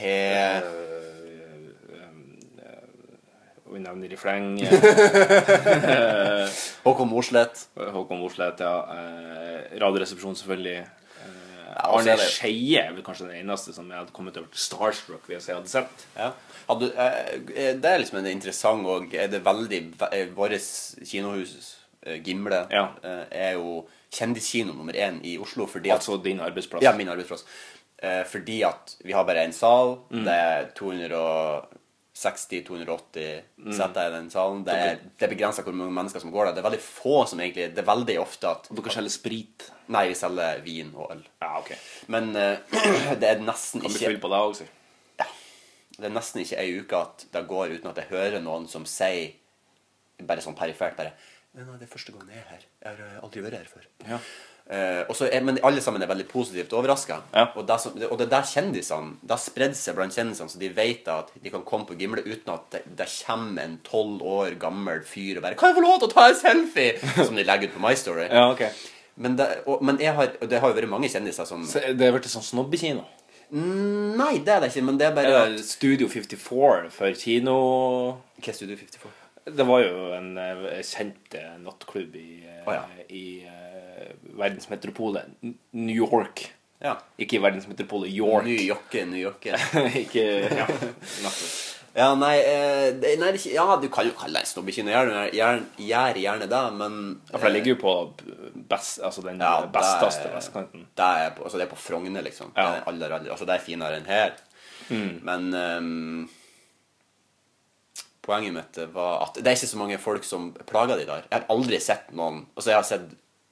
Vi 3.67 3.81
nevner 3.83 4.13
i 4.15 4.17
fleng. 4.17 4.61
Håkon 6.87 7.11
Mosleth. 7.11 7.67
Håkon 7.75 8.21
Mosleth, 8.23 8.63
ja. 8.63 8.77
Radioresepsjonen, 9.83 10.39
selvfølgelig. 10.39 10.87
Eh, 11.77 11.83
Ja, 11.85 11.91
Arne 11.93 12.17
Skeie 12.19 12.81
er 12.89 12.93
vel 12.97 13.03
kanskje 13.05 13.29
den 13.29 13.43
eneste 13.47 13.73
som 13.77 13.89
jeg 13.91 13.99
hadde 13.99 14.13
kommet 14.17 14.37
over 14.41 14.49
til 14.49 14.59
starstruck 14.63 15.27
hvis 15.29 15.47
jeg 15.49 15.57
hadde 15.59 15.69
sett. 15.69 16.07
Ja. 16.17 16.31
Hadde, 16.69 16.89
eh, 16.97 17.75
det 17.77 17.85
er 17.85 17.99
liksom 18.01 18.19
en 18.23 18.27
interessant 18.31 18.87
og 18.87 19.15
er 19.15 19.29
det 19.29 19.43
veldig 19.45 19.83
eh, 20.13 20.27
Vårt 20.35 20.57
kinohus, 21.07 21.77
eh, 22.07 22.21
Gimle, 22.25 22.67
Ja. 22.73 22.89
eh, 23.05 23.25
er 23.31 23.53
jo 23.59 23.87
kjendiskino 24.11 24.73
nummer 24.73 24.93
én 24.95 25.21
i 25.25 25.37
Oslo 25.39 25.67
fordi 25.67 25.91
at 25.91 25.99
Altså 26.01 26.17
din 26.25 26.41
arbeidsplass. 26.41 26.83
Ja, 26.83 26.93
min 26.97 27.09
arbeidsplass. 27.09 27.45
Eh, 28.03 28.25
fordi 28.25 28.63
at 28.63 28.97
vi 29.05 29.13
har 29.13 29.25
bare 29.25 29.45
én 29.47 29.53
sal. 29.53 29.99
Mm. 30.11 30.25
Det 30.25 30.33
er 30.35 30.65
260-280 32.17 33.43
Mm. 33.59 33.73
setter 33.77 34.09
i 34.09 34.13
den 34.15 34.31
salen. 34.31 34.63
Det 34.65 34.73
er, 34.75 34.99
det 35.19 35.27
er 35.27 35.33
begrensa 35.33 35.63
hvor 35.63 35.75
mange 35.77 35.93
mennesker 35.93 36.21
som 36.23 36.33
går 36.33 36.47
der. 36.49 36.57
Det 36.57 36.63
er 36.63 36.69
veldig 36.71 36.81
få 36.85 37.27
som 37.29 37.41
egentlig 37.41 37.69
Det 37.75 37.83
er 37.83 37.89
veldig 37.91 38.17
ofte 38.21 38.49
at 38.51 38.69
dere 38.71 38.95
selger 38.95 39.15
sprit. 39.15 39.67
Nei, 39.93 40.07
vi 40.09 40.15
selger 40.19 40.63
vin 40.65 40.93
og 40.95 41.13
øl. 41.13 41.23
Ja, 41.43 41.53
ok. 41.61 41.73
Men 42.13 42.31
uh, 42.37 42.57
det 43.21 43.29
er 43.31 43.43
nesten 43.45 43.85
Kan 43.85 43.93
bli 43.93 44.07
ikke 44.09 44.25
på 44.25 44.33
deg 44.33 44.51
også. 44.53 44.69
Det 45.97 46.05
er 46.05 46.13
nesten 46.13 46.43
ikke 46.43 46.59
ei 46.61 46.75
uke 46.81 46.99
at 47.01 47.23
det 47.33 47.47
går 47.49 47.71
uten 47.79 47.89
at 47.89 47.97
jeg 48.03 48.11
hører 48.11 48.43
noen 48.45 48.67
som 48.69 48.85
sier 48.85 49.33
bare 50.29 50.43
sånn 50.45 50.57
perifert 50.57 50.97
bare 50.99 51.15
Nei, 51.57 51.65
det 51.81 51.87
er 51.87 51.89
første 51.89 52.13
gang 52.13 52.29
jeg 52.29 52.37
er 52.43 52.51
her. 52.51 52.65
Jeg 52.85 52.91
har 52.91 52.99
eh, 53.07 53.21
aldri 53.25 53.41
vært 53.47 53.57
her 53.57 53.69
før. 53.71 53.85
Ja. 54.05 54.19
Eh, 54.67 55.05
også, 55.07 55.29
men 55.47 55.61
alle 55.63 55.81
sammen 55.81 56.03
er 56.03 56.09
veldig 56.11 56.25
positivt 56.27 56.73
overraska. 56.75 57.21
Ja. 57.31 57.45
Og, 57.55 57.69
og 57.71 58.19
det 58.19 58.25
er 58.25 58.33
der 58.33 58.49
kjendisene 58.51 59.13
Det 59.23 59.31
har 59.31 59.39
spredd 59.39 59.77
seg 59.79 59.95
blant 59.95 60.17
kjendisene, 60.17 60.51
så 60.51 60.59
de 60.59 60.71
vet 60.75 61.07
at 61.13 61.31
de 61.39 61.53
kan 61.55 61.63
komme 61.67 61.87
på 61.87 61.95
Gimle 62.01 62.25
uten 62.27 62.51
at 62.51 62.67
det, 62.75 62.83
det 62.99 63.07
kommer 63.21 63.63
en 63.63 63.77
tolv 63.87 64.25
år 64.27 64.57
gammel 64.59 65.05
fyr 65.07 65.39
og 65.39 65.47
bare 65.47 65.55
'Kan 65.55 65.71
jeg 65.71 65.79
få 65.79 65.87
lov 65.87 66.01
til 66.01 66.09
å 66.09 66.15
ta 66.17 66.29
en 66.29 66.41
selfie?' 66.41 66.99
som 67.29 67.37
de 67.37 67.45
legger 67.47 67.69
ut 67.69 67.77
på 67.79 67.85
My 67.87 67.95
Story. 67.95 68.27
Ja, 68.27 68.51
okay. 68.51 68.71
Men, 69.17 69.37
det, 69.39 69.47
og, 69.67 69.85
men 69.85 70.01
har, 70.03 70.35
det 70.43 70.61
har 70.61 70.69
jo 70.69 70.75
vært 70.75 70.91
mange 70.91 71.09
kjendiser 71.09 71.47
som 71.47 71.63
Så 71.65 71.81
det 71.95 72.03
er 72.03 72.13
blitt 72.13 72.27
sånn 72.29 72.43
snobbekino. 72.43 73.07
Nei, 73.55 74.43
det 74.43 74.51
er 74.51 74.61
det 74.61 74.73
ikke, 74.75 74.83
men 74.83 74.99
det 74.99 75.07
er 75.07 75.15
bare 75.15 75.31
Er 75.31 75.55
det 75.55 75.63
Studio 75.63 76.09
54 76.11 76.91
for 76.91 77.15
kino 77.15 77.55
Hva 78.43 78.51
er 78.51 78.59
Studio 78.59 78.75
54? 78.75 79.26
Det 79.47 79.67
var 79.67 79.83
jo 79.85 80.11
en 80.17 80.33
eh, 80.43 80.83
kjent 80.83 81.37
eh, 81.39 81.55
nattklubb 81.63 82.17
i, 82.19 82.31
oh, 82.67 82.73
ja. 82.75 82.83
i 83.15 83.27
uh, 83.47 84.09
verdensmetropolet 84.41 85.37
New 85.71 85.95
York. 85.95 86.49
Ja. 86.83 86.97
Ikke 87.23 87.39
verdensmetropolet 87.45 88.11
York. 88.11 88.45
New 88.45 88.59
York, 88.59 88.97
New 89.07 89.21
York. 89.21 89.47
ikke 90.03 90.27
ja. 90.51 90.67
Ja, 91.97 92.11
nei, 92.19 92.35
eh, 92.45 93.15
nei 93.17 93.31
Ja, 93.49 93.65
du 93.81 93.87
kan 93.89 94.05
jo 94.05 94.13
kalle 94.19 94.43
det 94.43 94.51
snobbekino. 94.51 94.91
Gjør, 94.93 95.13
gjør, 95.33 95.63
gjør 95.81 96.19
gjerne 96.21 96.49
det, 96.51 96.65
men 96.77 96.99
Ja, 97.31 97.39
for 97.39 97.47
det 97.47 97.55
ligger 97.55 97.73
jo 97.73 97.79
på 97.81 97.95
best, 98.69 98.99
altså 99.01 99.25
den 99.25 99.41
Ja, 99.41 99.63
besteste 99.73 100.29
vestkanten. 100.35 100.85
Det 100.93 101.07
er 101.07 101.31
altså 101.39 101.57
det 101.57 101.65
er 101.65 101.71
på 101.73 101.81
Frogner, 101.81 102.27
liksom. 102.27 102.51
Ja. 102.57 102.67
Det 102.67 102.83
er 102.83 102.91
aller, 102.93 103.15
aller, 103.21 103.31
altså 103.33 103.49
det 103.49 103.57
er 103.57 103.65
finere 103.65 104.03
enn 104.03 104.11
her. 104.11 104.37
Men 104.91 105.49
ehm, 105.57 106.27
poenget 108.27 108.53
mitt 108.57 108.81
var 108.95 109.23
at 109.29 109.39
det 109.39 109.47
er 109.47 109.57
ikke 109.57 109.71
så 109.73 109.79
mange 109.81 109.99
folk 110.03 110.25
som 110.27 110.51
plager 110.67 110.99
de 111.01 111.07
der. 111.09 111.25
Jeg 111.31 111.41
har 111.41 111.47
aldri 111.55 111.79
sett 111.81 112.13
noen 112.13 112.43
Altså, 112.57 112.71
jeg 112.73 112.77
har 112.81 112.89
sett 112.89 113.09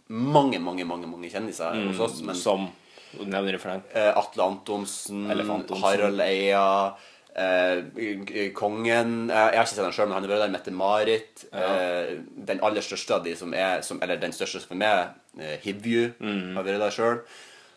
mange, 0.08 0.58
mange, 0.60 0.84
mange 0.84 1.06
mange 1.08 1.30
kjendiser 1.32 1.78
hos 1.88 2.00
oss, 2.08 2.20
men 2.26 2.34
Som 2.36 2.68
du 3.14 3.24
nevner 3.30 3.54
i 3.54 3.58
fleng. 3.62 3.82
eh, 3.94 4.10
Atle 4.18 4.42
Antonsen, 4.44 5.24
Antonsen. 5.30 5.82
Harald 5.84 6.20
Eia 6.20 6.64
eh, 7.36 8.50
Kongen 8.54 9.30
eh, 9.30 9.36
Jeg 9.54 9.58
har 9.58 9.64
ikke 9.64 9.72
sett 9.74 9.84
han 9.84 9.94
sjøl, 9.96 10.08
men 10.10 10.18
han 10.18 10.26
har 10.26 10.32
vært 10.34 10.44
der. 10.44 10.52
Mette-Marit. 10.54 11.44
Eh, 11.54 12.12
den 12.50 12.60
aller 12.66 12.84
største 12.84 13.16
av 13.18 13.24
de 13.26 13.34
som 13.38 13.54
er 13.54 13.82
som, 13.86 14.00
Eller 14.04 14.20
den 14.22 14.34
største 14.36 14.60
som 14.64 14.82
er 14.82 15.06
eh, 15.38 15.56
Hivju, 15.64 16.12
Mm. 16.20 16.54
har 16.58 16.66
vært 16.66 16.82
der 16.84 16.94
sjøl. 16.94 17.20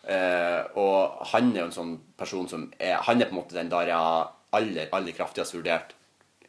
Eh, 0.08 0.60
og 0.80 1.18
han 1.32 1.50
er 1.54 1.60
jo 1.62 1.68
en 1.68 1.74
sånn 1.74 1.94
person 2.16 2.46
som 2.48 2.68
er 2.80 2.96
Han 3.08 3.20
er 3.20 3.28
på 3.28 3.34
en 3.36 3.40
måte 3.42 3.56
den 3.58 3.68
der 3.72 3.90
jeg 3.90 3.98
har 3.98 4.30
aller, 4.56 4.88
aller 4.96 5.12
kraftigst 5.12 5.52
vurdert 5.54 5.90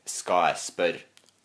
Skal 0.10 0.48
jeg 0.50 0.58
spørre 0.64 1.00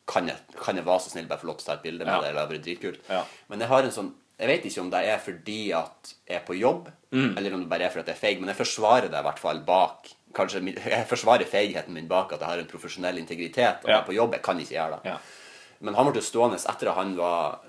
kan 0.07 0.27
jeg, 0.29 0.37
kan 0.61 0.77
jeg 0.77 0.85
være 0.85 1.01
så 1.01 1.11
snill 1.15 1.27
bare 1.31 1.41
få 1.41 1.47
lov 1.49 1.57
til 1.61 1.65
å 1.65 1.67
ta 1.71 1.77
et 1.79 1.83
bilde 1.87 2.05
med 2.05 2.13
Ja. 2.13 2.21
deg? 2.21 2.31
Eller 2.35 2.47
det 2.47 2.51
vært 2.59 2.65
dritkult. 2.67 3.01
Ja. 3.09 3.23
Men 3.49 3.61
jeg 3.65 3.69
har 3.69 3.83
en 3.83 3.91
sånn 3.95 4.13
Jeg 4.37 4.49
vet 4.51 4.65
ikke 4.67 4.81
om 4.83 4.89
det 4.91 5.01
er 5.07 5.19
fordi 5.23 5.73
at 5.73 6.15
jeg 6.29 6.37
er 6.41 6.45
på 6.45 6.59
jobb, 6.59 6.89
Mm. 7.13 7.37
eller 7.39 7.55
om 7.55 7.61
det 7.61 7.69
bare 7.71 7.83
er 7.87 7.91
fordi 7.91 8.01
at 8.01 8.07
jeg 8.11 8.17
er 8.17 8.27
feig, 8.27 8.41
men 8.41 8.49
jeg 8.51 8.57
forsvarer 8.59 9.09
det 9.09 9.19
i 9.21 9.23
hvert 9.23 9.39
fall 9.39 9.61
bak 9.61 10.09
Kanskje 10.35 10.75
Jeg 10.75 11.07
forsvarer 11.07 11.47
feigheten 11.47 11.91
min 11.95 12.09
bak 12.09 12.33
at 12.33 12.41
jeg 12.41 12.49
har 12.49 12.59
en 12.59 12.67
profesjonell 12.67 13.17
integritet. 13.19 13.85
og 13.85 13.89
Ja. 13.89 13.95
jeg 13.95 14.03
er 14.03 14.07
på 14.11 14.15
jobb. 14.17 14.33
Jeg 14.33 14.43
kan 14.43 14.59
ikke 14.59 14.75
gjøre 14.75 14.91
det. 15.03 15.11
Ja. 15.13 15.19
Men 15.81 15.95
han 15.95 16.11
ble 16.13 16.21
stående 16.21 16.57
etter 16.57 16.89
at 16.91 16.95
han 16.97 17.15
var 17.17 17.61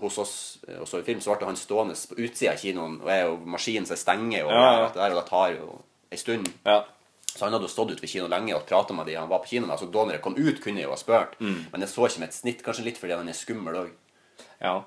hos 0.00 0.18
oss 0.18 0.58
og 0.80 0.86
så 0.86 0.98
i 1.00 1.02
film, 1.02 1.18
så 1.20 1.36
ble 1.36 1.46
han 1.46 1.56
stående 1.56 1.94
på 2.08 2.14
utsida 2.22 2.52
av 2.52 2.58
kinoen, 2.58 3.00
og 3.02 3.08
er 3.08 3.22
jo 3.24 3.36
maskinen 3.44 3.86
som 3.86 3.96
stenger, 3.96 4.44
og, 4.44 4.50
Ja, 4.52 4.72
ja. 4.72 4.84
og 4.86 4.92
det 4.92 5.00
der, 5.02 5.10
og 5.16 5.22
det 5.24 5.30
tar 5.30 5.50
jo 5.56 5.82
ei 6.12 6.16
stund. 6.16 6.52
Ja. 6.64 6.84
Så 7.28 7.44
han 7.44 7.52
hadde 7.54 7.68
jo 7.68 7.70
stått 7.70 7.92
ute 7.92 8.02
ved 8.02 8.10
kino 8.10 8.26
lenge 8.30 8.54
og 8.56 8.64
prata 8.66 8.94
med 8.96 9.06
de 9.06 9.14
han 9.18 9.28
var 9.30 9.42
på 9.44 9.50
kino 9.52 9.66
med. 9.68 9.78
Så 9.78 9.86
da 9.92 10.04
når 10.04 10.16
jeg 10.16 10.22
kom 10.24 10.38
ut, 10.38 10.60
kunne 10.64 10.80
jeg 10.80 10.88
jo 10.88 10.94
ha 10.94 10.98
spurt. 10.98 11.36
Mm. 11.40 11.58
Men 11.72 11.84
jeg 11.84 11.92
så 11.92 12.06
ikke 12.08 12.22
med 12.24 12.28
et 12.32 12.38
snitt. 12.38 12.62
Kanskje 12.66 12.86
litt 12.88 12.98
fordi 12.98 13.14
han 13.14 13.28
er 13.30 13.36
skummel 13.36 13.76
òg. 13.84 13.90
Ja. 14.64 14.78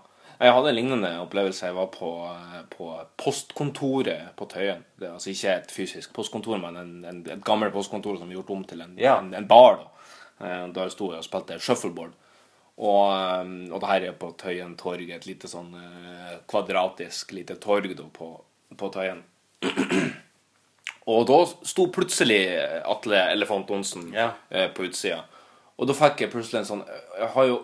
Jeg 0.42 0.56
hadde 0.56 0.72
en 0.72 0.76
lignende 0.76 1.12
opplevelse. 1.22 1.68
Jeg 1.70 1.76
var 1.78 1.92
på, 1.94 2.10
eh, 2.32 2.64
på 2.74 2.88
postkontoret 3.22 4.32
på 4.36 4.48
Tøyen. 4.50 4.82
Det 4.98 5.08
er 5.08 5.14
altså 5.14 5.30
ikke 5.30 5.54
et 5.54 5.72
fysisk 5.72 6.14
postkontor, 6.18 6.58
men 6.58 6.80
en, 6.82 6.96
en, 7.06 7.20
et 7.30 7.44
gammelt 7.46 7.74
postkontor 7.76 8.18
som 8.18 8.30
er 8.32 8.40
gjort 8.40 8.50
om 8.56 8.64
til 8.66 8.82
en, 8.82 8.98
Ja. 8.98 9.20
en, 9.22 9.48
bar. 9.48 9.84
Da 10.40 10.66
Der 10.74 10.90
sto 10.90 11.12
jeg 11.12 11.22
og 11.22 11.28
spilte 11.28 11.60
shuffleboard. 11.62 12.18
Og, 12.82 13.04
eh, 13.14 13.72
og 13.72 13.80
det 13.84 13.88
her 13.94 14.08
er 14.10 14.18
på 14.18 14.32
Tøyen 14.42 14.76
torg, 14.78 15.10
et 15.14 15.28
lite 15.30 15.48
sånn 15.48 15.76
eh, 15.78 16.40
kvadratisk 16.50 17.32
lite 17.38 17.56
torg 17.62 17.94
da, 17.96 18.04
på, 18.12 18.34
på 18.76 18.90
Tøyen. 18.92 19.22
Og 21.12 21.26
da 21.30 21.40
sto 21.68 21.88
plutselig 21.94 22.40
Atle 22.88 23.20
Elefant 23.34 23.70
Onsen 23.76 24.10
Ja. 24.16 24.32
eh, 24.50 24.70
på 24.74 24.88
utsida. 24.88 25.24
Og 25.78 25.88
da 25.90 25.96
fikk 25.98 26.26
jeg 26.26 26.32
plutselig 26.34 26.62
en 26.62 26.70
sånn 26.70 26.84
Jeg 27.20 27.30
har 27.34 27.48
jo 27.50 27.56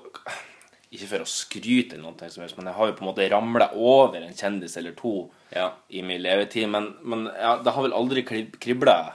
Ikke 0.91 1.07
for 1.11 1.23
å 1.25 1.27
skryte, 1.27 1.97
eller 1.97 2.05
noe 2.07 2.29
som 2.31 2.43
helst, 2.45 2.55
men 2.57 2.69
jeg 2.69 2.77
har 2.77 2.87
jo 2.87 2.93
på 2.95 3.03
en 3.03 3.09
måte 3.09 3.25
ramla 3.29 3.67
over 3.75 4.21
en 4.23 4.33
kjendis 4.33 4.77
eller 4.79 4.93
to 4.95 5.29
Ja. 5.53 5.71
i 5.91 6.01
min 6.01 6.21
levetid. 6.23 6.69
Men, 6.69 6.93
men 7.03 7.25
ja, 7.27 7.57
det 7.63 7.73
har 7.75 7.83
vel 7.83 7.93
aldri 7.93 8.23
krib 8.23 8.55
kribla 8.59 9.13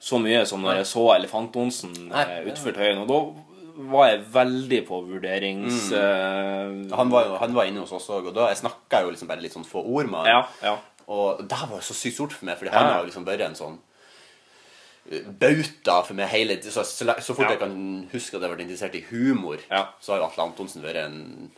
så 0.00 0.18
mye 0.22 0.44
som 0.46 0.62
når 0.62 0.80
jeg 0.80 0.86
så 0.86 1.04
Elefant 1.16 1.56
Onsen 1.58 2.12
eh, 2.14 2.48
Tøyen. 2.54 3.02
Og 3.02 3.08
da 3.10 3.18
var 3.92 4.08
jeg 4.08 4.24
veldig 4.32 4.80
på 4.88 5.00
vurderings... 5.04 5.90
Mm. 5.92 6.86
Uh, 6.90 6.96
Han 6.96 7.10
var, 7.12 7.32
han 7.42 7.54
var 7.56 7.68
inne 7.68 7.82
hos 7.84 7.92
oss 7.92 8.08
òg, 8.14 8.30
og 8.30 8.36
da 8.36 8.48
jeg 8.48 8.62
snakka 8.62 9.02
jo 9.04 9.10
liksom 9.12 9.28
bare 9.28 9.42
litt 9.44 9.52
sånn 9.56 9.66
få 9.68 9.82
ord 9.84 10.08
med 10.08 10.22
han. 10.22 10.30
ja, 10.32 10.42
ja. 10.70 10.76
Og 11.08 11.42
det 11.46 11.58
var 11.70 11.76
jo 11.78 11.84
så 11.86 11.94
sykt 11.94 12.14
stort 12.18 12.32
for 12.34 12.48
meg, 12.48 12.56
fordi 12.58 12.72
han 12.74 12.88
har 12.90 12.98
jo 13.02 13.06
liksom 13.10 13.26
vært 13.28 13.44
en 13.46 13.54
sånn 13.54 13.76
eh, 15.12 15.22
bauta 15.42 16.00
for 16.08 16.14
meg 16.18 16.28
hele 16.32 16.56
tiden. 16.58 16.72
Så, 16.74 16.82
så, 16.88 17.06
så 17.22 17.36
fort 17.38 17.52
jeg 17.54 17.60
kan 17.62 17.76
huske 18.12 18.34
at 18.34 18.40
jeg 18.42 18.48
har 18.48 18.56
vært 18.56 18.64
interessert 18.66 18.98
i 18.98 19.04
humor, 19.12 19.62
Ja. 19.70 19.84
så 20.02 20.12
har 20.16 20.20
jo 20.24 20.26
Atle 20.30 20.48
Antonsen 20.48 20.82
vært 20.82 20.98
en, 21.04 21.50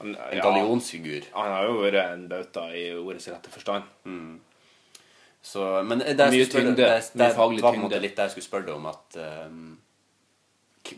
en 0.00 0.14
gallionsfigur. 0.44 1.26
han 1.34 1.50
har 1.56 1.64
jo 1.70 1.80
vært 1.82 2.00
en 2.04 2.28
bauta 2.30 2.68
i 2.76 2.86
ordets 2.94 3.26
rette 3.32 3.50
forstand. 3.50 3.82
Så, 5.44 5.60
men 5.84 5.98
det, 6.00 6.14
Mye 6.32 6.46
tyngde, 6.48 6.72
det, 6.78 6.86
det, 6.88 7.18
det, 7.20 7.26
faglig 7.36 7.60
var 7.62 7.74
på 7.74 7.76
en 7.82 7.82
måte 7.84 7.98
litt 8.00 8.14
det 8.16 8.24
jeg 8.30 8.32
skulle 8.38 8.46
spørre 8.46 8.64
deg 8.70 8.78
om, 8.78 8.86
at 8.88 9.18
k- 9.18 9.83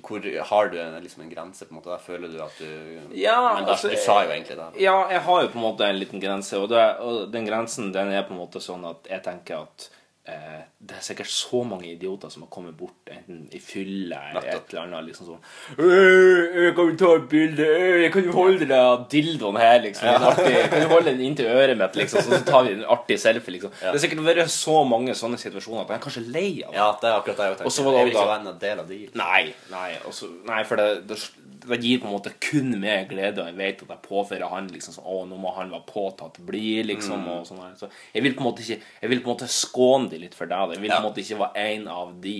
hvor 0.03 0.25
Har 0.51 0.69
du 0.69 0.81
en, 0.81 1.03
liksom 1.03 1.23
en 1.23 1.31
grense, 1.31 1.65
på 1.65 1.75
en 1.75 1.81
måte? 1.81 1.91
Der 1.91 1.99
føler 2.03 2.29
du 2.29 2.41
at 2.43 2.59
du 2.59 2.67
Ja, 3.15 3.55
Men 3.55 3.65
der, 3.65 3.73
altså, 3.73 3.89
du 3.89 3.97
sa 3.97 4.23
jo 4.25 4.31
egentlig 4.31 4.57
det. 4.57 4.71
Ja, 4.83 4.97
jeg 5.11 5.21
har 5.21 5.43
jo 5.43 5.49
på 5.53 5.59
en 5.59 5.67
måte 5.67 5.87
en 5.87 5.99
liten 5.99 6.21
grense, 6.21 6.59
og, 6.59 6.69
det, 6.69 6.83
og 6.99 7.33
den 7.33 7.47
grensen 7.47 7.93
den 7.95 8.13
er 8.13 8.27
på 8.27 8.35
en 8.35 8.43
måte 8.43 8.61
sånn 8.61 8.85
at 8.89 9.07
jeg 9.11 9.23
tenker 9.23 9.67
at 9.67 9.91
eh, 10.29 10.63
det 10.87 10.97
er 10.99 11.03
sikkert 11.07 11.31
så 11.33 11.63
mange 11.67 11.89
idioter 11.93 12.29
som 12.31 12.43
har 12.45 12.51
kommet 12.53 12.77
bort 12.79 13.11
enten 13.11 13.47
i 13.55 13.59
fylle 13.63 14.19
eller 14.31 14.45
et 14.53 14.73
eller 14.73 14.83
annet 14.85 15.07
liksom 15.09 15.27
sånn 15.31 15.79
«Øh, 15.79 16.65
jeg 16.67 16.75
Kan 16.77 16.91
vi 16.91 16.97
ta 17.01 17.11
et 17.17 17.29
bilde? 17.31 17.67
Øh, 17.67 18.03
Jeg 18.03 18.13
kan 18.13 18.25
jo 18.29 18.33
holde 18.37 18.67
den 18.69 19.07
dildoen 19.13 19.57
her, 19.61 19.79
liksom. 19.83 20.07
Ja. 20.09 20.19
artig, 20.31 20.71
kan 20.71 20.83
du 20.83 20.89
holde 20.95 21.11
den 21.15 21.21
inntil 21.31 21.47
øret 21.51 21.77
mitt, 21.79 21.97
liksom, 21.97 22.23
så 22.27 22.43
tar 22.47 22.65
vi 22.67 22.75
en 22.77 22.85
artig 22.85 23.19
selfie, 23.23 23.57
liksom. 23.57 23.73
Det 23.81 23.95
er 23.95 24.03
sikkert 24.05 24.25
vært 24.27 24.53
så 24.53 24.77
mange 24.89 25.15
sånne 25.17 25.39
situasjoner 25.41 25.83
at 25.87 25.95
jeg 25.95 26.01
er 26.01 26.05
kanskje 26.07 26.27
lei 26.33 26.51
av 26.67 26.71
det. 26.73 26.79
Ja, 26.79 26.91
det 27.01 27.11
er 27.11 27.17
akkurat 27.21 27.37
det 27.41 27.49
jeg 27.51 27.57
tenker. 27.63 27.71
Og 27.73 27.77
så 27.79 27.87
var 27.87 27.93
det 27.93 27.99
jeg 28.05 28.07
vil 28.11 28.17
ikke 28.17 28.29
være 28.35 28.53
en 28.55 28.63
del 28.67 28.85
av 28.85 28.89
de. 28.93 29.01
Nei, 29.23 29.43
nei, 29.73 29.91
også, 30.11 30.31
nei 30.47 30.63
for 30.69 30.77
det, 30.83 30.89
det, 31.09 31.19
det 31.67 31.81
gir 31.83 31.99
på 32.03 32.07
en 32.11 32.15
måte 32.15 32.31
kun 32.43 32.75
meg 32.81 33.09
glede, 33.11 33.43
og 33.43 33.49
jeg 33.51 33.57
vet 33.59 33.83
at 33.83 33.89
jeg 33.97 34.03
påfører 34.07 34.51
han 34.53 34.69
liksom 34.71 34.95
sånn 34.95 35.07
Å, 35.07 35.23
nå 35.27 35.39
må 35.41 35.51
han 35.57 35.73
være 35.73 35.87
påtatt 35.89 36.39
blid, 36.47 36.87
liksom, 36.93 37.17
Mm. 37.27 37.29
og 37.33 37.47
sånn 37.49 37.63
her. 37.65 37.73
Så 37.81 37.89
jeg 38.15 38.23
vil 38.23 38.35
på 38.37 38.43
en 38.45 38.49
måte 38.51 38.63
ikke 38.63 38.77
Jeg 39.03 39.11
vil 39.11 39.21
på 39.25 39.31
en 39.31 39.35
måte 39.35 39.49
skåne 39.51 40.11
de 40.13 40.16
litt 40.23 40.35
for 40.39 40.47
deg. 40.51 40.73
Jeg 40.77 40.83
vil 40.85 40.91
på 40.95 40.97
en 41.01 41.07
måte 41.09 41.23
ikke 41.23 41.39
være 41.43 41.65
en 41.75 41.89
av 41.93 42.15
de. 42.25 42.37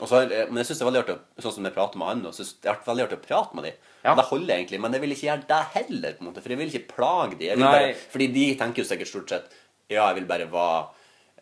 Så, 0.00 0.16
men 0.48 0.56
jeg 0.62 0.66
synes 0.70 0.78
det 0.78 0.84
er 0.84 0.88
veldig 0.88 1.00
artig, 1.02 1.14
sånn 1.44 1.52
som 1.58 1.66
jeg 1.68 1.74
prater 1.76 2.00
med 2.00 2.08
han, 2.08 2.20
og 2.30 2.32
synes 2.36 2.54
det 2.64 2.70
er 2.72 2.78
veldig 2.86 3.02
artig 3.04 3.18
å 3.18 3.24
prate 3.26 3.56
med 3.58 3.66
de. 3.68 3.72
Ja. 4.06 4.14
Det 4.16 4.24
holder 4.30 4.54
egentlig, 4.54 4.78
men 4.80 4.94
jeg 4.96 5.02
vil 5.02 5.12
ikke 5.12 5.26
gjøre 5.26 5.48
det 5.50 5.58
heller, 5.74 6.14
på 6.16 6.24
en 6.24 6.28
måte, 6.30 6.40
for 6.44 6.54
jeg 6.54 6.60
vil 6.62 6.70
ikke 6.72 6.94
plage 6.94 7.36
de. 7.40 7.50
Vil 7.52 7.64
bare, 7.66 7.90
fordi 8.14 8.28
de 8.32 8.44
tenker 8.62 8.80
jo 8.80 8.88
sikkert 8.88 9.10
stort 9.12 9.34
sett, 9.34 9.58
ja, 9.92 10.06
jeg 10.06 10.20
vil 10.22 10.28
bare 10.30 10.46
være 10.48 10.80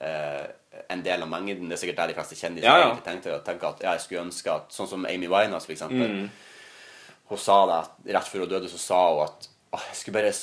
eh, 0.09 0.83
en 0.91 1.05
del 1.07 1.23
av 1.23 1.31
mengden. 1.31 1.69
Det 1.71 1.77
er 1.79 1.83
sikkert 1.85 2.01
det 2.03 2.09
de 2.11 2.19
fleste 2.19 2.39
kjendiser 2.41 2.67
Ja, 2.67 2.75
ja. 2.81 2.89
egentlig 2.89 3.07
tenker, 3.07 3.39
tenker 3.47 3.71
at 3.71 3.85
ja, 3.87 3.95
jeg 3.95 4.07
skulle 4.09 4.25
ønske 4.27 4.51
at, 4.57 4.75
sånn 4.75 4.91
som 4.91 5.07
Amy 5.07 5.31
Winehouse 5.31 5.69
for 5.69 5.77
eksempel, 5.77 6.09
Mm. 6.19 6.29
hun 7.31 7.39
sa 7.39 7.61
det, 7.71 7.81
rett 8.17 8.27
før 8.33 8.47
hun 8.47 8.51
døde, 8.57 8.69
så 8.73 8.79
sa 8.81 9.01
hun 9.13 9.23
at, 9.29 9.49
jeg 9.93 10.01
skulle 10.01 10.19
bare 10.19 10.35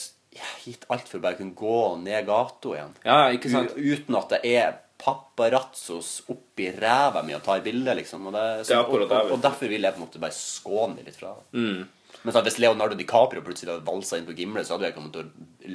gitt 0.64 0.86
alt 0.92 1.08
for 1.10 1.20
å 1.20 1.24
bare 1.26 1.38
kunne 1.40 1.56
gå 1.58 1.78
ned 2.02 2.26
gata 2.28 2.74
igjen. 2.76 2.96
Ja, 3.06 3.20
ikke 3.36 3.52
sant? 3.54 3.76
U 3.78 3.86
uten 3.96 4.18
at 4.20 4.34
det 4.36 4.42
er 4.56 4.80
paparazzos 5.02 6.22
oppi 6.32 6.70
ræva 6.76 7.22
mi 7.26 7.36
og 7.36 7.44
tar 7.46 7.62
bilde, 7.66 7.94
liksom. 8.00 8.30
Og, 8.30 8.36
det, 8.36 8.46
Det 8.70 8.76
er 8.78 8.86
og, 8.88 9.06
og, 9.06 9.32
og 9.36 9.44
derfor 9.44 9.72
vil 9.72 9.84
jeg 9.84 9.96
på 9.96 10.02
en 10.02 10.06
måte 10.08 10.22
bare 10.24 10.36
skåne 10.38 11.04
litt 11.06 11.20
fra 11.20 11.34
det. 11.36 11.66
Men 12.26 12.34
så, 12.34 12.42
hvis 12.46 12.58
Leonardo 12.64 12.96
DiCaprio 12.98 13.44
plutselig 13.46 13.74
hadde 13.74 13.86
valsa 13.86 14.18
inn 14.18 14.26
på 14.26 14.34
Gimle, 14.38 14.64
så 14.66 14.76
hadde 14.78 14.88
jeg 14.90 14.96
kommet 14.96 15.20
å 15.20 15.26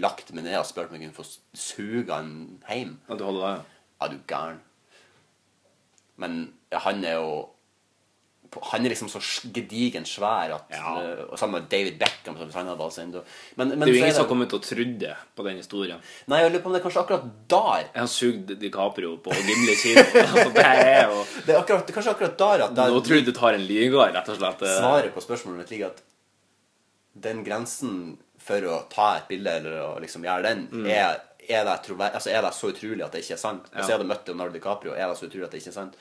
lagt 0.00 0.32
meg 0.34 0.46
ned 0.46 0.56
og 0.58 0.66
spurt 0.66 0.90
om 0.90 0.96
jeg 0.96 1.04
kunne 1.04 1.18
få 1.20 1.26
suga 1.54 2.18
han 2.18 2.32
hjem. 2.66 2.96
Ja, 3.10 3.18
du 3.20 3.24
holder 3.28 3.46
deg. 3.46 3.76
Ja, 4.00 4.08
du 4.08 4.18
gæren. 4.32 4.60
Men 6.20 6.38
ja, 6.72 6.80
han 6.86 7.04
er 7.06 7.20
jo 7.20 7.30
han 8.72 8.84
er 8.84 8.90
liksom 8.90 9.08
så 9.08 9.20
gedigen 9.54 10.02
svær 10.04 10.54
at 10.56 10.64
Ja. 10.74 10.96
eh, 11.00 11.36
sammen 11.38 11.60
med 11.62 11.68
David 11.70 11.98
Beckham. 12.00 12.36
Som 12.36 12.50
han 12.52 12.66
hadde 12.66 12.82
altså 12.82 13.04
men, 13.06 13.22
men 13.56 13.78
Det 13.80 13.88
er 13.88 13.92
jo 13.92 13.98
ingen 14.02 14.14
som 14.14 14.24
har 14.24 14.28
kommet 14.28 14.48
til 14.50 14.58
og 14.58 14.64
trodd 14.66 15.04
på 15.36 15.44
den 15.46 15.56
historien. 15.56 16.00
Nei, 16.26 16.40
jeg 16.42 16.50
lurer 16.52 16.62
på 16.62 16.66
om 16.66 16.72
det 16.74 16.80
er 16.80 16.86
kanskje 16.88 17.02
akkurat 17.04 17.24
der 17.48 17.84
Jeg 17.94 18.00
har 18.02 18.10
sugd 18.10 18.58
DiCaprio 18.60 19.16
på 19.22 19.30
Gimli 19.30 19.74
kino. 19.76 20.02
altså, 20.26 20.50
det 20.54 20.64
er 20.66 21.06
jo 21.12 21.24
Det 21.46 21.54
er, 21.54 21.60
akkurat, 21.62 21.86
det 21.86 21.94
kanskje 21.94 22.10
akkurat 22.16 22.38
der 22.38 22.64
at 22.66 22.74
der, 22.74 22.90
Nå 22.90 23.00
tror 23.06 23.16
jeg 23.20 23.26
du 23.26 23.32
tar 23.32 23.54
en 23.54 23.66
liga, 23.66 24.08
rett 24.12 24.28
og 24.28 24.36
slett. 24.36 24.58
svaret 24.80 25.14
på 25.14 25.20
spørsmålet 25.22 25.58
mitt 25.62 25.70
ligger 25.70 25.86
at 25.94 26.02
den 27.20 27.44
grensen 27.44 28.18
for 28.40 28.60
å 28.66 28.76
ta 28.90 29.16
et 29.18 29.28
bilde 29.28 29.50
eller 29.60 29.78
å 29.82 30.00
liksom 30.00 30.22
gjøre 30.24 30.42
den, 30.42 30.66
Mm. 30.72 30.86
er, 30.90 31.20
er, 31.48 31.64
det 31.64 31.82
trover- 31.84 32.14
altså, 32.14 32.30
er 32.30 32.42
det 32.42 32.52
så 32.54 32.70
utrolig 32.72 33.04
at 33.04 33.12
det 33.12 33.22
ikke 33.24 33.34
er 33.34 33.42
sant? 33.42 33.66
Hvis 33.74 33.86
jeg 33.88 33.98
hadde 33.98 34.06
møtt 34.08 34.26
Leonardo 34.26 34.52
DiCaprio, 34.54 34.92
er 34.94 35.08
det 35.08 35.18
så 35.18 35.26
utrolig 35.28 35.44
at 35.44 35.50
det 35.50 35.60
ikke 35.62 35.68
er 35.74 35.78
sant? 35.80 35.94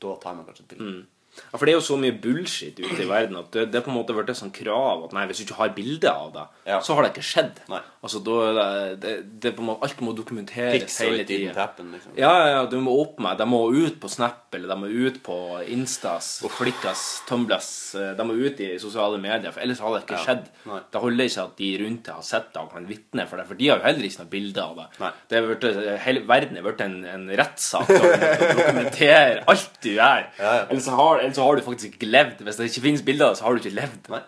Da 0.00 0.14
tar 0.20 0.34
man 0.34 0.44
kanskje 0.44 0.60
et 0.66 0.68
bilde. 0.68 0.90
Mm. 0.92 1.06
Ja, 1.38 1.58
For 1.58 1.66
det 1.68 1.72
er 1.74 1.78
jo 1.78 1.84
så 1.86 1.96
mye 2.00 2.16
bullshit 2.18 2.80
ute 2.82 3.02
i 3.04 3.06
verden 3.06 3.36
at 3.38 3.52
det, 3.54 3.68
det 3.70 3.78
er 3.78 3.84
på 3.86 3.92
en 3.92 3.98
måte 4.00 4.14
blitt 4.16 4.30
et 4.32 4.36
sånt 4.40 4.52
krav 4.56 5.04
at 5.06 5.12
nei, 5.14 5.22
hvis 5.30 5.38
du 5.38 5.44
ikke 5.46 5.58
har 5.60 5.68
bilde 5.76 6.10
av 6.10 6.32
det, 6.34 6.46
Ja. 6.66 6.80
så 6.82 6.94
har 6.96 7.04
det 7.06 7.12
ikke 7.14 7.22
skjedd. 7.28 7.60
Nei. 7.70 7.78
Altså, 8.02 8.20
da 8.26 8.34
er 8.48 8.52
det, 8.58 9.00
det, 9.02 9.12
det 9.42 9.50
er 9.52 9.54
på 9.56 9.62
en 9.62 9.68
måte, 9.70 9.82
Alt 9.86 10.00
må 10.06 10.12
dokumenteres 10.18 10.82
Pics 10.82 10.96
og 11.00 11.06
hele 11.08 11.20
it 11.22 11.28
didn't 11.30 11.52
tida. 11.52 11.60
happen, 11.60 11.92
liksom. 11.94 12.12
Ja, 12.18 12.32
ja, 12.38 12.48
ja, 12.56 12.64
du 12.70 12.76
må 12.82 12.92
opp 13.02 13.18
med 13.22 13.38
De 13.40 13.46
må 13.50 13.58
ut 13.74 13.96
på 14.02 14.10
Snap, 14.10 14.46
eller 14.54 14.68
de 14.70 14.76
må 14.82 14.90
ut 14.90 15.18
på 15.26 15.36
Instas, 15.74 16.28
Flikkas, 16.58 17.02
Tumblers 17.28 17.70
eh, 17.98 18.12
De 18.18 18.26
må 18.26 18.34
ut 18.38 18.60
i 18.64 18.68
sosiale 18.82 19.18
medier, 19.22 19.50
for 19.54 19.62
ellers 19.64 19.80
har 19.82 19.94
det 19.96 20.02
ikke 20.06 20.18
Ja. 20.18 20.24
skjedd. 20.26 20.44
Nei. 20.70 20.80
Det 20.94 21.02
holder 21.02 21.30
ikke 21.30 21.46
at 21.48 21.56
de 21.62 21.70
rundt 21.84 22.02
deg 22.10 22.14
har 22.18 22.26
sett 22.26 22.50
det 22.54 22.62
og 22.62 22.72
kan 22.74 22.86
vitne 22.90 23.26
for 23.30 23.36
det, 23.42 23.46
for 23.50 23.54
de 23.62 23.68
har 23.70 23.78
jo 23.82 23.86
heller 23.88 24.08
ikke 24.10 24.22
noe 24.24 24.32
bilde 24.34 24.62
av 24.66 24.76
det. 24.82 24.86
Nei. 25.02 25.12
det 25.30 25.38
er 25.38 25.48
blitt, 25.52 26.00
hele 26.06 26.24
verden 26.26 26.56
er 26.58 26.66
blitt 26.66 26.80
en, 26.86 26.98
en 27.14 27.26
rettssak 27.42 27.86
som 27.86 28.06
å 28.06 28.12
dokumentere 28.58 29.44
alt 29.48 29.78
du 29.82 29.90
gjør. 29.94 30.26
Ja, 30.38 30.52
ja. 30.60 30.64
Ellers, 30.70 30.84
så 30.88 30.94
har, 30.98 31.17
ellers 31.20 31.36
så 31.38 31.44
har 31.46 31.56
du 31.58 31.62
faktisk 31.66 31.98
ikke 31.98 32.10
levd. 32.10 32.42
Hvis 32.46 32.58
det 32.60 32.70
ikke 32.70 32.84
finnes 32.88 33.04
bilder 33.06 33.34
så 33.38 33.46
har 33.46 33.54
du 33.56 33.62
ikke 33.62 33.76
levd. 33.76 34.10
Nei. 34.14 34.22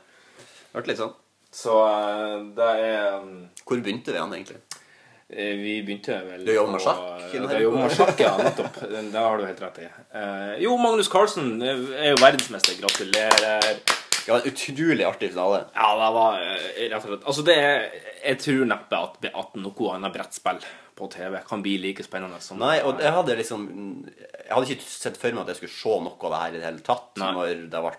Det 0.70 0.78
ble 0.78 0.92
litt 0.92 1.00
sånn. 1.00 1.14
Så 1.50 1.76
eh, 1.82 2.34
det 2.54 2.66
er 2.78 3.16
um, 3.18 3.30
Hvor 3.66 3.80
begynte 3.82 4.12
vi 4.14 4.20
han 4.22 4.34
egentlig? 4.36 4.60
Eh, 5.30 5.56
Vi 5.58 5.72
begynte 5.82 6.18
vel 6.28 6.44
Du 6.46 6.52
jobber 6.54 6.76
med 6.76 6.84
sjakk, 6.84 7.00
Ja, 7.34 7.40
jeg 7.50 7.64
jobber 7.64 7.82
med 7.82 7.96
sjakk, 7.96 8.20
ja, 8.22 8.34
nettopp. 8.38 8.78
Det 8.86 9.24
har 9.24 9.38
du 9.40 9.46
helt 9.48 9.64
rett 9.64 9.80
i. 9.82 9.88
Eh, 10.20 10.52
jo, 10.62 10.76
Magnus 10.78 11.10
Carlsen 11.10 11.56
er 11.62 12.12
jo 12.12 12.20
verdensmester. 12.22 12.78
Gratulerer. 12.78 13.66
Det 14.20 14.30
var 14.30 14.44
en 14.44 14.52
utrolig 14.52 15.06
artig 15.08 15.32
finale. 15.32 15.64
Ja, 15.74 15.90
det 15.98 16.12
var 16.14 16.38
rett 16.44 16.96
og 17.00 17.08
slett 17.08 17.26
Altså, 17.32 17.44
det 17.48 17.56
er 17.58 17.86
Jeg 18.20 18.38
tror 18.44 18.66
neppe 18.70 19.02
at, 19.08 19.30
at 19.32 19.58
noe 19.58 19.94
annet 19.96 20.14
brettspill 20.14 20.62
på 21.00 21.08
TV 21.12 21.38
kan 21.48 21.64
bli 21.64 21.78
like 21.82 22.04
spennende 22.06 22.38
som 22.44 22.60
Nei, 22.60 22.76
og 22.86 23.00
jeg 23.02 23.12
hadde 23.16 23.36
liksom 23.40 23.64
Jeg 24.06 24.52
hadde 24.52 24.68
ikke 24.76 24.86
sett 24.92 25.18
for 25.20 25.32
meg 25.34 25.42
at 25.46 25.52
jeg 25.54 25.60
skulle 25.62 25.78
se 25.78 25.96
noe 26.06 26.28
av 26.28 26.32
det 26.34 26.40
her 26.44 26.54
i 26.54 26.60
det 26.60 26.68
hele 26.68 26.84
tatt 26.86 27.20
Nei. 27.22 27.32
når 27.36 27.66
det 27.72 27.82
ble 27.88 27.96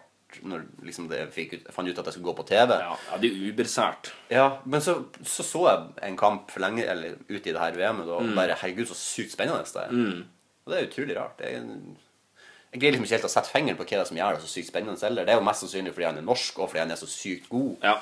når 0.47 0.61
liksom 0.87 1.09
det 1.11 1.17
jeg 1.19 1.31
fikk 1.35 1.53
ut, 1.57 1.63
jeg 1.67 1.73
fant 1.75 1.89
ut 1.91 1.97
at 1.99 2.07
jeg 2.07 2.13
skulle 2.15 2.29
gå 2.29 2.35
på 2.37 2.45
TV. 2.47 2.69
Ja, 2.79 2.93
ja 3.09 3.17
det 3.19 3.27
er 3.27 3.49
ubersært. 3.51 4.11
Ja, 4.31 4.45
men 4.63 4.79
så, 4.79 4.93
så 5.27 5.43
så 5.43 5.65
jeg 5.67 5.89
en 6.07 6.15
kamp 6.15 6.53
for 6.53 6.63
lenge 6.63 6.85
Eller 6.87 7.17
ute 7.27 7.49
i 7.49 7.51
det 7.51 7.59
her 7.59 7.75
VM-et, 7.75 8.07
Mm. 8.07 8.13
og 8.15 8.37
bare 8.37 8.55
Herregud, 8.61 8.87
så 8.87 8.95
sykt 8.95 9.33
spennende 9.35 9.65
det 9.67 9.83
er. 9.83 9.91
Og 10.63 10.71
det 10.71 10.79
er 10.79 10.87
utrolig 10.87 11.17
rart. 11.17 11.35
Det 11.41 11.51
er, 11.51 11.67
jeg 12.71 12.79
greier 12.79 12.93
liksom 12.95 13.07
ikke 13.09 13.17
helt 13.17 13.27
å 13.27 13.33
sette 13.33 13.51
fingeren 13.51 13.75
på 13.75 13.83
hva 13.83 13.97
det 13.97 13.99
er 14.05 14.07
som 14.07 14.19
gjør 14.21 14.37
det 14.37 14.43
så 14.45 14.51
sykt 14.53 14.71
spennende 14.71 15.03
heller. 15.03 15.27
Det 15.27 15.33
er 15.33 15.39
jo 15.41 15.47
mest 15.49 15.65
sannsynlig 15.65 15.91
fordi 15.97 16.07
han 16.07 16.19
er 16.21 16.27
norsk, 16.27 16.59
og 16.63 16.69
fordi 16.71 16.83
han 16.85 16.93
er 16.95 17.01
så 17.01 17.09
sykt 17.11 17.49
god. 17.51 17.73
Ja. 17.83 17.97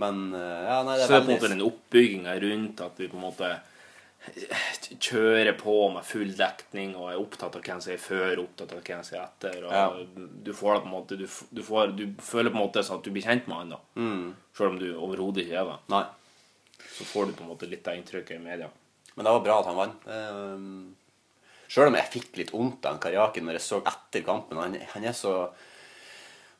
Men 0.00 0.22
eh, 0.38 0.62
ja, 0.70 0.78
nei, 0.86 0.94
det 0.96 1.08
Så 1.08 1.12
er 1.12 1.12
det 1.12 1.18
er 1.18 1.26
på 1.26 1.28
en 1.28 1.34
måte 1.36 1.50
den 1.52 1.66
oppbygginga 1.66 2.38
rundt 2.46 2.80
at 2.86 3.02
vi 3.02 3.10
på 3.10 3.18
en 3.18 3.26
måte 3.26 3.50
kjører 4.98 5.52
på 5.58 5.74
med 5.94 6.04
full 6.06 6.30
dekning 6.38 6.94
og 6.98 7.10
er 7.12 7.20
opptatt 7.20 7.56
av 7.58 7.64
hvem 7.64 7.80
som 7.84 7.92
er 7.94 8.00
før, 8.02 8.42
opptatt 8.42 8.72
av 8.76 8.82
hvem 8.86 9.02
som 9.06 9.18
er 9.18 9.24
etter. 9.26 9.58
Og 9.66 9.72
Ja. 9.72 9.86
du 10.44 10.52
får 10.54 10.74
det 10.74 10.82
på 10.84 10.88
en 10.90 10.94
måte 10.94 11.18
du, 11.18 11.26
du, 11.50 11.62
får, 11.62 11.92
du 11.96 12.04
føler 12.22 12.50
på 12.50 12.58
en 12.60 12.64
måte 12.66 12.82
sånn 12.86 12.98
at 13.00 13.04
du 13.04 13.10
blir 13.14 13.26
kjent 13.26 13.48
med 13.50 13.56
han, 13.62 13.74
da. 13.76 13.80
Mm. 13.96 14.34
Selv 14.56 14.70
om 14.74 14.78
du 14.80 14.88
overhodet 14.96 15.44
ikke 15.46 15.58
er 15.62 15.70
det. 15.72 15.78
Nei. 15.94 16.04
Så 16.98 17.04
får 17.08 17.26
du 17.26 17.32
på 17.38 17.44
en 17.46 17.52
måte 17.52 17.68
litt 17.70 17.86
av 17.88 17.98
inntrykket 17.98 18.36
i 18.38 18.42
media. 18.42 18.70
Men 19.14 19.24
det 19.26 19.34
var 19.34 19.44
bra 19.46 19.58
at 19.60 19.66
han 19.70 19.78
vant. 19.78 20.06
Um, 20.06 20.94
Sjøl 21.68 21.90
om 21.90 21.96
jeg 21.98 22.08
fikk 22.14 22.36
litt 22.40 22.52
vondt 22.54 22.86
av 22.86 22.94
han 22.94 23.00
Karjakin 23.02 23.44
når 23.44 23.58
jeg 23.58 23.66
så 23.66 23.82
etter 23.84 24.22
kampen. 24.24 24.56
Han, 24.62 24.76
han 24.94 25.04
er 25.04 25.12
så 25.16 25.32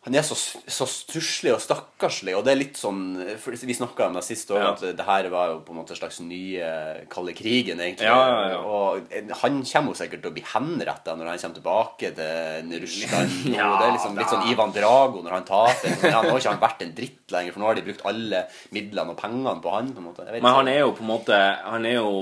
han 0.07 0.15
er 0.15 0.23
så, 0.25 0.37
så 0.71 0.87
stusslig 0.89 1.51
og 1.53 1.59
stakkarslig, 1.61 2.33
og 2.39 2.45
det 2.47 2.53
er 2.55 2.59
litt 2.61 2.79
sånn 2.81 3.01
for 3.43 3.53
Vi 3.53 3.75
snakka 3.77 4.07
om 4.07 4.15
det 4.17 4.23
sist 4.25 4.49
òg, 4.55 4.61
Ja. 4.63 4.69
at 4.73 4.81
det 4.97 5.05
her 5.05 5.27
var 5.29 5.49
jo 5.51 5.57
på 5.67 5.75
en 5.75 5.81
måte 5.81 5.93
en 5.93 5.99
slags 5.99 6.21
nye 6.25 6.69
kalde 7.13 7.35
krigen, 7.37 7.83
egentlig. 7.83 8.07
Ja, 8.07 8.55
ja. 8.55 8.61
Og 8.63 9.11
han 9.43 9.59
kommer 9.67 9.93
jo 9.93 9.99
sikkert 9.99 10.23
til 10.23 10.31
å 10.31 10.35
bli 10.39 10.45
henretta 10.55 11.17
når 11.19 11.33
han 11.33 11.43
kommer 11.43 11.59
tilbake 11.61 12.13
til 12.17 12.73
Russland. 12.87 13.37
Ja, 13.59 13.69
det 13.81 13.89
er 13.91 13.95
liksom 13.99 14.17
litt 14.23 14.33
sånn 14.33 14.49
Ivan 14.49 14.73
Drago 14.73 15.21
når 15.27 15.35
han 15.41 15.49
taper. 15.51 15.99
Sånn, 15.99 16.15
nå 16.15 16.31
har 16.31 16.41
ikke 16.41 16.55
han 16.55 16.63
vært 16.63 16.87
en 16.87 16.95
dritt 17.03 17.35
lenger, 17.35 17.53
for 17.53 17.61
nå 17.61 17.67
har 17.69 17.75
de 17.83 17.87
brukt 17.91 18.07
alle 18.09 18.45
midlene 18.73 19.13
og 19.13 19.21
pengene 19.21 19.57
på 19.61 19.75
han. 19.75 19.93
på 19.93 20.01
en 20.01 20.09
måte. 20.09 20.29
Men 20.39 20.55
han 20.63 20.69
er 20.73 20.81
jo 20.87 20.93
på 20.97 21.05
en 21.05 21.11
måte 21.11 21.37
Han 21.69 21.85
er 21.91 21.99
jo 21.99 22.13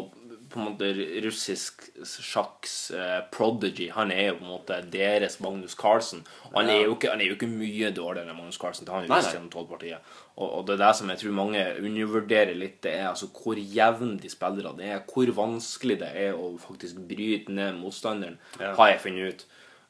på 0.57 0.63
en 0.63 0.69
måte 0.73 0.89
russisk 1.25 1.85
sjakks 2.09 2.91
eh, 2.97 3.21
prodigy. 3.33 3.87
Han 3.95 4.11
er 4.11 4.31
jo 4.33 4.39
på 4.41 4.45
en 4.47 4.51
måte 4.51 4.79
deres 4.93 5.39
Magnus 5.45 5.77
Carlsen. 5.79 6.25
Og 6.51 6.57
han, 6.61 6.71
er 6.73 6.81
jo 6.87 6.97
ikke, 6.97 7.11
han 7.13 7.21
er 7.23 7.29
jo 7.31 7.37
ikke 7.37 7.49
mye 7.53 7.91
dårligere 7.95 8.27
enn 8.33 8.39
Magnus 8.41 8.59
Carlsen. 8.61 8.87
Det 8.89 8.95
har 8.95 9.03
han 9.05 9.09
jo 9.09 9.15
ikke 9.15 9.35
gjennom 9.37 9.53
tolvpartiet. 9.55 10.11
Og, 10.37 10.49
og 10.51 10.67
det 10.69 10.75
er 10.77 10.83
det 10.83 10.91
som 10.99 11.13
jeg 11.15 11.23
tror 11.23 11.37
mange 11.39 11.63
undervurderer 11.81 12.55
litt, 12.59 12.81
det 12.85 12.97
er 12.99 13.07
altså 13.13 13.31
hvor 13.33 13.61
jevn 13.61 14.17
de 14.23 14.33
spillerne 14.33 14.75
det 14.81 14.91
er. 14.97 15.05
Hvor 15.13 15.33
vanskelig 15.39 16.01
det 16.03 16.11
er 16.27 16.35
å 16.37 16.51
faktisk 16.61 16.99
bryte 17.09 17.53
ned 17.55 17.79
motstanderen, 17.81 18.41
Ja. 18.61 18.75
har 18.81 18.93
jeg 18.95 19.03
funnet 19.07 19.29
ut. 19.33 19.47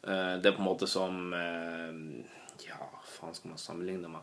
Eh, 0.06 0.32
det 0.42 0.52
er 0.52 0.56
på 0.58 0.62
en 0.62 0.68
måte 0.70 0.86
som 0.90 1.32
eh, 1.34 2.24
Ja, 2.68 2.78
faen 3.16 3.34
skal 3.36 3.52
man 3.54 3.58
sammenligne 3.60 4.08
med? 4.12 4.22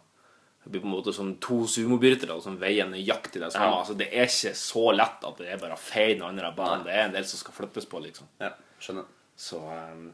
Det 0.63 0.71
blir 0.71 0.81
på 0.81 0.87
en 0.87 0.93
måte 0.95 1.11
som 1.15 1.33
to 1.43 1.63
sumobrytere 1.67 2.37
som 2.41 2.55
veier 2.61 2.87
nøyaktig 2.87 3.41
det 3.43 3.51
samme. 3.51 3.67
Ja. 3.73 3.79
Altså, 3.83 3.95
det 3.99 4.07
er 4.15 4.29
ikke 4.29 4.53
så 4.55 4.83
lett 4.95 5.25
at 5.27 5.39
det 5.41 5.49
er 5.51 5.59
bare 5.59 5.75
feil 5.79 6.15
den 6.15 6.27
andre 6.29 6.53
banen. 6.55 6.85
Det 6.87 6.93
er 6.95 7.07
en 7.09 7.15
del 7.17 7.25
som 7.27 7.41
skal 7.41 7.57
flyttes 7.57 7.87
på, 7.91 7.99
liksom. 8.05 8.29
Ja, 8.39 8.53
skjønner. 8.79 9.09
Så 9.35 9.59
um, 9.59 10.05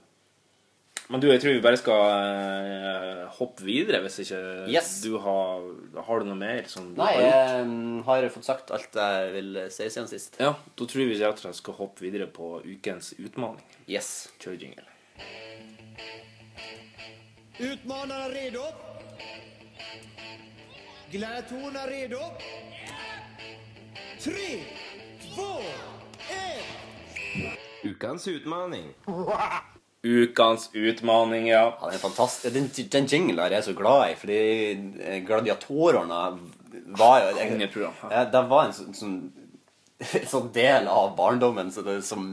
Men 1.09 1.21
du, 1.21 1.27
jeg 1.29 1.41
tror 1.43 1.53
vi 1.53 1.61
bare 1.61 1.77
skal 1.77 2.01
uh, 2.01 3.23
hoppe 3.37 3.65
videre, 3.67 4.01
hvis 4.05 4.21
ikke 4.23 4.41
Yes. 4.71 5.01
du 5.03 5.17
har 5.21 5.65
Har 6.07 6.21
du 6.23 6.29
noe 6.29 6.39
mer 6.39 6.65
som 6.71 6.87
du 6.93 7.01
Nei, 7.01 7.11
har 7.13 7.21
gjort? 7.21 7.35
jeg 7.35 7.65
um, 7.69 8.03
har 8.07 8.29
fått 8.33 8.49
sagt 8.49 8.73
alt 8.73 8.99
jeg 9.03 9.33
vil 9.35 9.63
si 9.69 9.89
siden 9.89 10.09
sist. 10.09 10.39
Ja, 10.41 10.55
da 10.55 10.89
tror 10.89 11.03
jeg 11.05 11.11
vi 11.13 11.23
at 11.29 11.45
jeg 11.45 11.59
skal 11.61 11.77
hoppe 11.77 12.07
videre 12.07 12.29
på 12.31 12.57
ukens 12.65 13.13
utfordring. 13.19 13.61
Yes. 13.85 14.29
Kjør 14.41 14.57
jingle. 14.65 14.87
Utmanarna 17.59 18.29
redo? 18.31 18.63
Gladiatorerna 21.11 21.87
redo? 21.87 22.17
Tre, 24.23 24.59
två, 25.35 25.57
ett! 26.29 27.53
Ukens 27.83 28.27
utmaning. 28.27 28.93
Ukens 30.03 30.69
utfordring, 30.73 31.47
ja. 31.47 31.77
Ja, 31.81 31.85
den 31.87 31.93
er 31.95 31.97
fantastisk. 32.03 32.53
Den, 32.53 32.69
den 32.91 33.05
jinglen 33.07 33.39
er 33.45 33.55
jeg 33.57 33.63
så 33.69 33.73
glad 33.77 34.11
i, 34.11 34.15
fordi 34.19 34.39
eh, 35.01 35.19
gladiatorene 35.27 36.19
var 36.99 37.21
jo 37.23 37.37
jeg- 37.37 37.49
Kongeprogram, 37.53 37.93
ja. 38.11 38.25
Det 38.25 38.43
var 38.51 38.65
en 38.69 38.73
sånn, 38.77 38.93
sånn, 38.93 39.15
sånn 40.29 40.51
del 40.55 40.87
av 40.91 41.15
barndommen 41.17 41.71
så 41.71 41.81
det, 41.87 42.01
som 42.07 42.27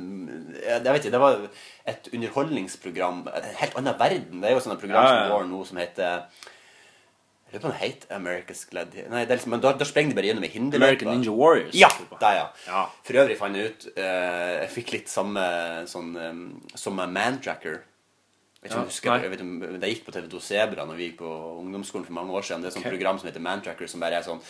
Jeg 0.62 0.82
vet 0.84 1.04
ikke, 1.04 1.14
det 1.14 1.20
var 1.22 1.40
et 1.86 2.08
underholdningsprogram. 2.12 3.24
En 3.34 3.48
helt 3.62 3.76
annen 3.78 3.98
verden. 3.98 4.40
Det 4.42 4.50
er 4.50 4.54
jo 4.58 4.60
sånne 4.66 4.78
program 4.80 5.02
Ja, 5.04 5.08
ja, 5.08 5.16
ja. 5.16 5.24
som 5.24 5.32
går 5.36 5.48
nå 5.54 5.64
som 5.66 5.80
heter 5.80 6.20
Jeg 7.46 7.60
lurer 7.60 7.62
på 7.62 7.68
om 7.68 7.74
det 7.76 7.80
heter 7.84 8.14
America's 8.16 8.62
Gladiator 8.68 9.10
Nei, 9.12 9.20
det 9.24 9.36
liksom, 9.38 9.52
men 9.54 9.60
da, 9.62 9.70
da 9.78 9.86
sprenger 9.86 10.10
de 10.10 10.16
bare 10.18 10.26
gjennom 10.32 10.44
i 10.44 10.50
hinderløype. 10.50 10.88
American 10.88 11.12
Ninja 11.14 11.34
Warriors. 11.36 11.74
Ja, 11.78 11.88
der, 12.20 12.32
ja. 12.40 12.46
Ja. 12.66 12.80
For 13.06 13.20
øvrig 13.22 13.36
fant 13.38 13.56
jeg 13.56 13.70
ut 13.70 13.86
uh, 13.96 14.54
Jeg 14.64 14.72
fikk 14.74 14.90
litt 14.96 15.12
samme 15.12 15.44
sånn 15.90 16.10
um, 16.18 16.40
som 16.74 16.98
Mantracker. 16.98 17.78
Vet 18.62 18.72
ikke 18.72 18.80
om 18.80 18.82
Ja, 18.82 18.88
du 18.88 18.90
husker, 18.90 19.20
jeg 19.22 19.30
vet, 19.30 19.44
om- 19.46 19.78
det 19.78 19.92
gikk 19.92 20.04
på 20.08 20.16
TV2 20.16 20.40
Sebra 20.42 20.86
når 20.88 20.98
vi 20.98 21.10
gikk 21.12 21.20
på 21.22 21.30
ungdomsskolen 21.62 22.06
for 22.08 22.16
mange 22.18 22.34
år 22.34 22.42
siden. 22.48 22.64
Det 22.64 22.72
er 22.72 22.74
et 22.74 22.80
sånt 22.80 22.90
program 22.90 23.20
som 23.22 23.28
heter 23.30 23.44
Mantracker, 23.46 23.86
som 23.94 24.02
bare 24.02 24.18
er 24.18 24.26
sånn 24.26 24.42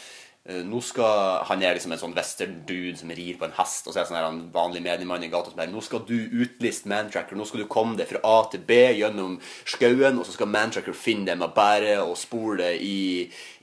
nå 0.47 0.81
skal, 0.85 1.43
Han 1.49 1.63
er 1.63 1.75
liksom 1.75 1.93
en 1.95 1.99
sånn 1.99 2.15
western-dude 2.15 2.95
som 3.01 3.11
rir 3.11 3.39
på 3.39 3.49
en 3.49 3.55
hest, 3.57 3.87
og 3.87 3.95
så 3.95 4.01
er 4.01 4.07
sånn 4.07 4.19
her, 4.19 4.29
en 4.31 4.45
vanlig 4.55 4.83
mediemann 4.85 5.25
i 5.27 5.31
gata 5.33 5.51
som 5.51 5.63
er 5.63 5.73
Nå 5.73 5.83
skal 5.83 6.05
du 6.07 6.15
utliste 6.15 6.91
Mantracker. 6.91 7.39
Nå 7.39 7.47
skal 7.49 7.65
du 7.65 7.71
komme 7.71 7.99
deg 7.99 8.07
fra 8.11 8.23
A 8.23 8.37
til 8.53 8.63
B 8.67 8.79
gjennom 9.01 9.41
skauen, 9.67 10.21
og 10.21 10.29
så 10.29 10.37
skal 10.37 10.53
Mantracker 10.53 10.95
finne 10.95 11.33
dem 11.33 11.43
med 11.43 11.55
bære 11.57 11.99
og 12.05 12.15
spore 12.21 12.61
det 12.63 12.73
i, 12.87 12.99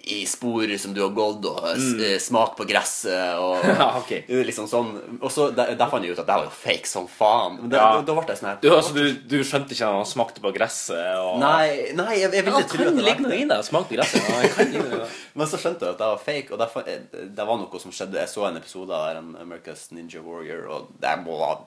i 0.03 0.25
spor 0.27 0.67
som 0.77 0.91
du 0.93 0.99
har 0.99 1.13
gått, 1.15 1.45
og 1.47 1.63
s- 1.77 1.93
eh, 2.03 2.17
smak 2.19 2.57
på 2.57 2.65
gresset 2.67 3.37
og 3.39 3.61
Mm. 3.63 3.77
Ja, 3.79 3.85
okay. 4.01 4.23
liksom 4.49 4.67
sånn. 4.67 4.89
Og 5.21 5.31
så 5.31 5.45
der, 5.55 5.75
der 5.79 5.87
fant 5.89 6.03
jeg 6.03 6.11
ut 6.11 6.19
at 6.19 6.27
det 6.27 6.35
var 6.35 6.43
jo 6.43 6.51
fake 6.51 6.85
som 6.89 7.07
faen. 7.07 7.55
Men 7.61 7.69
det, 7.71 7.77
Ja. 7.79 7.93
da, 7.95 8.01
da 8.01 8.13
ble 8.17 8.25
jeg 8.33 8.37
sånn 8.41 8.49
her 8.49 8.57
Du, 8.61 8.67
altså, 8.75 8.93
du, 8.93 9.13
du 9.31 9.37
skjønte 9.47 9.71
ikke 9.71 9.87
at 9.87 9.95
han 9.95 10.05
smakte 10.09 10.41
på 10.43 10.51
gresset? 10.53 11.15
Og... 11.23 11.39
Nei, 11.39 11.93
nei, 11.95 12.17
jeg, 12.19 12.31
jeg 12.33 12.43
Ja, 12.43 12.47
ville 12.49 12.61
det 12.63 12.69
tro 12.73 12.83
at 12.83 12.95
det 12.97 13.05
var 13.23 13.29
det. 13.31 13.47
det. 13.49 13.59
Smak 13.65 13.87
på 13.87 13.95
gresset. 13.95 14.27
Ja, 14.27 14.41
det 14.41 14.51
kan 14.57 14.73
det. 14.91 15.09
Men 15.39 15.47
så 15.47 15.57
skjønte 15.61 15.87
jeg 15.87 15.95
at 15.95 16.01
det 16.03 16.09
var 16.11 16.23
fake, 16.25 16.51
og 16.51 16.59
derfor, 16.59 16.87
eh, 16.87 16.99
det 17.39 17.47
var 17.47 17.57
noe 17.63 17.79
som 17.79 17.91
skjedde. 17.95 18.19
Jeg 18.19 18.29
så 18.33 18.47
en 18.49 18.57
episode 18.59 18.91
av 18.93 19.15
den 19.15 19.35
America's 19.39 19.87
Ninja 19.95 20.21
Warrior, 20.21 20.67
og 20.69 20.91
det 20.99 21.15
må 21.23 21.39
være 21.39 21.63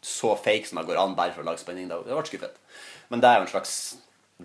så 0.00 0.36
fake 0.38 0.64
som 0.70 0.78
det 0.80 0.86
går 0.88 0.96
an 1.02 1.16
bare 1.18 1.34
for 1.34 1.42
å 1.42 1.50
lage 1.50 1.60
spenning. 1.60 1.90
Det 1.90 1.98
ble 2.06 2.22
skuffet. 2.30 2.54
Men 3.10 3.20
det 3.20 3.28
er 3.28 3.40
jo 3.42 3.48
en 3.48 3.52
slags 3.52 3.74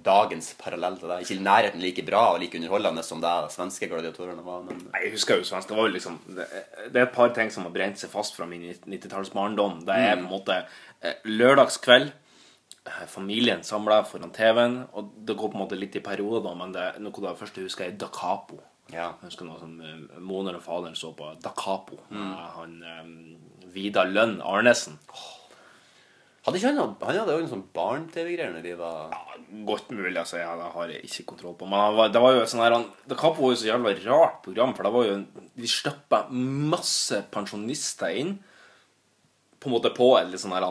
dagens 0.03 0.53
parallell 0.59 0.97
til 0.99 1.09
det. 1.11 1.17
Ikke 1.23 1.35
i 1.37 1.43
nærheten 1.45 1.81
like 1.81 2.03
bra 2.05 2.21
og 2.33 2.39
like 2.41 2.57
underholdende 2.57 3.03
som 3.03 3.21
det 3.23 3.31
svenske 3.53 3.87
gladiatorene 3.91 4.43
var. 4.45 4.61
Men 4.67 4.81
Nei, 4.91 5.01
Jeg 5.05 5.11
husker 5.15 5.37
jo 5.39 5.43
svensk. 5.47 5.69
Det 5.69 5.77
var 5.77 5.87
jo 5.87 5.93
liksom 5.93 6.19
Det, 6.27 6.45
det 6.93 7.01
er 7.01 7.05
et 7.07 7.15
par 7.15 7.29
ting 7.37 7.51
som 7.51 7.63
har 7.63 7.71
brent 7.75 7.97
seg 8.01 8.09
fast 8.11 8.35
fra 8.35 8.45
min 8.49 8.67
90-tallsbarndom. 8.85 9.81
Det 9.85 9.95
er 9.95 10.15
på 10.15 10.23
en 10.25 10.29
måte 10.31 10.59
eh, 11.01 11.13
lørdagskveld. 11.25 12.11
eh, 12.85 13.05
Familien 13.07 13.63
samla 13.63 14.03
foran 14.03 14.31
TV-en. 14.35 14.79
Og 14.93 15.11
det 15.27 15.37
går 15.37 15.51
på 15.51 15.57
en 15.59 15.63
måte 15.65 15.79
litt 15.79 15.95
i 15.95 16.03
perioder, 16.05 16.55
men 16.55 16.71
det, 16.75 16.87
noe 16.99 17.13
av 17.25 17.33
det 17.33 17.39
første 17.39 17.61
jeg 17.61 17.69
husker, 17.71 17.85
er 17.89 17.97
Da 17.99 18.07
Capo. 18.07 18.59
Ja. 18.93 19.13
Jeg 19.21 19.31
husker 19.31 19.45
noe 19.47 19.59
som 19.59 19.79
eh, 19.81 20.19
Moner 20.21 20.55
og 20.59 20.63
faderen 20.65 20.95
så 20.95 21.13
på 21.17 21.31
Da 21.41 21.53
Capo. 21.57 22.01
Mm. 22.09 22.33
Han 22.59 22.77
Vidar 23.75 24.05
Lønn 24.07 24.37
Arnesen. 24.41 24.99
Hadde 26.45 26.59
ikke 26.59 26.71
han, 26.77 26.95
hadde 27.01 27.33
jo 27.33 27.41
en 27.41 27.49
sånn 27.49 27.63
barne-TV-greier 27.73 28.51
når 28.53 28.65
vi 28.65 28.73
var 28.77 29.13
ja, 29.15 29.21
Godt 29.65 29.87
mulig, 29.93 30.17
altså. 30.19 30.37
Jeg, 30.37 30.57
det 30.59 30.67
har 30.75 30.91
jeg 30.91 31.07
ikke 31.07 31.25
kontroll 31.31 31.55
på. 31.57 31.67
Men 31.69 31.97
det 32.13 32.21
var 32.21 32.35
jo 32.35 32.43
sånn 32.49 32.61
her 32.61 32.75
Da 33.09 33.17
Capo 33.17 33.45
var 33.45 33.53
jo 33.53 33.59
så 33.61 33.69
jævla 33.69 33.93
rart 34.03 34.41
program, 34.45 34.75
for 34.77 34.85
det 34.85 34.93
var 34.93 35.07
jo 35.07 35.15
De 35.57 35.69
stappa 35.69 36.25
masse 36.29 37.21
pensjonister 37.33 38.13
inn 38.21 38.35
på 39.61 39.71
en 39.71 39.73
måte 39.73 39.89
på 39.95 40.11
et 40.19 40.29
litt 40.29 40.43
sånn 40.43 40.53
her 40.53 40.67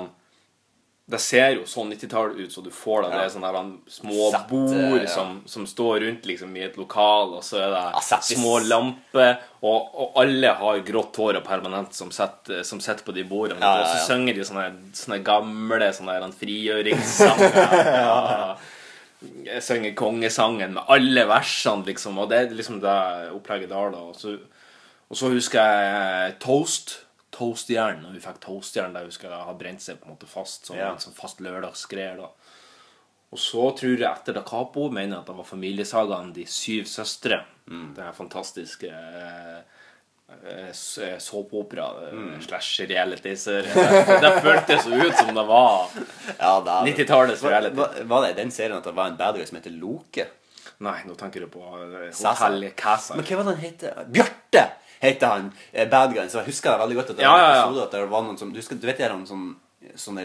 det 1.05 1.19
ser 1.21 1.51
jo 1.59 1.67
sånn 1.69 1.91
90-tall 1.93 2.31
ut, 2.39 2.53
så 2.53 2.63
du 2.65 2.71
får 2.73 3.03
det. 3.05 3.09
Det 3.13 3.25
er 3.27 3.33
sånne 3.35 3.51
små 3.93 4.31
Sette, 4.33 4.47
bord 4.49 5.03
ja. 5.03 5.09
som, 5.13 5.35
som 5.45 5.67
står 5.69 5.99
rundt 6.01 6.25
liksom 6.25 6.55
i 6.57 6.63
et 6.65 6.79
lokal, 6.81 7.35
og 7.37 7.45
så 7.45 7.59
er 7.61 7.75
det 7.75 7.83
Ja, 7.93 8.21
små 8.25 8.55
lamper, 8.65 9.43
og, 9.61 9.91
og 10.01 10.17
alle 10.23 10.55
har 10.63 10.81
grått 10.87 11.21
hår 11.21 11.43
og 11.43 11.45
permanent 11.45 11.93
som 11.97 12.09
sitter 12.15 12.65
som 12.65 12.81
sitter 12.81 13.05
på 13.05 13.13
de 13.13 13.27
bordene. 13.29 13.61
Ja, 13.61 13.83
ja, 13.83 13.85
Og 13.85 13.91
så 13.91 14.01
ja. 14.01 14.07
synger 14.09 14.39
de 14.39 14.49
sånne, 14.49 14.65
sånne 14.97 15.21
gamle 15.27 15.93
sånne 15.93 16.33
frigjøringssanger. 16.41 17.53
Jeg 19.45 19.61
synger 19.65 19.95
kongesangen 19.97 20.75
med 20.77 20.89
alle 20.93 21.29
versene, 21.29 21.85
liksom, 21.89 22.17
og 22.21 22.33
det 22.33 22.41
er 22.41 22.57
liksom 22.57 22.81
det 22.81 22.97
opplegget 23.33 23.71
der, 23.73 23.93
da. 23.93 24.09
Og 24.09 24.17
så, 24.17 24.37
og 25.09 25.17
så 25.17 25.31
husker 25.33 25.61
jeg 25.65 26.35
Toast. 26.45 27.04
Toastjern. 27.35 28.03
Når 28.05 28.15
vi 28.17 28.23
fikk 28.23 28.41
toastjern, 28.45 28.95
der 28.95 29.09
husker 29.09 29.31
jeg 29.31 29.47
ha 29.49 29.55
brent 29.59 29.83
seg 29.83 29.99
på 30.01 30.09
en 30.09 30.15
måte 30.15 30.29
fast 30.31 30.67
som 30.71 30.77
Ja. 30.79 30.93
en 30.93 31.03
sånn 31.03 31.17
fast 31.17 31.41
lørdagsgreier. 31.43 32.17
da. 32.17 32.31
Og 33.35 33.39
så 33.39 33.71
tror 33.77 33.99
jeg 33.99 34.07
etter 34.07 34.37
Da 34.37 34.43
Capo 34.47 34.89
mener 34.91 35.17
jeg 35.17 35.23
at 35.25 35.27
det 35.27 35.37
var 35.37 35.45
familiesagaen 35.49 36.33
De 36.33 36.45
syv 36.47 36.85
søstre. 36.87 37.45
Det 37.67 37.97
Den 37.97 38.13
fantastiske 38.15 38.87
eh, 38.87 39.59
eh, 40.45 40.69
eh, 40.69 41.19
såpeopera 41.19 42.13
mm. 42.13 42.43
slash 42.43 42.87
reality-serie. 42.87 43.75
Det, 43.75 44.21
det 44.25 44.33
føltes 44.45 44.85
så 44.85 44.95
ut 44.95 45.17
som 45.17 45.35
det 45.35 45.47
var 45.49 45.91
Ja, 46.39 46.61
er 46.61 46.87
90-tallets 46.93 47.43
Var, 47.43 47.51
reality. 47.51 47.77
var, 47.77 48.01
var 48.05 48.23
det 48.23 48.31
i 48.31 48.41
den 48.43 48.51
serien 48.55 48.77
at 48.79 48.85
det 48.85 48.95
var 48.95 49.11
en 49.11 49.17
bad 49.17 49.41
guy 49.41 49.47
som 49.47 49.59
heter 49.59 49.75
Loke? 49.81 50.29
Nei, 50.85 50.99
nå 51.07 51.15
tenker 51.19 51.41
du 51.45 51.51
på 51.51 51.63
eh. 51.65 52.11
Hotell 52.15 52.69
Cæsar. 52.77 53.17
Men 53.17 53.27
hva 53.27 53.37
var 53.41 53.45
det 53.49 53.55
han 53.55 53.63
het? 53.65 53.85
Bjarte 54.15 54.65
heter 55.05 55.33
han. 55.35 55.51
eh, 55.73 55.89
Bad 55.89 56.15
Guy. 56.17 56.27
Så 56.29 56.41
jeg 56.43 56.51
husker 56.53 56.73
det 56.75 56.81
veldig 56.85 56.97
godt 57.01 57.11
at 57.15 57.17
det 57.21 57.27
Ja, 57.27 57.33
var 57.33 57.39
en 57.39 57.45
ja, 57.45 57.55
ja. 57.55 57.63
episode 57.67 57.85
at 57.87 57.93
det 57.97 58.07
var 58.11 58.23
noen 58.27 58.39
som 58.41 58.53
Du, 58.53 58.59
husker, 58.61 58.81
du 58.81 58.87
vet 58.89 58.99
de 59.03 59.11
sånn, 59.29 59.47
sånne 60.01 60.25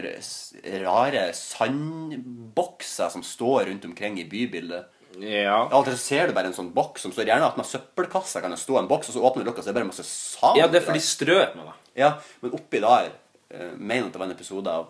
rare 0.84 1.26
sandbokser 1.36 3.10
som 3.12 3.22
står 3.24 3.64
rundt 3.70 3.84
omkring 3.84 4.18
i 4.20 4.24
bybildet? 4.28 4.88
Ja. 5.20 5.68
Alltid 5.74 5.96
så 5.96 6.02
ser 6.04 6.28
du 6.30 6.34
bare 6.36 6.48
en 6.52 6.54
sånn 6.56 6.70
boks 6.74 7.02
som 7.02 7.12
står 7.12 7.26
gjerne 7.28 7.48
attmed 7.48 7.66
søppelkassa. 7.66 8.40
Kan 8.40 8.54
det 8.54 8.60
stå 8.62 8.78
en 8.78 8.88
boks, 8.90 9.10
og 9.10 9.16
så 9.16 9.24
åpner 9.26 9.42
du 9.44 9.50
lukka, 9.50 9.62
så 9.62 9.70
det 9.70 9.74
er 9.74 9.80
bare 9.80 9.90
masse 9.90 10.06
sand. 10.06 10.56
ja, 10.60 10.68
det 10.70 10.80
er 10.80 10.86
fordi 10.86 11.02
strøt 11.02 11.56
med 11.58 11.66
det. 11.66 11.74
Ja, 11.98 12.12
men 12.40 12.54
oppi 12.54 12.78
der 12.80 13.10
uh, 13.10 13.72
Mener 13.76 14.06
at 14.06 14.14
det 14.14 14.20
var 14.22 14.28
en 14.30 14.36
episode 14.36 14.70
av 14.70 14.86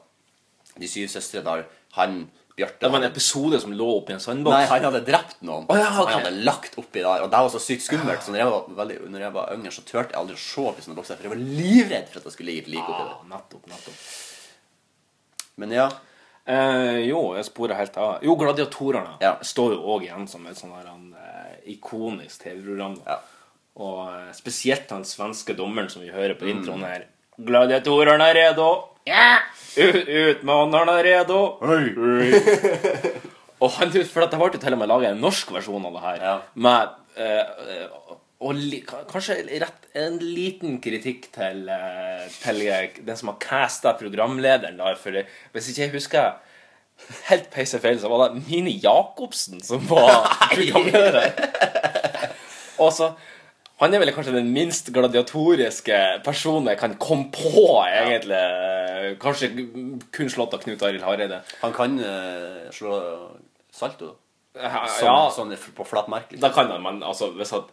De 0.77 0.87
syv 0.89 1.09
søstre 1.11 1.41
der 1.43 1.65
han 1.97 2.29
Bjarte 2.61 2.85
Det 2.85 2.91
var 2.93 3.01
en 3.03 3.09
episode 3.11 3.61
som 3.65 3.73
lå 3.77 3.89
oppi 3.99 4.15
en 4.15 4.23
sandboks. 4.23 4.55
Nei, 4.55 4.67
han 4.71 4.87
hadde 4.87 5.01
drept 5.09 5.41
noen. 5.43 5.67
Oh, 5.73 5.79
ja, 5.81 5.89
okay. 5.91 6.03
ok. 6.05 6.11
Han 6.13 6.21
hadde 6.27 6.45
lagt 6.47 6.79
oppi 6.81 7.03
der. 7.03 7.25
Og 7.25 7.33
det 7.33 7.41
var 7.47 7.53
så 7.57 7.61
sykt 7.65 7.87
skummelt. 7.89 8.23
Så 8.27 8.35
når 8.35 8.43
jeg 8.45 8.53
var, 8.55 8.69
veldig, 8.83 8.99
når 9.15 9.25
jeg 9.27 9.35
var 9.41 9.55
yngre, 9.57 9.73
så 9.75 9.85
turte 9.89 10.13
jeg 10.15 10.21
aldri 10.21 10.37
å 10.39 10.43
se 10.45 10.67
oppi 10.71 10.85
sånne 10.87 10.99
bokser. 11.01 11.19
For 11.21 11.29
jeg 11.29 11.35
var 11.35 11.43
livredd 11.63 12.13
for 12.13 12.21
at 12.23 12.29
det 12.31 12.35
skulle 12.37 12.53
ligge 12.55 12.67
et 12.69 12.73
lik 12.77 12.87
oppi 12.87 13.01
der. 13.03 13.17
Ah, 13.17 13.27
nettopp, 13.35 13.67
nettopp. 13.73 14.05
Men 15.61 15.75
ja. 15.77 15.89
Eh, 16.51 16.99
jo, 17.07 17.21
jeg 17.37 17.47
sporer 17.47 17.77
helt 17.79 17.97
av. 18.01 18.23
Jo, 18.25 18.35
Gladiatorene 18.41 19.19
Ja. 19.23 19.35
står 19.45 19.75
jo 19.77 19.83
òg 19.95 20.07
igjen 20.09 20.27
som 20.29 20.47
et 20.51 20.57
sånn 20.59 20.73
eh, 21.15 21.57
ikonisk 21.75 22.43
TV-program. 22.43 22.97
Ja. 23.07 23.19
Og 23.81 24.09
eh, 24.09 24.33
spesielt 24.35 24.89
den 24.89 25.05
svenske 25.05 25.55
dommeren 25.55 25.91
som 25.93 26.03
vi 26.03 26.11
hører 26.11 26.35
på 26.35 26.49
Mm. 26.49 26.59
introen 26.59 26.85
her. 26.85 27.05
Gladiatorene 27.47 28.31
er 28.31 28.39
redo! 28.39 28.71
Ja! 29.09 29.41
Ut, 29.79 30.01
utmanerne 30.09 30.97
er 31.01 31.07
redo! 31.07 31.41
og 33.61 33.77
han, 33.77 33.93
for 34.09 34.25
det 34.27 34.41
ble 34.41 34.51
jo 34.51 34.61
til 34.61 34.77
og 34.77 34.81
med 34.83 34.91
laget 34.91 35.15
en 35.15 35.23
norsk 35.25 35.53
versjon 35.55 35.87
av 35.89 35.97
det 35.97 36.05
her. 36.05 36.25
Ja. 36.25 36.35
Med 36.67 36.97
eh, 37.21 37.87
og 38.41 38.57
li, 38.57 38.81
kanskje 38.85 39.43
rett, 39.61 39.89
en 40.01 40.17
liten 40.23 40.79
kritikk 40.81 41.29
til, 41.35 41.67
eh, 41.69 42.29
til 42.41 42.63
eh, 42.65 43.01
den 43.05 43.19
som 43.19 43.35
har 43.35 43.41
casta 43.43 43.93
programlederen 44.01 44.81
der. 44.81 44.97
For 45.01 45.17
hvis 45.53 45.69
ikke 45.73 45.83
jeg 45.83 45.95
husker 45.99 46.39
helt 47.29 47.51
peisefeil, 47.53 48.01
så 48.01 48.09
var 48.09 48.31
det 48.31 48.45
Mini 48.47 48.79
Jacobsen 48.81 49.61
som 49.65 49.85
var 49.89 50.25
programleder. 50.57 51.37
Og 52.81 52.93
så 52.97 53.13
Han 53.81 53.95
er 53.97 54.03
vel 54.03 54.13
kanskje 54.13 54.35
den 54.37 54.51
minst 54.53 54.91
gladiatoriske 54.93 55.99
personen 56.25 56.69
jeg 56.69 56.81
kan 56.83 56.99
komme 57.01 57.31
på, 57.33 57.65
egentlig. 57.89 58.41
Kanskje 59.23 59.53
kun 60.13 60.33
slått 60.33 60.57
av 60.57 60.65
Knut 60.65 60.83
Arild 60.85 61.07
Hareide. 61.07 61.41
Han 61.63 61.73
kan 61.77 61.97
uh, 61.97 62.67
slå 62.77 62.99
salto. 63.73 64.19
Ja, 64.51 64.83
Sånn, 64.91 65.07
ja. 65.07 65.19
sånn 65.31 65.53
på 65.77 65.85
flat 65.87 66.09
Liksom. 66.11 66.41
Da 66.43 66.49
kan 66.51 66.73
han, 66.73 66.83
men 66.83 67.05
altså, 67.07 67.29
hvis 67.39 67.53
at 67.55 67.69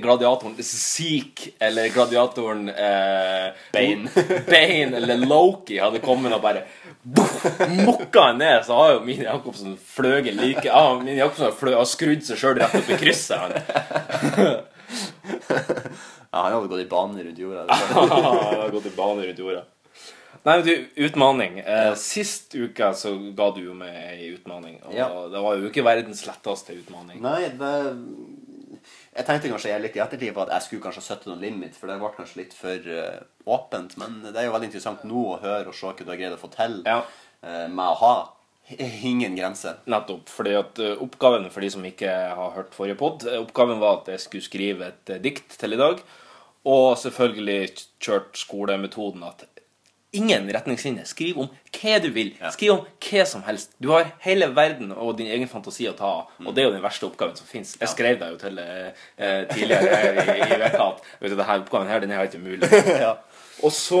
gladiatoren 0.00 0.56
Zeke 0.64 1.52
eller 1.60 1.90
gladiatoren 1.92 2.70
eh, 2.72 3.52
Bane. 3.74 4.08
Bane 4.48 4.96
eller 4.96 5.20
Loki 5.28 5.76
hadde 5.82 6.00
kommet 6.00 6.32
og 6.32 6.40
bare 6.40 6.64
boff, 7.04 7.44
mokka 7.84 8.30
han 8.30 8.40
ned, 8.40 8.64
så 8.64 8.80
har 8.80 8.94
jo 8.94 9.02
Mini 9.04 9.28
Jacobsen 9.28 9.76
fløyet 9.76 10.32
like 10.40 10.64
Ja, 10.64 10.86
Mini 10.96 11.20
Jacobsen 11.20 11.50
har, 11.50 11.58
fløget 11.60 11.82
har 11.82 11.90
skrudd 11.92 12.24
seg 12.30 12.40
sjøl 12.40 12.62
rett 12.62 12.78
opp 12.80 12.88
i 12.88 13.02
krysset. 13.04 13.44
Han. 13.44 14.64
Ja, 16.34 16.42
han 16.42 16.52
hadde 16.52 16.68
gått 16.68 16.80
i 16.84 16.88
bane 16.90 17.22
rundt 17.24 17.38
jorda. 17.38 17.64
Han 17.94 18.10
har 18.10 18.70
gått 18.74 18.86
i 18.90 18.94
bane 18.96 19.26
rundt 19.28 19.38
jorda. 19.38 19.62
Nei, 20.44 20.56
men 20.58 20.64
du, 20.66 20.72
utmaning. 21.06 21.58
Eh, 21.62 21.94
Sist 21.96 22.52
uke 22.58 22.90
så 22.98 23.14
ga 23.38 23.46
du 23.56 23.62
jo 23.64 23.74
meg 23.78 23.94
ei 23.94 24.26
utmaning. 24.34 24.80
Og 24.84 24.92
Ja. 24.98 25.06
det 25.32 25.40
var 25.46 25.56
jo 25.56 25.70
ikke 25.70 25.84
verdens 25.86 26.24
letteste 26.26 26.74
utmaning. 26.76 27.22
Nei, 27.24 27.48
det 27.48 27.70
Jeg 29.14 29.24
tenkte 29.28 29.48
kanskje 29.52 29.70
jeg 29.70 29.80
litt 29.84 29.96
i 29.96 30.00
ettertid 30.02 30.34
på 30.34 30.42
at 30.42 30.50
jeg 30.56 30.62
skulle 30.66 30.82
kanskje 30.82 31.02
sette 31.06 31.30
noen 31.30 31.40
limit, 31.40 31.76
for 31.78 31.86
det 31.86 32.00
ble 32.02 32.10
kanskje 32.16 32.40
litt 32.42 32.52
for 32.58 32.88
uh, 32.90 33.22
åpent. 33.46 33.94
Men 33.96 34.18
det 34.26 34.34
er 34.36 34.48
jo 34.48 34.52
veldig 34.56 34.66
interessant 34.72 35.04
nå 35.06 35.22
å 35.36 35.40
høre 35.40 35.70
og 35.70 35.76
se 35.78 35.86
hva 35.86 35.94
du 36.02 36.10
har 36.10 36.18
greid 36.18 36.34
å 36.34 36.40
få 36.40 36.50
til 36.52 36.80
Ja. 36.84 36.98
uh, 37.46 37.68
med 37.70 37.86
å 37.86 37.94
ha 38.02 38.14
ingen 38.68 39.36
grense. 39.36 39.76
Nettopp. 39.84 40.28
fordi 40.28 40.54
at 40.56 40.78
eh, 40.78 41.00
Oppgaven 41.02 41.48
for 41.52 41.64
de 41.64 41.70
som 41.70 41.84
ikke 41.84 42.10
har 42.10 42.54
hørt 42.56 42.76
forrige 42.76 42.98
pod, 43.00 43.26
eh, 43.28 43.40
oppgaven 43.42 43.80
var 43.82 44.02
at 44.02 44.14
jeg 44.14 44.24
skulle 44.24 44.46
skrive 44.46 44.92
et 44.92 45.10
eh, 45.10 45.20
dikt 45.22 45.58
til 45.60 45.76
i 45.76 45.80
dag. 45.80 46.00
Og 46.64 46.94
selvfølgelig 46.96 47.74
kjørt 48.00 48.38
skolemetoden 48.40 49.24
at 49.26 49.44
ingen 50.14 50.46
retningslinjer. 50.54 51.04
Skriv 51.04 51.42
om 51.42 51.50
hva 51.74 51.98
du 52.00 52.08
vil. 52.14 52.30
Skriv 52.54 52.72
om 52.72 52.84
hva 53.04 53.24
som 53.28 53.42
helst. 53.44 53.74
Du 53.82 53.90
har 53.92 54.14
hele 54.24 54.48
verden 54.56 54.94
og 54.94 55.18
din 55.18 55.28
egen 55.34 55.50
fantasi 55.50 55.90
å 55.90 55.96
ta 55.98 56.12
av. 56.22 56.36
Og 56.40 56.54
det 56.54 56.62
er 56.62 56.70
jo 56.70 56.76
den 56.78 56.84
verste 56.84 57.08
oppgaven 57.10 57.36
som 57.36 57.50
fins. 57.50 57.74
Jeg 57.80 57.92
skrev 57.92 58.20
deg 58.22 58.32
jo 58.32 58.40
til 58.40 58.62
eh, 58.62 59.08
tidligere 59.50 60.14
i, 60.24 60.38
i 60.46 60.60
veka 60.62 60.86
at 60.86 61.04
vet 61.20 61.34
du, 61.34 61.36
denne 61.36 61.58
oppgaven 61.60 61.90
her, 61.92 62.04
den 62.04 62.14
er 62.14 62.22
helt 62.24 62.38
umulig. 62.38 62.70
Og 63.64 63.72
så 63.72 64.00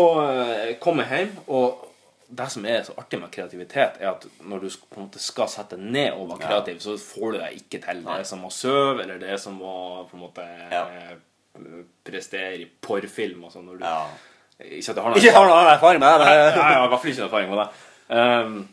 kom 0.82 0.98
jeg 1.00 1.08
hjem, 1.08 1.36
og 1.46 1.93
det 2.28 2.46
som 2.50 2.64
er 2.66 2.82
så 2.86 2.94
artig 2.98 3.20
med 3.20 3.30
kreativitet, 3.30 3.98
er 4.00 4.10
at 4.14 4.26
når 4.42 4.60
du 4.60 4.68
på 4.90 4.96
en 5.00 5.06
måte 5.08 5.20
skal 5.22 5.48
sette 5.48 5.76
ned 5.78 6.12
og 6.16 6.28
være 6.30 6.40
kreativ, 6.48 6.78
så 6.80 6.94
får 6.98 7.32
du 7.32 7.38
deg 7.38 7.56
ikke 7.60 7.80
til. 7.84 8.02
Det 8.04 8.18
er 8.20 8.24
som 8.24 8.44
å 8.44 8.50
sove, 8.52 9.02
eller 9.02 9.18
det 9.18 9.30
er 9.30 9.36
som 9.42 9.58
å 9.60 10.08
på 10.10 10.14
en 10.16 10.24
måte 10.24 10.46
Ja. 10.72 10.84
prestere 12.04 12.56
i 12.58 12.64
porrfilm 12.66 13.44
og 13.44 13.52
sånn. 13.52 13.66
når 13.66 13.78
du- 13.78 13.84
Ja. 13.84 14.06
Ikke 14.60 14.94
har 14.94 15.10
noen, 15.10 15.16
Ikke 15.18 15.32
har 15.34 15.46
noen 15.48 15.74
erfaring 15.78 16.00
med 16.00 16.20
det. 16.20 16.26
Nei, 16.26 16.34
jeg 16.34 16.52
har 16.54 16.86
i 16.86 16.88
hvert 16.88 17.00
fall 17.00 17.10
ikke 17.10 17.18
noen 17.20 17.28
erfaring 17.28 17.50
med 17.50 17.58
det. 17.58 17.68
Um, 18.16 18.68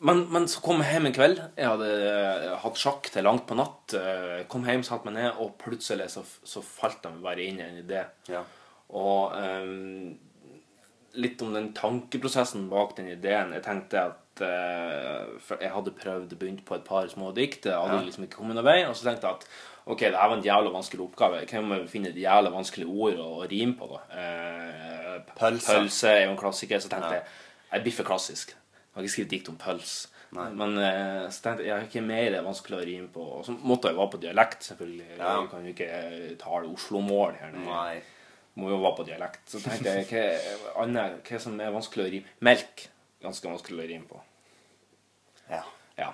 men, 0.00 0.22
men 0.32 0.46
så 0.50 0.60
kom 0.64 0.80
jeg 0.82 0.94
hjem 0.96 1.06
en 1.06 1.12
kveld. 1.14 1.40
Jeg 1.56 1.68
hadde 1.68 1.88
eh, 2.10 2.54
hatt 2.62 2.80
sjakk 2.80 3.10
til 3.14 3.22
langt 3.28 3.44
på 3.46 3.54
natt. 3.58 3.94
eh, 3.94 4.40
Kom 4.50 4.64
hjem, 4.66 4.82
satte 4.86 5.06
meg 5.06 5.14
ned, 5.20 5.36
og 5.38 5.52
plutselig 5.60 6.08
så, 6.10 6.24
så 6.42 6.62
falt 6.64 7.04
jeg 7.06 7.20
bare 7.22 7.44
inn 7.44 7.60
i 7.60 7.66
en 7.68 7.78
idé. 7.84 8.00
Ja. 8.32 8.42
Og 8.96 9.36
um, 9.36 10.16
litt 11.16 11.42
om 11.42 11.54
den 11.56 11.70
tankeprosessen 11.76 12.68
bak 12.72 12.94
den 12.98 13.08
ideen. 13.12 13.52
Jeg 13.56 13.64
tenkte 13.64 14.02
at 14.10 14.42
eh, 14.44 15.54
Jeg 15.62 15.72
hadde 15.72 15.94
prøvd 15.96 16.34
begynt 16.38 16.64
på 16.68 16.76
et 16.76 16.84
par 16.86 17.08
små 17.12 17.32
dikt. 17.36 17.66
Jeg 17.70 17.76
hadde 17.76 18.04
liksom 18.06 18.26
ikke 18.26 18.40
kommet 18.42 18.58
noen 18.58 18.68
vei. 18.68 18.78
Og 18.88 18.96
så 18.98 19.08
tenkte 19.08 19.28
jeg 19.30 19.38
at 19.40 19.46
ok, 19.86 20.00
det 20.06 20.18
her 20.18 20.28
var 20.32 20.36
en 20.36 20.44
jævla 20.44 20.72
vanskelig 20.74 21.04
oppgave. 21.06 21.40
Jeg 21.44 21.48
kan 21.52 21.72
jo 21.72 21.80
finne 21.90 22.10
et 22.12 22.20
jævla 22.20 22.50
vanskelig 22.54 22.88
ord 22.90 23.20
å, 23.22 23.30
å 23.40 23.48
rime 23.50 23.76
på. 23.78 23.88
da 23.94 24.02
Eh, 24.16 25.22
Pølse. 25.36 25.72
Pølse 25.72 26.10
er 26.12 26.22
jo 26.26 26.34
en 26.34 26.40
klassiker. 26.40 26.82
Så 26.82 26.92
tenkte 26.92 27.14
jeg 27.18 27.24
jeg 27.72 27.82
blir 27.82 27.96
for 27.96 28.06
klassisk. 28.08 28.52
Jeg 28.52 28.94
har 28.94 29.04
ikke 29.04 29.14
skrevet 29.16 29.32
dikt 29.34 29.48
om 29.52 29.56
pølse. 29.60 30.08
Men 30.36 30.76
eh, 30.80 31.24
så 31.32 31.42
tenkte 31.44 31.64
jeg 31.64 31.70
jeg 31.70 31.76
har 31.78 31.86
ikke 31.88 32.02
mer 32.04 32.34
vanskelig 32.44 32.76
å 32.78 32.84
rime 32.88 33.08
på. 33.14 33.24
Og 33.38 33.46
så 33.46 33.54
måtte 33.56 33.88
jeg 33.90 33.96
være 33.98 34.12
på 34.12 34.20
dialekt, 34.26 34.66
selvfølgelig. 34.68 35.08
Ja. 35.16 35.32
Jeg 35.40 35.48
kan 35.52 35.64
jo 35.64 35.72
ikke 35.72 36.36
tale 36.42 36.70
Oslo-mål 36.72 37.36
her. 37.40 37.56
Nei. 37.64 37.96
Må 38.56 38.70
jo 38.72 38.80
være 38.80 38.96
på 38.98 39.06
dialekt. 39.08 39.42
Så 39.50 39.60
tenkte 39.64 39.94
jeg 39.94 40.08
hva, 40.10 40.74
annet, 40.84 41.20
hva 41.28 41.40
som 41.42 41.56
er 41.60 41.74
vanskelig 41.74 42.06
å 42.06 42.10
rime 42.14 42.36
Melk. 42.46 42.86
Ganske 43.24 43.50
vanskelig 43.50 43.84
å 43.84 43.88
rime 43.90 44.08
på. 44.08 44.20
Ja. 45.52 45.62
Ja. 46.00 46.10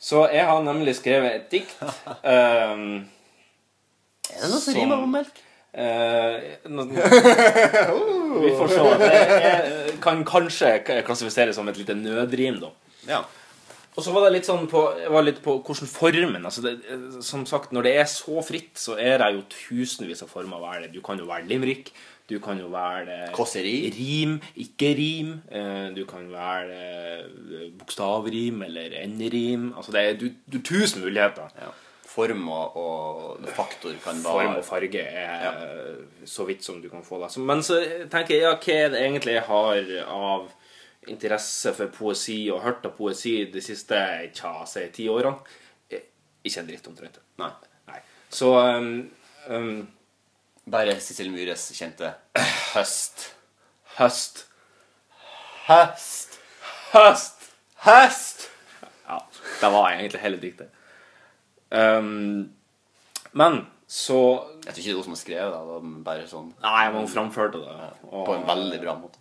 Så 0.00 0.26
jeg 0.32 0.46
har 0.48 0.62
nemlig 0.64 0.96
skrevet 0.98 1.40
et 1.40 1.50
dikt. 1.52 1.76
Um, 2.24 3.04
Er 4.34 4.42
det 4.42 4.50
noe 4.50 4.62
som 4.62 4.74
rimer 4.74 5.02
på 5.02 5.10
melk? 5.10 5.42
Uh, 5.76 6.56
vi 8.42 8.52
får 8.56 8.70
se. 8.72 8.84
Det 9.02 9.10
er, 9.12 9.66
kan 10.02 10.22
kanskje 10.26 10.70
klassifiseres 11.04 11.58
som 11.58 11.68
et 11.68 11.78
lite 11.78 11.94
nødrim, 11.98 12.56
da. 12.62 12.72
Ja. 13.06 13.20
Og 13.96 14.04
så 14.04 14.12
var 14.12 14.26
det 14.26 14.34
litt 14.36 14.48
sånn 14.48 14.66
på, 14.68 14.80
jeg 15.00 15.08
var 15.14 15.24
litt 15.24 15.38
på 15.44 15.54
hvordan 15.64 15.88
formen 15.88 16.44
altså 16.44 16.60
det, 16.66 16.74
Som 17.24 17.46
sagt, 17.48 17.70
når 17.72 17.86
det 17.86 17.94
er 17.96 18.04
så 18.12 18.42
fritt, 18.44 18.74
så 18.76 18.98
er 19.00 19.18
det 19.22 19.30
jo 19.38 19.46
tusenvis 19.54 20.20
av 20.26 20.28
former 20.28 20.58
å 20.60 20.66
være 20.66 20.82
det. 20.86 20.92
Du 20.98 21.00
kan 21.04 21.16
jo 21.18 21.24
være 21.30 21.48
limerick. 21.48 21.92
Du 22.28 22.40
kan 22.42 22.58
jo 22.58 22.66
være 22.72 23.30
Kåseri. 23.32 23.86
rim, 23.94 24.40
ikke 24.58 24.88
rim. 24.98 25.32
eh, 25.48 25.88
Du 25.94 26.04
kan 26.10 26.26
være 26.32 26.76
eh, 27.22 27.70
bokstavrim 27.78 28.62
eller 28.66 28.96
enderim. 29.04 29.72
Altså 29.76 29.92
det 29.94 30.02
er 30.02 30.14
du, 30.20 30.28
du 30.50 30.58
tusen 30.60 31.02
muligheter. 31.06 31.48
ja. 31.62 31.72
Form 32.16 32.46
og, 32.48 32.76
og 32.80 33.48
faktor 33.52 33.92
kan 34.02 34.16
være 34.24 34.32
Form 34.32 34.54
og 34.56 34.64
farge 34.64 35.02
er 35.04 35.98
så 36.24 36.46
vidt 36.48 36.64
som 36.64 36.78
du 36.80 36.88
kan 36.88 37.02
få 37.04 37.18
det. 37.20 37.28
Men 37.44 37.60
så 37.62 37.76
tenker 38.10 38.34
jeg, 38.34 38.42
ja, 38.46 38.54
hva 38.56 38.76
er 38.86 38.88
det 38.94 39.02
egentlig 39.02 39.34
jeg 39.34 39.42
har 39.44 39.90
av 40.08 40.46
interesse 41.12 41.72
for 41.76 41.92
poesi 41.94 42.38
og 42.52 42.62
hørt 42.64 42.86
av 42.88 42.94
poesi 42.98 43.36
de 43.52 43.62
siste 43.64 43.98
tja, 44.36 44.52
si, 44.68 44.82
ti 44.94 45.06
årene? 45.12 45.36
Eh, 45.90 46.02
Ikke 46.46 46.62
en 46.62 46.68
dritt 46.70 46.88
omtrent. 46.90 47.20
Nei. 47.42 47.50
Nei. 47.90 48.00
Så 48.32 48.50
um, 48.58 48.90
um, 49.48 49.72
Bare 50.66 50.96
Sissel 51.00 51.30
Myhres 51.30 51.68
kjente 51.78 52.12
høst. 52.74 53.30
høst 54.00 54.44
Høst! 55.66 56.36
Høst! 56.92 57.48
Høst! 57.82 58.44
Ja, 59.06 59.16
det 59.60 59.70
var 59.74 59.88
egentlig 59.96 60.20
hele 60.22 60.38
diktet. 60.42 60.68
Um, 61.74 62.52
men 63.34 63.64
så 63.90 64.18
Jeg 64.62 64.74
tror 64.74 64.78
ikke 64.78 64.86
det 64.86 64.92
er 64.92 64.98
hun 65.00 65.06
som 65.08 65.14
har 65.16 65.20
skrevet 65.20 65.50
det. 65.50 65.58
det 65.58 65.72
var 65.72 65.88
bare 66.06 66.28
sånn 66.30 66.52
Nei, 66.62 66.84
men 66.92 67.00
hun 67.02 67.10
framførte 67.10 67.58
det. 67.64 67.88
Og 68.12 68.22
På 68.28 68.36
en 68.36 68.46
veldig 68.46 68.78
bra 68.84 68.94
måte. 69.00 69.18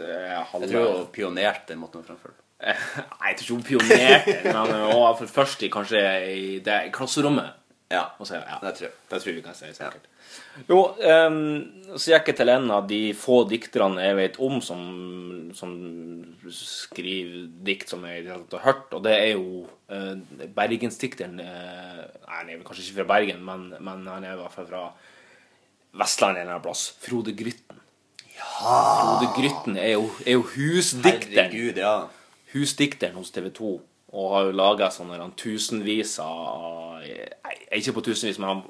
Jeg 0.00 0.70
tror 0.70 0.92
hun 0.96 1.08
pionerte 1.14 1.72
den 1.72 1.82
måten 1.82 2.02
hun 2.02 2.08
framførte 2.08 2.36
det. 2.38 2.46
Nei, 2.60 3.30
jeg 3.30 3.38
tror 3.40 3.44
ikke 3.44 3.54
hun 3.54 3.66
pionerte, 3.68 4.36
men 4.44 4.74
hun 4.74 5.00
var 5.00 5.16
for 5.18 5.32
først 5.40 5.64
i 5.64 5.72
kanskje 5.72 6.04
i 6.28 6.58
det 6.64 6.82
klasserommet. 6.96 7.56
Ja, 7.90 8.04
så, 8.22 8.36
ja, 8.38 8.60
det 8.62 8.76
tror 8.78 8.86
jeg. 8.86 8.94
Det 9.10 9.18
tror 9.18 9.28
jeg 9.30 9.36
vi 9.40 9.42
kan 9.42 9.56
si 9.58 9.68
sikkert. 9.74 10.04
Jo, 10.68 10.78
um, 11.26 11.38
så 11.98 12.12
gikk 12.12 12.30
jeg 12.30 12.36
til 12.38 12.52
en 12.52 12.68
av 12.70 12.84
de 12.86 13.00
få 13.18 13.40
dikterne 13.50 14.04
jeg 14.04 14.18
vet 14.18 14.36
om 14.46 14.60
som, 14.62 14.82
som 15.58 15.72
skriver 16.54 17.48
dikt 17.66 17.90
som 17.90 18.04
jeg 18.06 18.28
har 18.28 18.62
hørt, 18.62 18.94
og 18.94 19.02
det 19.08 19.16
er 19.16 19.32
jo 19.32 19.64
uh, 19.90 20.46
bergensdikteren 20.54 21.42
uh, 21.42 22.04
Nei, 22.30 22.36
han 22.36 22.52
er 22.54 22.62
kanskje 22.62 22.84
ikke 22.86 23.00
fra 23.00 23.08
Bergen, 23.16 23.42
men, 23.42 23.66
men 23.82 24.06
han 24.06 24.22
er 24.22 24.36
i 24.36 24.38
hvert 24.38 24.54
fall 24.54 24.68
fra 24.70 24.84
Vestlandet 25.98 26.44
en 26.44 26.46
eller 26.46 26.60
annen 26.60 26.68
plass. 26.68 26.84
Frode 27.02 27.34
Grytten. 27.34 27.80
Frode 28.60 29.30
Grytten 29.36 29.76
er 29.80 29.94
jo, 29.96 30.10
er 30.26 30.36
jo 30.38 30.42
husdikteren 30.54 31.32
Herregud, 31.50 31.80
ja. 31.80 31.94
husdikteren 32.52 33.16
hos 33.20 33.32
TV 33.34 33.50
2 33.56 33.72
og 34.10 34.30
har 34.34 34.48
jo 34.48 34.54
laga 34.58 34.88
sånne 34.90 35.16
tusenvis 35.38 36.16
av 36.24 37.04
ikke 37.70 37.92
på 37.94 38.02
tusenvis, 38.10 38.40
men 38.42 38.62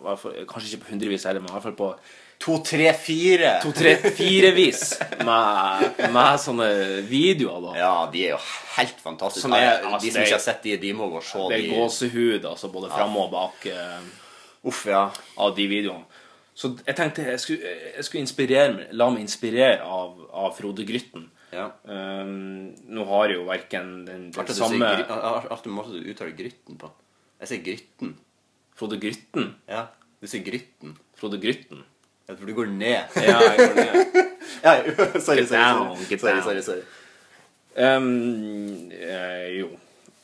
kanskje 0.48 0.74
ikke 0.74 0.84
på 0.84 0.90
hundrevis 0.92 1.24
heller, 1.26 1.40
men 1.42 1.50
i 1.50 1.54
hvert 1.56 1.64
fall 1.70 1.78
på 1.78 1.94
To, 2.40 2.54
tre, 2.64 2.86
fire. 2.96 3.58
to, 3.60 3.68
tre, 3.76 3.90
firevis 4.16 4.94
med, 5.28 5.82
med 6.14 6.38
sånne 6.40 6.68
videoer. 7.04 7.66
da 7.66 7.74
Ja, 7.76 7.90
de 8.12 8.22
er 8.30 8.30
jo 8.32 8.38
helt 8.78 9.02
fantastiske. 9.04 9.44
Som 9.44 9.52
er- 9.58 9.82
altså, 9.84 10.06
de 10.06 10.12
som 10.14 10.22
ikke 10.24 10.38
har 10.38 10.44
sett 10.46 10.62
de, 10.64 10.76
de 10.80 10.92
må 10.96 11.10
gå 11.12 11.20
og 11.20 11.26
se 11.28 11.42
Det 11.50 11.58
er 11.58 11.66
de. 11.66 11.74
gåsehud 11.74 12.46
altså 12.48 12.70
både 12.72 12.88
fram 12.94 13.18
og 13.20 13.28
bak 13.34 13.66
uh, 13.68 14.00
Uff, 14.72 14.86
ja. 14.88 15.02
av 15.36 15.52
de 15.56 15.66
videoene. 15.68 16.04
Så 16.60 16.74
jeg 16.84 16.96
tenkte 16.98 17.24
jeg 17.24 17.40
skulle, 17.40 17.74
jeg 17.96 18.04
skulle 18.04 18.24
inspirere 18.26 18.88
la 18.92 19.06
meg 19.12 19.24
inspirere 19.24 19.78
av, 19.80 20.18
av 20.42 20.50
Frode 20.58 20.84
Grytten. 20.88 21.30
ja. 21.54 21.70
Um, 21.88 22.74
nå 22.92 23.06
har 23.08 23.30
jeg 23.30 23.38
jo 23.38 23.46
verken 23.48 23.94
den, 24.04 24.26
den 24.28 24.42
Artig 24.42 24.58
samme 24.58 24.90
artig 25.54 25.72
måte 25.72 25.96
du 25.96 26.10
uttaler 26.12 26.36
grytten 26.36 26.76
på. 26.80 26.90
Jeg 27.40 27.48
sier 27.52 27.62
grytten. 27.64 28.12
Frode 28.76 28.98
Grytten. 29.00 29.54
Ja, 29.68 29.86
du 30.20 30.28
sier 30.28 30.44
grytten. 30.44 30.94
Frode 31.16 31.40
Grytten. 31.40 31.82
Ja, 32.28 32.36
for 32.36 32.46
du 32.48 32.54
går 32.54 32.68
ned. 32.72 33.16
Ja, 33.16 33.40
jeg 33.40 33.56
går 33.60 33.80
ned. 33.80 34.18
Ja, 34.60 34.72
sorry, 35.20 35.44
sorry, 35.46 35.46
sorry. 35.46 36.18
sorry, 36.18 36.40
sorry, 36.42 36.62
sorry. 36.62 36.82
Um, 37.76 38.90
eh, 38.92 39.60
jo. 39.60 39.68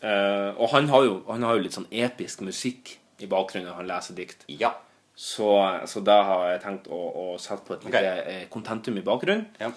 Uh, 0.02 0.52
og 0.60 0.68
han 0.74 0.88
har 0.92 1.04
jo, 1.06 1.14
han 1.30 1.46
har 1.46 1.56
jo 1.56 1.62
litt 1.64 1.76
sånn 1.76 1.86
episk 1.94 2.42
musikk 2.44 2.96
i 3.22 3.28
bakgrunnen 3.30 3.70
når 3.70 3.78
han 3.80 3.88
leser 3.88 4.18
dikt. 4.18 4.44
Ja. 4.52 4.74
Så, 5.16 5.48
så 5.88 6.00
da 6.04 6.16
har 6.28 6.42
jeg 6.52 6.60
tenkt 6.66 6.88
å, 6.92 6.96
å 6.96 7.26
sette 7.40 7.64
på 7.64 7.72
et 7.78 7.84
lite 7.88 8.02
eh, 8.28 8.42
kontentum 8.52 8.98
i 9.00 9.04
bakgrunnen. 9.06 9.46
ja. 9.62 9.70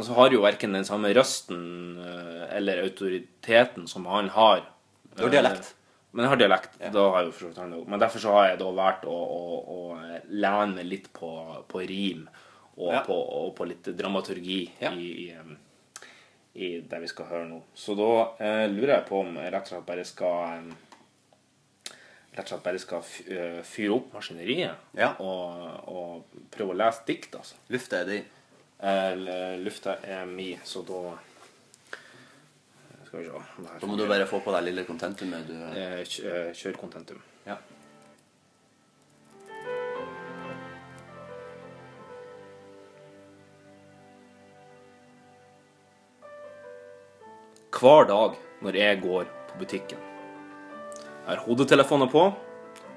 Og 0.00 0.06
så 0.08 0.14
har 0.16 0.32
jo 0.32 0.40
verken 0.40 0.72
den 0.72 0.86
samme 0.88 1.10
røsten 1.12 1.58
eh, 2.00 2.56
eller 2.56 2.78
autoriteten 2.82 3.84
som 3.86 4.06
han 4.08 4.30
har. 4.32 4.62
Du 5.14 5.26
har 5.26 5.30
dialekt. 5.34 5.66
Eh, 5.68 6.06
Men 6.16 6.24
jeg 6.24 6.30
har 6.32 6.40
dialekt. 6.40 6.78
Da 6.94 7.02
har 7.12 7.18
jeg 7.20 7.26
jo 7.28 7.32
for 7.36 7.44
så 7.44 7.50
vidt 7.50 7.58
han. 7.60 7.74
Men 7.92 8.00
derfor 8.00 8.22
så 8.24 8.32
har 8.32 8.46
jeg 8.48 8.58
da 8.62 8.70
valgt 8.72 9.04
å, 9.04 9.12
å, 9.12 9.58
å 9.76 9.78
lene 10.32 10.74
meg 10.78 10.88
litt 10.88 11.10
på, 11.12 11.28
på 11.68 11.84
rim 11.88 12.24
og, 12.74 12.88
Ja. 12.88 13.02
på, 13.04 13.12
og 13.14 13.52
på 13.58 13.68
litt 13.68 13.92
dramaturgi 14.00 14.58
Ja. 14.80 14.90
i, 14.96 15.28
i, 15.28 15.58
i 16.56 16.70
det 16.88 17.00
vi 17.04 17.12
skal 17.12 17.28
høre 17.28 17.46
nå. 17.52 17.60
Så 17.76 17.92
da 17.96 18.08
eh, 18.40 18.64
lurer 18.72 18.96
jeg 18.96 19.06
på 19.12 19.20
om 19.20 19.36
jeg 19.44 19.52
rett 19.52 19.68
og 19.68 19.74
slett 19.74 19.86
bare 19.92 20.08
skal 20.08 20.72
Rett 22.32 22.46
og 22.46 22.48
slett 22.54 22.62
bare 22.64 22.80
skal 22.80 23.02
eh, 23.28 23.58
fyre 23.68 23.92
opp 23.98 24.14
maskineriet 24.16 24.96
Ja. 24.96 25.10
og, 25.20 25.90
og 25.92 26.38
prøve 26.54 26.72
å 26.72 26.78
lese 26.80 27.04
dikt, 27.10 27.34
altså. 27.36 27.58
Lufta 27.74 27.98
er 28.00 28.08
di. 28.08 28.20
Eh, 28.80 29.58
Lufta 29.60 29.98
er 30.02 30.24
mi, 30.30 30.54
så 30.64 30.80
da 30.88 31.02
Skal 33.04 33.20
vi 33.20 33.26
se 33.28 33.76
Da 33.82 33.86
må 33.90 33.98
du 34.00 34.06
bare 34.08 34.24
få 34.30 34.40
på 34.40 34.54
deg 34.56 34.64
lille 34.70 34.86
kontentumet 34.88 35.44
du 35.50 35.52
Eh, 35.76 36.00
eh, 36.00 36.48
Kjør 36.56 36.80
kontentum. 36.80 37.20
Ja. 37.46 37.58
Hver 47.80 48.06
dag 48.10 48.36
når 48.62 48.78
jeg 48.78 49.00
går 49.02 49.30
på 49.50 49.58
butikken. 49.62 50.11
Har 51.32 51.46
hodetelefoner 51.46 52.10
på. 52.12 52.26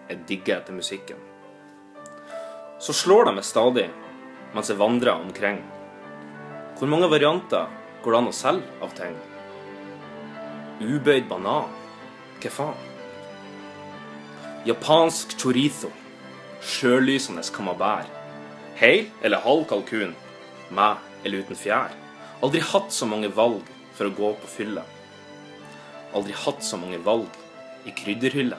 Jeg 0.10 0.18
digger 0.28 0.58
etter 0.58 0.76
musikken. 0.76 1.20
Så 2.84 2.92
slår 2.92 3.30
de 3.30 3.32
meg 3.38 3.46
stadig 3.48 3.86
mens 4.52 4.68
jeg 4.68 4.76
vandrer 4.76 5.22
omkring. 5.24 5.62
Hvor 6.76 6.92
mange 6.92 7.08
varianter 7.08 7.70
går 8.04 8.12
det 8.12 8.20
an 8.20 8.28
å 8.28 8.34
selge 8.36 8.74
av 8.84 8.92
ting? 8.98 9.16
Ubøyd 10.84 11.30
banan? 11.30 11.72
Hva 12.44 12.52
faen? 12.58 12.84
Japansk 14.68 15.38
chorizo. 15.40 15.94
Sjølysende 16.60 17.46
camembert. 17.56 18.12
Heil 18.82 19.08
eller 19.24 19.46
halv 19.48 19.64
kalkun. 19.72 20.12
Med 20.76 21.24
eller 21.24 21.48
uten 21.48 21.62
fjær. 21.64 21.96
Aldri 22.44 22.68
hatt 22.68 22.92
så 22.92 23.08
mange 23.08 23.32
valg 23.32 23.64
for 23.96 24.12
å 24.12 24.16
gå 24.20 24.36
på 24.44 24.54
fylle. 24.58 24.84
Aldri 26.12 26.36
hatt 26.44 26.68
så 26.68 26.84
mange 26.84 27.00
valg 27.08 27.45
i 27.86 27.94
krydderhylle. 27.96 28.58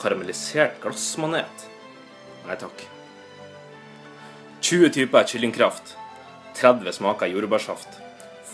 Karamellisert 0.00 0.80
glassmanet. 0.82 1.66
Nei 2.46 2.56
takk. 2.60 2.84
20 4.60 4.92
typer 4.92 5.26
kyllingkraft. 5.28 5.96
30 6.56 6.92
smaker 6.92 7.32
jordbærsaft. 7.32 8.00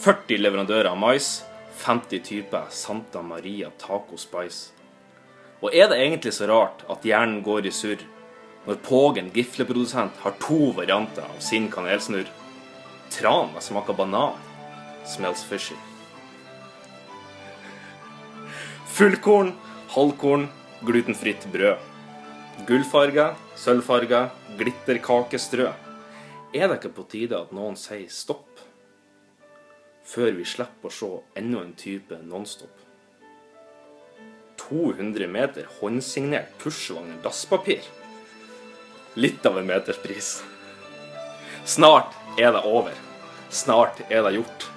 40 0.03 0.43
leverandører 0.43 0.91
av 0.93 0.99
mais. 1.01 1.45
50 1.77 2.23
typer 2.25 2.71
Santa 2.71 3.23
Maria 3.23 3.71
taco 3.79 4.17
spice. 4.17 4.73
Og 5.61 5.75
er 5.75 5.89
det 5.91 5.99
egentlig 6.01 6.33
så 6.37 6.49
rart 6.51 6.85
at 6.93 7.05
hjernen 7.05 7.43
går 7.45 7.67
i 7.67 7.73
surr 7.75 8.05
når 8.67 8.81
Pågen 8.83 9.29
gifleprodusent 9.35 10.17
har 10.25 10.35
to 10.43 10.73
varianter 10.77 11.23
av 11.23 11.39
sin 11.41 11.69
kanelsnurr? 11.71 12.27
Tran 13.15 13.55
smaker 13.63 13.95
banan. 13.95 14.35
Smells 15.07 15.45
fishy. 15.47 15.77
Fullkorn, 18.97 19.51
halvkorn, 19.93 20.47
glutenfritt 20.81 21.43
brød. 21.53 21.83
Gullfarga, 22.65 23.27
sølvfarga, 23.61 24.31
glitterkakestrø. 24.57 25.67
Er 26.57 26.71
det 26.71 26.79
ikke 26.79 26.93
på 26.97 27.05
tide 27.13 27.37
at 27.37 27.53
noen 27.53 27.77
sier 27.77 28.09
stopp? 28.09 28.63
Før 30.09 30.33
vi 30.39 30.49
slipper 30.49 30.89
å 30.89 30.97
se 30.97 31.11
enda 31.37 31.61
en 31.61 31.77
type 31.77 32.23
Nonstop. 32.25 32.73
200 34.65 35.29
meter 35.29 35.69
håndsignert 35.77 36.57
pushwagner 36.65 37.21
dasspapir. 37.21 37.85
Litt 39.21 39.45
av 39.45 39.61
en 39.61 39.69
meterspris. 39.75 40.39
Snart 41.69 42.17
er 42.41 42.57
det 42.57 42.65
over. 42.65 42.97
Snart 43.53 44.07
er 44.09 44.25
det 44.25 44.39
gjort. 44.41 44.71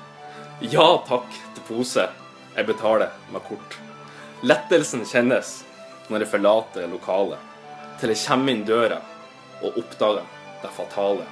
Ja 0.75 0.97
takk 1.07 1.31
til 1.53 1.71
pose. 1.71 2.11
Jeg 2.57 2.67
betaler 2.67 3.15
med 3.31 3.47
kort. 3.47 3.85
Lettelsen 4.39 5.01
kjennes 5.03 5.49
når 6.07 6.23
jeg 6.23 6.29
forlater 6.31 6.85
lokalet, 6.87 7.41
til 7.99 8.13
jeg 8.13 8.21
kommer 8.23 8.53
inn 8.53 8.61
døra 8.63 9.01
og 9.59 9.75
oppdager 9.81 10.29
det 10.61 10.71
fatale. 10.71 11.25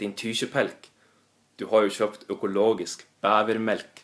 Din 0.00 0.14
tykjepelk, 0.16 0.88
du 1.60 1.66
har 1.68 1.84
jo 1.84 1.92
kjøpt 1.92 2.24
økologisk 2.32 3.04
bevermelk. 3.20 4.00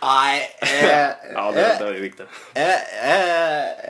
Nei 0.00 0.40
eh, 0.40 1.12
Ja, 1.36 1.46
det, 1.52 1.68
det 1.82 1.92
jo 1.98 2.02
viktig. 2.06 2.30
jeg, 2.56 2.80
jeg, 2.96 3.28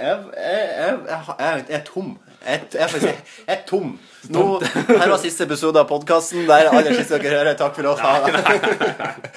jeg, 0.03 0.31
jeg, 0.35 0.67
jeg, 0.83 1.25
jeg, 1.39 1.65
jeg 1.71 1.79
er 1.79 1.87
tom. 1.87 2.17
Jeg, 2.47 3.15
er 3.51 3.63
tom. 3.67 3.95
Nå, 4.31 4.47
her 4.63 5.09
var 5.11 5.19
siste 5.23 5.47
episode 5.49 5.81
av 5.83 5.89
podkasten. 5.91 6.47
er 6.47 6.71
aller 6.71 6.95
siste 6.95 7.19
dere 7.19 7.41
hører. 7.41 7.57
Takk 7.59 7.75
for 7.75 7.91
oss. 7.91 8.03
Ha 8.03 8.21
det. 8.27 9.33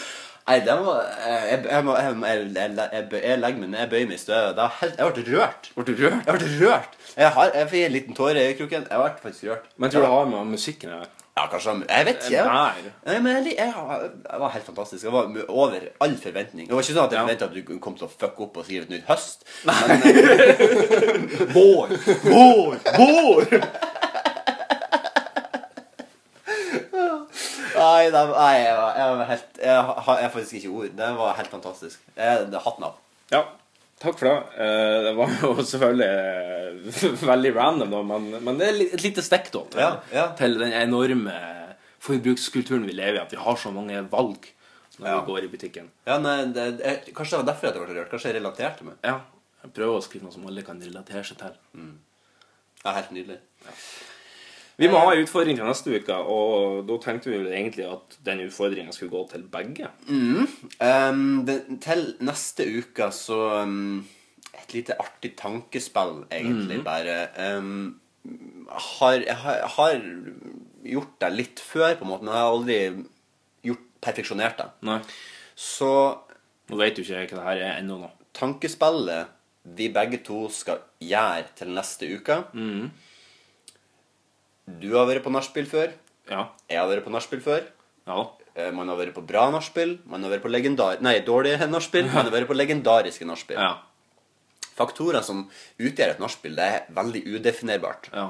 Nei, 0.50 0.58
det 0.66 0.76
var 0.82 1.04
Jeg, 1.50 1.60
jeg, 1.70 1.84
legger 3.38 3.60
meg 3.60 3.68
ned, 3.70 3.80
jeg 3.80 3.90
bøyer 3.92 4.08
meg 4.10 4.16
i 4.16 4.22
støvet. 4.22 4.58
Det 4.58 4.92
Jeg 4.98 5.14
ble 5.14 5.26
rørt. 5.36 5.70
Ble 5.76 5.86
du 5.86 5.94
rørt? 6.04 6.26
Jeg 6.26 6.40
ble 6.40 6.50
rørt. 6.64 6.98
Jeg, 7.16 7.32
har, 7.36 7.52
jeg 7.56 7.70
fikk 7.74 7.86
en 7.86 7.96
liten 7.98 8.18
tåre 8.18 8.38
i 8.38 8.48
øyekroken. 8.52 8.88
Jeg 8.90 9.04
ble 9.04 9.24
faktisk 9.24 9.50
rørt. 9.52 9.70
Men 9.78 9.94
tror 9.94 10.06
du 10.06 10.08
det 10.08 10.14
har 10.16 10.32
med 10.34 10.54
musikken 10.56 10.94
å 10.94 11.00
gjøre? 11.00 11.19
Ja, 11.40 11.46
kanskje 11.48 11.74
Jeg 11.88 12.06
vet 12.10 12.26
ikke. 12.28 12.44
Jeg. 12.44 12.90
Nei, 13.08 13.20
men 13.24 13.38
jeg, 13.46 13.54
jeg, 13.56 13.72
jeg 13.72 14.40
var 14.42 14.50
helt 14.52 14.66
fantastisk. 14.68 15.04
Jeg 15.08 15.14
var 15.14 15.30
over 15.48 15.86
all 16.04 16.16
forventning. 16.20 16.68
Det 16.68 16.76
var 16.76 16.84
ikke 16.84 16.96
sånn 16.98 17.06
at 17.08 17.14
jeg 17.16 17.22
forventa 17.24 17.48
at 17.48 17.56
du 17.56 17.80
kom 17.86 17.96
til 17.96 18.08
å 18.10 18.12
fucke 18.12 18.44
opp 18.44 18.60
og 18.60 18.66
skrive 18.68 18.84
et 18.90 18.92
nytt 18.92 19.08
høst. 19.08 19.46
Men, 19.64 19.76
vår! 21.56 21.96
Vår! 22.28 22.76
Vår! 23.00 23.56
Nei, 27.80 28.10
det, 28.12 28.22
nei 28.34 28.56
jeg, 28.60 28.74
var, 28.76 28.90
jeg, 28.98 29.12
var 29.16 29.28
helt, 29.30 29.60
jeg, 29.64 29.84
har- 30.04 30.20
jeg 30.24 30.32
faktisk 30.34 30.54
ikke 30.60 30.70
ord. 30.82 30.90
Det 31.00 31.10
var 31.20 31.38
helt 31.38 31.52
fantastisk. 31.54 32.02
Jeg, 32.18 32.48
det 32.52 32.60
Hatten 32.66 32.84
av. 32.90 32.98
Ja, 33.32 33.44
takk 34.00 34.18
for 34.20 34.30
det. 34.30 34.36
Eh, 34.66 34.98
Det 35.08 35.14
var 35.18 35.34
jo 35.42 35.54
selvfølgelig 35.72 36.10
eh, 36.10 37.26
veldig 37.32 37.52
random, 37.56 37.92
da, 37.96 38.02
men, 38.14 38.30
men 38.46 38.60
det 38.62 38.68
er 38.70 38.80
et 38.88 39.04
lite 39.04 39.24
stikk 39.26 39.52
da, 39.56 39.64
til, 39.74 39.82
Ja, 39.84 39.90
ja. 40.16 40.28
til 40.40 40.56
den 40.62 40.74
enorme 40.74 41.36
forbrukskulturen 42.00 42.86
vi 42.88 42.94
lever 42.96 43.18
i, 43.20 43.24
at 43.26 43.34
vi 43.36 43.42
har 43.44 43.58
så 43.60 43.72
mange 43.76 44.00
valg 44.12 44.48
når 45.00 45.08
Ja. 45.08 45.18
vi 45.20 45.32
går 45.32 45.44
i 45.46 45.50
butikken. 45.52 45.86
Ja, 46.08 46.18
nei, 46.20 46.38
det, 46.56 46.64
jeg, 46.84 47.14
kanskje 47.16 47.38
det 47.38 47.42
var 47.44 47.50
derfor 47.54 47.68
jeg 47.70 47.76
ble 47.88 47.96
rørt. 48.00 48.10
Kanskje 48.12 48.32
jeg 48.34 48.38
relaterte 48.42 48.84
meg. 48.88 48.98
Ja, 49.08 49.18
jeg 49.64 49.72
prøver 49.78 49.96
å 50.00 50.04
skrive 50.04 50.26
noe 50.28 50.34
som 50.36 50.48
alle 50.50 50.64
kan 50.68 50.80
relatere 50.84 51.24
seg 51.28 51.40
til. 51.40 51.54
Ja, 52.84 52.94
helt 52.98 53.12
nydelig. 53.16 53.38
Vi 54.80 54.88
må 54.88 55.00
ha 55.02 55.12
en 55.12 55.26
utfordring 55.26 55.58
til 55.60 55.68
neste 55.68 55.92
uke, 55.92 56.16
og 56.32 56.86
da 56.88 56.96
tenkte 57.04 57.34
vi 57.34 57.40
egentlig 57.52 57.84
at 57.90 58.16
den 58.24 58.46
utfordringen 58.46 58.96
skulle 58.96 59.12
gå 59.12 59.26
til 59.34 59.44
begge. 59.52 59.90
Um, 60.80 61.42
det, 61.48 61.58
til 61.84 62.06
neste 62.24 62.68
uke 62.80 63.10
så 63.16 63.40
um, 63.66 64.06
Et 64.60 64.74
lite 64.78 64.96
artig 65.02 65.34
tankespill, 65.40 66.24
egentlig, 66.32 66.80
bare. 66.86 67.18
Um, 67.58 68.00
har, 68.70 69.20
jeg 69.26 69.36
har, 69.44 69.62
har 69.76 70.00
gjort 70.86 71.14
det 71.22 71.30
litt 71.36 71.60
før, 71.64 71.96
på 72.00 72.06
en 72.06 72.12
måte, 72.12 72.26
men 72.28 72.34
jeg 72.34 72.44
har 72.44 72.56
aldri 72.56 72.80
gjort, 73.70 73.86
perfeksjonert 74.00 74.60
det. 74.62 74.70
Nei, 74.88 75.00
Så 75.60 75.92
nå 76.70 76.80
vet 76.80 77.00
jo 77.00 77.04
ikke 77.04 77.18
jeg 77.18 77.32
hva 77.34 77.40
det 77.40 77.48
her 77.50 77.64
er 77.66 77.78
ennå 77.82 77.98
nå. 78.00 78.10
tankespillet 78.38 79.36
vi 79.76 79.90
begge 79.92 80.22
to 80.24 80.46
skal 80.54 80.80
gjøre 81.04 81.50
til 81.58 81.74
neste 81.76 82.08
uke 82.16 82.38
Du 84.82 84.90
har 84.96 85.06
vært 85.10 85.24
på 85.26 85.32
nachspiel 85.34 85.66
før. 85.70 85.92
Ja, 86.30 86.44
Jeg 86.70 86.78
har 86.80 86.88
vært 86.92 87.06
på 87.08 87.12
nachspiel 87.16 87.42
før. 87.42 87.64
ja, 88.08 88.28
Eh, 88.56 88.72
Man 88.72 88.88
har 88.90 88.98
vært 88.98 89.14
på 89.16 89.22
bra 89.26 89.50
nachspiel. 89.52 90.00
Man 90.06 90.24
har 90.24 90.30
vært 90.32 90.42
på 90.44 90.50
legendar... 90.52 90.98
Nei, 91.02 91.20
dårlige 91.22 91.68
nachspiel. 91.70 92.06
Man 92.12 92.26
har 92.26 92.32
vært 92.34 92.48
på 92.50 92.56
legendariske 92.58 93.26
nachspiel. 93.26 93.58
ja, 93.60 93.78
Faktorer 94.76 95.22
som 95.24 95.50
utgjør 95.80 96.14
et 96.16 96.20
nachspiel, 96.20 96.56
det 96.56 96.66
er 96.66 96.86
veldig 96.96 97.22
udefinerbart. 97.36 98.10
ja. 98.14 98.30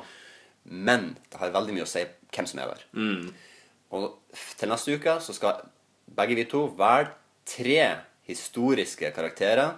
Men 0.65 1.15
det 1.31 1.39
har 1.39 1.49
veldig 1.55 1.73
mye 1.73 1.85
å 1.85 1.89
si 1.89 2.03
hvem 2.35 2.45
som 2.45 2.59
er 2.59 2.67
der. 2.67 2.81
Mm. 2.93 3.29
Og 3.95 4.19
til 4.59 4.69
neste 4.69 4.93
uke 4.99 5.15
så 5.23 5.33
skal 5.33 5.63
begge 6.17 6.35
vi 6.35 6.43
to 6.45 6.67
velge 6.77 7.09
tre 7.49 7.77
historiske 8.27 9.09
karakterer, 9.15 9.71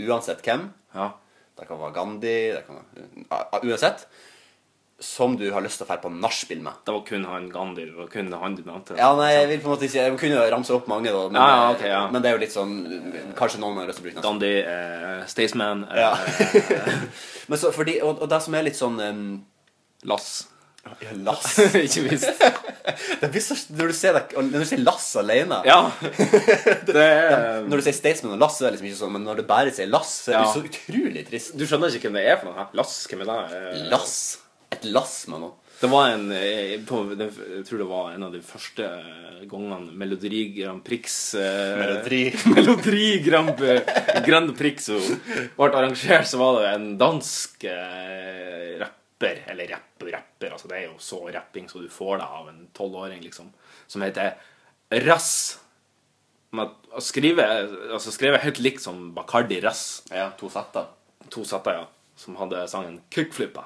uansett 0.00 0.40
hvem. 0.46 0.70
ja. 0.94 1.10
Det 1.58 1.66
kan 1.68 1.76
være 1.82 1.92
Gandhi, 1.92 2.36
det 2.54 2.62
kan 2.64 2.78
være 3.28 3.66
Uansett. 3.68 4.06
Som 5.00 5.36
du 5.40 5.46
har 5.54 5.62
lyst 5.64 5.78
til 5.80 5.86
å 5.86 5.88
dra 5.88 5.96
på 6.02 6.10
nachspiel 6.12 6.58
med. 6.60 6.76
Det 6.84 6.92
var 6.92 7.04
kun 7.08 7.22
han 7.24 7.46
Gandhi, 7.48 7.86
det 7.88 7.96
var 7.96 8.08
kun 8.12 8.26
han 8.36 8.54
du 8.58 8.62
nevnte. 8.66 8.98
Ja, 8.98 9.08
nei, 9.16 9.30
jeg 9.32 9.48
vil 9.48 9.60
på 9.62 9.70
en 9.70 9.74
måte 9.74 9.86
ikke 9.88 10.02
Jeg 10.04 10.18
kunne 10.20 10.36
jo 10.36 10.50
ramse 10.52 10.74
opp 10.76 10.90
mange, 10.92 11.08
da. 11.14 11.22
Men, 11.32 11.40
Ja, 11.40 11.46
ja, 11.56 11.70
okay, 11.72 11.88
ja. 11.88 12.02
men 12.12 12.20
det 12.20 12.28
er 12.28 12.36
jo 12.36 12.42
litt 12.42 12.52
sånn 12.52 12.74
Kanskje 13.38 13.62
noen 13.62 13.80
har 13.80 13.88
lyst 13.88 14.02
til 14.02 14.04
å 14.04 14.08
bruke 14.10 14.18
neste. 14.20 14.28
Gandhi, 14.28 14.52
eh, 14.60 15.24
Staysman, 15.32 15.86
eh, 15.88 16.00
Ja. 16.04 16.12
men 17.48 17.58
så, 17.64 17.72
fordi, 17.72 17.96
og, 18.04 18.20
og 18.20 18.28
det 18.28 18.42
som 18.44 18.54
er 18.60 18.66
litt 18.68 18.76
sånn 18.76 19.00
um, 19.00 19.24
Lass. 20.04 20.30
Lass 21.24 21.58
ikke 21.86 22.02
minst. 22.06 22.44
det 23.20 23.28
blir 23.32 23.42
så, 23.44 23.56
Når 23.76 23.90
du 23.92 23.96
ser, 23.96 24.16
deg, 24.16 24.36
når 24.52 24.62
du 24.64 24.68
sier 24.70 24.80
Lass 24.84 25.08
alene 25.20 25.58
Ja. 25.68 25.80
Det 26.88 26.96
er 26.96 27.66
Når 27.68 27.80
du 27.80 27.84
sier 27.84 27.96
Staysman 27.96 28.36
og 28.36 28.40
Lass, 28.44 28.56
så 28.60 28.64
er 28.68 28.70
det 28.70 28.78
liksom 28.78 28.88
ikke 28.92 29.00
sånn, 29.02 29.12
men 29.16 29.24
når 29.28 29.42
du 29.42 29.44
bare 29.48 29.72
sier 29.76 29.88
Lass, 29.92 30.12
så 30.26 30.32
er 30.32 30.38
det 30.38 30.44
Ja. 30.46 30.52
så 30.54 30.64
utrolig 30.64 31.24
trist. 31.28 31.56
Du 31.56 31.64
skjønner 31.68 31.92
ikke 31.96 32.08
hvem 32.08 32.20
det 32.20 32.28
er 32.32 32.40
for 32.40 32.52
noe? 32.52 32.68
Lass, 32.80 32.94
hvem 33.10 33.24
er 33.26 33.32
det? 33.32 33.40
Eh, 33.60 33.82
Lass. 33.92 34.16
Et 34.74 34.84
lass 34.94 35.24
med 35.30 35.40
noe. 35.42 35.56
Det 35.80 35.88
var 35.88 36.10
en 36.12 36.26
eh, 36.36 36.74
på, 36.84 36.98
det- 37.16 37.30
Jeg 37.56 37.64
tror 37.66 37.78
det 37.80 37.88
var 37.88 38.10
en 38.12 38.22
av 38.26 38.32
de 38.34 38.40
første 38.44 38.84
gangene 39.48 39.94
Melodi 39.96 40.42
Grand 40.58 40.82
Prix 40.84 41.14
eh, 41.40 41.78
Melodi. 41.80 42.18
Melodi 42.54 43.06
Grand, 43.24 43.62
Grand 44.26 44.52
Prix 44.58 44.90
ble 45.56 45.70
arrangert, 45.70 46.28
så 46.28 46.36
var 46.42 46.58
det 46.60 46.74
en 46.74 46.84
dansk 47.00 47.64
eh, 47.64 48.74
rapper 48.82 49.40
Eller 49.54 49.72
rapper, 49.72 50.12
rapper 50.18 50.52
altså 50.52 50.68
Det 50.68 50.76
er 50.82 50.86
jo 50.90 50.98
så 51.00 51.22
rapping 51.32 51.66
så 51.72 51.80
du 51.80 51.88
får 51.92 52.20
det 52.20 52.28
av 52.28 52.52
en 52.52 52.60
tolvåring, 52.76 53.24
liksom. 53.24 53.48
Som 53.88 54.04
heter 54.04 54.36
Rass. 55.06 55.58
Men 56.52 56.72
å 56.92 57.00
skrive, 57.04 57.44
altså 57.94 58.10
skrevet 58.12 58.42
helt 58.44 58.58
likt 58.60 58.82
som 58.84 59.12
Bacardi 59.16 59.60
Rass. 59.64 60.02
Ja, 60.12 60.28
to 60.40 60.48
setter. 60.52 60.88
To 61.30 61.44
setter, 61.46 61.80
ja. 61.80 61.84
Som 62.18 62.36
hadde 62.40 62.64
sangen 62.68 62.96
Kickflippa. 63.14 63.64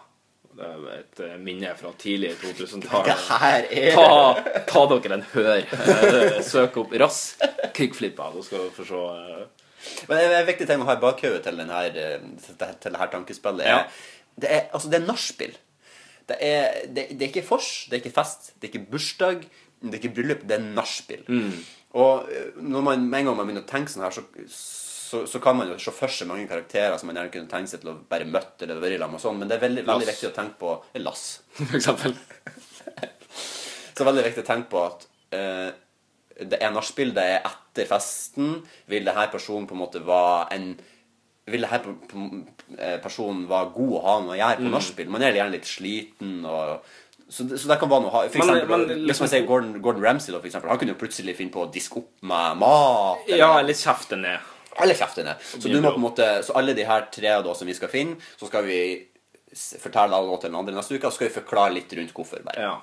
Et 0.94 1.20
eh, 1.24 1.34
minne 1.42 1.72
fra 1.78 1.90
tidlig 1.98 2.34
2000-tall. 2.40 3.05
Det 3.09 3.16
her 3.28 3.66
er 3.70 3.96
Ta, 3.96 4.61
ta 4.70 4.84
dere 4.92 5.18
en 5.18 5.24
hør. 5.32 5.64
Eh, 5.64 6.38
Søk 6.46 6.76
opp 6.84 6.92
Rass 7.00 7.36
kickflipper, 7.74 8.36
så 8.38 8.44
skal 8.46 8.64
dere 8.64 8.74
få 8.76 8.86
se 8.88 9.02
eh, 9.02 9.44
Men 10.09 10.16
det 10.20 10.24
er 10.30 10.38
en 10.42 10.46
viktig 10.48 10.68
ting 10.70 10.80
å 10.84 10.88
ha 10.88 10.94
i 10.96 11.02
bakhodet 11.02 11.42
til, 11.44 11.59
til 11.59 12.57
det- 12.61 12.70
til 12.80 12.94
det 12.94 13.00
her 13.02 13.11
tankespillet. 13.12 13.66
Ja. 13.66 13.82
Det 14.40 14.50
er, 14.50 14.62
altså, 14.72 14.88
det 14.90 15.00
er 15.02 15.07
nachspiel. 15.07 15.52
Det 16.28 16.38
det, 16.96 17.09
det 17.18 17.22
er 17.22 17.28
ikke 17.32 17.46
vors, 17.50 17.86
det 17.90 17.98
er 17.98 18.02
ikke 18.05 18.14
fest, 18.16 18.52
det 18.57 18.68
er 18.70 18.72
ikke 18.72 18.90
bursdag, 18.94 19.42
det 19.82 19.90
er 19.92 20.00
ikke 20.00 20.14
bryllup, 20.16 20.46
det 20.48 20.57
er 20.57 20.64
nachspiel. 20.78 21.26
Og 21.94 22.30
eh, 22.32 22.48
når 22.62 22.80
man, 22.86 23.05
med 23.11 23.20
en 23.20 23.26
gang 23.28 23.36
man 23.36 23.46
begynner 23.50 23.66
å 23.66 23.70
tenke 23.70 23.92
sånn 23.92 24.07
her, 24.07 24.14
så, 24.16 24.24
så, 25.05 25.20
så 25.28 25.40
kan 25.42 25.57
man 25.59 25.68
jo 25.68 25.76
se 25.82 25.92
for 25.92 26.09
seg 26.12 26.28
mange 26.30 26.46
karakterer 26.48 26.96
som 26.98 27.11
man 27.11 27.18
gjerne 27.18 27.32
kunne 27.34 27.50
tenke 27.50 27.68
seg 27.74 27.82
til 27.82 27.90
å 27.92 27.96
bare 28.09 28.24
møtt 28.30 28.62
eller 28.64 28.80
vært 28.80 28.96
sammen 28.98 29.16
med 29.18 29.24
sånn, 29.24 29.38
men 29.42 29.50
det 29.50 29.59
er 29.59 29.64
veldig, 29.66 29.84
veldig 29.88 30.09
viktig 30.11 30.30
å 30.30 30.34
tenke 30.38 30.57
på 30.62 30.70
eh, 30.94 31.02
Lass. 31.05 31.24
For 31.59 31.76
eksempel. 31.80 32.14
Så 33.94 34.07
veldig 34.09 34.24
viktig 34.26 34.42
å 34.42 34.48
tenke 34.48 34.70
på 34.72 34.80
at 34.88 35.05
eh, 35.36 35.68
det 36.50 36.59
er 36.64 36.72
nachspiel, 36.74 37.12
det 37.14 37.24
er 37.36 37.44
etter 37.46 37.86
festen. 37.90 38.57
Vil 38.90 39.07
det 39.07 39.14
her 39.14 39.30
personen 39.30 39.68
på 39.70 39.76
en 39.76 39.82
måte 39.84 40.02
være 40.05 40.48
en 40.57 40.72
Vil 41.52 41.66
på, 41.68 42.24
eh, 42.78 42.96
personen 43.05 43.44
være 43.50 43.74
god 43.74 43.90
å 43.98 44.02
ha 44.07 44.14
noe 44.24 44.32
å 44.34 44.38
gjøre 44.40 44.62
Mm. 44.62 44.66
på 44.70 44.72
nachspiel? 44.78 45.11
Man 45.12 45.22
er 45.22 45.36
gjerne 45.36 45.52
litt 45.59 45.68
sliten 45.68 46.38
og 46.48 46.80
så 47.28 47.44
det, 47.48 47.59
så 47.61 47.68
det 47.68 47.76
kan 47.80 47.88
være 47.88 48.02
noe 48.05 48.12
ha. 48.12 48.22
For 48.28 48.38
eksempel, 48.40 48.68
men 48.68 48.88
men, 48.88 49.05
liksom- 49.09 49.46
Gordon, 49.48 49.80
Gordon 49.82 50.02
Ramsay, 50.05 50.32
da, 50.32 50.40
for 50.40 50.46
eksempel, 50.48 50.68
han 50.68 50.78
kunne 50.78 50.92
jo 50.94 51.00
plutselig 51.00 51.36
finne 51.36 51.52
på 51.52 51.62
å 51.66 51.70
diske 51.72 51.96
opp 52.00 52.11
med 52.22 52.59
mat. 52.61 53.18
eller- 53.28 53.38
Ja, 53.38 53.59
eller 53.59 53.72
kjefte 53.72 54.16
ned. 54.20 54.40
Alle 54.83 54.95
kjeftene. 54.99 55.35
Så, 55.41 55.68
du 55.68 55.77
må 55.81 55.91
på 55.95 55.99
en 56.01 56.07
måte, 56.07 56.29
så 56.47 56.53
alle 56.59 56.75
de 56.77 56.85
her 56.89 57.03
tre 57.14 57.31
da, 57.45 57.53
som 57.55 57.66
vi 57.68 57.75
skal 57.77 57.89
finne, 57.93 58.14
så 58.41 58.45
skal 58.51 58.62
vi 58.66 58.79
fortelle 59.55 60.16
alle 60.16 60.39
til 60.41 60.49
den 60.51 60.59
andre 60.59 60.75
neste 60.75 60.95
uke, 60.97 61.07
og 61.07 61.12
så 61.12 61.16
skal 61.20 61.29
vi 61.31 61.37
forklare 61.39 61.72
litt 61.77 61.93
rundt 61.99 62.14
hvorfor. 62.16 62.39
bare. 62.47 62.61
Ja. 62.64 62.75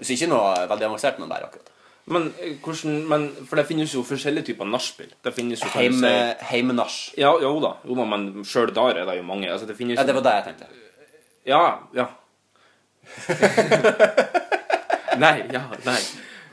Så 0.00 0.10
ikke 0.16 0.30
noe 0.32 0.48
veldig 0.70 0.86
avansert, 0.88 1.16
men 1.22 1.28
bare 1.30 1.46
akkurat. 1.50 1.68
Men 2.10 2.32
eh, 2.42 2.56
hvordan 2.58 3.04
men, 3.06 3.28
For 3.46 3.54
det 3.60 3.66
finnes 3.68 3.92
jo 3.94 4.02
forskjellige 4.06 4.44
typer 4.50 4.66
nachspiel. 4.66 5.12
Si- 5.22 5.30
heimenach. 6.50 6.96
Ja, 7.18 7.30
jo 7.40 7.60
da, 7.62 7.76
jo 7.86 7.94
men 8.04 8.42
sjøl 8.48 8.72
der 8.74 8.96
er 9.02 9.06
det 9.06 9.16
jo 9.20 9.24
mange. 9.28 9.46
Altså, 9.52 9.66
det 9.68 9.76
Ja, 9.78 10.02
det 10.02 10.14
var 10.16 10.22
det 10.26 10.34
jeg 10.40 10.44
tenkte. 10.50 10.66
Ja, 11.46 11.62
ja. 11.94 12.06
nei, 15.22 15.42
ja, 15.52 15.62
nei. 15.84 15.98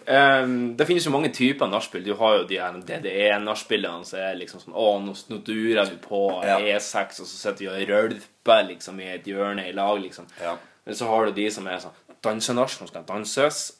Ehm, 0.05 0.75
det 0.77 0.85
finnes 0.87 1.05
jo 1.05 1.11
mange 1.11 1.31
typer 1.33 1.67
nachspiel. 1.67 2.03
Du 2.05 2.13
har 2.15 2.37
jo 2.37 2.43
de 2.49 2.59
her 2.59 2.77
DDE-nachspielene 2.87 4.05
som 4.05 4.19
er 4.19 4.35
liksom 4.39 4.61
sånn 4.63 4.73
Å, 4.77 4.85
nå, 5.03 5.13
nå 5.29 5.37
durer 5.45 5.89
vi 5.89 5.97
på 6.03 6.21
Ja. 6.45 6.57
E6, 6.59 7.19
og 7.21 7.27
så 7.27 7.35
sitter 7.35 7.65
vi 7.65 7.69
og 7.69 7.89
rølper 7.89 8.63
liksom 8.69 8.99
i 8.99 9.09
et 9.15 9.27
hjørne 9.27 9.67
i 9.69 9.73
lag, 9.75 9.99
liksom. 10.01 10.27
Ja. 10.41 10.55
Men 10.85 10.95
så 10.95 11.07
har 11.07 11.25
du 11.25 11.31
de 11.37 11.49
som 11.51 11.67
er 11.67 11.79
sånn 11.83 11.95
dansenach, 12.23 12.69
som 12.69 12.87
skal 12.87 13.05
danses. 13.07 13.75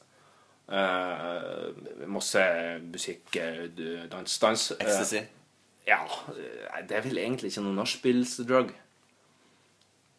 Uh, 0.69 1.71
masse 2.05 2.41
musikk, 2.83 3.35
eh, 3.35 3.63
dans, 4.11 4.39
dans. 4.39 4.71
Ecstasy. 4.79 5.17
Uh, 5.17 5.87
ja. 5.87 5.97
eh, 6.29 6.83
Det 6.85 6.97
er 6.97 7.01
vel 7.01 7.17
egentlig 7.17 7.49
ikke 7.49 7.63
noe 7.65 7.73
nachspielsdrug. 7.79 8.69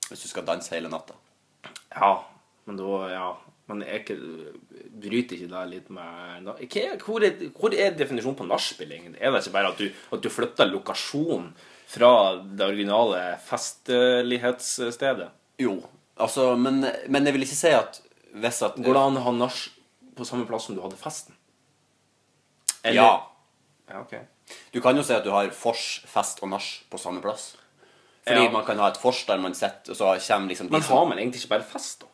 Hvis 0.09 0.25
du 0.25 0.29
skal 0.29 0.45
danse 0.49 0.75
hele 0.75 0.91
natta. 0.91 1.15
Ja, 1.95 2.17
men 2.67 2.77
da 2.77 3.09
Ja. 3.13 3.29
Men 3.71 3.83
er 3.87 4.01
ikke, 4.01 4.17
bryter 5.01 5.37
ikke 5.37 5.49
det 5.53 5.65
litt 5.71 5.91
med 5.95 6.49
hvor, 7.05 7.23
er, 7.23 7.37
hvor 7.55 7.75
er 7.79 7.93
definisjonen 7.95 8.39
på 8.41 8.47
nachspiel, 8.49 8.91
egentlig? 8.97 9.21
Er 9.23 9.31
det 9.31 9.45
ikke 9.45 9.55
bare 9.55 9.71
at 9.71 9.79
du, 9.79 9.87
at 10.17 10.25
du 10.25 10.29
flytter 10.33 10.67
lokasjon 10.73 11.53
fra 11.91 12.11
det 12.43 12.67
originale 12.67 13.21
festlighetsstedet? 13.47 15.29
Jo, 15.63 15.77
altså, 16.19 16.55
men, 16.59 16.83
men 17.09 17.27
jeg 17.29 17.37
vil 17.37 17.47
ikke 17.47 17.59
si 17.61 17.73
at 17.77 18.01
hvis 18.41 18.61
at 18.67 18.77
Går 18.79 18.95
det 18.95 19.03
an 19.07 19.19
å 19.19 19.25
ha 19.29 19.33
nach 19.35 19.61
på 20.19 20.27
samme 20.27 20.47
plass 20.49 20.67
som 20.69 20.77
du 20.79 20.83
hadde 20.85 20.99
festen? 21.01 21.35
Eller- 22.85 23.03
Ja. 23.03 23.27
Ja, 23.91 24.01
okay. 24.05 24.21
Du 24.73 24.81
kan 24.81 24.97
jo 24.97 25.03
si 25.03 25.13
at 25.15 25.25
du 25.25 25.31
har 25.35 25.49
vors, 25.51 26.01
fest 26.07 26.39
og 26.43 26.49
nach 26.53 26.69
på 26.91 26.99
samme 26.99 27.21
plass. 27.23 27.57
Fordi 28.27 28.45
Ja. 28.45 28.51
man 28.51 28.65
kan 28.65 28.79
ha 28.79 28.89
et 28.91 28.99
vors 29.03 29.25
der 29.27 29.39
man 29.39 29.55
sitter, 29.55 29.91
og 29.91 29.97
så 29.97 30.11
kommer 30.29 30.49
liksom 30.49 30.67
de 30.69 30.73
Men 30.73 30.83
har 30.83 31.07
man 31.07 31.19
egentlig 31.19 31.41
ikke 31.43 31.49
bare 31.59 31.65
fest, 31.67 32.01
da? 32.01 32.07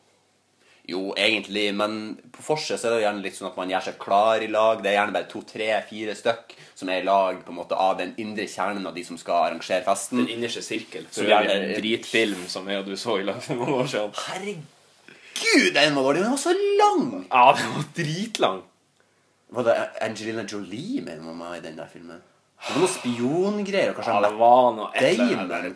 Jo, 0.87 1.13
egentlig, 1.19 1.65
men 1.75 2.15
på 2.31 2.41
Forset 2.45 2.79
er 2.85 2.93
det 2.93 2.99
jo 3.01 3.03
gjerne 3.03 3.23
litt 3.25 3.35
sånn 3.35 3.49
at 3.49 3.57
man 3.59 3.67
gjør 3.73 3.83
seg 3.89 3.97
klar 3.99 4.39
i 4.45 4.47
lag. 4.47 4.79
Det 4.83 4.87
er 4.93 4.95
gjerne 5.01 5.15
bare 5.17 5.27
to, 5.27 5.41
tre, 5.43 5.67
fire 5.89 6.13
stykk 6.15 6.53
som 6.79 6.87
er 6.93 7.01
i 7.01 7.03
lag 7.07 7.41
på 7.43 7.51
en 7.51 7.57
måte 7.59 7.75
av 7.75 7.97
den 7.99 8.13
indre 8.23 8.45
kjernen 8.47 8.87
av 8.87 8.95
de 8.95 9.03
som 9.03 9.17
skal 9.19 9.49
arrangere 9.49 9.83
festen. 9.83 10.21
Den 10.23 10.31
innerste 10.37 10.63
sirkel. 10.63 11.03
Så 11.11 11.25
det 11.27 11.35
er- 11.35 11.49
en 11.57 11.75
dritfilm 11.81 12.47
som 12.47 12.67
jeg 12.71 12.79
og 12.79 12.85
du 12.87 12.95
så 12.95 13.17
i 13.19 13.23
lag 13.27 13.41
for 13.43 13.59
noen 13.59 13.73
år 13.81 13.91
siden. 13.91 14.15
Herregud, 14.29 15.73
den 15.73 15.95
var! 15.99 16.13
Den 16.13 16.29
var 16.31 16.37
så 16.37 16.55
lang! 16.55 17.27
Ja, 17.31 17.45
den 17.59 17.73
var 17.75 17.83
dritlang. 17.99 18.63
Var 19.49 19.63
det 19.63 19.75
Angelina 20.07 20.43
Jolie 20.47 21.01
med 21.01 21.19
mamma 21.21 21.57
i 21.57 21.61
den 21.63 21.75
der 21.77 21.87
filmen? 21.91 22.21
Det 22.57 22.73
var 22.73 22.81
noe 22.81 22.89
spiongreier. 22.89 23.91
Kanskje 23.95 24.13
Ja, 24.13 24.21
det 24.25 24.37
var 24.39 24.71
noe 24.75 24.87
et 24.97 25.19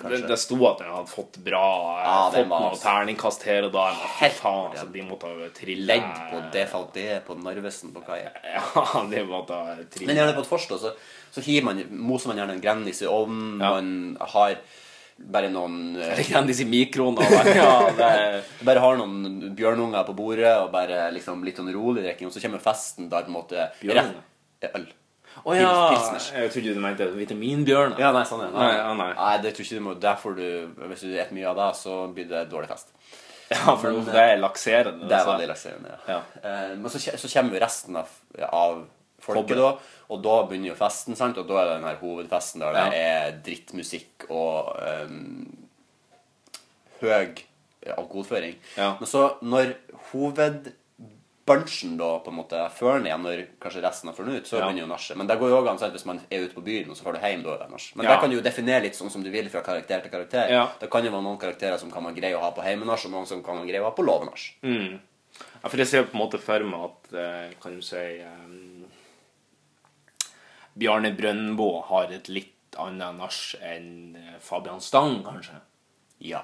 kanskje? 0.01 0.09
Det, 0.09 0.19
det 0.31 0.37
sto 0.41 0.57
at 0.65 0.79
den 0.81 0.89
hadde 0.89 1.11
fått 1.11 1.37
bra 1.45 1.65
Ja, 2.01 2.15
Fått 2.33 2.49
noe 2.49 2.79
terningkast 2.81 3.45
her 3.45 3.67
og 3.67 3.73
der. 3.75 3.99
Helt 4.17 4.37
faen, 4.39 4.63
ja. 4.65 4.69
altså, 4.73 4.87
de 4.95 5.03
måtte 5.05 5.29
ha 5.29 5.49
trille 5.55 5.85
ledd 5.91 6.21
på 6.31 6.41
DVD 6.55 7.19
på 7.27 7.37
Narvesen 7.37 7.93
på 7.93 8.01
kaia. 8.07 8.31
Ja, 8.57 9.03
de 9.13 9.23
måtte 9.29 9.59
trille 9.93 10.09
Men 10.09 10.19
gjerne 10.23 10.35
på 10.35 10.43
et 10.43 10.49
forstå, 10.49 10.79
så, 10.81 10.93
så 11.31 11.43
man, 11.63 11.83
moser 11.91 12.33
man 12.33 12.41
gjerne 12.41 12.57
en 12.57 12.63
Grandis 12.65 13.03
i 13.05 13.09
ovnen. 13.11 13.61
Ja. 13.61 13.75
Man 13.77 13.93
har 14.33 14.57
bare 15.21 15.51
noen 15.53 15.77
Grandis 16.31 16.63
i 16.65 16.65
mikroen 16.65 17.19
da. 17.19 17.27
Ja, 17.61 17.75
det 17.93 18.09
Bare 18.65 18.81
har 18.81 18.97
noen 18.97 19.53
bjørnunger 19.53 20.09
på 20.09 20.17
bordet 20.17 20.55
og 20.63 20.73
bare 20.73 21.11
liksom 21.13 21.45
litt 21.45 21.61
sånn 21.61 21.69
rolig 21.77 22.07
drikking. 22.07 22.31
Og 22.31 22.33
så 22.33 22.41
kommer 22.41 22.63
festen 22.63 23.05
der 23.13 23.29
på 23.29 23.31
en 23.35 23.37
måte 23.37 23.69
rett- 23.85 24.17
Øl. 24.73 24.89
Å 25.41 25.55
ja! 25.57 25.71
Pilsners. 25.89 26.27
Jeg 26.35 26.51
trodde 26.53 26.73
du 26.75 26.81
mente 26.83 27.07
vitaminbjørn. 27.15 27.95
Ja, 28.01 28.11
nei, 28.13 28.23
sånn 28.29 28.43
er 28.45 28.51
Nei, 28.53 28.65
Nei, 28.67 28.77
ja, 28.77 28.93
nei. 28.99 29.37
det 29.41 29.53
tror 29.55 29.65
ikke 29.65 29.79
du 29.79 29.85
må 29.87 29.93
Derfor 30.01 30.35
du 30.37 30.43
Hvis 30.91 31.01
du 31.01 31.07
spiser 31.07 31.31
mye 31.33 31.47
av 31.49 31.57
det, 31.57 31.69
så 31.79 31.95
blir 32.13 32.27
det 32.29 32.43
dårlig 32.51 32.69
fest. 32.69 32.91
Ja, 33.51 33.73
for 33.75 33.89
Men, 33.91 34.05
det 34.07 34.21
er 34.21 34.37
lakserende. 34.39 35.07
Det 35.09 35.15
er 35.15 35.17
altså. 35.19 35.31
veldig 35.33 35.47
lakserende, 35.49 35.95
ja. 36.07 36.13
Ja. 36.15 36.19
Eh, 36.47 36.75
men 36.79 36.91
så, 36.93 37.01
så 37.03 37.31
kommer 37.33 37.57
jo 37.57 37.63
resten 37.65 37.97
av, 37.99 38.13
av 38.47 38.77
folket, 39.19 39.57
da. 39.59 39.73
Og 40.11 40.21
da 40.23 40.37
begynner 40.47 40.71
jo 40.71 40.77
festen, 40.79 41.17
sant? 41.19 41.39
Og 41.41 41.49
da 41.49 41.57
er 41.59 41.67
det 41.67 41.73
den 41.81 41.87
her 41.89 41.99
hovedfesten 41.99 42.63
der 42.63 42.77
det 42.77 42.85
Ja. 42.85 43.01
er 43.25 43.35
drittmusikk 43.43 44.29
og 44.29 44.71
um, 44.79 45.49
høy 47.01 47.43
alkoholføring. 47.97 48.55
Ja. 48.77 48.93
Men 49.01 49.09
så, 49.09 49.25
når 49.41 49.75
hovedbunchen 51.51 51.97
da 51.97 52.09
på 52.19 52.31
en 52.31 52.37
måte 52.37 52.61
før 52.71 52.97
den 52.97 53.05
igjen, 53.09 53.21
når 53.25 53.43
kanskje 53.61 53.83
resten 53.83 54.07
har 54.09 54.15
funnet 54.17 54.41
ut, 54.41 54.47
så 54.47 54.57
Ja. 54.59 54.65
begynner 54.67 54.81
jo 54.85 54.87
nachet. 54.87 55.15
Men 55.17 55.27
det 55.27 55.37
går 55.39 55.49
jo 55.49 55.61
òg 55.61 55.69
an 55.69 55.91
hvis 55.91 56.05
man 56.05 56.19
er 56.31 56.45
ute 56.45 56.53
på 56.55 56.63
byen, 56.63 56.89
og 56.89 56.95
så 56.97 57.03
får 57.03 57.13
du 57.13 57.19
hjem, 57.19 57.43
da 57.43 57.53
er 57.53 57.57
det 57.59 57.69
nach. 57.71 57.95
Men 57.95 58.05
Ja. 58.05 58.11
der 58.15 58.21
kan 58.21 58.29
du 58.29 58.35
jo 58.37 58.41
definere 58.41 58.81
litt 58.81 58.93
sånn 58.95 59.11
som 59.11 59.23
du 59.23 59.29
vil 59.29 59.49
fra 59.49 59.61
karakter 59.61 60.01
til 60.01 60.11
karakter. 60.11 60.49
Ja. 60.49 60.67
Det 60.79 60.89
kan 60.89 61.03
jo 61.05 61.11
være 61.11 61.23
noen 61.23 61.37
karakterer 61.39 61.77
som 61.79 61.91
kan 61.91 62.03
man 62.03 62.15
greie 62.15 62.35
å 62.35 62.39
ha 62.41 62.51
på 62.51 62.61
heimenach, 62.63 63.05
og 63.05 63.11
noen 63.11 63.27
som 63.27 63.43
kan 63.43 63.55
man 63.55 63.67
greie 63.67 63.81
å 63.81 63.85
ha 63.85 63.91
på 63.91 64.03
låvenach. 64.03 64.53
Ja, 65.63 65.69
for 65.69 65.77
jeg 65.77 65.87
ser 65.87 66.03
på 66.03 66.13
en 66.15 66.21
måte 66.27 66.39
for 66.39 66.59
meg 66.59 66.83
at 66.83 67.13
eh, 67.13 67.53
Kan 67.61 67.75
du 67.75 67.81
si 67.81 68.19
um, 68.21 68.85
Bjarne 70.77 71.11
Brøndbo 71.15 71.81
har 71.89 72.11
et 72.11 72.27
litt 72.29 72.53
annet 72.79 73.17
nach 73.17 73.55
enn 73.61 74.15
eh, 74.15 74.37
Fabian 74.39 74.79
Stang, 74.79 75.23
kanskje. 75.23 75.59
Ja. 76.21 76.43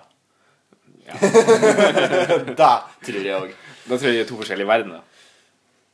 Det 1.08 2.74
tror 3.08 3.24
jeg 3.24 3.38
òg. 3.38 3.53
Da 3.88 3.95
tror 3.95 4.10
jeg 4.10 4.20
det 4.20 4.26
er 4.26 4.30
to 4.30 4.39
forskjellige 4.41 4.70
verdener. 4.70 5.01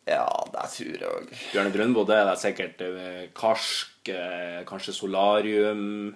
Ja, 0.10 0.26
det 0.52 0.66
tror 0.74 0.98
jeg 0.98 1.08
òg. 1.08 1.32
Bjørne 1.54 1.74
Brøndbo, 1.76 2.04
det 2.10 2.20
er 2.20 2.36
sikkert 2.40 2.84
eh, 2.84 3.26
karsk, 3.38 4.12
eh, 4.12 4.62
kanskje 4.70 4.96
solarium 4.98 6.14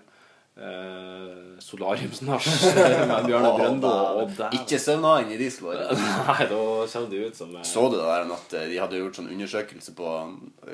Uh, 0.57 1.53
solariumsnasj 1.61 2.47
med 3.11 3.27
Bjørne 3.27 3.51
Brøndbo. 3.59 3.91
Oh. 4.23 4.39
Ikke 4.57 4.79
søvna 4.81 5.11
inn 5.21 5.35
i 5.35 5.37
de 5.37 5.51
slårene. 5.53 5.93
Nei, 6.25 6.47
da 6.49 6.61
kommer 6.89 7.11
det 7.11 7.19
ut 7.27 7.37
som 7.37 7.51
Så 7.61 7.83
du 7.91 7.99
det 7.99 8.07
der 8.07 8.25
at 8.33 8.55
de 8.55 8.79
hadde 8.81 8.97
gjort 8.97 9.19
sånn 9.19 9.29
undersøkelse 9.35 9.93
på 9.93 10.15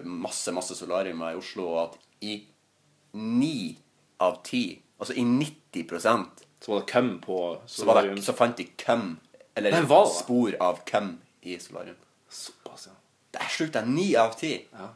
masse 0.07 0.53
masse 0.55 0.77
solariumer 0.79 1.35
i 1.35 1.41
Oslo, 1.41 1.67
og 1.73 1.81
at 1.81 1.99
i 2.23 2.37
ni 3.19 3.75
av 4.23 4.39
ti, 4.47 4.63
altså 5.03 5.17
i 5.19 5.27
90 5.27 5.83
Så 6.63 6.71
var 6.71 6.79
det 6.79 6.87
køm 6.93 7.11
på 7.21 7.37
så, 7.67 7.85
var 7.85 7.93
solarium. 7.99 8.15
det, 8.15 8.23
så 8.25 8.33
fant 8.37 8.57
de 8.57 8.65
køm, 8.79 9.17
eller 9.55 9.71
Nei, 9.75 9.81
hva 9.89 10.01
spor 10.09 10.55
av 10.63 10.79
køm 10.87 11.17
i 11.43 11.57
solarium. 11.59 11.97
Såpass, 12.31 12.87
ja. 12.87 12.93
Det 13.33 13.41
er 13.43 13.49
sjukt. 13.51 13.73
Det 13.73 13.81
er 13.81 13.89
ni 13.91 14.13
av 14.15 14.33
ti. 14.39 14.53
Ja. 14.73 14.87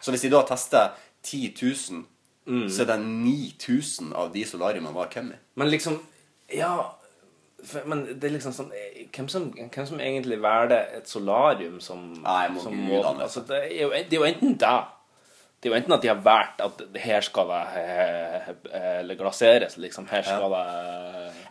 Så 0.00 0.12
hvis 0.14 0.22
de 0.22 0.30
da 0.30 0.42
tester 0.48 0.92
10 1.22 1.54
000, 1.62 2.04
Mm. 2.46 2.66
så 2.68 2.82
er 2.82 2.86
det 2.90 2.98
9000 3.00 4.10
av 4.12 4.26
de 4.34 4.42
solariumene 4.44 4.92
var 4.94 5.06
køm 5.08 5.30
i. 5.32 5.36
Men 5.56 5.70
liksom 5.70 5.94
Ja. 6.52 6.90
For, 7.64 7.80
men 7.88 8.02
det 8.20 8.24
er 8.28 8.34
liksom 8.34 8.52
sånn 8.52 8.68
eh, 8.76 9.06
Hvem 9.16 9.28
som, 9.32 9.46
hvem 9.56 9.86
som 9.88 10.00
egentlig 10.00 10.36
velger 10.42 10.90
et 10.98 11.08
solarium 11.08 11.78
som, 11.80 12.02
Nei, 12.20 12.48
må 12.52 12.60
som 12.60 12.74
Gud 12.76 12.82
måte? 12.90 13.06
anvende. 13.08 13.22
Altså, 13.24 13.40
det, 13.48 13.60
er 13.78 13.82
jo, 13.82 13.88
det 13.96 14.12
er 14.12 14.20
jo 14.20 14.24
enten 14.28 14.58
det 14.60 14.74
Det 15.64 15.70
er 15.70 15.72
jo 15.72 15.76
enten 15.78 15.94
at 15.96 16.02
de 16.04 16.08
har 16.10 16.18
valgt 16.20 16.58
at 16.60 16.80
her 17.00 17.22
skal 17.24 17.48
det 17.48 17.58
eh, 17.80 18.48
eh, 18.68 18.98
eller 18.98 19.16
glaseres, 19.16 19.78
liksom. 19.80 20.04
Her 20.10 20.20
skal 20.26 20.52
det 20.52 20.64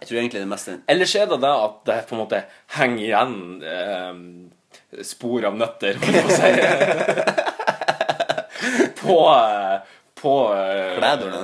Jeg 0.03 0.07
tror 0.07 0.19
egentlig 0.19 0.43
det 0.43 0.49
meste 0.51 0.75
Eller 0.87 1.09
så 1.09 1.23
er 1.23 1.31
det 1.31 1.39
det 1.41 1.53
at 1.63 1.79
det 1.89 1.95
på 2.11 2.13
en 2.13 2.21
måte 2.21 2.43
henger 2.75 3.01
igjen 3.07 3.33
eh, 3.71 5.01
spor 5.01 5.49
av 5.49 5.57
nøtter, 5.57 5.97
for 5.97 6.19
å 6.21 6.37
si. 6.37 6.51
på 9.01 9.17
eh, 9.33 9.97
på 10.21 10.35
Klederne? 10.99 11.43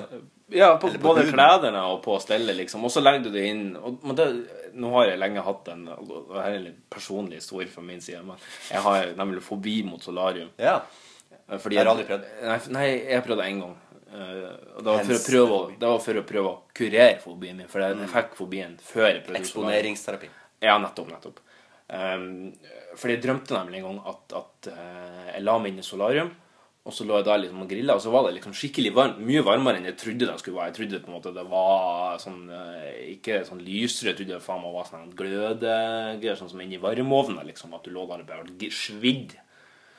Ja, 0.53 0.70
på, 0.78 0.93
både 1.01 1.26
klærne 1.34 1.84
og 1.89 1.99
på 2.05 2.22
stellet, 2.22 2.53
liksom. 2.61 2.86
Og 2.86 2.93
så 2.93 3.01
legger 3.01 3.26
du 3.26 3.34
det 3.34 3.49
inn 3.49 3.67
og, 3.82 3.97
men 4.05 4.17
det, 4.17 4.30
Nå 4.78 4.93
har 4.93 5.09
jeg 5.09 5.24
lenge 5.26 5.41
hatt 5.41 5.74
en 5.74 5.88
og 5.89 6.07
det 6.30 6.41
er 6.45 6.55
en 6.61 6.72
personlig 6.93 7.41
historie 7.41 7.70
fra 7.74 7.82
min 7.82 8.01
side, 8.05 8.22
men 8.30 8.38
jeg 8.70 8.86
har 8.86 9.15
nemlig 9.17 9.41
fobi 9.41 9.80
mot 9.89 10.05
solarium. 10.05 10.53
Ja. 10.61 10.84
Fordi 11.58 11.80
Har 11.80 11.89
aldri 11.91 12.06
prøvd? 12.10 12.26
Nei, 12.45 12.58
nei, 12.76 12.88
jeg 12.93 13.16
har 13.18 13.24
prøvd 13.26 13.41
det 13.41 13.47
én 13.50 13.62
gang. 13.64 13.78
Eh, 14.10 14.50
det 14.80 14.86
var, 14.86 15.06
prøve, 15.06 15.60
det 15.80 15.91
var 15.93 16.02
for 16.02 16.22
å 16.22 16.26
prøve 16.26 16.50
å 16.50 16.58
kurere 16.76 17.20
fobien 17.22 17.58
min, 17.60 17.70
for 17.70 17.84
jeg, 17.84 17.97
mm. 18.00 18.10
fikk 18.14 18.36
fobien 18.38 18.76
før 18.82 19.08
jeg 19.12 19.24
prøvde. 19.26 19.41
Eksponeringsterapi. 19.43 20.30
Ja, 20.66 20.78
nettopp, 20.82 21.12
nettopp. 21.14 21.41
Um, 21.89 22.52
fordi 23.00 23.16
jeg 23.16 23.24
drømte 23.24 23.56
nemlig 23.56 23.80
en 23.80 23.88
gang 23.88 24.00
at, 24.12 24.38
at 24.38 24.70
eh, 24.70 25.28
jeg 25.34 25.43
la 25.45 25.58
meg 25.62 25.74
inn 25.74 25.82
i 25.82 25.86
solarium, 25.86 26.30
og 26.89 26.95
så 26.95 27.06
lå 27.06 27.20
jeg 27.20 27.28
der 27.28 27.41
liksom 27.43 27.64
og 27.64 27.70
grilla, 27.70 27.95
og 27.97 28.02
så 28.02 28.12
var 28.14 28.26
det 28.26 28.36
liksom 28.38 28.56
skikkelig 28.58 28.91
varmt. 28.95 29.20
Mye 29.22 29.43
varmere 29.45 29.78
enn 29.78 29.89
jeg 29.91 29.97
trodde 30.00 30.30
det 30.30 30.38
skulle 30.41 30.58
være. 30.58 30.72
Jeg 30.72 30.78
trodde 30.78 31.02
på 31.04 31.12
en 31.12 31.18
måte 31.18 31.34
det 31.36 31.45
var 31.52 32.22
sånn 32.24 32.39
eh, 32.56 33.02
Ikke 33.14 33.43
sånn 33.45 33.62
lysere, 33.66 34.14
jeg 34.14 34.22
trodde 34.22 34.38
det 34.38 34.45
faen 34.45 34.64
meg 34.64 34.74
var 34.74 34.89
sånn 34.89 35.12
glødegreier, 35.20 36.39
sånn 36.39 36.50
som 36.54 36.64
inni 36.66 36.82
varmeovnen, 36.82 37.43
liksom. 37.52 37.76
At 37.78 37.86
du 37.86 37.93
lå 37.93 38.08
der 38.10 38.24
og 38.26 38.50
ble 38.58 38.72
svidd. 38.74 39.38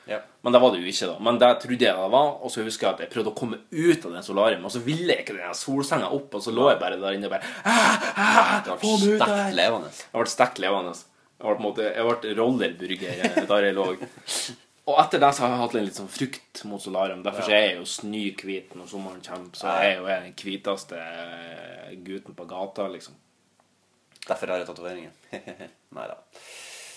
Ja. 0.09 0.17
Men 0.41 0.55
det 0.55 0.61
var 0.63 0.73
det 0.73 0.81
jo 0.81 0.89
ikke, 0.89 1.09
da. 1.11 1.17
Men 1.23 1.37
det 1.41 1.49
trodde 1.61 1.85
jeg 1.85 1.97
det 1.97 2.09
var. 2.15 2.31
Og 2.41 2.53
så 2.53 2.65
husker 2.65 2.87
jeg 2.87 2.95
at 2.95 3.03
jeg 3.05 3.11
prøvde 3.13 3.31
å 3.33 3.37
komme 3.37 3.59
ut 3.69 4.07
av 4.07 4.15
den 4.15 4.25
solarium, 4.25 4.65
og 4.65 4.73
så 4.73 4.81
ville 4.85 5.13
jeg 5.13 5.25
ikke 5.25 5.37
den 5.37 5.57
solsenga 5.57 6.09
opp, 6.15 6.33
og 6.37 6.43
så 6.45 6.53
lå 6.55 6.71
jeg 6.71 6.81
bare 6.81 6.97
der 7.01 7.17
inne 7.17 7.29
og 7.29 7.35
bare 7.35 7.53
ah, 7.63 8.09
ah, 8.15 8.51
Du 8.65 8.73
ble 8.73 8.97
sterkt 9.21 9.55
levende. 9.59 9.93
Jeg 9.93 10.17
ble 10.17 10.33
sterkt 10.33 10.63
levende. 10.63 10.97
Jeg 11.41 11.47
ble, 11.47 11.63
måte, 11.63 11.87
jeg 11.89 12.09
ble 12.09 12.35
rollerburger 12.37 13.23
eh, 13.27 13.39
der 13.51 13.69
jeg 13.69 13.77
lå. 13.77 13.87
Og 14.91 14.97
etter 14.97 15.21
det 15.21 15.29
så 15.37 15.45
har 15.45 15.53
jeg 15.53 15.61
hatt 15.61 15.75
en 15.77 15.85
litt 15.85 15.97
sånn 15.99 16.11
frukt 16.11 16.63
mot 16.69 16.81
solarium. 16.81 17.21
Derfor 17.25 17.49
ja. 17.49 17.57
er 17.57 17.67
jeg 17.69 17.77
jo 17.77 17.87
snøhvit 17.89 18.73
når 18.77 18.89
sommeren 18.89 19.21
kommer. 19.25 19.53
Så 19.57 19.69
jeg 19.69 19.93
er 19.93 19.99
jo 19.99 20.09
den 20.09 20.33
hviteste 20.41 20.97
eh, 20.97 21.93
gutten 22.01 22.37
på 22.37 22.49
gata, 22.49 22.89
liksom. 22.91 23.17
Derfor 24.25 24.53
har 24.53 24.61
jeg 24.61 24.69
tatoveringer. 24.69 25.13
Nei 25.97 26.09
da. 26.09 26.17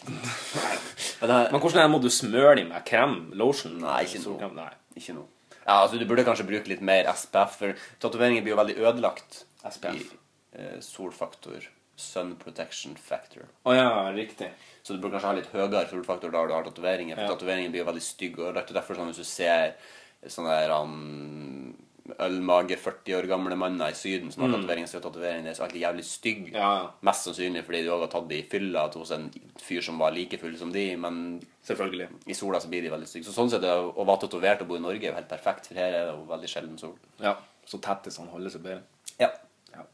Men 0.05 1.61
hvordan 1.61 1.78
er 1.78 1.86
det, 1.86 1.90
må 1.94 2.00
du 2.02 2.11
smøre 2.12 2.57
dem 2.61 2.68
med 2.72 2.84
krem? 2.88 3.14
Lotion? 3.38 3.78
Nei, 3.82 4.02
ikke 4.09 4.20
noe. 4.26 4.50
Nei. 4.59 4.72
ikke 4.98 5.14
noe. 5.16 5.28
Ja, 5.64 5.78
altså 5.80 5.96
Du 6.00 6.05
burde 6.09 6.24
kanskje 6.26 6.44
bruke 6.48 6.68
litt 6.68 6.82
mer 6.84 7.09
SPF, 7.14 7.55
for 7.61 7.78
tatoveringer 8.02 8.44
blir 8.44 8.52
jo 8.55 8.61
veldig 8.61 8.76
ødelagt 8.82 9.44
SPF. 9.64 10.02
i 10.12 10.61
eh, 10.61 10.76
solfaktor 10.84 11.70
sun 11.96 12.34
protection 12.36 12.96
factor. 12.98 13.46
Å 13.64 13.74
ja, 13.74 13.88
riktig. 14.12 14.48
Så 14.82 14.94
du 14.96 15.00
burde 15.00 15.14
kanskje 15.14 15.30
ha 15.30 15.36
litt 15.38 15.52
høyere 15.55 15.86
solfaktor 15.88 16.32
da 16.34 16.42
du 16.46 16.52
har 16.57 16.64
tatoveringer. 16.66 17.14
For 17.16 17.24
Ja. 17.24 17.34
tatoveringer 17.36 17.70
blir 17.70 17.84
jo 17.84 17.90
veldig 17.90 18.02
stygg. 18.02 18.38
Og 18.42 18.55
det 18.55 18.64
er 18.64 18.74
derfor 18.80 18.98
sånn 18.98 19.12
hvis 19.12 19.22
du 19.22 19.28
ser 19.28 19.76
sånne 20.26 20.57
der 20.59 20.72
um, 20.74 21.74
ølmage 22.05 22.76
40 22.76 23.16
år 23.16 23.26
gamle 23.28 23.57
manner 23.57 23.92
i 23.92 23.96
Syden 23.96 24.32
som 24.32 24.42
har 24.44 24.50
mm. 24.50 24.57
tatoveringer 24.59 24.90
som 24.90 24.98
er 24.98 25.05
tatoveringene 25.07 25.48
deres 25.48 25.61
alltid 25.64 25.80
jævlig 25.80 26.05
stygg. 26.05 26.42
Mm. 26.50 26.59
Ja, 26.59 26.72
ja. 26.76 26.90
Mest 27.09 27.28
sannsynlig 27.28 27.62
fordi 27.64 27.80
de 27.84 27.92
også 27.94 28.05
har 28.05 28.12
tatt 28.12 28.28
det 28.28 28.40
i 28.42 28.46
fylla 28.50 28.82
hos 28.92 29.12
en 29.16 29.30
fyr 29.62 29.86
som 29.86 30.02
var 30.02 30.12
like 30.16 30.38
full 30.42 30.59
som 30.61 30.74
de, 30.74 30.84
men 31.00 31.22
Selvfølgelig. 31.64 32.09
i 32.28 32.36
sola 32.36 32.61
så 32.61 32.68
blir 32.72 32.84
de 32.84 32.92
veldig 32.92 33.09
stygge. 33.09 33.28
Så 33.30 33.36
sånn 33.36 33.52
sett 33.55 33.64
å 33.64 34.05
være 34.05 34.20
tatovert 34.26 34.66
og 34.66 34.70
bo 34.70 34.76
i 34.76 34.84
Norge 34.84 35.00
er 35.00 35.14
jo 35.14 35.16
helt 35.16 35.32
perfekt, 35.32 35.70
for 35.70 35.80
her 35.80 35.88
er 35.90 36.11
det 36.11 36.12
jo 36.12 36.28
veldig 36.28 36.52
sjelden 36.52 36.76
sol. 36.82 36.94
Ja. 37.24 37.38
Så 37.64 37.80
tettis 37.84 38.20
han 38.20 38.28
holder 38.34 38.52
seg 38.52 38.66
bedre. 38.66 38.84
Ja. 39.16 39.30
Ja. 39.72 39.86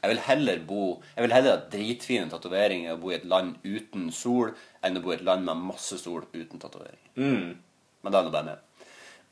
Jeg 0.00 0.10
vil 0.10 0.22
heller 0.26 0.62
bo 0.66 0.84
Jeg 1.14 1.26
vil 1.26 1.34
heller 1.36 1.54
ha 1.54 1.66
dritfine 1.70 2.30
tatoveringer 2.32 2.96
og 2.96 3.04
bo 3.04 3.12
i 3.12 3.20
et 3.20 3.28
land 3.28 3.62
uten 3.62 4.10
sol 4.10 4.50
enn 4.82 4.98
å 4.98 5.04
bo 5.04 5.14
i 5.14 5.20
et 5.20 5.26
land 5.26 5.46
med 5.46 5.68
masse 5.70 6.00
sol 6.02 6.26
uten 6.34 6.58
tatoveringer. 6.58 7.14
Mm. 7.14 7.52
Men 8.02 8.14
da 8.14 8.18
er 8.18 8.26
det 8.26 8.34
bare 8.34 8.48
med. 8.50 8.62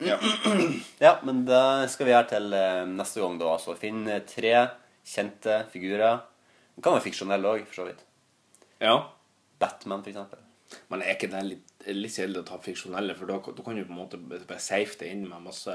Ja. 0.01 0.17
Ja, 1.05 1.15
men 1.25 1.45
da 1.49 1.87
skal 1.93 2.09
vi 2.09 2.13
gjøre 2.15 2.29
til 2.35 2.53
eh, 2.57 2.83
neste 2.89 3.21
gang, 3.23 3.39
da. 3.41 3.55
Altså 3.55 3.75
finne 3.81 4.21
tre 4.29 4.53
kjente 5.07 5.63
figurer. 5.73 6.21
Det 6.77 6.85
kan 6.85 6.97
være 6.97 7.05
fiksjonelle 7.09 7.51
òg, 7.57 7.65
for 7.69 7.83
så 7.83 7.89
vidt. 7.91 8.05
ja. 8.85 8.99
Batman, 9.61 10.01
for 10.01 10.09
eksempel. 10.09 10.39
Men 10.89 11.03
er 11.05 11.17
ikke 11.19 11.29
det 11.29 11.41
litt, 11.45 11.73
litt 11.93 12.15
kjedelig 12.15 12.41
å 12.41 12.47
ta 12.49 12.57
fiksjonelle, 12.65 13.13
for 13.19 13.29
da, 13.29 13.35
da 13.45 13.65
kan 13.67 13.77
du 13.77 13.83
på 13.85 13.93
en 13.93 13.99
måte 13.99 14.17
bare 14.23 14.57
safe 14.63 14.97
det 15.03 15.11
inn 15.13 15.27
med 15.29 15.43
masse 15.45 15.75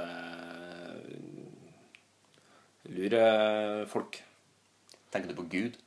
lurefolk. 2.89 4.17
Tenker 5.13 5.30
du 5.32 5.36
på 5.38 5.47
Gud? 5.51 5.78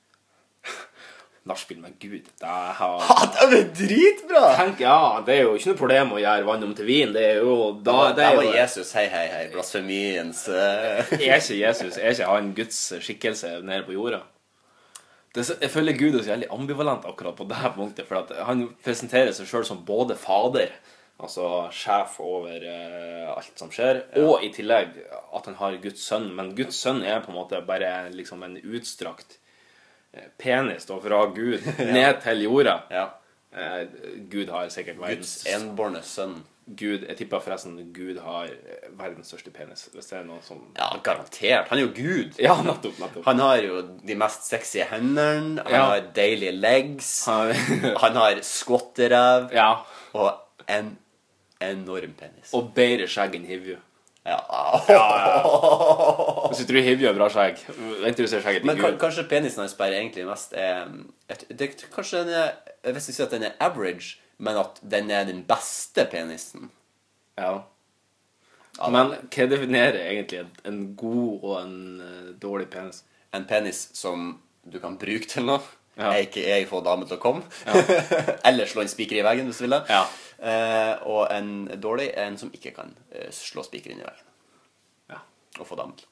Nachspiel 1.49 1.81
med 1.81 1.97
Gud. 2.01 2.29
Det 2.41 2.55
har 2.79 3.05
det 3.49 3.59
er 3.59 3.69
dritbra! 3.81 4.43
Tenk, 4.59 4.83
ja, 4.85 5.23
det 5.25 5.35
er 5.35 5.47
jo 5.47 5.55
ikke 5.57 5.73
noe 5.73 5.81
problem 5.81 6.13
å 6.15 6.23
gjøre 6.23 6.47
vann 6.49 6.67
om 6.67 6.75
til 6.77 6.89
vin. 6.89 7.15
Det 7.17 7.25
er 7.25 7.39
jo 7.41 7.55
da, 7.85 7.99
det 8.17 8.27
er 8.27 8.37
var 8.37 8.49
jo, 8.49 8.57
Jesus. 8.57 8.93
Hei, 8.97 9.07
hei, 9.13 9.25
hei. 9.33 9.45
Blasfemiens 9.55 10.43
Er 10.53 11.09
ikke 11.09 11.57
Jesus 11.57 11.97
Er 11.97 12.13
ikke 12.13 12.29
han 12.29 12.53
Guds 12.57 12.83
skikkelse 13.05 13.59
nede 13.65 13.87
på 13.89 13.97
jorda? 13.97 14.23
Det, 15.35 15.45
jeg 15.61 15.71
føler 15.73 15.97
Gud 15.97 16.15
er 16.17 16.23
så 16.23 16.33
jævlig 16.33 16.53
ambivalent 16.53 17.09
akkurat 17.09 17.37
på 17.37 17.49
det 17.49 17.73
punktet. 17.77 18.07
For 18.09 18.23
at 18.23 18.33
han 18.49 18.69
presenterer 18.85 19.35
seg 19.37 19.49
sjøl 19.49 19.67
som 19.69 19.85
både 19.89 20.17
fader, 20.19 20.73
altså 21.19 21.67
sjef 21.75 22.21
over 22.25 22.65
uh, 22.65 23.35
alt 23.35 23.61
som 23.61 23.73
skjer, 23.75 24.05
og 24.23 24.45
i 24.47 24.53
tillegg 24.55 24.97
at 25.37 25.51
han 25.51 25.59
har 25.61 25.81
Guds 25.83 26.05
sønn. 26.09 26.31
Men 26.37 26.55
Guds 26.59 26.81
sønn 26.81 27.05
er 27.05 27.21
på 27.25 27.33
en 27.33 27.39
måte 27.41 27.61
bare 27.67 28.09
liksom 28.15 28.45
en 28.47 28.57
utstrakt 28.63 29.39
penis 30.39 30.87
da, 30.87 30.99
fra 31.01 31.25
Gud 31.35 31.65
ned 31.97 32.21
til 32.23 32.43
jorda. 32.43 32.79
Ja. 32.91 33.07
Eh, 33.53 33.87
Gud 34.31 34.49
har 34.53 34.69
sikkert 34.69 34.97
Guds 34.99 35.09
verdens 35.09 35.35
enbårne 35.55 36.03
sønn. 36.05 36.39
Gud, 36.69 37.07
Jeg 37.09 37.17
tipper 37.17 37.41
forresten 37.41 37.79
Gud 37.97 38.19
har 38.21 38.45
eh, 38.53 38.89
verdens 38.99 39.31
største 39.33 39.49
penis. 39.51 39.87
Hvis 39.95 40.11
det 40.11 40.19
er 40.19 40.25
noe 40.29 40.43
som 40.45 40.59
Ja, 40.77 40.91
garantert. 41.03 41.69
Han 41.71 41.79
er 41.79 41.87
jo 41.87 41.93
Gud. 41.97 42.37
Ja, 42.39 42.59
nettopp. 42.63 42.99
nettopp. 43.01 43.25
Han 43.25 43.41
har 43.41 43.63
jo 43.65 43.81
de 44.05 44.15
mest 44.21 44.45
sexy 44.51 44.83
hendene. 44.91 45.63
Han 45.65 45.73
Ja. 45.73 45.85
har 45.95 46.01
deilige 46.15 46.53
legs. 46.53 47.25
Han- 47.25 47.55
Han 48.03 48.17
har 48.21 48.43
skvotteræv. 48.45 49.49
ja. 49.55 49.71
Og 50.13 50.35
en 50.69 50.99
enorm 51.61 52.13
penis. 52.21 52.53
Og 52.53 52.73
bedre 52.75 53.07
skjegg 53.09 53.35
enn 53.41 53.47
Hivju. 53.49 53.77
Ja. 54.29 54.41
Hvis 56.51 56.61
du 56.61 56.69
tror 56.69 56.85
Hivju 56.85 57.07
har 57.09 57.17
bra 57.17 57.29
skjegg, 57.33 57.63
vent 58.03 58.19
til 58.19 58.27
du 58.27 58.31
ser 58.31 58.43
skjegget 58.45 58.65
til 58.65 58.71
Men 58.71 58.81
Gud. 58.81 58.99
kanskje 59.01 59.25
penisen 59.31 59.63
hans 59.63 59.77
bare 59.79 59.97
egentlig 59.97 60.27
mest 60.29 60.53
er 60.57 60.91
et, 61.31 61.47
det, 61.49 61.71
Kanskje 61.95 62.25
den 62.29 62.37
er 62.37 62.53
Jeg 62.85 62.95
vi 62.97 63.05
sier 63.07 63.27
at 63.27 63.35
den 63.35 63.47
er 63.49 63.57
average, 63.61 64.19
men 64.39 64.61
at 64.61 64.79
den 64.83 65.11
er 65.11 65.25
den 65.29 65.43
beste 65.49 66.05
penisen. 66.11 66.71
Ja. 67.39 67.59
Men 68.87 69.15
hva 69.27 69.47
definerer 69.51 69.99
egentlig 70.05 70.45
en, 70.69 70.95
god 70.97 71.43
og 71.43 71.57
en 71.63 71.79
uh, 71.99 72.29
dårlig 72.39 72.69
penis? 72.71 73.03
En 73.35 73.45
penis 73.49 73.89
som 73.99 74.37
du 74.63 74.79
kan 74.83 74.97
bruke 75.01 75.27
til 75.29 75.49
noe. 75.49 75.65
Ja. 75.99 76.13
Aka 76.15 76.61
få 76.71 76.81
damer 76.87 77.09
til 77.11 77.19
å 77.19 77.23
komme. 77.23 77.43
Eller 78.47 78.71
slå 78.71 78.85
en 78.85 78.91
spiker 78.91 79.19
i 79.19 79.25
veggen, 79.27 79.51
hvis 79.51 79.59
du 79.59 79.67
vil 79.67 79.75
det. 79.75 79.83
Ja. 79.91 80.05
Eh, 80.39 80.95
og 81.11 81.27
en 81.35 81.67
dårlig 81.83 82.13
er 82.15 82.29
en 82.29 82.39
som 82.39 82.53
ikke 82.55 82.71
kan 82.77 82.93
eh, 83.11 83.31
slå 83.35 83.65
spiker 83.67 83.91
inn 83.91 84.03
i 84.03 84.07
veggen. 84.07 84.29
Ja, 85.11 85.19
Og 85.59 85.67
få 85.67 85.79
damer 85.81 85.97
til 85.99 86.07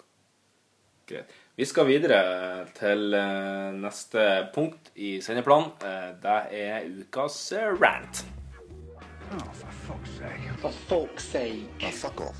greit. 1.06 1.30
Vi 1.56 1.64
skal 1.64 1.86
videre 1.86 2.66
til 2.76 3.14
eh, 3.14 3.70
neste 3.78 4.48
punkt 4.54 4.90
i 4.96 5.20
sendeplanen. 5.22 5.70
Eh, 5.86 6.10
det 6.22 6.40
er 6.64 6.88
ukas 7.04 7.38
eh, 7.52 7.70
rant. 7.80 8.24
For 10.60 10.70
fuck's 10.72 11.24
sake. 11.30 11.62
Oh, 11.82 11.90
fuck 11.90 12.20
off. 12.20 12.36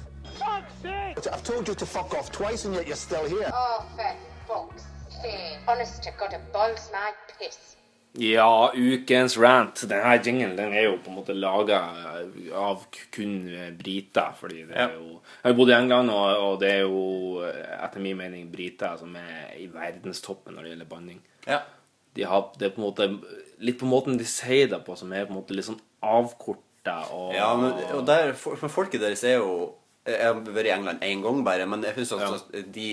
I've 1.33 1.43
told 1.45 1.67
you 1.69 1.75
to 1.75 1.87
fuck 1.87 2.15
off 2.15 2.31
twice 2.31 2.65
and 2.65 2.75
yet 2.75 2.87
you're 2.87 2.97
still 2.97 3.27
here. 3.29 3.51
Oh, 3.53 3.85
for 3.97 4.15
fuck's 4.47 4.85
sake. 5.23 5.59
Honest 5.67 6.03
to 6.03 6.11
God, 6.19 6.33
it 6.33 6.53
boils 6.53 6.91
my 6.93 7.13
piss. 7.39 7.76
Ja, 8.19 8.73
ukens 8.75 9.37
rant. 9.39 9.83
Denne 9.89 10.17
jingen 10.25 10.55
den 10.57 10.73
er 10.73 10.87
jo 10.89 10.97
på 11.05 11.13
en 11.13 11.19
måte 11.19 11.37
laga 11.37 11.81
av 12.57 12.87
kun 13.13 13.39
briter. 13.77 14.33
Fordi 14.39 14.65
det 14.69 14.77
er 14.77 14.95
jo 14.97 15.19
Jeg 15.19 15.51
har 15.51 15.57
bodd 15.59 15.73
i 15.73 15.77
England, 15.77 16.13
og, 16.13 16.45
og 16.47 16.61
det 16.63 16.71
er 16.73 16.85
jo 16.87 17.43
etter 17.45 18.03
min 18.03 18.17
mening 18.19 18.49
briter 18.53 18.97
som 19.01 19.17
er 19.21 19.57
i 19.61 19.69
verdenstoppen 19.73 20.57
når 20.57 20.65
det 20.65 20.73
gjelder 20.75 20.93
banning. 20.95 21.21
Ja. 21.47 21.61
De 22.17 22.25
har, 22.25 22.49
det 22.57 22.71
er 22.71 22.75
på 22.75 22.81
en 22.81 22.89
måte 22.89 23.11
litt 23.61 23.79
på 23.81 23.89
måten 23.89 24.17
de 24.21 24.27
sier 24.29 24.71
det 24.71 24.81
på, 24.87 24.97
som 24.97 25.13
er 25.13 25.27
på 25.27 25.35
en 25.35 25.41
måte 25.41 25.57
litt 25.57 25.69
sånn 25.69 25.81
avkorta 26.05 26.99
og 27.13 27.35
Ja, 27.37 27.51
men, 27.59 27.77
og 27.97 28.07
der, 28.09 28.33
for, 28.39 28.61
folket 28.73 29.03
deres 29.03 29.25
er 29.27 29.41
jo 29.41 29.75
Jeg 30.07 30.23
har 30.23 30.39
vært 30.39 30.69
i 30.69 30.75
England 30.75 31.05
én 31.05 31.23
gang 31.25 31.43
bare, 31.45 31.67
men 31.69 31.85
jeg 31.85 31.97
synes 31.99 32.37
at 32.39 32.59
de 32.73 32.91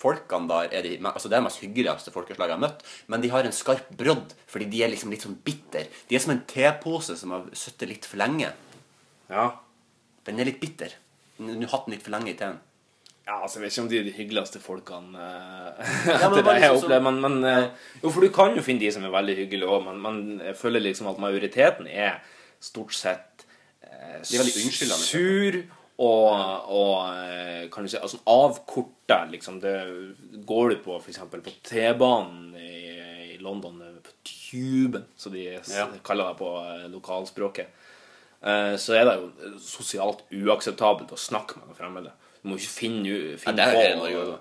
folkene 0.00 0.48
der 0.50 0.72
er 0.78 0.86
de, 0.86 0.94
altså 1.04 1.28
Det 1.28 1.36
er 1.36 1.42
de 1.42 1.48
mest 1.48 1.60
hyggeligste 1.64 2.14
folkeslaget 2.14 2.54
jeg 2.54 2.58
har 2.58 2.64
møtt, 2.64 2.84
men 3.12 3.20
de 3.24 3.30
har 3.32 3.44
en 3.46 3.56
skarp 3.56 3.90
brodd, 4.00 4.32
fordi 4.50 4.70
de 4.72 4.82
er 4.84 4.92
liksom 4.94 5.12
litt 5.12 5.26
sånn 5.26 5.38
bitter. 5.44 5.90
De 6.08 6.16
er 6.16 6.24
som 6.24 6.32
en 6.34 6.42
tepose 6.48 7.16
som 7.20 7.36
har 7.36 7.46
sittet 7.56 7.90
litt 7.92 8.08
for 8.08 8.20
lenge. 8.22 8.52
Ja. 9.30 9.50
Den 10.26 10.40
er 10.40 10.48
litt 10.50 10.60
bitter. 10.62 10.96
Du 11.40 11.48
har 11.52 11.72
hatt 11.72 11.86
den 11.88 11.96
litt 11.96 12.04
for 12.04 12.14
lenge 12.16 12.32
i 12.32 12.36
teen. 12.40 12.58
Ja, 13.30 13.36
altså 13.44 13.60
Jeg 13.60 13.66
vet 13.68 13.74
ikke 13.74 13.82
om 13.84 13.88
de 13.90 13.98
er 14.00 14.06
de 14.08 14.12
hyggeligste 14.16 14.60
folkene 14.62 15.20
eh, 15.22 15.90
Ja, 16.10 16.28
men 16.30 16.40
etter 16.40 16.46
det 16.48 16.54
jeg 16.56 16.64
har 16.64 16.74
opplevd. 16.74 16.84
opplever. 16.84 17.04
Men, 17.06 17.20
men 17.22 17.44
eh, 17.46 17.90
Jo, 18.02 18.10
for 18.10 18.24
du 18.24 18.30
kan 18.34 18.56
jo 18.56 18.64
finne 18.66 18.82
de 18.82 18.90
som 18.94 19.04
er 19.06 19.12
veldig 19.14 19.36
hyggelige 19.44 19.70
òg, 19.70 19.84
men, 19.86 20.00
men 20.02 20.40
jeg 20.48 20.56
føler 20.58 20.82
liksom 20.82 21.10
at 21.12 21.20
majoriteten 21.22 21.86
er 21.86 22.16
stort 22.64 22.96
sett 22.96 23.44
eh, 23.86 24.18
sur 24.24 25.60
og, 26.00 26.70
og 26.72 26.94
eh, 27.20 27.66
kan 27.72 27.84
du 27.84 27.90
si, 27.92 27.98
altså 28.00 28.20
avkorta, 28.30 29.22
liksom. 29.30 29.58
Det 29.60 29.74
går 30.48 30.70
du 30.72 30.76
på 30.84 30.96
f.eks. 31.00 31.18
på 31.30 31.52
T-banen 31.68 32.54
i, 32.56 33.34
i 33.34 33.38
London, 33.44 33.82
eh, 33.84 33.98
på 34.06 34.14
Tuben, 34.24 35.04
som 35.16 35.32
de 35.36 35.44
Ja. 35.58 35.86
kaller 36.06 36.32
det 36.32 36.38
på 36.40 36.54
eh, 36.64 36.86
lokalspråket. 36.94 37.68
Eh, 38.40 38.72
så 38.80 38.96
er 38.96 39.04
det 39.10 39.18
jo 39.20 39.52
sosialt 39.60 40.24
uakseptabelt 40.32 41.12
å 41.12 41.20
snakke 41.20 41.60
med 41.60 41.76
fremmede. 41.76 42.14
Du 42.40 42.48
må 42.48 42.56
ikke 42.56 42.72
finne, 42.78 43.18
finne 43.42 43.66
Ja, 43.68 43.92
på 44.00 44.08
også. 44.08 44.38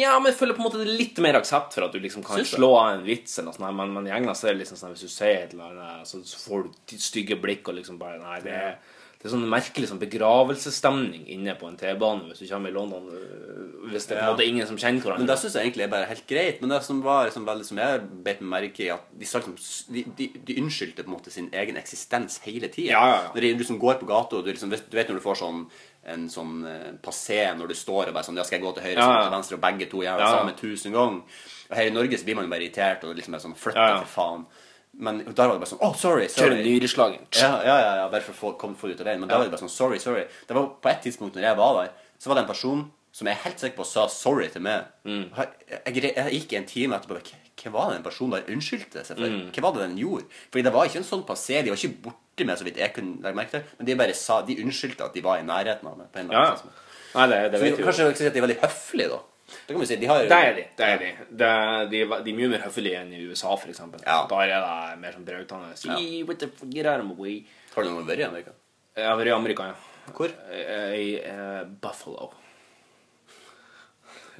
Ja, 0.00 0.14
men 0.16 0.30
jeg 0.32 0.38
føler 0.38 0.56
på 0.56 0.62
en 0.62 0.66
måte 0.70 0.78
det 0.80 0.86
er 0.88 0.96
litt 1.02 1.18
mer 1.20 1.36
aksept 1.36 1.74
for 1.76 1.84
at 1.84 1.92
du 1.92 1.98
liksom 2.00 2.22
kan 2.24 2.40
slå 2.48 2.70
av 2.78 2.94
en 2.94 3.02
vits. 3.04 3.34
eller 3.36 3.50
noe 3.50 3.58
sånt, 3.58 3.76
men, 3.76 3.90
men 3.92 4.06
i 4.08 4.14
England 4.16 4.38
så 4.40 4.48
er 4.48 4.54
det 4.56 4.62
liksom 4.62 4.78
sånn 4.80 4.94
hvis 4.94 5.04
du 5.04 5.12
sier 5.12 5.42
et 5.42 5.52
eller 5.52 5.68
annet, 5.74 6.08
så 6.08 6.22
så 6.24 6.38
får 6.46 6.62
du 6.64 6.94
stygge 6.96 7.36
blikk 7.42 7.68
og 7.68 7.76
liksom 7.76 7.98
bare 8.00 8.16
Nei, 8.22 8.38
det 8.40 8.54
er, 8.56 8.78
det 9.22 9.28
er 9.30 9.36
sånn 9.36 9.46
merkelig 9.48 9.86
sånn 9.88 10.00
begravelsesstemning 10.02 11.26
inne 11.30 11.54
på 11.58 11.68
en 11.68 11.76
T-bane 11.78 12.26
hvis 12.30 12.40
du 12.42 12.48
kommer 12.50 12.72
i 12.72 12.74
London. 12.74 13.04
øh, 13.08 13.90
Hvis 13.92 14.06
det 14.08 14.16
er 14.16 14.28
på 14.34 14.34
en 14.34 14.38
Ja. 14.40 14.44
ingen 14.46 14.66
som 14.66 14.76
kjenner 14.76 15.00
hverandre. 15.02 15.18
Men 15.18 15.26
det 15.26 15.38
syns 15.38 15.54
jeg 15.54 15.62
egentlig 15.66 15.84
er 15.84 15.88
bare 15.88 16.06
helt 16.06 16.26
greit. 16.26 16.60
Men 16.60 16.70
det 16.70 16.82
som 16.84 17.02
var 17.02 17.26
liksom 17.26 17.44
veldig 17.46 17.64
som 17.66 17.76
jeg 17.78 18.00
beit 18.24 18.40
meg 18.40 18.50
merke 18.62 18.80
i, 18.84 18.88
at 18.90 19.00
de, 19.12 19.24
liksom, 19.24 19.56
de, 19.92 20.04
de, 20.16 20.26
de 20.46 20.54
unnskyldte 20.62 21.02
på 21.04 21.08
en 21.10 21.16
måte 21.18 21.30
sin 21.32 21.50
egen 21.52 21.76
eksistens 21.76 22.38
hele 22.44 22.68
tida. 22.68 22.90
Ja, 22.92 23.06
ja. 23.06 23.28
Når 23.34 23.40
du 23.40 23.58
liksom 23.58 23.80
går 23.80 23.98
på 24.00 24.06
gata, 24.06 24.36
og 24.36 24.44
du, 24.44 24.52
liksom, 24.52 24.70
du 24.70 24.96
vet 24.96 25.08
når 25.08 25.14
du 25.18 25.20
får 25.20 25.36
sånn 25.42 25.66
en 26.04 26.28
sånn 26.28 26.64
eh, 26.66 26.92
passé 27.02 27.56
når 27.56 27.68
du 27.68 27.74
står 27.74 28.08
og 28.08 28.14
bare 28.14 28.24
sånn 28.24 28.36
Ja, 28.36 28.42
skal 28.44 28.58
jeg 28.58 28.66
gå 28.66 28.74
til 28.74 28.82
høyre, 28.82 28.96
Ja, 28.98 29.12
ja. 29.12 29.22
til 29.28 29.36
venstre, 29.38 29.54
og 29.54 29.60
begge 29.62 29.90
to 29.90 29.98
gjør 29.98 30.16
det 30.18 30.26
Ja, 30.26 30.30
ja. 30.32 30.38
samme 30.38 30.56
tusen 30.56 30.92
ganger. 30.92 31.22
Og 31.70 31.76
her 31.76 31.86
i 31.86 31.90
Norge 31.90 32.18
så 32.18 32.24
blir 32.24 32.34
man 32.36 32.44
jo 32.44 32.50
bare 32.50 32.62
irritert 32.66 33.04
og 33.04 33.14
liksom 33.16 33.34
er 33.34 33.38
sånn 33.38 33.54
Flytt 33.56 33.74
deg, 33.74 34.06
for 34.06 34.22
faen. 34.22 34.46
Men 34.92 35.22
der 35.24 35.48
var 35.48 35.54
det 35.54 35.62
bare 35.62 35.70
sånn 35.70 35.80
oh, 35.84 35.94
sorry, 35.96 36.26
sorry. 36.28 36.58
nyreslagen. 36.66 37.22
Ja, 37.38 37.52
ja, 37.64 37.76
ja, 37.80 37.92
ja, 38.02 38.08
bare 38.12 38.24
for 38.26 38.34
å 38.34 38.40
få, 38.40 38.50
komme 38.60 38.76
det 38.76 38.98
ut 38.98 39.04
av 39.04 39.08
veien. 39.08 39.22
Men 39.22 39.30
da 39.30 39.38
var 39.40 39.48
det 39.48 39.54
bare 39.54 39.64
sånn, 39.64 39.72
sorry, 39.72 40.00
sorry. 40.02 40.26
Det 40.48 40.56
var 40.56 40.68
på 40.84 40.90
et 40.92 41.00
tidspunkt 41.06 41.38
når 41.38 41.48
jeg 41.48 41.58
var 41.62 41.78
der, 41.78 41.94
så 42.20 42.30
var 42.30 42.38
det 42.38 42.44
en 42.44 42.50
person 42.52 42.82
som 43.12 43.28
jeg 43.28 43.36
er 43.36 43.44
helt 43.44 43.60
sikker 43.60 43.76
på 43.76 43.86
sa 43.88 44.04
sorry 44.12 44.48
til 44.52 44.64
meg. 44.64 44.90
Mm. 45.08 45.24
Jeg, 45.36 45.96
jeg, 45.96 46.12
jeg 46.16 46.36
gikk 46.38 46.54
en 46.58 46.68
time 46.68 47.00
etterpå 47.00 47.20
hva 47.62 47.70
var 47.70 47.90
det 47.90 47.98
den 48.00 48.06
personen 48.06 48.32
der 48.34 48.48
unnskyldte 48.50 49.02
seg 49.06 49.18
for? 49.18 49.28
Mm. 49.28 49.50
Hva 49.54 49.64
var 49.68 49.76
det 49.76 49.84
den 49.84 49.98
gjorde? 50.00 50.24
Fordi 50.50 50.64
det 50.66 50.72
var 50.74 50.88
ikke 50.88 51.02
en 51.02 51.06
sånn 51.06 51.26
passé, 51.28 51.60
de 51.62 51.70
var 51.70 51.78
ikke 51.78 52.08
borte 52.08 52.46
med 52.48 52.58
så 52.58 52.66
vidt 52.66 52.80
jeg 52.80 52.94
kunne 52.96 53.20
legge 53.22 53.38
merke 53.38 53.54
til, 53.54 53.76
men 53.78 53.88
de 53.88 53.98
bare 54.00 54.16
sa, 54.18 54.40
de 54.46 54.56
unnskyldte 54.64 55.06
at 55.06 55.14
de 55.14 55.22
var 55.24 55.38
i 55.38 55.46
nærheten 55.46 55.90
av 55.90 55.98
meg. 56.00 56.08
på 56.10 56.22
en 56.22 56.30
eller 56.30 56.40
annen 56.40 56.72
ja. 56.72 56.88
Nei, 57.12 57.26
det, 57.28 57.38
det 57.52 57.60
Så 57.60 57.66
vet 57.66 57.78
jo. 57.78 57.86
kanskje 57.86 58.06
jeg 58.06 58.18
si 58.18 58.26
at 58.30 58.34
de 58.34 58.40
er 58.40 58.46
veldig 58.46 58.60
høflige 58.62 59.12
da. 59.12 59.18
Det 59.66 59.74
kan 59.74 59.80
vi 59.80 59.86
si. 59.86 59.96
De 60.00 60.06
har 60.10 60.22
Det 60.26 60.38
er 60.38 60.54
de. 60.56 60.64
det 60.76 60.86
er 60.88 60.98
De 61.02 61.10
De, 61.30 61.50
de, 61.92 62.02
de 62.24 62.30
er 62.32 62.38
mye 62.38 62.48
mer 62.54 62.62
høflige 62.66 63.00
enn 63.00 63.12
i 63.14 63.22
USA, 63.28 63.54
eksempel. 63.68 64.00
Ja. 64.06 64.26
Der 64.30 64.52
er 64.56 64.66
det 64.66 65.00
mer 65.02 65.12
sånn 65.16 65.24
brautende 65.28 65.76
«See, 65.76 66.22
what 66.28 66.38
the 66.42 66.48
f- 66.50 66.64
Get 66.70 66.86
out 66.86 67.00
of 67.00 67.06
my 67.06 67.14
way. 67.18 67.36
Har 67.74 67.82
du 67.84 67.90
noen 67.90 68.06
vært 68.08 68.18
i 68.24 68.28
Amerika? 68.28 68.52
Jeg 68.96 69.06
har 69.08 69.16
vært 69.16 69.30
i 69.32 69.36
Amerika, 69.36 69.66
ja. 69.72 70.12
Hvor? 70.12 70.32
Eh, 70.50 70.94
I 70.98 71.08
eh, 71.22 71.64
Buffalo. 71.80 72.32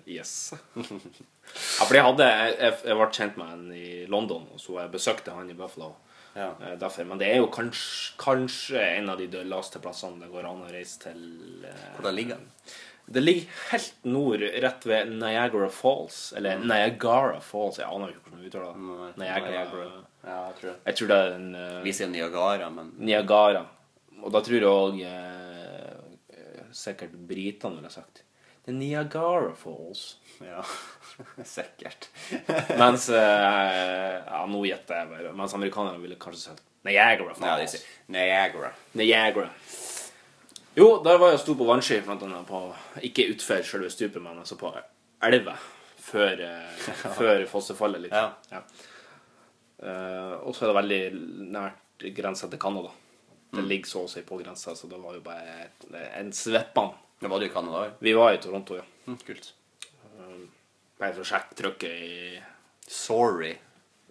Yes. 0.06 0.52
ja, 0.76 1.84
for 1.86 1.94
jeg 1.94 2.02
hadde 2.04 2.26
Jeg, 2.26 2.56
jeg, 2.84 2.96
ble 2.98 3.06
kjent 3.14 3.36
med 3.38 3.50
han 3.52 3.66
i 3.76 3.90
London, 4.10 4.48
og 4.52 4.58
så 4.60 4.80
jeg 4.80 4.90
besøkte 4.94 5.34
han 5.36 5.50
i 5.52 5.56
Buffalo. 5.58 5.92
Ja. 6.34 6.48
Eh, 6.64 6.74
derfor. 6.80 7.04
Men 7.06 7.20
det 7.20 7.28
er 7.30 7.38
jo 7.42 7.50
kanskje, 7.52 8.14
kanskje 8.20 8.80
en 8.98 9.12
av 9.12 9.20
de 9.20 9.28
dølleste 9.30 9.78
plassene 9.84 10.24
det 10.24 10.30
går 10.32 10.48
an 10.48 10.64
å 10.66 10.70
reise 10.72 10.98
til. 11.04 11.20
Hvordan 11.98 12.16
ligger 12.18 12.40
den? 12.40 12.48
Det 13.12 13.20
ligger 13.20 13.44
helt 13.70 14.04
nord, 14.08 14.40
rett 14.64 14.86
ved 14.86 15.10
Niagara 15.12 15.68
Falls. 15.68 16.32
Eller 16.36 16.58
Niagara 16.58 17.40
Falls. 17.44 17.78
Jeg 17.82 17.88
aner 17.88 18.12
ikke 18.12 18.24
hvordan 18.24 18.40
vi 18.40 18.48
uttaler 18.48 18.72
det. 18.72 19.12
Niagara. 19.20 19.84
Ja, 20.22 20.38
jeg 20.46 20.56
tror 20.60 20.68
det. 20.70 20.76
Jeg 20.86 20.98
tror 20.98 21.10
det 21.10 21.18
er 21.18 21.32
en 21.36 21.48
uh, 21.58 21.78
Vi 21.84 21.94
sier 21.98 22.10
Niagara, 22.12 22.70
men 22.72 22.92
Niagara. 23.02 23.64
Og 24.22 24.32
da 24.32 24.42
tror 24.46 24.56
jeg 24.56 24.70
òg 24.70 25.00
uh, 25.02 26.68
sikkert 26.72 27.14
britene 27.28 27.80
ville 27.80 27.90
sagt 27.92 28.22
Det 28.62 28.72
er 28.72 28.78
Niagara 28.78 29.52
Falls. 29.58 30.04
Ja, 30.40 30.62
sikkert. 31.56 32.08
Mens 32.78 33.08
uh, 33.12 33.16
Ja, 34.32 34.44
nå 34.48 34.64
gjetter 34.70 35.02
jeg 35.02 35.12
bare. 35.12 35.36
Mens 35.36 35.58
amerikanerne 35.58 36.00
ville 36.00 36.20
kanskje 36.22 36.46
sagt 36.52 36.64
Niagara 36.86 37.34
Falls. 37.36 37.76
sier 37.76 37.88
Niagara. 38.14 38.72
Niagara. 38.98 39.50
Jo, 40.76 41.02
der 41.04 41.18
var 41.20 41.28
jeg 41.32 41.38
og 41.40 41.42
sto 41.42 41.54
på 41.58 41.66
vannski, 41.68 41.98
blant 42.06 42.22
annet 42.24 42.46
på 42.48 42.60
Ikke 43.04 43.26
utfor 43.34 43.60
selve 43.66 43.90
stupet, 43.92 44.22
men 44.24 44.38
altså 44.40 44.56
på 44.60 44.70
elva. 45.22 45.56
Før, 46.02 46.40
eh, 46.40 46.88
før 47.18 47.44
fossefallet, 47.50 48.06
litt. 48.06 48.16
Ja. 48.16 48.32
Ja. 48.50 48.62
Uh, 49.82 50.34
og 50.46 50.54
så 50.54 50.64
er 50.64 50.70
det 50.70 50.76
veldig 50.78 51.48
nært 51.52 52.04
grensa 52.16 52.48
til 52.50 52.60
Canada. 52.62 52.92
Mm. 53.52 53.56
Det 53.58 53.64
ligger 53.68 53.90
så 53.90 54.04
å 54.06 54.10
si 54.10 54.22
på 54.26 54.38
grensa, 54.40 54.74
så 54.78 54.88
det 54.90 55.00
var 55.02 55.16
jo 55.18 55.22
bare 55.24 55.66
en 56.20 56.30
sveppan. 56.34 56.92
Det 57.22 57.30
var 57.30 57.42
du 57.42 57.46
i 57.46 57.52
Canada 57.52 57.82
òg? 57.86 57.98
Vi 58.02 58.14
var 58.16 58.32
i 58.34 58.40
Toronto, 58.42 58.78
ja. 58.78 58.84
Mm, 59.06 59.18
kult. 59.26 59.52
Bare 61.02 61.12
for 61.16 61.24
å 61.24 61.26
sjekke 61.26 61.58
trykket 61.58 62.06
i, 62.06 62.40
Sorry. 62.86 63.52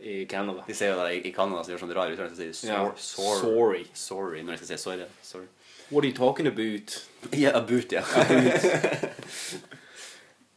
i 0.04 0.26
Canada. 0.32 0.64
De 0.68 0.76
sier 0.76 0.92
jo 0.94 1.00
det 1.04 1.18
i- 1.28 1.32
Canada, 1.36 1.64
så 1.64 1.72
de 1.72 1.76
gjør 1.76 1.84
sånn 1.86 1.96
rar 1.96 2.12
uttalelse. 2.14 2.38
De 2.52 2.54
sier 2.54 2.72
Ja. 2.74 2.92
sor. 2.98 3.40
Sorry. 3.40 3.86
Sorry 3.94 4.42
når 4.44 4.52
de 4.52 4.58
skal 4.66 4.68
si 4.78 4.78
sorry. 4.84 5.06
sorry. 5.24 5.48
What 5.92 6.06
are 6.06 6.08
you 6.08 6.16
talking 6.16 6.48
about? 6.48 7.06
Yeah, 7.34 7.58
about, 7.58 7.92
ja. 7.92 8.02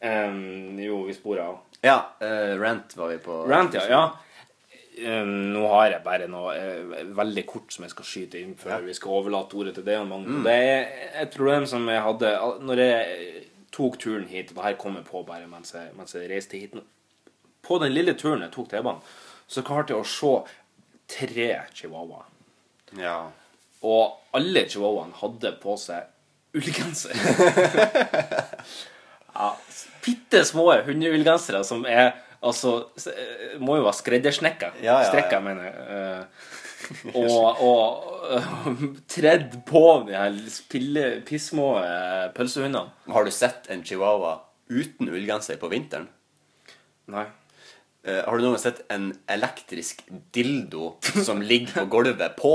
Um, 0.00 0.78
jo, 0.86 1.02
vi 1.02 1.14
sporer 1.14 1.42
av. 1.42 1.58
ja, 1.82 1.96
Uh, 2.20 2.60
Rant 2.60 2.96
var 2.96 3.08
vi 3.08 3.18
på. 3.18 3.44
Rant, 3.48 3.74
ja. 3.74 3.82
ja. 3.90 4.18
Um, 5.20 5.32
nå 5.52 5.66
har 5.72 5.90
jeg 5.90 6.04
bare 6.04 6.28
noe 6.30 6.54
uh, 6.54 7.00
veldig 7.18 7.42
kort 7.50 7.74
som 7.74 7.82
jeg 7.82 7.90
skal 7.90 8.06
skyte 8.06 8.38
inn 8.38 8.54
før 8.54 8.84
vi 8.86 8.94
skal 8.94 9.16
overlate 9.18 9.58
ordet 9.58 9.74
til 9.74 9.84
deg. 9.88 10.06
Mm. 10.06 10.44
det 10.46 10.54
er 10.54 10.86
et 11.24 11.34
problem 11.34 11.66
som 11.66 11.88
jeg 11.90 12.04
hadde 12.06 12.30
når 12.62 12.82
jeg 12.84 13.44
tok 13.74 13.98
turen 13.98 14.28
hit. 14.30 14.52
Og 14.54 14.60
det 14.60 14.68
her 14.68 14.78
kom 14.78 15.00
jeg 15.00 15.08
på 15.10 15.24
bare 15.26 15.50
mens 15.50 15.74
jeg, 15.74 15.90
mens 15.98 16.14
jeg 16.14 16.30
reiste 16.30 16.62
hit. 16.62 16.78
På 17.64 17.80
den 17.82 17.90
lille 17.92 18.14
turen 18.14 18.46
jeg 18.46 18.54
tok 18.54 18.70
T-banen, 18.70 19.02
så 19.50 19.66
klarte 19.66 19.96
jeg 19.96 20.04
å 20.04 20.06
se 20.06 20.34
tre 21.10 21.48
chihuahuaer. 21.74 22.30
Ja. 23.02 23.18
Og 23.84 24.36
alle 24.36 24.64
chihuahuaene 24.70 25.16
hadde 25.20 25.54
på 25.62 25.76
seg 25.80 26.10
ullgenser. 26.56 27.14
ja, 29.34 29.48
Bitte 30.04 30.44
små 30.46 30.68
hundeullgensere 30.86 31.64
som 31.66 31.86
er 31.88 32.12
Altså, 32.44 32.74
eh, 33.08 33.54
må 33.56 33.78
jo 33.78 33.86
være 33.86 33.96
skreddersnekka. 33.96 34.74
Ja, 34.84 34.98
ja, 35.00 35.08
Strekka, 35.08 35.38
mener 35.40 35.64
jeg. 35.68 35.76
Eh, 35.94 37.14
og 37.16 37.62
og 37.64 38.34
eh, 38.36 38.82
tredd 39.08 39.54
på 39.64 39.84
de 40.08 40.12
her 40.18 40.36
pille, 40.68 41.06
pissmå 41.24 41.70
eh, 41.80 42.26
pølsehundene. 42.36 42.92
Har 43.16 43.24
du 43.24 43.32
sett 43.32 43.70
en 43.72 43.80
chihuahua 43.86 44.34
uten 44.68 45.08
ullgenser 45.08 45.56
på 45.60 45.72
vinteren? 45.72 46.10
Nei. 47.12 47.24
Har 48.04 48.36
du 48.36 48.44
noen 48.44 48.58
gang 48.58 48.60
sett 48.60 48.82
en 48.92 49.06
elektrisk 49.32 50.02
dildo 50.36 50.90
som 51.24 51.38
ligger 51.40 51.78
på 51.78 51.84
gulvet 51.94 52.34
på? 52.36 52.52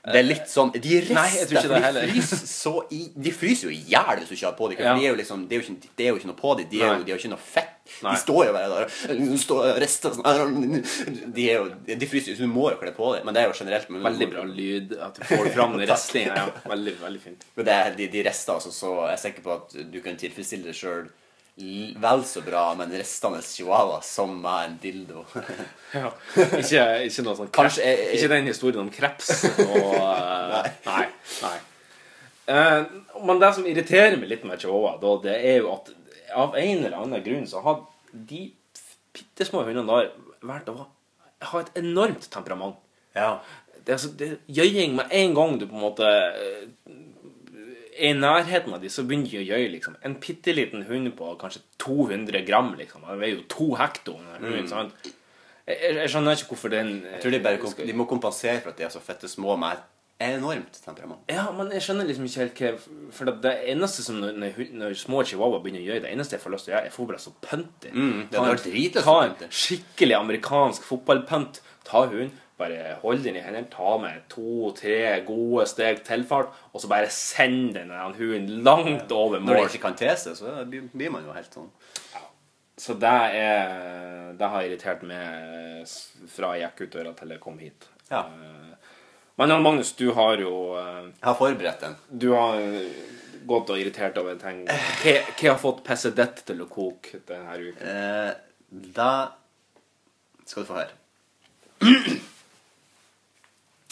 Det 0.00 0.16
er 0.16 0.24
litt 0.24 0.46
sånn 0.48 0.70
De 0.72 1.00
rister, 1.04 1.50
for 1.60 1.74
de 1.76 2.12
fryser 2.12 2.38
så 2.48 2.70
i 2.96 3.00
De 3.20 3.32
fryser 3.36 3.68
jo 3.68 3.72
i 3.74 3.80
hjel 3.90 4.22
hvis 4.22 4.30
du 4.30 4.34
ikke 4.36 4.46
har 4.48 4.54
på 4.56 4.68
dem. 4.70 4.80
Ja. 4.80 4.94
De 4.96 5.04
er 5.04 5.12
jo 5.12 5.18
liksom, 5.18 5.42
det, 5.50 5.56
er 5.56 5.60
jo 5.60 5.66
ikke, 5.74 5.90
det 5.98 6.06
er 6.06 6.08
jo 6.14 6.20
ikke 6.20 6.30
noe 6.30 6.38
på 6.40 6.54
dem. 6.60 6.70
De, 6.70 6.80
er 6.80 6.94
jo, 6.94 7.04
de 7.04 7.12
jo 7.12 7.18
ikke 7.20 7.32
noe 7.34 7.44
fett. 7.44 7.76
Nei. 8.04 8.14
De 8.14 8.22
står 8.22 8.44
jo 8.46 8.52
bare 8.54 8.68
der 8.70 9.14
de 9.18 9.38
står 9.42 9.64
og 9.72 9.80
rister 9.82 10.14
sånn. 10.16 10.66
De, 11.36 11.46
er 11.50 11.56
jo, 11.58 11.68
de 11.90 12.08
fryser 12.08 12.32
jo, 12.32 12.38
så 12.38 12.46
du 12.46 12.52
må 12.54 12.68
jo 12.70 12.78
kle 12.80 12.92
på 12.96 13.12
dem. 13.16 13.26
Men 13.28 13.36
det 13.36 13.42
er 13.44 13.50
jo 13.50 13.56
generelt 13.60 13.90
men- 13.92 14.04
Veldig 14.08 14.28
bra 14.32 14.44
lyd. 14.48 14.94
At 15.08 15.18
du 15.20 15.24
får 15.34 15.50
fram 15.56 15.76
restlinga. 15.92 16.36
Ja, 16.38 16.68
veldig, 16.70 16.94
veldig 17.02 17.22
fint. 17.24 17.44
Men 17.58 17.68
det 17.68 17.76
er, 17.76 17.96
de, 17.98 18.08
de 18.14 18.22
rister 18.30 18.56
altså 18.56 18.72
så 18.74 18.94
Jeg 19.10 19.16
er 19.18 19.24
sikker 19.26 19.44
på 19.46 19.56
at 19.58 19.76
du 19.92 20.00
kan 20.04 20.16
tilfredsstille 20.20 20.70
deg 20.70 20.78
sjøl 20.80 21.10
vel 22.00 22.22
så 22.24 22.40
bra 22.46 22.62
med 22.78 22.88
en 22.90 22.98
restende 23.00 23.40
chihuahua 23.44 24.00
som 24.06 24.32
med 24.42 24.64
en 24.68 24.78
dildo. 24.82 25.24
Ja. 25.90 26.06
Ikke, 26.38 26.82
ikke 27.08 27.22
noe 27.26 27.34
sånn 27.34 27.48
kreps, 27.50 27.80
jeg- 27.82 28.12
Ikke 28.14 28.28
den 28.30 28.46
historien 28.46 28.84
om 28.84 28.90
kreps 28.94 29.32
og 29.64 29.96
uh, 29.96 30.60
Nei. 30.86 31.06
nei. 31.42 31.56
Uh, 32.46 32.84
men 33.26 33.40
det 33.42 33.48
som 33.56 33.66
irriterer 33.66 34.14
meg 34.20 34.30
litt 34.30 34.44
med 34.46 34.62
chihuahua, 34.62 34.92
da, 35.02 35.16
det 35.24 35.34
er 35.50 35.56
jo 35.64 35.72
at 35.74 35.90
av 36.30 36.54
en 36.60 36.84
eller 36.84 36.94
annen 37.00 37.24
grunn 37.26 37.48
så 37.50 37.58
har 37.64 37.80
de 38.12 38.44
bitte 39.18 39.48
små 39.48 39.64
hundene 39.66 39.82
der 39.90 40.12
valgt 40.46 40.70
å 40.70 40.76
ha, 40.78 41.64
et 41.64 41.74
enormt 41.82 42.30
temperament. 42.30 42.78
Ja. 43.18 43.40
Det 43.80 43.90
er, 43.90 43.96
altså, 43.98 44.12
det 44.20 44.30
gjøying 44.46 44.94
med 45.00 45.10
en 45.10 45.34
gang 45.34 45.58
du 45.58 45.66
på 45.66 45.74
en 45.74 45.82
måte 45.88 46.06
eh, 46.06 46.68
i 48.00 48.12
nærheten 48.16 48.72
av 48.74 48.80
de, 48.82 48.88
så 48.92 49.04
begynner 49.06 49.30
de 49.30 49.38
å 49.42 49.46
gjøye, 49.50 49.70
liksom. 49.76 49.96
En 50.06 50.14
bitte 50.22 50.54
liten 50.56 50.82
hund 50.88 51.12
på 51.18 51.34
kanskje 51.40 51.60
200 51.84 52.42
gram, 52.48 52.72
liksom. 52.78 53.04
Den 53.06 53.20
veier 53.20 53.36
jo 53.38 53.46
to 53.52 53.70
hekto. 53.78 54.16
Mm. 54.40 54.50
Jeg, 55.68 55.76
jeg, 55.78 55.94
jeg 56.00 56.10
skjønner 56.10 56.36
ikke 56.38 56.50
hvorfor 56.54 56.72
den. 56.72 56.92
Jeg 57.06 57.20
tror 57.22 57.34
de, 57.36 57.40
bare, 57.44 57.58
kom- 57.62 57.76
de 57.86 57.92
må 57.96 58.06
kompensere 58.10 58.60
for 58.64 58.72
at 58.72 58.78
de 58.80 58.86
er 58.88 58.92
så 58.94 59.02
fette 59.04 59.28
små 59.30 59.56
med 59.60 59.76
et 59.78 59.86
enormt 60.34 60.80
temperament. 60.84 61.20
Ja, 61.32 61.46
men 61.56 61.70
jeg 61.72 61.80
skjønner 61.86 62.04
liksom 62.08 62.26
ikke 62.28 62.42
helt 62.44 62.58
hva 62.60 63.12
For 63.16 63.30
det 63.44 63.52
eneste 63.72 64.02
som 64.04 64.18
når, 64.20 64.34
når, 64.42 64.58
når 64.82 64.96
små 65.00 65.22
chihuahua 65.24 65.62
begynner 65.64 65.80
å 65.80 65.88
gjøre 65.92 66.02
det 66.04 66.10
eneste 66.12 66.36
jeg 66.36 66.42
får 66.42 66.52
lyst 66.56 66.66
til 66.68 66.74
å 66.74 66.76
gjøre, 66.76 66.88
jeg 66.90 66.96
får 66.96 67.08
bare 67.12 67.22
så 67.22 67.32
punter. 67.46 67.94
Mm, 67.94 68.18
det 68.28 68.36
Ta 68.36 68.44
en- 68.50 69.00
Ta 69.06 69.14
en 69.24 69.54
skikkelig 69.62 70.18
amerikansk 70.18 70.84
fotballpønt. 70.90 71.60
Ta 71.88 72.02
hunden, 72.10 72.34
bare 72.60 72.96
hold 73.02 73.24
den 73.24 73.38
i 73.40 73.42
hendene, 73.44 73.68
ta 73.72 73.96
med 74.00 74.26
to-tre 74.32 75.20
gode 75.26 75.66
steg 75.70 76.02
tilfart, 76.06 76.52
og 76.72 76.82
så 76.82 76.90
bare 76.90 77.10
send 77.14 77.74
den 77.78 77.90
hunden 77.90 78.62
langt 78.66 79.12
over 79.12 79.40
Når 79.40 79.62
de 79.62 79.68
ikke 79.70 79.82
kan 79.88 79.96
te 79.98 80.12
seg, 80.20 80.36
så 80.38 80.60
blir 80.68 81.10
man 81.12 81.26
jo 81.26 81.34
helt 81.36 81.56
sånn. 81.56 81.70
Så 82.80 82.94
det 82.96 83.16
er 83.36 84.32
Det 84.40 84.48
har 84.48 84.64
irritert 84.64 85.02
meg 85.04 85.88
fra 86.32 86.54
jeg 86.56 86.70
gikk 86.70 86.86
ut 86.86 86.94
døra 86.94 87.12
til 87.18 87.34
jeg 87.34 87.40
kom 87.42 87.58
hit. 87.60 87.88
Ja. 88.10 88.22
Eh, 88.24 88.92
Men 89.36 89.52
Jan 89.52 89.62
Magnus, 89.64 89.92
du 89.96 90.10
har 90.16 90.40
jo 90.40 90.76
eh, 90.78 91.10
Jeg 91.10 91.26
har 91.26 91.36
forberedt 91.36 91.80
den. 91.84 91.96
Du 92.08 92.30
har 92.32 92.56
gått 93.50 93.70
og 93.72 93.80
irritert 93.80 94.16
over 94.20 94.38
ting. 94.40 94.62
Hva 94.68 95.14
hva 95.26 95.52
har 95.52 95.60
fått 95.60 95.84
ditt 96.16 96.42
til 96.46 96.64
å 96.64 96.68
koke 96.68 97.20
denne 97.28 97.58
uken? 97.58 97.86
Eh, 97.86 98.32
da 98.96 99.12
skal 100.46 100.64
du 100.64 100.68
få 100.68 100.80
høre. 100.80 100.96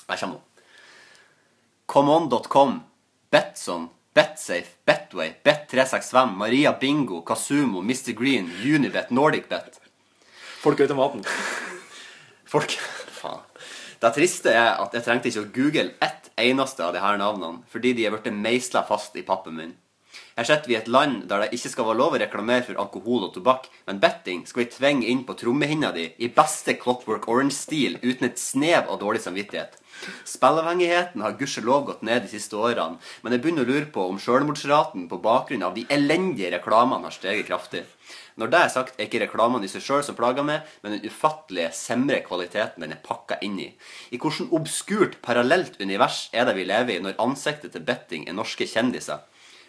Jeg 0.09 0.21
kommer 0.23 0.39
nå. 0.39 0.45
Comeon.com, 1.89 2.81
Betson, 3.33 3.89
Betsafe, 4.13 4.77
Betway, 4.85 5.35
Bet365, 5.45 6.37
Maria 6.37 6.73
Bingo, 6.73 7.23
Kasumo, 7.23 7.83
Mr. 7.83 8.13
Green, 8.13 8.51
Unibet, 8.65 9.11
NordicBet. 9.11 9.81
Folkeautomaten. 10.61 11.25
Folk 12.53 12.71
Faen. 13.21 13.45
Det 14.01 14.11
triste 14.15 14.53
er 14.55 14.77
at 14.79 14.95
jeg 14.95 15.05
trengte 15.07 15.31
ikke 15.31 15.45
å 15.45 15.53
google 15.55 15.91
ett 16.05 16.29
eneste 16.39 16.85
av 16.87 16.95
disse 16.95 17.13
navnene, 17.19 17.65
fordi 17.71 17.93
de 17.99 18.07
er 18.07 18.15
blitt 18.15 18.31
meisla 18.35 18.85
fast 18.87 19.17
i 19.19 19.25
pappen 19.27 19.57
min. 19.59 19.73
Her 20.39 20.47
sitter 20.47 20.71
vi 20.71 20.77
i 20.77 20.79
et 20.79 20.91
land 20.91 21.25
der 21.31 21.43
det 21.43 21.57
ikke 21.57 21.71
skal 21.73 21.89
være 21.89 21.99
lov 21.99 22.15
å 22.15 22.21
reklamere 22.23 22.63
for 22.67 22.79
alkohol 22.79 23.27
og 23.27 23.33
tobakk, 23.35 23.67
men 23.89 23.99
betting 24.03 24.45
skal 24.47 24.63
vi 24.63 24.71
tvinge 24.71 25.09
inn 25.11 25.25
på 25.27 25.35
trommehinna 25.39 25.91
di 25.97 26.05
i 26.23 26.31
beste 26.35 26.77
Clockwork 26.79 27.27
Orange-stil 27.31 27.99
uten 28.05 28.29
et 28.29 28.39
snev 28.39 28.87
av 28.87 29.01
dårlig 29.03 29.25
samvittighet. 29.25 29.75
Spillavhengigheten 30.29 31.23
har 31.25 31.37
gudskjelov 31.41 31.87
gått 31.89 32.03
ned 32.07 32.25
de 32.25 32.33
siste 32.33 32.57
årene, 32.57 32.99
men 33.23 33.35
jeg 33.35 33.43
begynner 33.45 33.67
å 33.67 33.73
lure 33.73 33.91
på 33.95 34.07
om 34.09 34.21
selvmordsraten 34.23 35.09
på 35.11 35.21
bakgrunn 35.25 35.67
av 35.67 35.77
de 35.77 35.87
elendige 35.93 36.53
reklamene 36.55 37.09
har 37.09 37.15
steget 37.15 37.49
kraftig. 37.51 37.85
Når 38.39 38.53
det 38.53 38.59
er 38.63 38.71
sagt, 38.71 38.95
er 38.97 39.09
ikke 39.09 39.25
reklamene 39.25 39.67
i 39.67 39.71
seg 39.71 39.83
sjøl 39.83 40.05
som 40.07 40.17
plager 40.19 40.47
meg, 40.47 40.67
men 40.85 40.95
den 40.95 41.11
ufattelige, 41.11 41.73
semre 41.75 42.21
kvaliteten 42.27 42.85
den 42.85 42.95
er 42.95 43.03
pakka 43.03 43.41
inn 43.43 43.57
i. 43.59 43.73
I 44.15 44.21
hvilket 44.21 44.55
obskurt, 44.55 45.19
parallelt 45.25 45.81
univers 45.83 46.29
er 46.33 46.47
det 46.47 46.55
vi 46.55 46.69
lever 46.69 46.95
i 46.95 47.03
når 47.03 47.19
ansiktet 47.25 47.75
til 47.75 47.83
betting 47.89 48.29
er 48.29 48.39
norske 48.39 48.69
kjendiser? 48.71 49.25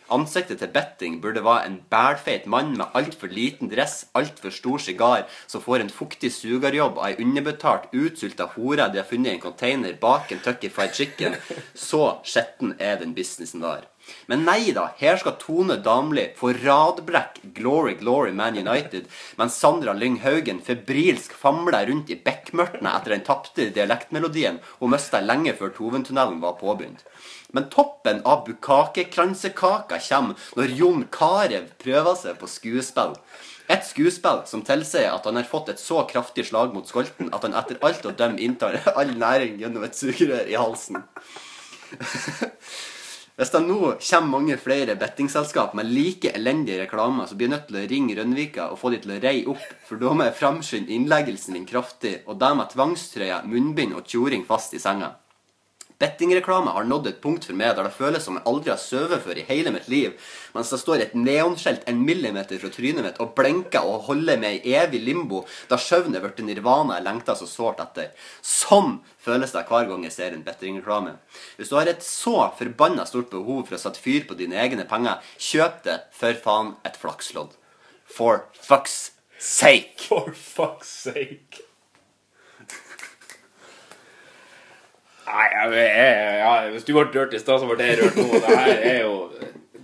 Ansiktet 0.10 0.60
til 0.62 0.72
Betting 0.74 1.20
burde 1.22 1.44
være 1.46 1.68
en 1.68 1.78
bælfeit 1.92 2.48
mann 2.50 2.72
med 2.78 2.96
altfor 2.98 3.30
liten 3.30 3.70
dress, 3.70 4.08
altfor 4.18 4.50
stor 4.50 4.82
sigar, 4.82 5.28
som 5.48 5.62
får 5.62 5.84
en 5.84 5.94
fuktig 5.94 6.32
sugerjobb 6.34 6.98
av 6.98 7.12
ei 7.12 7.20
underbetalt, 7.22 7.92
utsulta 7.94 8.50
hore 8.56 8.90
de 8.90 9.02
har 9.02 9.08
funnet 9.10 9.32
i 9.32 9.38
en 9.38 9.46
container 9.46 9.94
bak 10.02 10.32
en 10.32 10.42
Tucky 10.46 10.72
Fried 10.74 10.98
Chicken. 10.98 11.38
Så 11.76 12.20
skitten 12.26 12.74
er 12.80 12.98
den 13.04 13.14
businessen 13.14 13.62
der. 13.62 13.86
Men 14.30 14.46
nei 14.48 14.72
da, 14.76 14.88
her 14.98 15.18
skal 15.22 15.38
Tone 15.42 15.78
Damli 15.86 16.26
få 16.38 16.54
radbrekk 16.58 17.42
Glory 17.58 17.96
Glory 18.00 18.32
Man 18.36 18.58
United, 18.58 19.10
mens 19.38 19.58
Sandra 19.62 19.94
Lyng 19.94 20.20
Haugen 20.24 20.64
febrilsk 20.66 21.36
famler 21.38 21.86
rundt 21.90 22.10
i 22.10 22.18
bekkmørtene 22.26 22.96
etter 22.96 23.16
den 23.16 23.26
tapte 23.28 23.70
dialektmelodien 23.76 24.58
hun 24.80 24.96
mista 24.96 25.22
lenge 25.22 25.54
før 25.60 25.76
Toventunnelen 25.78 26.42
var 26.42 26.58
påbegynt. 26.62 27.06
Men 27.54 27.70
toppen 27.74 28.22
av 28.30 28.44
bukakekransekaka 28.46 29.98
kommer 30.10 30.50
når 30.58 30.76
Jon 30.78 31.08
Carew 31.12 31.70
prøver 31.82 32.20
seg 32.20 32.38
på 32.42 32.50
skuespill. 32.50 33.16
Et 33.70 33.86
skuespill 33.86 34.44
som 34.50 34.64
tilsier 34.66 35.12
at 35.14 35.26
han 35.30 35.38
har 35.38 35.50
fått 35.50 35.70
et 35.74 35.82
så 35.82 36.04
kraftig 36.10 36.48
slag 36.50 36.74
mot 36.74 36.88
skolten 36.90 37.30
at 37.34 37.46
han 37.46 37.58
etter 37.58 37.82
alt 37.86 38.06
å 38.06 38.14
dømme 38.18 38.42
inntar 38.42 38.80
all 38.96 39.14
næring 39.18 39.60
gjennom 39.62 39.86
et 39.86 39.98
sugerør 39.98 40.50
i 40.50 40.58
halsen. 40.58 41.04
Hvis 43.40 43.54
det 43.54 43.62
nå 43.64 43.94
kommer 44.04 44.34
mange 44.34 44.58
flere 44.60 44.98
bettingselskap 45.00 45.72
med 45.78 45.88
like 45.88 46.34
elendige 46.36 46.82
reklamer, 46.82 47.24
så 47.24 47.38
blir 47.40 47.48
jeg 47.48 47.54
nødt 47.54 47.70
til 47.70 47.78
å 47.80 47.84
ringe 47.88 48.18
Rønvika 48.18 48.66
og 48.74 48.82
få 48.82 48.92
de 48.92 49.00
til 49.00 49.14
å 49.16 49.20
reie 49.24 49.46
opp, 49.48 49.64
for 49.88 50.02
da 50.02 50.12
må 50.12 50.28
jeg 50.28 50.36
framskynde 50.42 50.92
innleggelsen 50.92 51.56
din 51.56 51.70
kraftig, 51.70 52.18
og 52.28 52.36
det 52.42 52.50
med 52.60 52.74
tvangstrøye, 52.74 53.40
munnbind 53.48 53.96
og 53.96 54.04
tjoring 54.12 54.44
fast 54.50 54.76
i 54.76 54.82
senga. 54.84 55.14
Bettingreklame 56.00 56.72
har 56.72 56.86
nådd 56.88 57.08
et 57.10 57.18
punkt 57.20 57.44
for 57.44 57.58
meg 57.60 57.74
der 57.76 57.84
det 57.84 57.92
føles 57.98 58.24
som 58.24 58.38
jeg 58.38 58.48
aldri 58.48 58.72
har 58.72 58.80
sovet 58.80 59.20
før 59.26 59.42
i 59.42 59.44
hele 59.50 59.74
mitt 59.76 59.90
liv, 59.92 60.14
mens 60.56 60.72
det 60.72 60.80
står 60.80 61.04
et 61.04 61.18
neonskjelt 61.18 61.84
en 61.92 62.00
millimeter 62.08 62.62
fra 62.62 62.72
trynet 62.72 63.04
mitt 63.04 63.20
og 63.20 63.34
blenker 63.36 63.84
og 63.84 64.06
holder 64.08 64.40
meg 64.40 64.64
i 64.64 64.78
evig 64.80 65.04
limbo, 65.04 65.44
da 65.68 65.76
søvn 65.76 66.16
er 66.16 66.24
blitt 66.24 66.40
nirvana 66.48 66.96
jeg 67.02 67.08
lengter 67.10 67.36
så 67.36 67.50
sårt 67.52 67.84
etter. 67.84 68.14
Sånn 68.40 69.02
føles 69.20 69.52
det 69.52 69.66
hver 69.68 69.92
gang 69.92 70.08
jeg 70.08 70.16
ser 70.16 70.38
en 70.38 70.48
bettingreklame. 70.48 71.18
Hvis 71.60 71.74
du 71.74 71.76
har 71.76 71.92
et 71.92 72.06
så 72.06 72.48
forbanna 72.56 73.04
stort 73.10 73.32
behov 73.36 73.66
for 73.68 73.76
å 73.76 73.84
sette 73.84 74.00
fyr 74.00 74.24
på 74.30 74.40
dine 74.40 74.56
egne 74.56 74.88
penger, 74.88 75.20
kjøp 75.36 75.84
det 75.84 76.02
for 76.16 76.44
faen 76.48 76.78
et 76.88 76.96
flakslodd. 76.96 77.58
For 78.08 78.46
fuck's 78.56 79.12
sake! 79.36 80.00
For 80.08 80.32
fuck's 80.32 80.96
sake. 81.10 81.69
Nei, 85.30 85.46
jeg, 85.54 85.74
jeg, 85.78 86.40
jeg, 86.42 86.72
hvis 86.74 86.86
du 86.88 86.92
ble 86.96 87.04
rørt 87.14 87.34
i 87.38 87.40
stad, 87.42 87.60
så 87.62 87.68
ble 87.70 87.86
jeg 87.86 88.00
rørt 88.02 88.16
nå. 88.18 88.28
Det 88.42 88.56
her 88.58 88.84
er 88.92 89.00
jo 89.04 89.16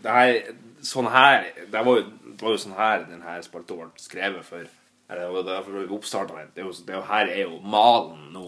det 0.05 0.15
her, 0.15 0.39
Sånn 0.85 1.07
her 1.09 1.45
Det 1.73 1.81
var 1.85 1.99
jo, 1.99 2.03
det 2.35 2.41
var 2.45 2.53
jo 2.53 2.61
sånn 2.61 2.75
her 2.77 3.05
denne 3.09 3.35
spalta 3.45 3.77
ble 3.77 3.87
skrevet 4.01 4.45
for. 4.45 4.65
Det 5.09 5.27
var 5.35 5.45
derfor 5.47 5.77
vi 5.79 5.85
oppstarta 5.95 6.35
den. 6.39 6.49
Det 6.55 6.63
er 6.63 6.67
jo, 6.67 6.73
det 6.85 6.93
er 6.93 6.97
jo, 6.99 7.05
her 7.09 7.31
er 7.33 7.41
jo 7.45 7.59
malen 7.61 8.27
nå 8.33 8.45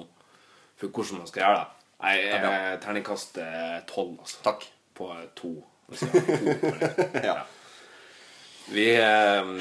for 0.78 0.90
hvordan 0.94 1.22
man 1.24 1.30
skal 1.30 1.44
gjøre 1.46 1.60
det. 1.62 1.68
Nei, 2.04 2.16
jeg- 2.28 2.80
terningkast 2.84 3.38
eh, 3.42 3.78
tolv, 3.90 4.18
altså. 4.22 4.42
Takk. 4.46 4.66
På 4.98 5.12
eh, 5.16 5.28
to. 5.38 5.54
Ja. 7.30 7.38
Vi 8.68 8.90
eh, 9.00 9.52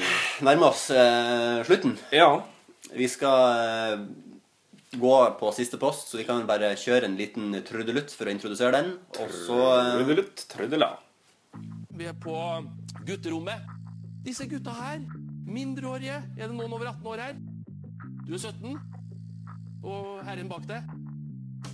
Nærmer 0.43 0.67
oss 0.73 0.89
eh, 0.91 1.63
slutten. 1.65 1.95
Ja. 2.13 2.29
Vi 2.93 3.07
skal 3.09 3.53
eh, 3.63 4.03
gå 4.95 5.15
på 5.39 5.51
siste 5.51 5.77
post, 5.77 6.07
så 6.07 6.19
vi 6.19 6.25
kan 6.27 6.45
bare 6.47 6.71
kjøre 6.79 7.09
en 7.09 7.17
liten 7.19 7.51
trudelutt 7.67 8.13
for 8.15 8.29
å 8.29 8.33
introdusere 8.33 8.77
den. 8.77 8.93
Og 9.19 9.33
så 9.33 9.57
eh, 9.73 9.93
Trudelutt, 9.97 10.45
trudela. 10.51 10.91
Vi 11.97 12.07
er 12.07 12.15
på 12.21 12.35
gutterommet. 13.07 13.65
Disse 14.23 14.47
gutta 14.49 14.73
her, 14.75 15.01
mindreårige. 15.47 16.21
Er 16.37 16.47
det 16.47 16.55
noen 16.55 16.73
over 16.75 16.91
18 16.91 17.11
år 17.13 17.23
her? 17.25 17.39
Du 18.27 18.33
er 18.35 18.41
17. 18.43 18.77
Og 19.87 20.23
herren 20.27 20.49
bak 20.51 20.65
deg, 20.67 20.87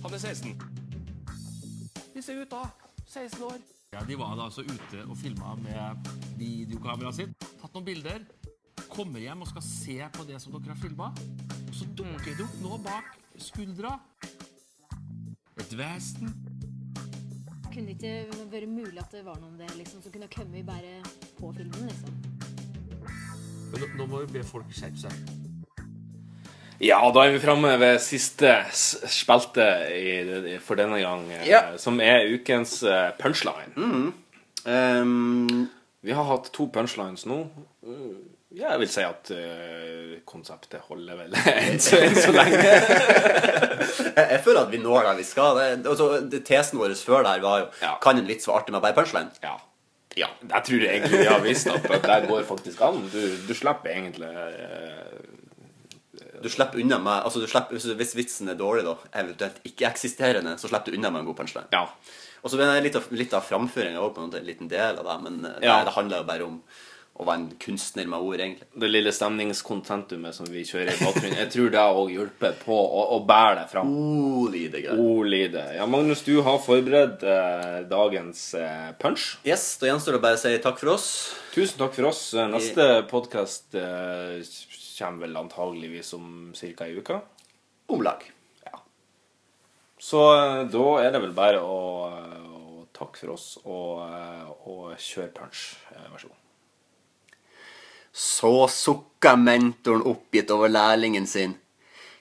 han 0.04 0.14
er 0.14 0.20
16. 0.22 0.54
Disse 2.14 2.36
gutta, 2.38 2.62
16 3.10 3.42
år. 3.42 3.58
Ja, 3.94 4.02
De 4.06 4.16
var 4.18 4.34
da 4.38 4.48
altså 4.48 4.62
ute 4.66 5.02
og 5.06 5.16
filma 5.18 5.54
med 5.58 6.08
videokameraet 6.38 7.18
sitt. 7.20 7.46
Tatt 7.60 7.74
noen 7.74 7.86
bilder. 7.86 8.24
Kommer 8.90 9.22
hjem 9.22 9.42
og 9.42 9.50
skal 9.50 9.66
se 9.66 9.98
på 10.14 10.26
det 10.28 10.40
som 10.42 10.54
dere 10.54 10.74
har 10.74 10.82
filma. 10.82 11.10
Og 11.74 11.80
så 11.80 11.86
dukker 11.98 12.36
det 12.38 12.44
opp 12.44 12.58
noe 12.62 12.76
bak 12.84 13.06
skuldra. 13.42 13.96
Et 15.58 15.72
vesen. 15.74 16.28
Kunne 17.66 17.88
det 17.90 17.96
ikke 17.96 18.44
vært 18.52 18.68
mulig 18.70 19.00
at 19.02 19.10
det 19.10 19.24
var 19.26 19.40
noen 19.42 19.56
der 19.58 19.72
liksom, 19.74 19.98
som 20.04 20.14
kunne 20.14 20.28
kommet 20.30 20.62
bare 20.68 21.00
på 21.34 21.50
filmen? 21.56 21.88
liksom? 21.88 22.14
Men 23.72 23.82
nå, 23.82 23.88
nå 23.98 24.06
må 24.06 24.20
vi 24.22 24.36
be 24.36 24.44
folk 24.46 24.70
skjerpe 24.70 25.02
seg. 25.02 25.18
Ja, 26.78 27.00
da 27.10 27.24
er 27.26 27.34
vi 27.34 27.42
framme 27.42 27.74
ved 27.82 27.98
siste 28.06 28.52
spilte 28.70 29.66
i, 29.98 30.54
for 30.62 30.78
denne 30.78 31.02
gang, 31.02 31.26
eh, 31.34 31.48
Ja. 31.50 31.64
som 31.78 31.98
er 31.98 32.28
ukens 32.36 32.84
punchline. 33.18 33.74
punchline. 33.74 34.12
Um, 34.64 35.66
Vi 36.04 36.12
har 36.12 36.24
hatt 36.30 36.52
to 36.52 36.68
punchlines 36.68 37.26
nå. 37.26 37.48
Ja, 38.54 38.70
jeg 38.76 38.84
vil 38.84 38.90
si 38.92 39.02
at 39.02 39.30
uh, 39.34 40.14
konseptet 40.28 40.84
holder 40.86 41.18
vel 41.24 41.32
enn 41.50 41.80
så, 41.82 41.98
enn 42.06 42.14
så 42.14 42.30
lenge. 42.34 42.60
jeg, 42.62 44.26
jeg 44.30 44.40
føler 44.44 44.60
at 44.60 44.70
vi 44.70 44.78
når 44.82 45.08
der 45.08 45.18
vi 45.18 45.26
skal. 45.26 45.58
Det, 45.58 45.88
altså, 45.90 46.08
det, 46.30 46.44
tesen 46.46 46.78
vår 46.78 46.94
før 46.98 47.26
der 47.26 47.42
var 47.42 47.64
jo 47.64 47.70
Ja. 47.82 47.96
Kan 48.04 48.20
en 48.20 48.28
vits 48.30 48.46
være 48.46 48.60
artig 48.62 48.76
med 48.76 48.84
bare 48.84 48.96
punchline? 49.00 49.34
Ja. 49.42 49.56
Ja. 50.14 50.28
Jeg 50.46 50.66
tror 50.68 50.84
egentlig 50.86 51.18
vi 51.24 51.26
har 51.26 51.40
visst 51.42 51.66
at 51.72 51.88
det 51.90 52.28
går 52.30 52.44
faktisk 52.46 52.84
an. 52.86 53.00
Du, 53.10 53.18
du 53.48 53.54
slipper 53.58 53.90
egentlig 53.90 54.30
uh, 54.30 55.18
Du 56.44 56.46
slipper 56.52 56.78
unna 56.84 57.00
med 57.02 57.26
altså 57.26 57.42
du 57.42 57.48
slipper, 57.50 57.74
hvis- 57.98 58.14
vitsen 58.14 58.52
er 58.52 58.60
dårlig, 58.60 58.86
da, 58.86 58.94
eventuelt 59.24 59.58
ikke-eksisterende, 59.66 60.54
så 60.60 60.70
slipper 60.70 60.94
du 60.94 61.00
unna 61.00 61.10
med 61.10 61.24
en 61.24 61.32
god 61.32 61.40
punchline. 61.42 61.66
Ja. 61.74 61.88
Og 62.44 62.52
så 62.52 62.60
er 62.60 62.76
det 62.76 62.86
litt 62.86 62.98
av, 63.00 63.10
litt 63.16 63.34
av 63.34 63.42
framføringa 63.48 63.98
òg, 64.04 64.14
på 64.14 64.28
en 64.28 64.46
liten 64.46 64.68
del 64.70 65.00
av 65.00 65.08
det. 65.08 65.22
Men 65.26 65.38
ja. 65.58 65.80
det, 65.80 65.86
det 65.88 65.94
handler 65.98 66.20
jo 66.22 66.26
bare 66.28 66.46
om 66.52 66.58
å 67.14 67.22
være 67.28 67.38
en 67.38 67.50
kunstner 67.62 68.08
med 68.10 68.24
ord, 68.26 68.40
egentlig. 68.42 68.66
Det 68.82 68.88
lille 68.90 69.12
stemningskontentumet 69.14 70.34
som 70.34 70.48
vi 70.50 70.64
kjører 70.66 70.90
i 70.96 71.04
bakgrunnen. 71.04 71.36
Jeg 71.44 71.50
tror 71.54 71.70
det 71.70 71.84
òg 72.00 72.10
hjulpet 72.10 72.58
på 72.64 72.74
å, 72.74 73.04
å 73.14 73.20
bære 73.28 73.60
det 73.60 73.66
fram. 73.70 73.92
Olide 73.94 74.80
greier. 74.82 74.98
Ja, 75.78 75.86
Magnus, 75.86 76.24
du 76.26 76.40
har 76.42 76.58
forberedt 76.64 77.22
eh, 77.22 77.78
dagens 77.90 78.42
eh, 78.58 78.90
punch. 78.98 79.28
Yes, 79.46 79.68
da 79.78 79.92
gjenstår 79.92 80.18
det 80.18 80.22
bare 80.26 80.40
å 80.40 80.42
si 80.42 80.54
takk 80.64 80.82
for 80.82 80.96
oss. 80.96 81.08
Tusen 81.54 81.78
takk 81.84 81.94
for 81.94 82.10
oss. 82.10 82.24
Eh, 82.34 82.50
Neste 82.50 82.88
podkast 83.10 83.78
eh, 83.78 84.42
kommer 84.98 85.28
vel 85.28 85.38
antageligvis 85.44 86.10
om 86.18 86.32
ca. 86.58 86.88
ei 86.88 86.98
uke. 86.98 87.20
Om 87.94 88.02
lag. 88.02 88.26
Så 90.04 90.20
eh, 90.34 90.64
da 90.68 90.86
er 91.00 91.14
det 91.14 91.20
vel 91.22 91.32
bare 91.36 91.60
å, 91.64 91.78
å 92.10 92.88
takke 92.92 93.22
for 93.22 93.36
oss 93.38 93.46
og, 93.62 94.02
eh, 94.04 94.48
og 94.68 94.96
kjøre 95.00 95.30
punch. 95.38 95.62
Eh, 95.94 96.08
Vær 96.10 96.20
så 96.26 96.28
god. 96.32 96.40
Så 98.14 98.68
sukka 98.70 99.34
mentoren 99.36 100.04
oppgitt 100.06 100.50
over 100.54 100.70
lærlingen 100.70 101.26
sin. 101.26 101.56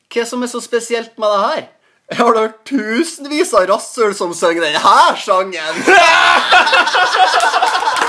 Hva 0.09 0.25
som 0.25 0.41
er 0.41 0.49
så 0.49 0.61
spesielt 0.61 1.17
med 1.21 1.29
det 1.29 1.41
her? 1.43 1.63
Jeg 2.09 2.17
har 2.17 2.37
hørt 2.37 2.65
tusenvis 2.67 3.53
av 3.53 3.67
rasshøl 3.69 4.15
som 4.17 4.33
synger 4.37 4.65
denne 4.65 4.81
sangen! 5.23 5.83